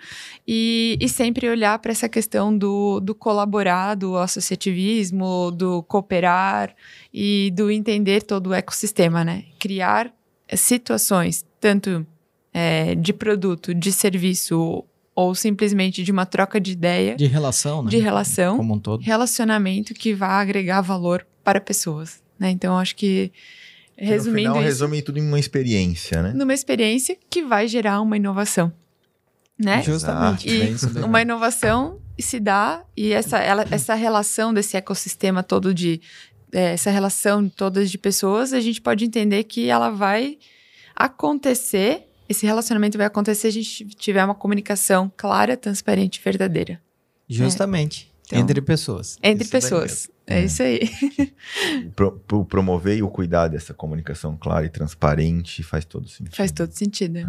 e, 0.47 0.97
e 1.01 1.09
sempre 1.09 1.49
olhar 1.51 1.77
para 1.81 1.90
essa 1.90 2.09
questão 2.09 2.57
do, 2.57 3.01
do 3.01 3.16
colaborar, 3.16 3.97
do 3.97 4.16
associativismo, 4.16 5.51
do 5.51 5.82
cooperar 5.82 6.73
e 7.12 7.53
do 7.53 7.69
entender 7.69 8.23
todo 8.23 8.51
o 8.51 8.55
ecossistema, 8.55 9.24
né? 9.24 9.45
Criar 9.59 10.15
situações, 10.55 11.45
tanto 11.61 12.07
é, 12.55 12.95
de 12.95 13.12
produto, 13.12 13.74
de 13.74 13.90
serviço 13.90 14.85
ou 15.16 15.35
simplesmente 15.35 16.05
de 16.05 16.12
uma 16.12 16.24
troca 16.24 16.61
de 16.61 16.70
ideia, 16.70 17.16
De 17.16 17.27
relação, 17.27 17.82
né? 17.82 17.90
de 17.90 17.99
relação, 17.99 18.57
Como 18.57 18.74
um 18.74 18.78
todo. 18.78 19.03
relacionamento 19.03 19.93
que 19.95 20.15
vai 20.15 20.31
agregar 20.31 20.81
valor 20.81 21.27
para 21.43 21.61
pessoas, 21.61 22.23
né? 22.39 22.51
Então, 22.51 22.78
acho 22.78 22.95
que 22.95 23.32
resumindo 23.97 24.51
no 24.51 24.55
final, 24.55 24.57
isso, 24.59 24.65
resume 24.65 25.03
tudo 25.03 25.19
em 25.19 25.27
uma 25.27 25.40
experiência, 25.40 26.23
né? 26.23 26.32
numa 26.32 26.55
experiência 26.55 27.19
que 27.28 27.43
vai 27.43 27.66
gerar 27.66 28.01
uma 28.01 28.16
inovação, 28.16 28.73
né? 29.59 29.82
Justamente. 29.82 30.48
E 30.48 30.62
é 31.01 31.05
uma 31.05 31.20
inovação 31.22 31.98
se 32.18 32.40
dá 32.40 32.82
e 32.97 33.12
essa, 33.12 33.39
ela- 33.39 33.64
essa 33.70 33.94
relação 33.94 34.52
desse 34.52 34.76
ecossistema 34.76 35.43
todo 35.43 35.72
de 35.74 36.01
é, 36.52 36.72
essa 36.72 36.90
relação 36.90 37.48
toda 37.48 37.85
de 37.85 37.98
pessoas, 37.98 38.52
a 38.55 38.60
gente 38.60 38.80
pode 38.80 39.05
entender 39.05 39.44
que 39.44 39.68
ela 39.68 39.90
vai 39.90 40.39
acontecer, 40.97 42.09
esse 42.28 42.44
relacionamento 42.47 42.98
vai 42.98 43.06
acontecer 43.06 43.40
se 43.43 43.47
a 43.59 43.62
gente 43.62 43.85
tiver 43.97 44.24
uma 44.24 44.35
comunicação 44.35 45.10
clara, 45.16 45.56
transparente 45.56 46.16
e 46.16 46.22
verdadeira 46.22 46.80
Justamente. 47.28 48.10
Então, 48.26 48.39
entre 48.40 48.60
pessoas. 48.60 49.16
entre 49.22 49.43
Isso 49.44 49.51
pessoas. 49.52 50.10
É, 50.26 50.40
É. 50.40 50.44
isso 50.44 50.62
aí. 50.62 50.80
Pro, 51.97 52.12
pro- 52.12 52.44
promover 52.44 52.98
e 52.98 53.02
o 53.02 53.09
cuidar 53.09 53.48
dessa 53.48 53.72
comunicação 53.72 54.36
clara 54.36 54.66
e 54.66 54.68
transparente 54.68 55.62
faz 55.62 55.85
todo 55.85 56.09
sentido. 56.09 56.35
Faz 56.36 56.51
todo 56.52 56.70
sentido. 56.72 57.18
É 57.18 57.26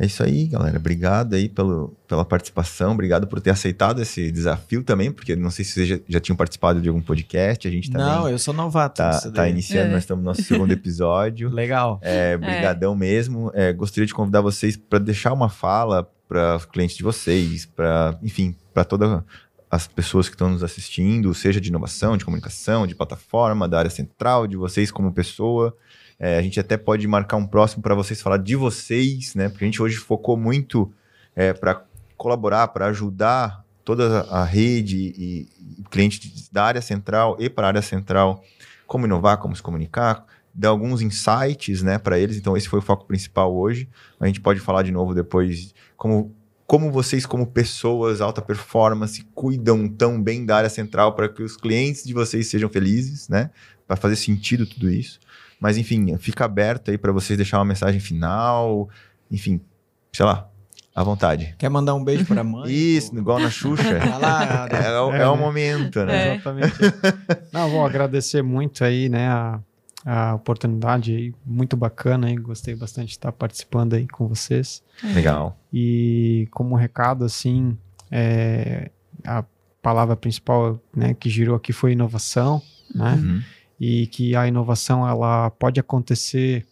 isso 0.00 0.22
aí, 0.24 0.46
galera. 0.48 0.76
Obrigado 0.76 1.34
aí 1.34 1.48
pelo, 1.48 1.94
pela 2.08 2.24
participação. 2.24 2.92
Obrigado 2.92 3.26
por 3.28 3.40
ter 3.40 3.50
aceitado 3.50 4.02
esse 4.02 4.30
desafio 4.32 4.82
também, 4.82 5.12
porque 5.12 5.36
não 5.36 5.50
sei 5.50 5.64
se 5.64 5.72
vocês 5.72 5.88
já, 5.88 5.98
já 6.08 6.18
tinham 6.20 6.36
participado 6.36 6.80
de 6.82 6.88
algum 6.88 7.00
podcast. 7.00 7.68
A 7.68 7.70
gente 7.70 7.90
também 7.90 8.06
Não, 8.06 8.28
eu 8.28 8.38
sou 8.38 8.52
novato. 8.52 8.96
tá, 8.96 9.20
tá 9.30 9.48
iniciando, 9.48 9.90
É. 9.90 9.92
nós 9.92 10.02
estamos 10.02 10.24
no 10.24 10.30
nosso 10.30 10.42
segundo 10.42 10.72
episódio. 10.74 11.48
Legal. 11.48 12.00
É, 12.02 12.36
brigadão 12.36 12.96
mesmo. 12.96 13.50
É, 13.54 13.72
gostaria 13.72 14.06
de 14.06 14.12
convidar 14.14 14.40
vocês 14.40 14.76
para 14.76 14.98
deixar 14.98 15.32
uma 15.32 15.48
fala 15.48 16.10
para 16.28 16.56
os 16.56 16.64
clientes 16.64 16.96
de 16.96 17.02
vocês, 17.04 17.64
para, 17.66 18.18
enfim, 18.22 18.56
para 18.72 18.82
todas 18.84 19.22
as 19.70 19.86
pessoas 19.86 20.28
que 20.28 20.34
estão 20.34 20.50
nos 20.50 20.62
assistindo, 20.64 21.32
seja 21.34 21.60
de 21.60 21.68
inovação, 21.68 22.16
de 22.16 22.24
comunicação, 22.24 22.86
de 22.86 22.94
plataforma, 22.94 23.68
da 23.68 23.78
área 23.78 23.90
central, 23.90 24.46
de 24.46 24.56
vocês 24.56 24.90
como 24.90 25.12
pessoa. 25.12 25.76
É, 26.18 26.38
a 26.38 26.42
gente 26.42 26.58
até 26.60 26.76
pode 26.76 27.06
marcar 27.06 27.36
um 27.36 27.46
próximo 27.46 27.82
para 27.82 27.94
vocês 27.94 28.20
falar 28.22 28.38
de 28.38 28.56
vocês, 28.56 29.34
né? 29.34 29.48
Porque 29.48 29.64
a 29.64 29.66
gente 29.66 29.82
hoje 29.82 29.96
focou 29.96 30.36
muito 30.36 30.92
para 31.60 31.84
colaborar, 32.16 32.68
para 32.68 32.86
ajudar 32.86 33.64
toda 33.84 34.20
a 34.30 34.42
a 34.42 34.44
rede 34.44 34.96
e, 34.96 35.48
e 35.78 35.82
clientes 35.90 36.48
da 36.50 36.64
área 36.64 36.80
central 36.80 37.36
e 37.38 37.50
para 37.50 37.66
a 37.66 37.68
área 37.68 37.82
central, 37.82 38.42
como 38.86 39.06
inovar, 39.06 39.38
como 39.38 39.54
se 39.54 39.62
comunicar, 39.62 40.24
dar 40.54 40.68
alguns 40.68 41.02
insights, 41.02 41.82
né, 41.82 41.98
para 41.98 42.18
eles. 42.18 42.36
Então 42.36 42.56
esse 42.56 42.68
foi 42.68 42.78
o 42.78 42.82
foco 42.82 43.04
principal 43.04 43.54
hoje. 43.54 43.88
A 44.20 44.26
gente 44.26 44.40
pode 44.40 44.60
falar 44.60 44.82
de 44.82 44.92
novo 44.92 45.14
depois 45.14 45.74
como 45.96 46.34
como 46.66 46.90
vocês 46.90 47.26
como 47.26 47.46
pessoas 47.46 48.22
alta 48.22 48.40
performance 48.40 49.22
cuidam 49.34 49.86
tão 49.86 50.20
bem 50.20 50.46
da 50.46 50.56
área 50.56 50.70
central 50.70 51.14
para 51.14 51.28
que 51.28 51.42
os 51.42 51.58
clientes 51.58 52.02
de 52.04 52.14
vocês 52.14 52.46
sejam 52.46 52.70
felizes, 52.70 53.28
né? 53.28 53.50
Para 53.86 53.96
fazer 53.96 54.16
sentido 54.16 54.64
tudo 54.64 54.90
isso. 54.90 55.20
Mas 55.64 55.78
enfim, 55.78 56.14
fica 56.18 56.44
aberto 56.44 56.90
aí 56.90 56.98
para 56.98 57.10
vocês 57.10 57.38
deixar 57.38 57.56
uma 57.56 57.64
mensagem 57.64 57.98
final, 57.98 58.86
enfim, 59.30 59.62
sei 60.12 60.26
lá, 60.26 60.46
à 60.94 61.02
vontade. 61.02 61.54
Quer 61.56 61.70
mandar 61.70 61.94
um 61.94 62.04
beijo 62.04 62.26
pra 62.26 62.44
mãe? 62.44 62.70
Isso, 62.70 63.16
igual 63.16 63.38
na 63.38 63.48
Xuxa. 63.48 63.98
lá, 64.20 64.68
é, 64.70 64.88
é, 64.88 65.00
o, 65.00 65.12
é 65.14 65.26
o 65.26 65.34
momento, 65.38 66.04
né? 66.04 66.32
É. 66.32 66.34
Exatamente. 66.34 66.76
Não, 67.50 67.70
vou 67.70 67.82
agradecer 67.82 68.42
muito 68.42 68.84
aí, 68.84 69.08
né, 69.08 69.26
a, 69.26 69.58
a 70.04 70.34
oportunidade 70.34 71.16
aí, 71.16 71.34
muito 71.46 71.78
bacana 71.78 72.26
aí, 72.26 72.36
gostei 72.36 72.74
bastante 72.74 73.06
de 73.06 73.12
estar 73.12 73.32
participando 73.32 73.94
aí 73.94 74.06
com 74.06 74.28
vocês. 74.28 74.82
Legal. 75.14 75.58
E 75.72 76.46
como 76.50 76.76
recado, 76.76 77.24
assim, 77.24 77.74
é, 78.10 78.90
a 79.24 79.42
palavra 79.80 80.14
principal 80.14 80.78
né, 80.94 81.14
que 81.14 81.30
girou 81.30 81.56
aqui 81.56 81.72
foi 81.72 81.92
inovação, 81.92 82.60
né? 82.94 83.14
Uhum. 83.14 83.42
E 83.80 84.06
que 84.06 84.34
a 84.36 84.46
inovação, 84.46 85.06
ela 85.06 85.50
pode 85.50 85.80
acontecer 85.80 86.64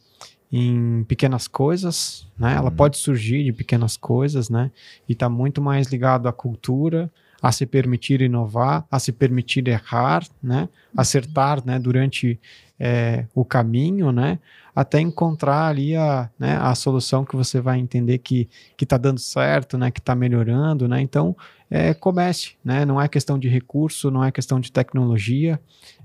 em 0.51 1.03
pequenas 1.05 1.49
coisas, 1.49 2.27
né? 2.39 2.55
Ela 2.55 2.69
Uhum. 2.71 2.77
pode 2.77 2.99
surgir 2.99 3.43
de 3.45 3.53
pequenas 3.53 3.97
coisas, 3.97 4.51
né? 4.51 4.71
E 5.09 5.13
está 5.13 5.29
muito 5.29 5.63
mais 5.63 5.89
ligado 5.89 6.29
à 6.29 6.33
cultura, 6.33 7.11
a 7.41 7.51
se 7.51 7.65
permitir 7.67 8.21
inovar, 8.21 8.87
a 8.91 8.99
se 8.99 9.11
permitir 9.13 9.67
errar, 9.67 10.25
né? 10.43 10.69
Acertar, 10.97 11.65
né? 11.65 11.79
Durante 11.79 12.39
é, 12.85 13.27
o 13.33 13.45
caminho, 13.45 14.11
né? 14.11 14.41
Até 14.75 14.99
encontrar 15.01 15.69
ali 15.69 15.95
a, 15.95 16.29
né, 16.37 16.57
a 16.61 16.75
solução 16.75 17.25
que 17.25 17.37
você 17.37 17.61
vai 17.61 17.79
entender 17.79 18.19
que 18.19 18.49
que 18.77 18.83
está 18.85 18.97
dando 18.97 19.21
certo, 19.21 19.79
né? 19.79 19.89
Que 19.93 20.01
está 20.01 20.17
melhorando, 20.17 20.89
né? 20.89 21.01
Então, 21.01 21.37
é, 21.71 21.95
comece, 21.95 22.55
né? 22.65 22.85
Não 22.85 23.01
é 23.01 23.07
questão 23.07 23.39
de 23.39 23.49
recurso, 23.49 24.11
não 24.11 24.25
é 24.25 24.33
questão 24.33 24.59
de 24.59 24.73
tecnologia, 24.73 25.61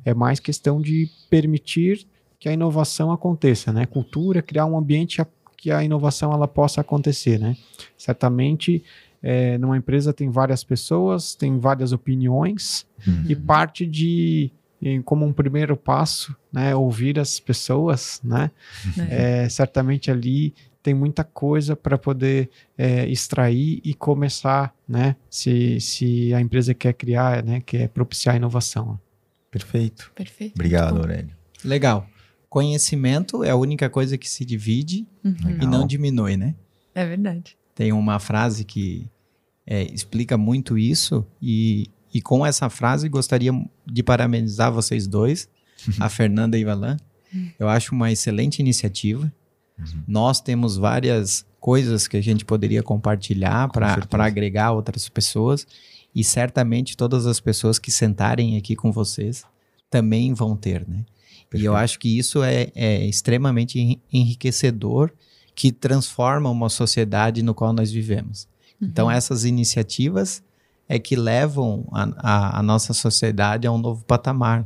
é 0.06 0.14
mais 0.14 0.40
questão 0.40 0.80
de 0.80 1.10
permitir 1.32 2.06
que 2.40 2.48
a 2.48 2.54
inovação 2.54 3.12
aconteça, 3.12 3.74
né? 3.74 3.88
Cultura, 3.88 4.44
criar 4.44 4.68
um 4.68 4.78
ambiente 4.78 5.20
a- 5.20 5.28
que 5.58 5.72
a 5.72 5.84
inovação 5.84 6.32
ela 6.32 6.48
possa 6.48 6.82
acontecer, 6.82 7.40
né? 7.40 7.58
Certamente, 7.98 8.84
é, 9.24 9.58
numa 9.58 9.76
empresa 9.78 10.14
tem 10.14 10.30
várias 10.30 10.64
pessoas, 10.64 11.34
tem 11.34 11.58
várias 11.58 11.91
opiniões 11.91 12.86
Uhum. 13.08 13.24
e 13.28 13.36
parte 13.36 13.86
de 13.88 14.52
em- 14.82 15.02
como 15.02 15.26
um 15.26 15.34
primeiro 15.34 15.76
passo, 15.78 16.36
né, 16.52 16.76
ouvir 16.76 17.20
as 17.20 17.40
pessoas, 17.40 18.20
né? 18.24 18.52
É, 19.10 19.49
certamente 19.49 20.10
ali 20.12 20.54
tem 20.84 20.94
muita 20.94 21.24
coisa 21.24 21.76
para 21.76 21.98
poder 21.98 22.49
é, 22.78 23.06
extrair 23.10 23.82
e 23.84 23.94
começar, 23.94 24.74
né? 24.88 25.16
Se, 25.30 25.82
se 25.82 26.34
a 26.34 26.40
empresa 26.40 26.74
quer 26.74 26.94
criar, 26.94 27.44
né? 27.44 27.62
Quer 27.66 27.90
propiciar 27.90 28.36
a 28.36 28.38
inovação. 28.38 28.99
Perfeito. 29.52 30.12
Perfeito. 30.16 30.54
Obrigado. 30.56 30.98
Aurélio. 30.98 31.36
Legal. 31.64 32.08
Conhecimento 32.49 33.44
é 33.44 33.49
a 33.49 33.56
única 33.56 33.90
coisa 33.90 34.18
que 34.18 34.30
se 34.30 34.44
divide 34.45 35.06
Uhum. 35.24 35.36
E 35.62 35.66
não 35.66 35.86
diminui, 35.86 36.38
né? 36.38 36.56
É 36.95 37.06
verdade. 37.06 37.58
Tem 37.76 37.91
uma 37.91 38.18
frase 38.18 38.64
que 38.64 39.06
é, 39.66 39.84
explica 39.84 40.38
muito 40.38 40.78
isso 40.78 41.26
e, 41.41 41.90
e 42.14 42.22
com 42.22 42.46
essa 42.46 42.70
frase 42.70 43.10
gostaria 43.10 43.52
de 43.86 44.04
parabenizar 44.04 44.72
vocês 44.72 45.08
dois, 45.08 45.50
a 46.00 46.10
Fernanda 46.10 46.58
e 46.58 46.66
o 46.66 46.70
Alan. 46.72 46.98
Eu 47.60 47.68
acho 47.70 47.94
uma 47.94 48.12
excelente 48.12 48.60
iniciativa. 48.60 49.32
Uhum. 49.78 50.04
Nós 50.08 50.42
temos 50.42 50.78
várias 50.78 51.46
coisas 51.60 52.08
que 52.08 52.18
a 52.18 52.22
gente 52.22 52.46
poderia 52.46 52.82
compartilhar 52.82 53.70
para 53.70 54.26
agregar 54.26 54.72
outras 54.72 55.08
pessoas 55.10 55.68
e 56.16 56.24
certamente 56.24 56.96
todas 56.98 57.26
as 57.28 57.40
pessoas 57.40 57.78
que 57.78 57.92
sentarem 57.92 58.58
aqui 58.58 58.76
com 58.76 58.92
vocês 58.92 59.44
também 59.90 60.34
vão 60.34 60.56
ter, 60.56 60.88
né? 60.88 61.06
E 61.54 61.64
eu 61.64 61.72
Perfeito. 61.72 61.76
acho 61.76 62.00
que 62.00 62.18
isso 62.18 62.44
é, 62.44 62.72
é 62.76 63.06
extremamente 63.06 63.80
enri- 63.80 64.02
enriquecedor 64.12 65.12
que 65.56 65.72
transforma 65.72 66.50
uma 66.50 66.70
sociedade 66.70 67.42
no 67.42 67.54
qual 67.54 67.72
nós 67.74 67.92
vivemos. 67.92 68.48
Então, 68.82 69.10
essas 69.10 69.44
iniciativas 69.46 70.44
é 70.89 70.97
que 70.99 71.15
levam 71.15 71.85
a, 71.91 72.07
a- 72.18 72.59
a 72.59 72.64
nossa 72.64 72.93
sociedade 72.93 73.68
a 73.68 73.72
um 73.72 73.77
novo 73.77 74.03
patamar, 74.05 74.65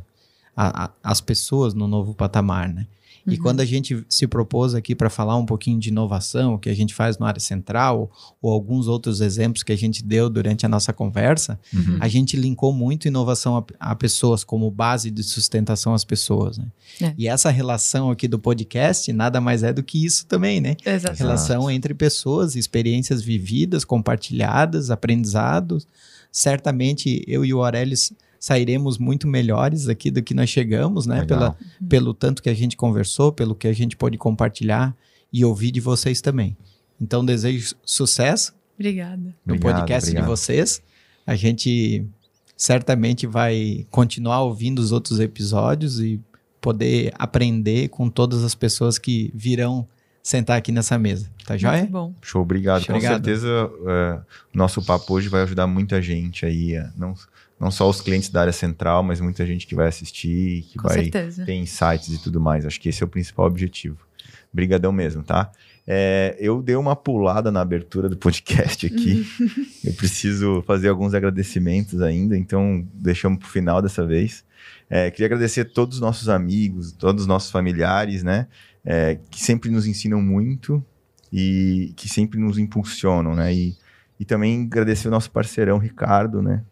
a- 0.56 0.84
a- 0.84 0.90
as 1.02 1.20
pessoas 1.20 1.74
no 1.74 1.86
novo 1.88 2.14
patamar, 2.14 2.68
né? 2.68 2.86
E 3.24 3.36
Uhum. 3.36 3.38
quando 3.40 3.60
a 3.60 3.64
gente 3.64 4.04
se 4.08 4.26
propôs 4.26 4.74
aqui 4.74 4.96
para 4.96 5.08
falar 5.08 5.36
um 5.36 5.46
pouquinho 5.46 5.78
de 5.78 5.90
inovação, 5.90 6.54
o 6.54 6.58
que 6.58 6.68
a 6.68 6.74
gente 6.74 6.92
faz 6.92 7.16
no 7.18 7.24
área 7.24 7.38
central, 7.38 8.10
ou 8.42 8.52
alguns 8.52 8.88
outros 8.88 9.20
exemplos 9.20 9.62
que 9.62 9.70
a 9.70 9.76
gente 9.78 10.02
deu 10.04 10.28
durante 10.28 10.66
a 10.66 10.68
nossa 10.68 10.92
conversa, 10.92 11.56
Uhum. 11.72 11.98
a 12.00 12.08
gente 12.08 12.36
linkou 12.36 12.72
muito 12.72 13.06
inovação 13.06 13.56
a, 13.58 13.64
a 13.92 13.94
pessoas 13.94 14.42
como 14.42 14.68
base 14.72 15.08
de 15.08 15.22
sustentação 15.22 15.94
às 15.94 16.04
pessoas, 16.04 16.58
né? 16.58 16.66
É. 17.00 17.14
E 17.16 17.28
essa 17.28 17.48
relação 17.48 18.10
aqui 18.10 18.26
do 18.26 18.40
podcast 18.40 19.12
nada 19.12 19.40
mais 19.40 19.62
é 19.62 19.72
do 19.72 19.84
que 19.84 20.04
isso 20.04 20.26
também, 20.26 20.60
né? 20.60 20.76
Exato. 20.84 21.16
relação 21.16 21.70
entre 21.70 21.94
pessoas, 21.94 22.56
experiências 22.56 23.22
vividas, 23.22 23.84
compartilhadas, 23.84 24.90
aprendizados. 24.90 25.86
Certamente 26.32 27.22
eu 27.28 27.44
e 27.44 27.52
o 27.52 27.62
Aurélio 27.62 27.96
sairemos 28.40 28.98
muito 28.98 29.28
melhores 29.28 29.86
aqui 29.86 30.10
do 30.10 30.22
que 30.22 30.34
nós 30.34 30.48
chegamos, 30.50 31.06
né? 31.06 31.20
Legal. 31.20 31.38
Pela, 31.38 31.56
pelo 31.88 32.14
tanto 32.14 32.42
que 32.42 32.48
a 32.48 32.54
gente 32.54 32.76
conversou, 32.76 33.30
pelo 33.30 33.54
que 33.54 33.68
a 33.68 33.72
gente 33.72 33.96
pôde 33.96 34.18
compartilhar 34.18 34.96
e 35.32 35.44
ouvir 35.44 35.70
de 35.70 35.80
vocês 35.80 36.20
também. 36.20 36.56
Então 37.00 37.24
desejo 37.24 37.76
sucesso 37.84 38.54
Obrigada. 38.74 39.34
no 39.44 39.54
Obrigado, 39.54 39.78
podcast 39.80 40.08
obrigado. 40.08 40.24
de 40.24 40.30
vocês. 40.30 40.82
A 41.26 41.36
gente 41.36 42.04
certamente 42.56 43.26
vai 43.26 43.86
continuar 43.90 44.42
ouvindo 44.42 44.78
os 44.78 44.90
outros 44.90 45.20
episódios 45.20 46.00
e 46.00 46.20
poder 46.60 47.12
aprender 47.18 47.88
com 47.88 48.08
todas 48.08 48.42
as 48.44 48.54
pessoas 48.54 48.98
que 48.98 49.30
virão 49.34 49.86
sentar 50.22 50.56
aqui 50.56 50.70
nessa 50.70 50.98
mesa. 50.98 51.28
Tá 51.44 51.56
joia? 51.56 51.78
Muito 51.78 51.90
bom. 51.90 52.14
Show, 52.22 52.42
obrigado. 52.42 52.86
Com 52.86 52.92
Obrigado. 52.92 53.24
certeza, 53.24 53.48
é, 53.86 54.20
o 54.54 54.56
nosso 54.58 54.84
papo 54.84 55.14
hoje 55.14 55.28
vai 55.28 55.42
ajudar 55.42 55.66
muita 55.66 56.00
gente 56.00 56.46
aí, 56.46 56.74
é, 56.74 56.88
não, 56.96 57.14
não 57.58 57.70
só 57.70 57.88
os 57.88 58.00
clientes 58.00 58.28
da 58.30 58.42
área 58.42 58.52
central, 58.52 59.02
mas 59.02 59.20
muita 59.20 59.44
gente 59.44 59.66
que 59.66 59.74
vai 59.74 59.88
assistir, 59.88 60.62
que 60.70 60.78
Com 60.78 60.88
vai 60.88 61.02
certeza. 61.02 61.44
ter 61.44 61.54
insights 61.54 62.08
e 62.08 62.22
tudo 62.22 62.40
mais. 62.40 62.64
Acho 62.64 62.80
que 62.80 62.88
esse 62.88 63.02
é 63.02 63.06
o 63.06 63.08
principal 63.08 63.46
objetivo. 63.46 63.98
Brigadão 64.52 64.92
mesmo, 64.92 65.22
tá? 65.22 65.50
É, 65.84 66.36
eu 66.38 66.62
dei 66.62 66.76
uma 66.76 66.94
pulada 66.94 67.50
na 67.50 67.60
abertura 67.60 68.08
do 68.08 68.16
podcast 68.16 68.86
aqui. 68.86 69.26
eu 69.84 69.92
preciso 69.94 70.62
fazer 70.64 70.88
alguns 70.88 71.12
agradecimentos 71.14 72.00
ainda, 72.00 72.36
então 72.36 72.86
deixamos 72.94 73.40
para 73.40 73.48
o 73.48 73.50
final 73.50 73.82
dessa 73.82 74.06
vez. 74.06 74.44
É, 74.88 75.10
queria 75.10 75.26
agradecer 75.26 75.62
a 75.62 75.64
todos 75.64 75.96
os 75.96 76.00
nossos 76.00 76.28
amigos, 76.28 76.92
todos 76.92 77.22
os 77.22 77.26
nossos 77.26 77.50
familiares, 77.50 78.22
né? 78.22 78.46
É, 78.84 79.18
que 79.30 79.40
sempre 79.42 79.70
nos 79.70 79.86
ensinam 79.86 80.20
muito 80.20 80.84
e 81.32 81.92
que 81.96 82.08
sempre 82.08 82.38
nos 82.38 82.58
impulsionam, 82.58 83.34
né? 83.34 83.54
E, 83.54 83.76
e 84.18 84.24
também 84.24 84.64
agradecer 84.64 85.08
o 85.08 85.10
nosso 85.10 85.30
parceirão 85.30 85.78
Ricardo, 85.78 86.42
né? 86.42 86.62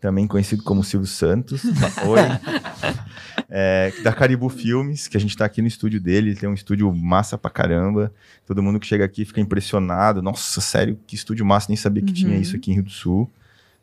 Também 0.00 0.26
conhecido 0.26 0.62
como 0.62 0.84
Silvio 0.84 1.06
Santos. 1.06 1.62
Oi. 2.04 2.20
É, 3.48 3.92
da 4.02 4.12
Caribu 4.12 4.48
Filmes, 4.48 5.06
que 5.08 5.16
a 5.16 5.20
gente 5.20 5.36
tá 5.36 5.44
aqui 5.44 5.62
no 5.62 5.68
estúdio 5.68 6.00
dele. 6.00 6.30
Ele 6.30 6.36
tem 6.38 6.48
um 6.48 6.54
estúdio 6.54 6.92
massa 6.94 7.38
pra 7.38 7.50
caramba. 7.50 8.12
Todo 8.44 8.62
mundo 8.62 8.78
que 8.80 8.86
chega 8.86 9.04
aqui 9.04 9.24
fica 9.24 9.40
impressionado. 9.40 10.20
Nossa, 10.20 10.60
sério, 10.60 10.98
que 11.06 11.14
estúdio 11.14 11.46
massa, 11.46 11.66
nem 11.68 11.76
sabia 11.76 12.02
que 12.02 12.10
Uhum. 12.10 12.14
tinha 12.14 12.36
isso 12.36 12.56
aqui 12.56 12.70
em 12.70 12.74
Rio 12.74 12.82
do 12.84 12.90
Sul. 12.90 13.30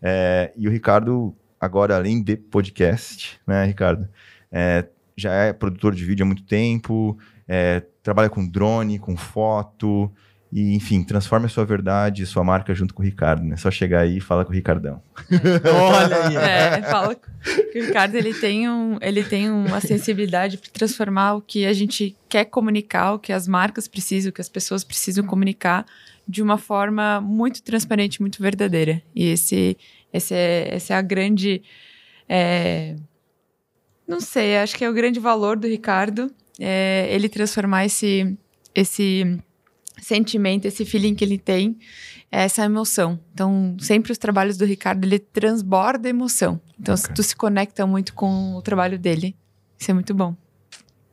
É, 0.02 0.52
e 0.56 0.68
o 0.68 0.72
Ricardo, 0.72 1.34
agora, 1.60 1.95
além 1.95 2.22
de 2.22 2.35
podcast, 2.35 3.39
né, 3.48 3.65
Ricardo? 3.65 4.07
É, 4.52 4.85
já 5.15 5.31
é 5.34 5.53
produtor 5.53 5.93
de 5.95 6.03
vídeo 6.06 6.23
há 6.23 6.27
muito 6.27 6.43
tempo, 6.43 7.18
é, 7.53 7.84
trabalha 8.02 8.30
com 8.30 8.48
drone, 8.48 8.98
com 8.98 9.18
foto, 9.18 10.10
e 10.53 10.73
enfim, 10.73 11.03
transforma 11.03 11.48
a 11.48 11.49
sua 11.49 11.65
verdade, 11.65 12.26
sua 12.26 12.45
marca 12.45 12.73
junto 12.73 12.94
com 12.94 13.02
o 13.02 13.06
Ricardo, 13.06 13.44
né? 13.44 13.57
Só 13.57 13.69
chegar 13.69 13.99
aí 13.99 14.18
e 14.18 14.22
fala 14.22 14.45
com 14.45 14.52
o 14.52 14.53
Ricardão. 14.53 15.02
Olha 15.30 16.28
aí. 16.28 16.36
É, 16.38 16.82
fala 16.84 17.14
que 17.14 17.78
o 17.78 17.86
Ricardo 17.86 18.15
ele 18.15 18.34
tem, 18.34 18.69
um, 18.69 18.98
ele 19.02 19.22
tem 19.22 19.52
uma 19.52 19.82
sensibilidade 19.82 20.57
para 20.57 20.72
transformar 20.72 21.34
o 21.34 21.41
que 21.41 21.65
a 21.65 21.73
gente 21.73 22.15
quer 22.30 22.45
comunicar, 22.45 23.15
o 23.15 23.19
que 23.19 23.34
as 23.34 23.49
marcas 23.49 23.86
precisam, 23.86 24.30
o 24.30 24.34
que 24.34 24.41
as 24.41 24.49
pessoas 24.49 24.82
precisam 24.82 25.26
comunicar 25.26 25.86
de 26.26 26.41
uma 26.41 26.57
forma 26.57 27.19
muito 27.19 27.61
transparente, 27.64 28.22
muito 28.22 28.41
verdadeira. 28.41 29.02
E 29.14 29.26
esse, 29.26 29.78
esse 30.14 30.34
é, 30.34 30.73
essa 30.73 30.94
é 30.94 30.98
a 30.98 31.02
grande. 31.02 31.61
é, 32.30 32.95
não 34.07 34.22
sei, 34.22 34.57
acho 34.57 34.78
que 34.78 34.86
é 34.86 34.90
o 34.90 34.94
grande 34.94 35.19
valor 35.19 35.57
do 35.57 35.68
Ricardo, 35.68 36.34
é 36.63 37.07
ele 37.11 37.27
transformar 37.27 37.85
esse, 37.85 38.38
esse 38.75 39.39
sentimento, 39.99 40.65
esse 40.65 40.85
feeling 40.85 41.15
que 41.15 41.25
ele 41.25 41.39
tem, 41.39 41.75
essa 42.31 42.63
emoção. 42.63 43.19
Então, 43.33 43.75
sempre 43.79 44.11
os 44.11 44.19
trabalhos 44.19 44.57
do 44.57 44.65
Ricardo, 44.65 45.03
ele 45.03 45.17
transborda 45.17 46.07
emoção. 46.07 46.61
Então, 46.79 46.93
Bacana. 46.95 47.15
tu 47.15 47.23
se 47.23 47.35
conecta 47.35 47.88
muito 47.88 48.13
com 48.13 48.53
o 48.55 48.61
trabalho 48.61 48.99
dele. 48.99 49.35
Isso 49.77 49.89
é 49.89 49.93
muito 49.93 50.13
bom. 50.13 50.35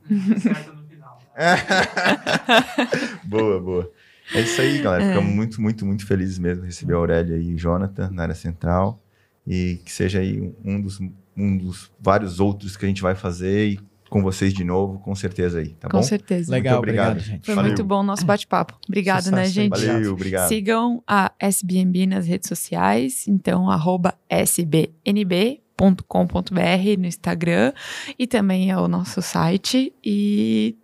boa, 3.24 3.60
boa. 3.60 3.90
É 4.34 4.42
isso 4.42 4.60
aí, 4.60 4.82
galera. 4.82 5.08
Ficamos 5.08 5.34
muito, 5.34 5.62
muito, 5.62 5.86
muito 5.86 6.06
felizes 6.06 6.38
mesmo 6.38 6.60
de 6.62 6.68
receber 6.68 6.92
a 6.92 6.98
Aurélia 6.98 7.38
e 7.38 7.54
o 7.54 7.58
Jonathan 7.58 8.10
na 8.10 8.24
área 8.24 8.34
central. 8.34 9.02
E 9.46 9.80
que 9.82 9.90
seja 9.90 10.20
aí 10.20 10.52
um 10.62 10.78
dos, 10.78 11.00
um 11.34 11.56
dos 11.56 11.90
vários 11.98 12.38
outros 12.38 12.76
que 12.76 12.84
a 12.84 12.88
gente 12.88 13.00
vai 13.00 13.14
fazer 13.14 13.70
e 13.70 13.80
com 14.08 14.22
vocês 14.22 14.52
de 14.54 14.64
novo, 14.64 14.98
com 15.00 15.14
certeza 15.14 15.58
aí, 15.58 15.70
tá 15.70 15.88
com 15.88 15.98
bom? 15.98 16.02
Com 16.02 16.08
certeza. 16.08 16.50
Legal, 16.50 16.74
muito 16.74 16.78
obrigado, 16.78 17.12
obrigado 17.12 17.26
gente. 17.26 17.46
Foi 17.46 17.54
Valeu. 17.54 17.70
muito 17.70 17.84
bom 17.84 18.00
o 18.00 18.02
nosso 18.02 18.24
bate-papo. 18.24 18.78
Obrigado, 18.86 19.24
Sucesso, 19.24 19.36
né, 19.36 19.46
gente? 19.46 19.70
Valeu, 19.70 20.12
obrigado. 20.12 20.48
Sigam 20.48 21.02
a 21.06 21.32
SBNB 21.38 22.06
nas 22.06 22.26
redes 22.26 22.48
sociais, 22.48 23.28
então, 23.28 23.70
arroba 23.70 24.14
SBNB 24.28 25.60
com.br 26.08 26.98
no 26.98 27.06
Instagram 27.06 27.72
e 28.18 28.26
também 28.26 28.70
é 28.70 28.76
o 28.76 28.88
nosso 28.88 29.22
site 29.22 29.92
e 30.04 30.76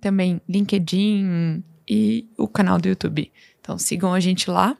também 0.00 0.40
LinkedIn 0.48 1.64
e 1.88 2.28
o 2.38 2.46
canal 2.46 2.78
do 2.78 2.88
YouTube. 2.88 3.32
Então 3.60 3.76
sigam 3.76 4.14
a 4.14 4.20
gente 4.20 4.48
lá 4.48 4.76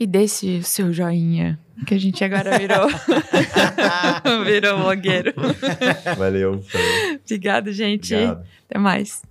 e 0.00 0.06
deixe 0.06 0.58
o 0.58 0.62
seu 0.62 0.92
joinha, 0.92 1.60
que 1.86 1.94
a 1.94 1.98
gente 1.98 2.22
agora 2.24 2.58
virou 2.58 2.88
virou 4.44 4.78
blogueiro. 4.78 5.32
Valeu. 6.16 6.64
Obrigado, 7.24 7.72
gente. 7.72 8.14
Obrigado. 8.14 8.44
Até 8.68 8.78
mais. 8.78 9.22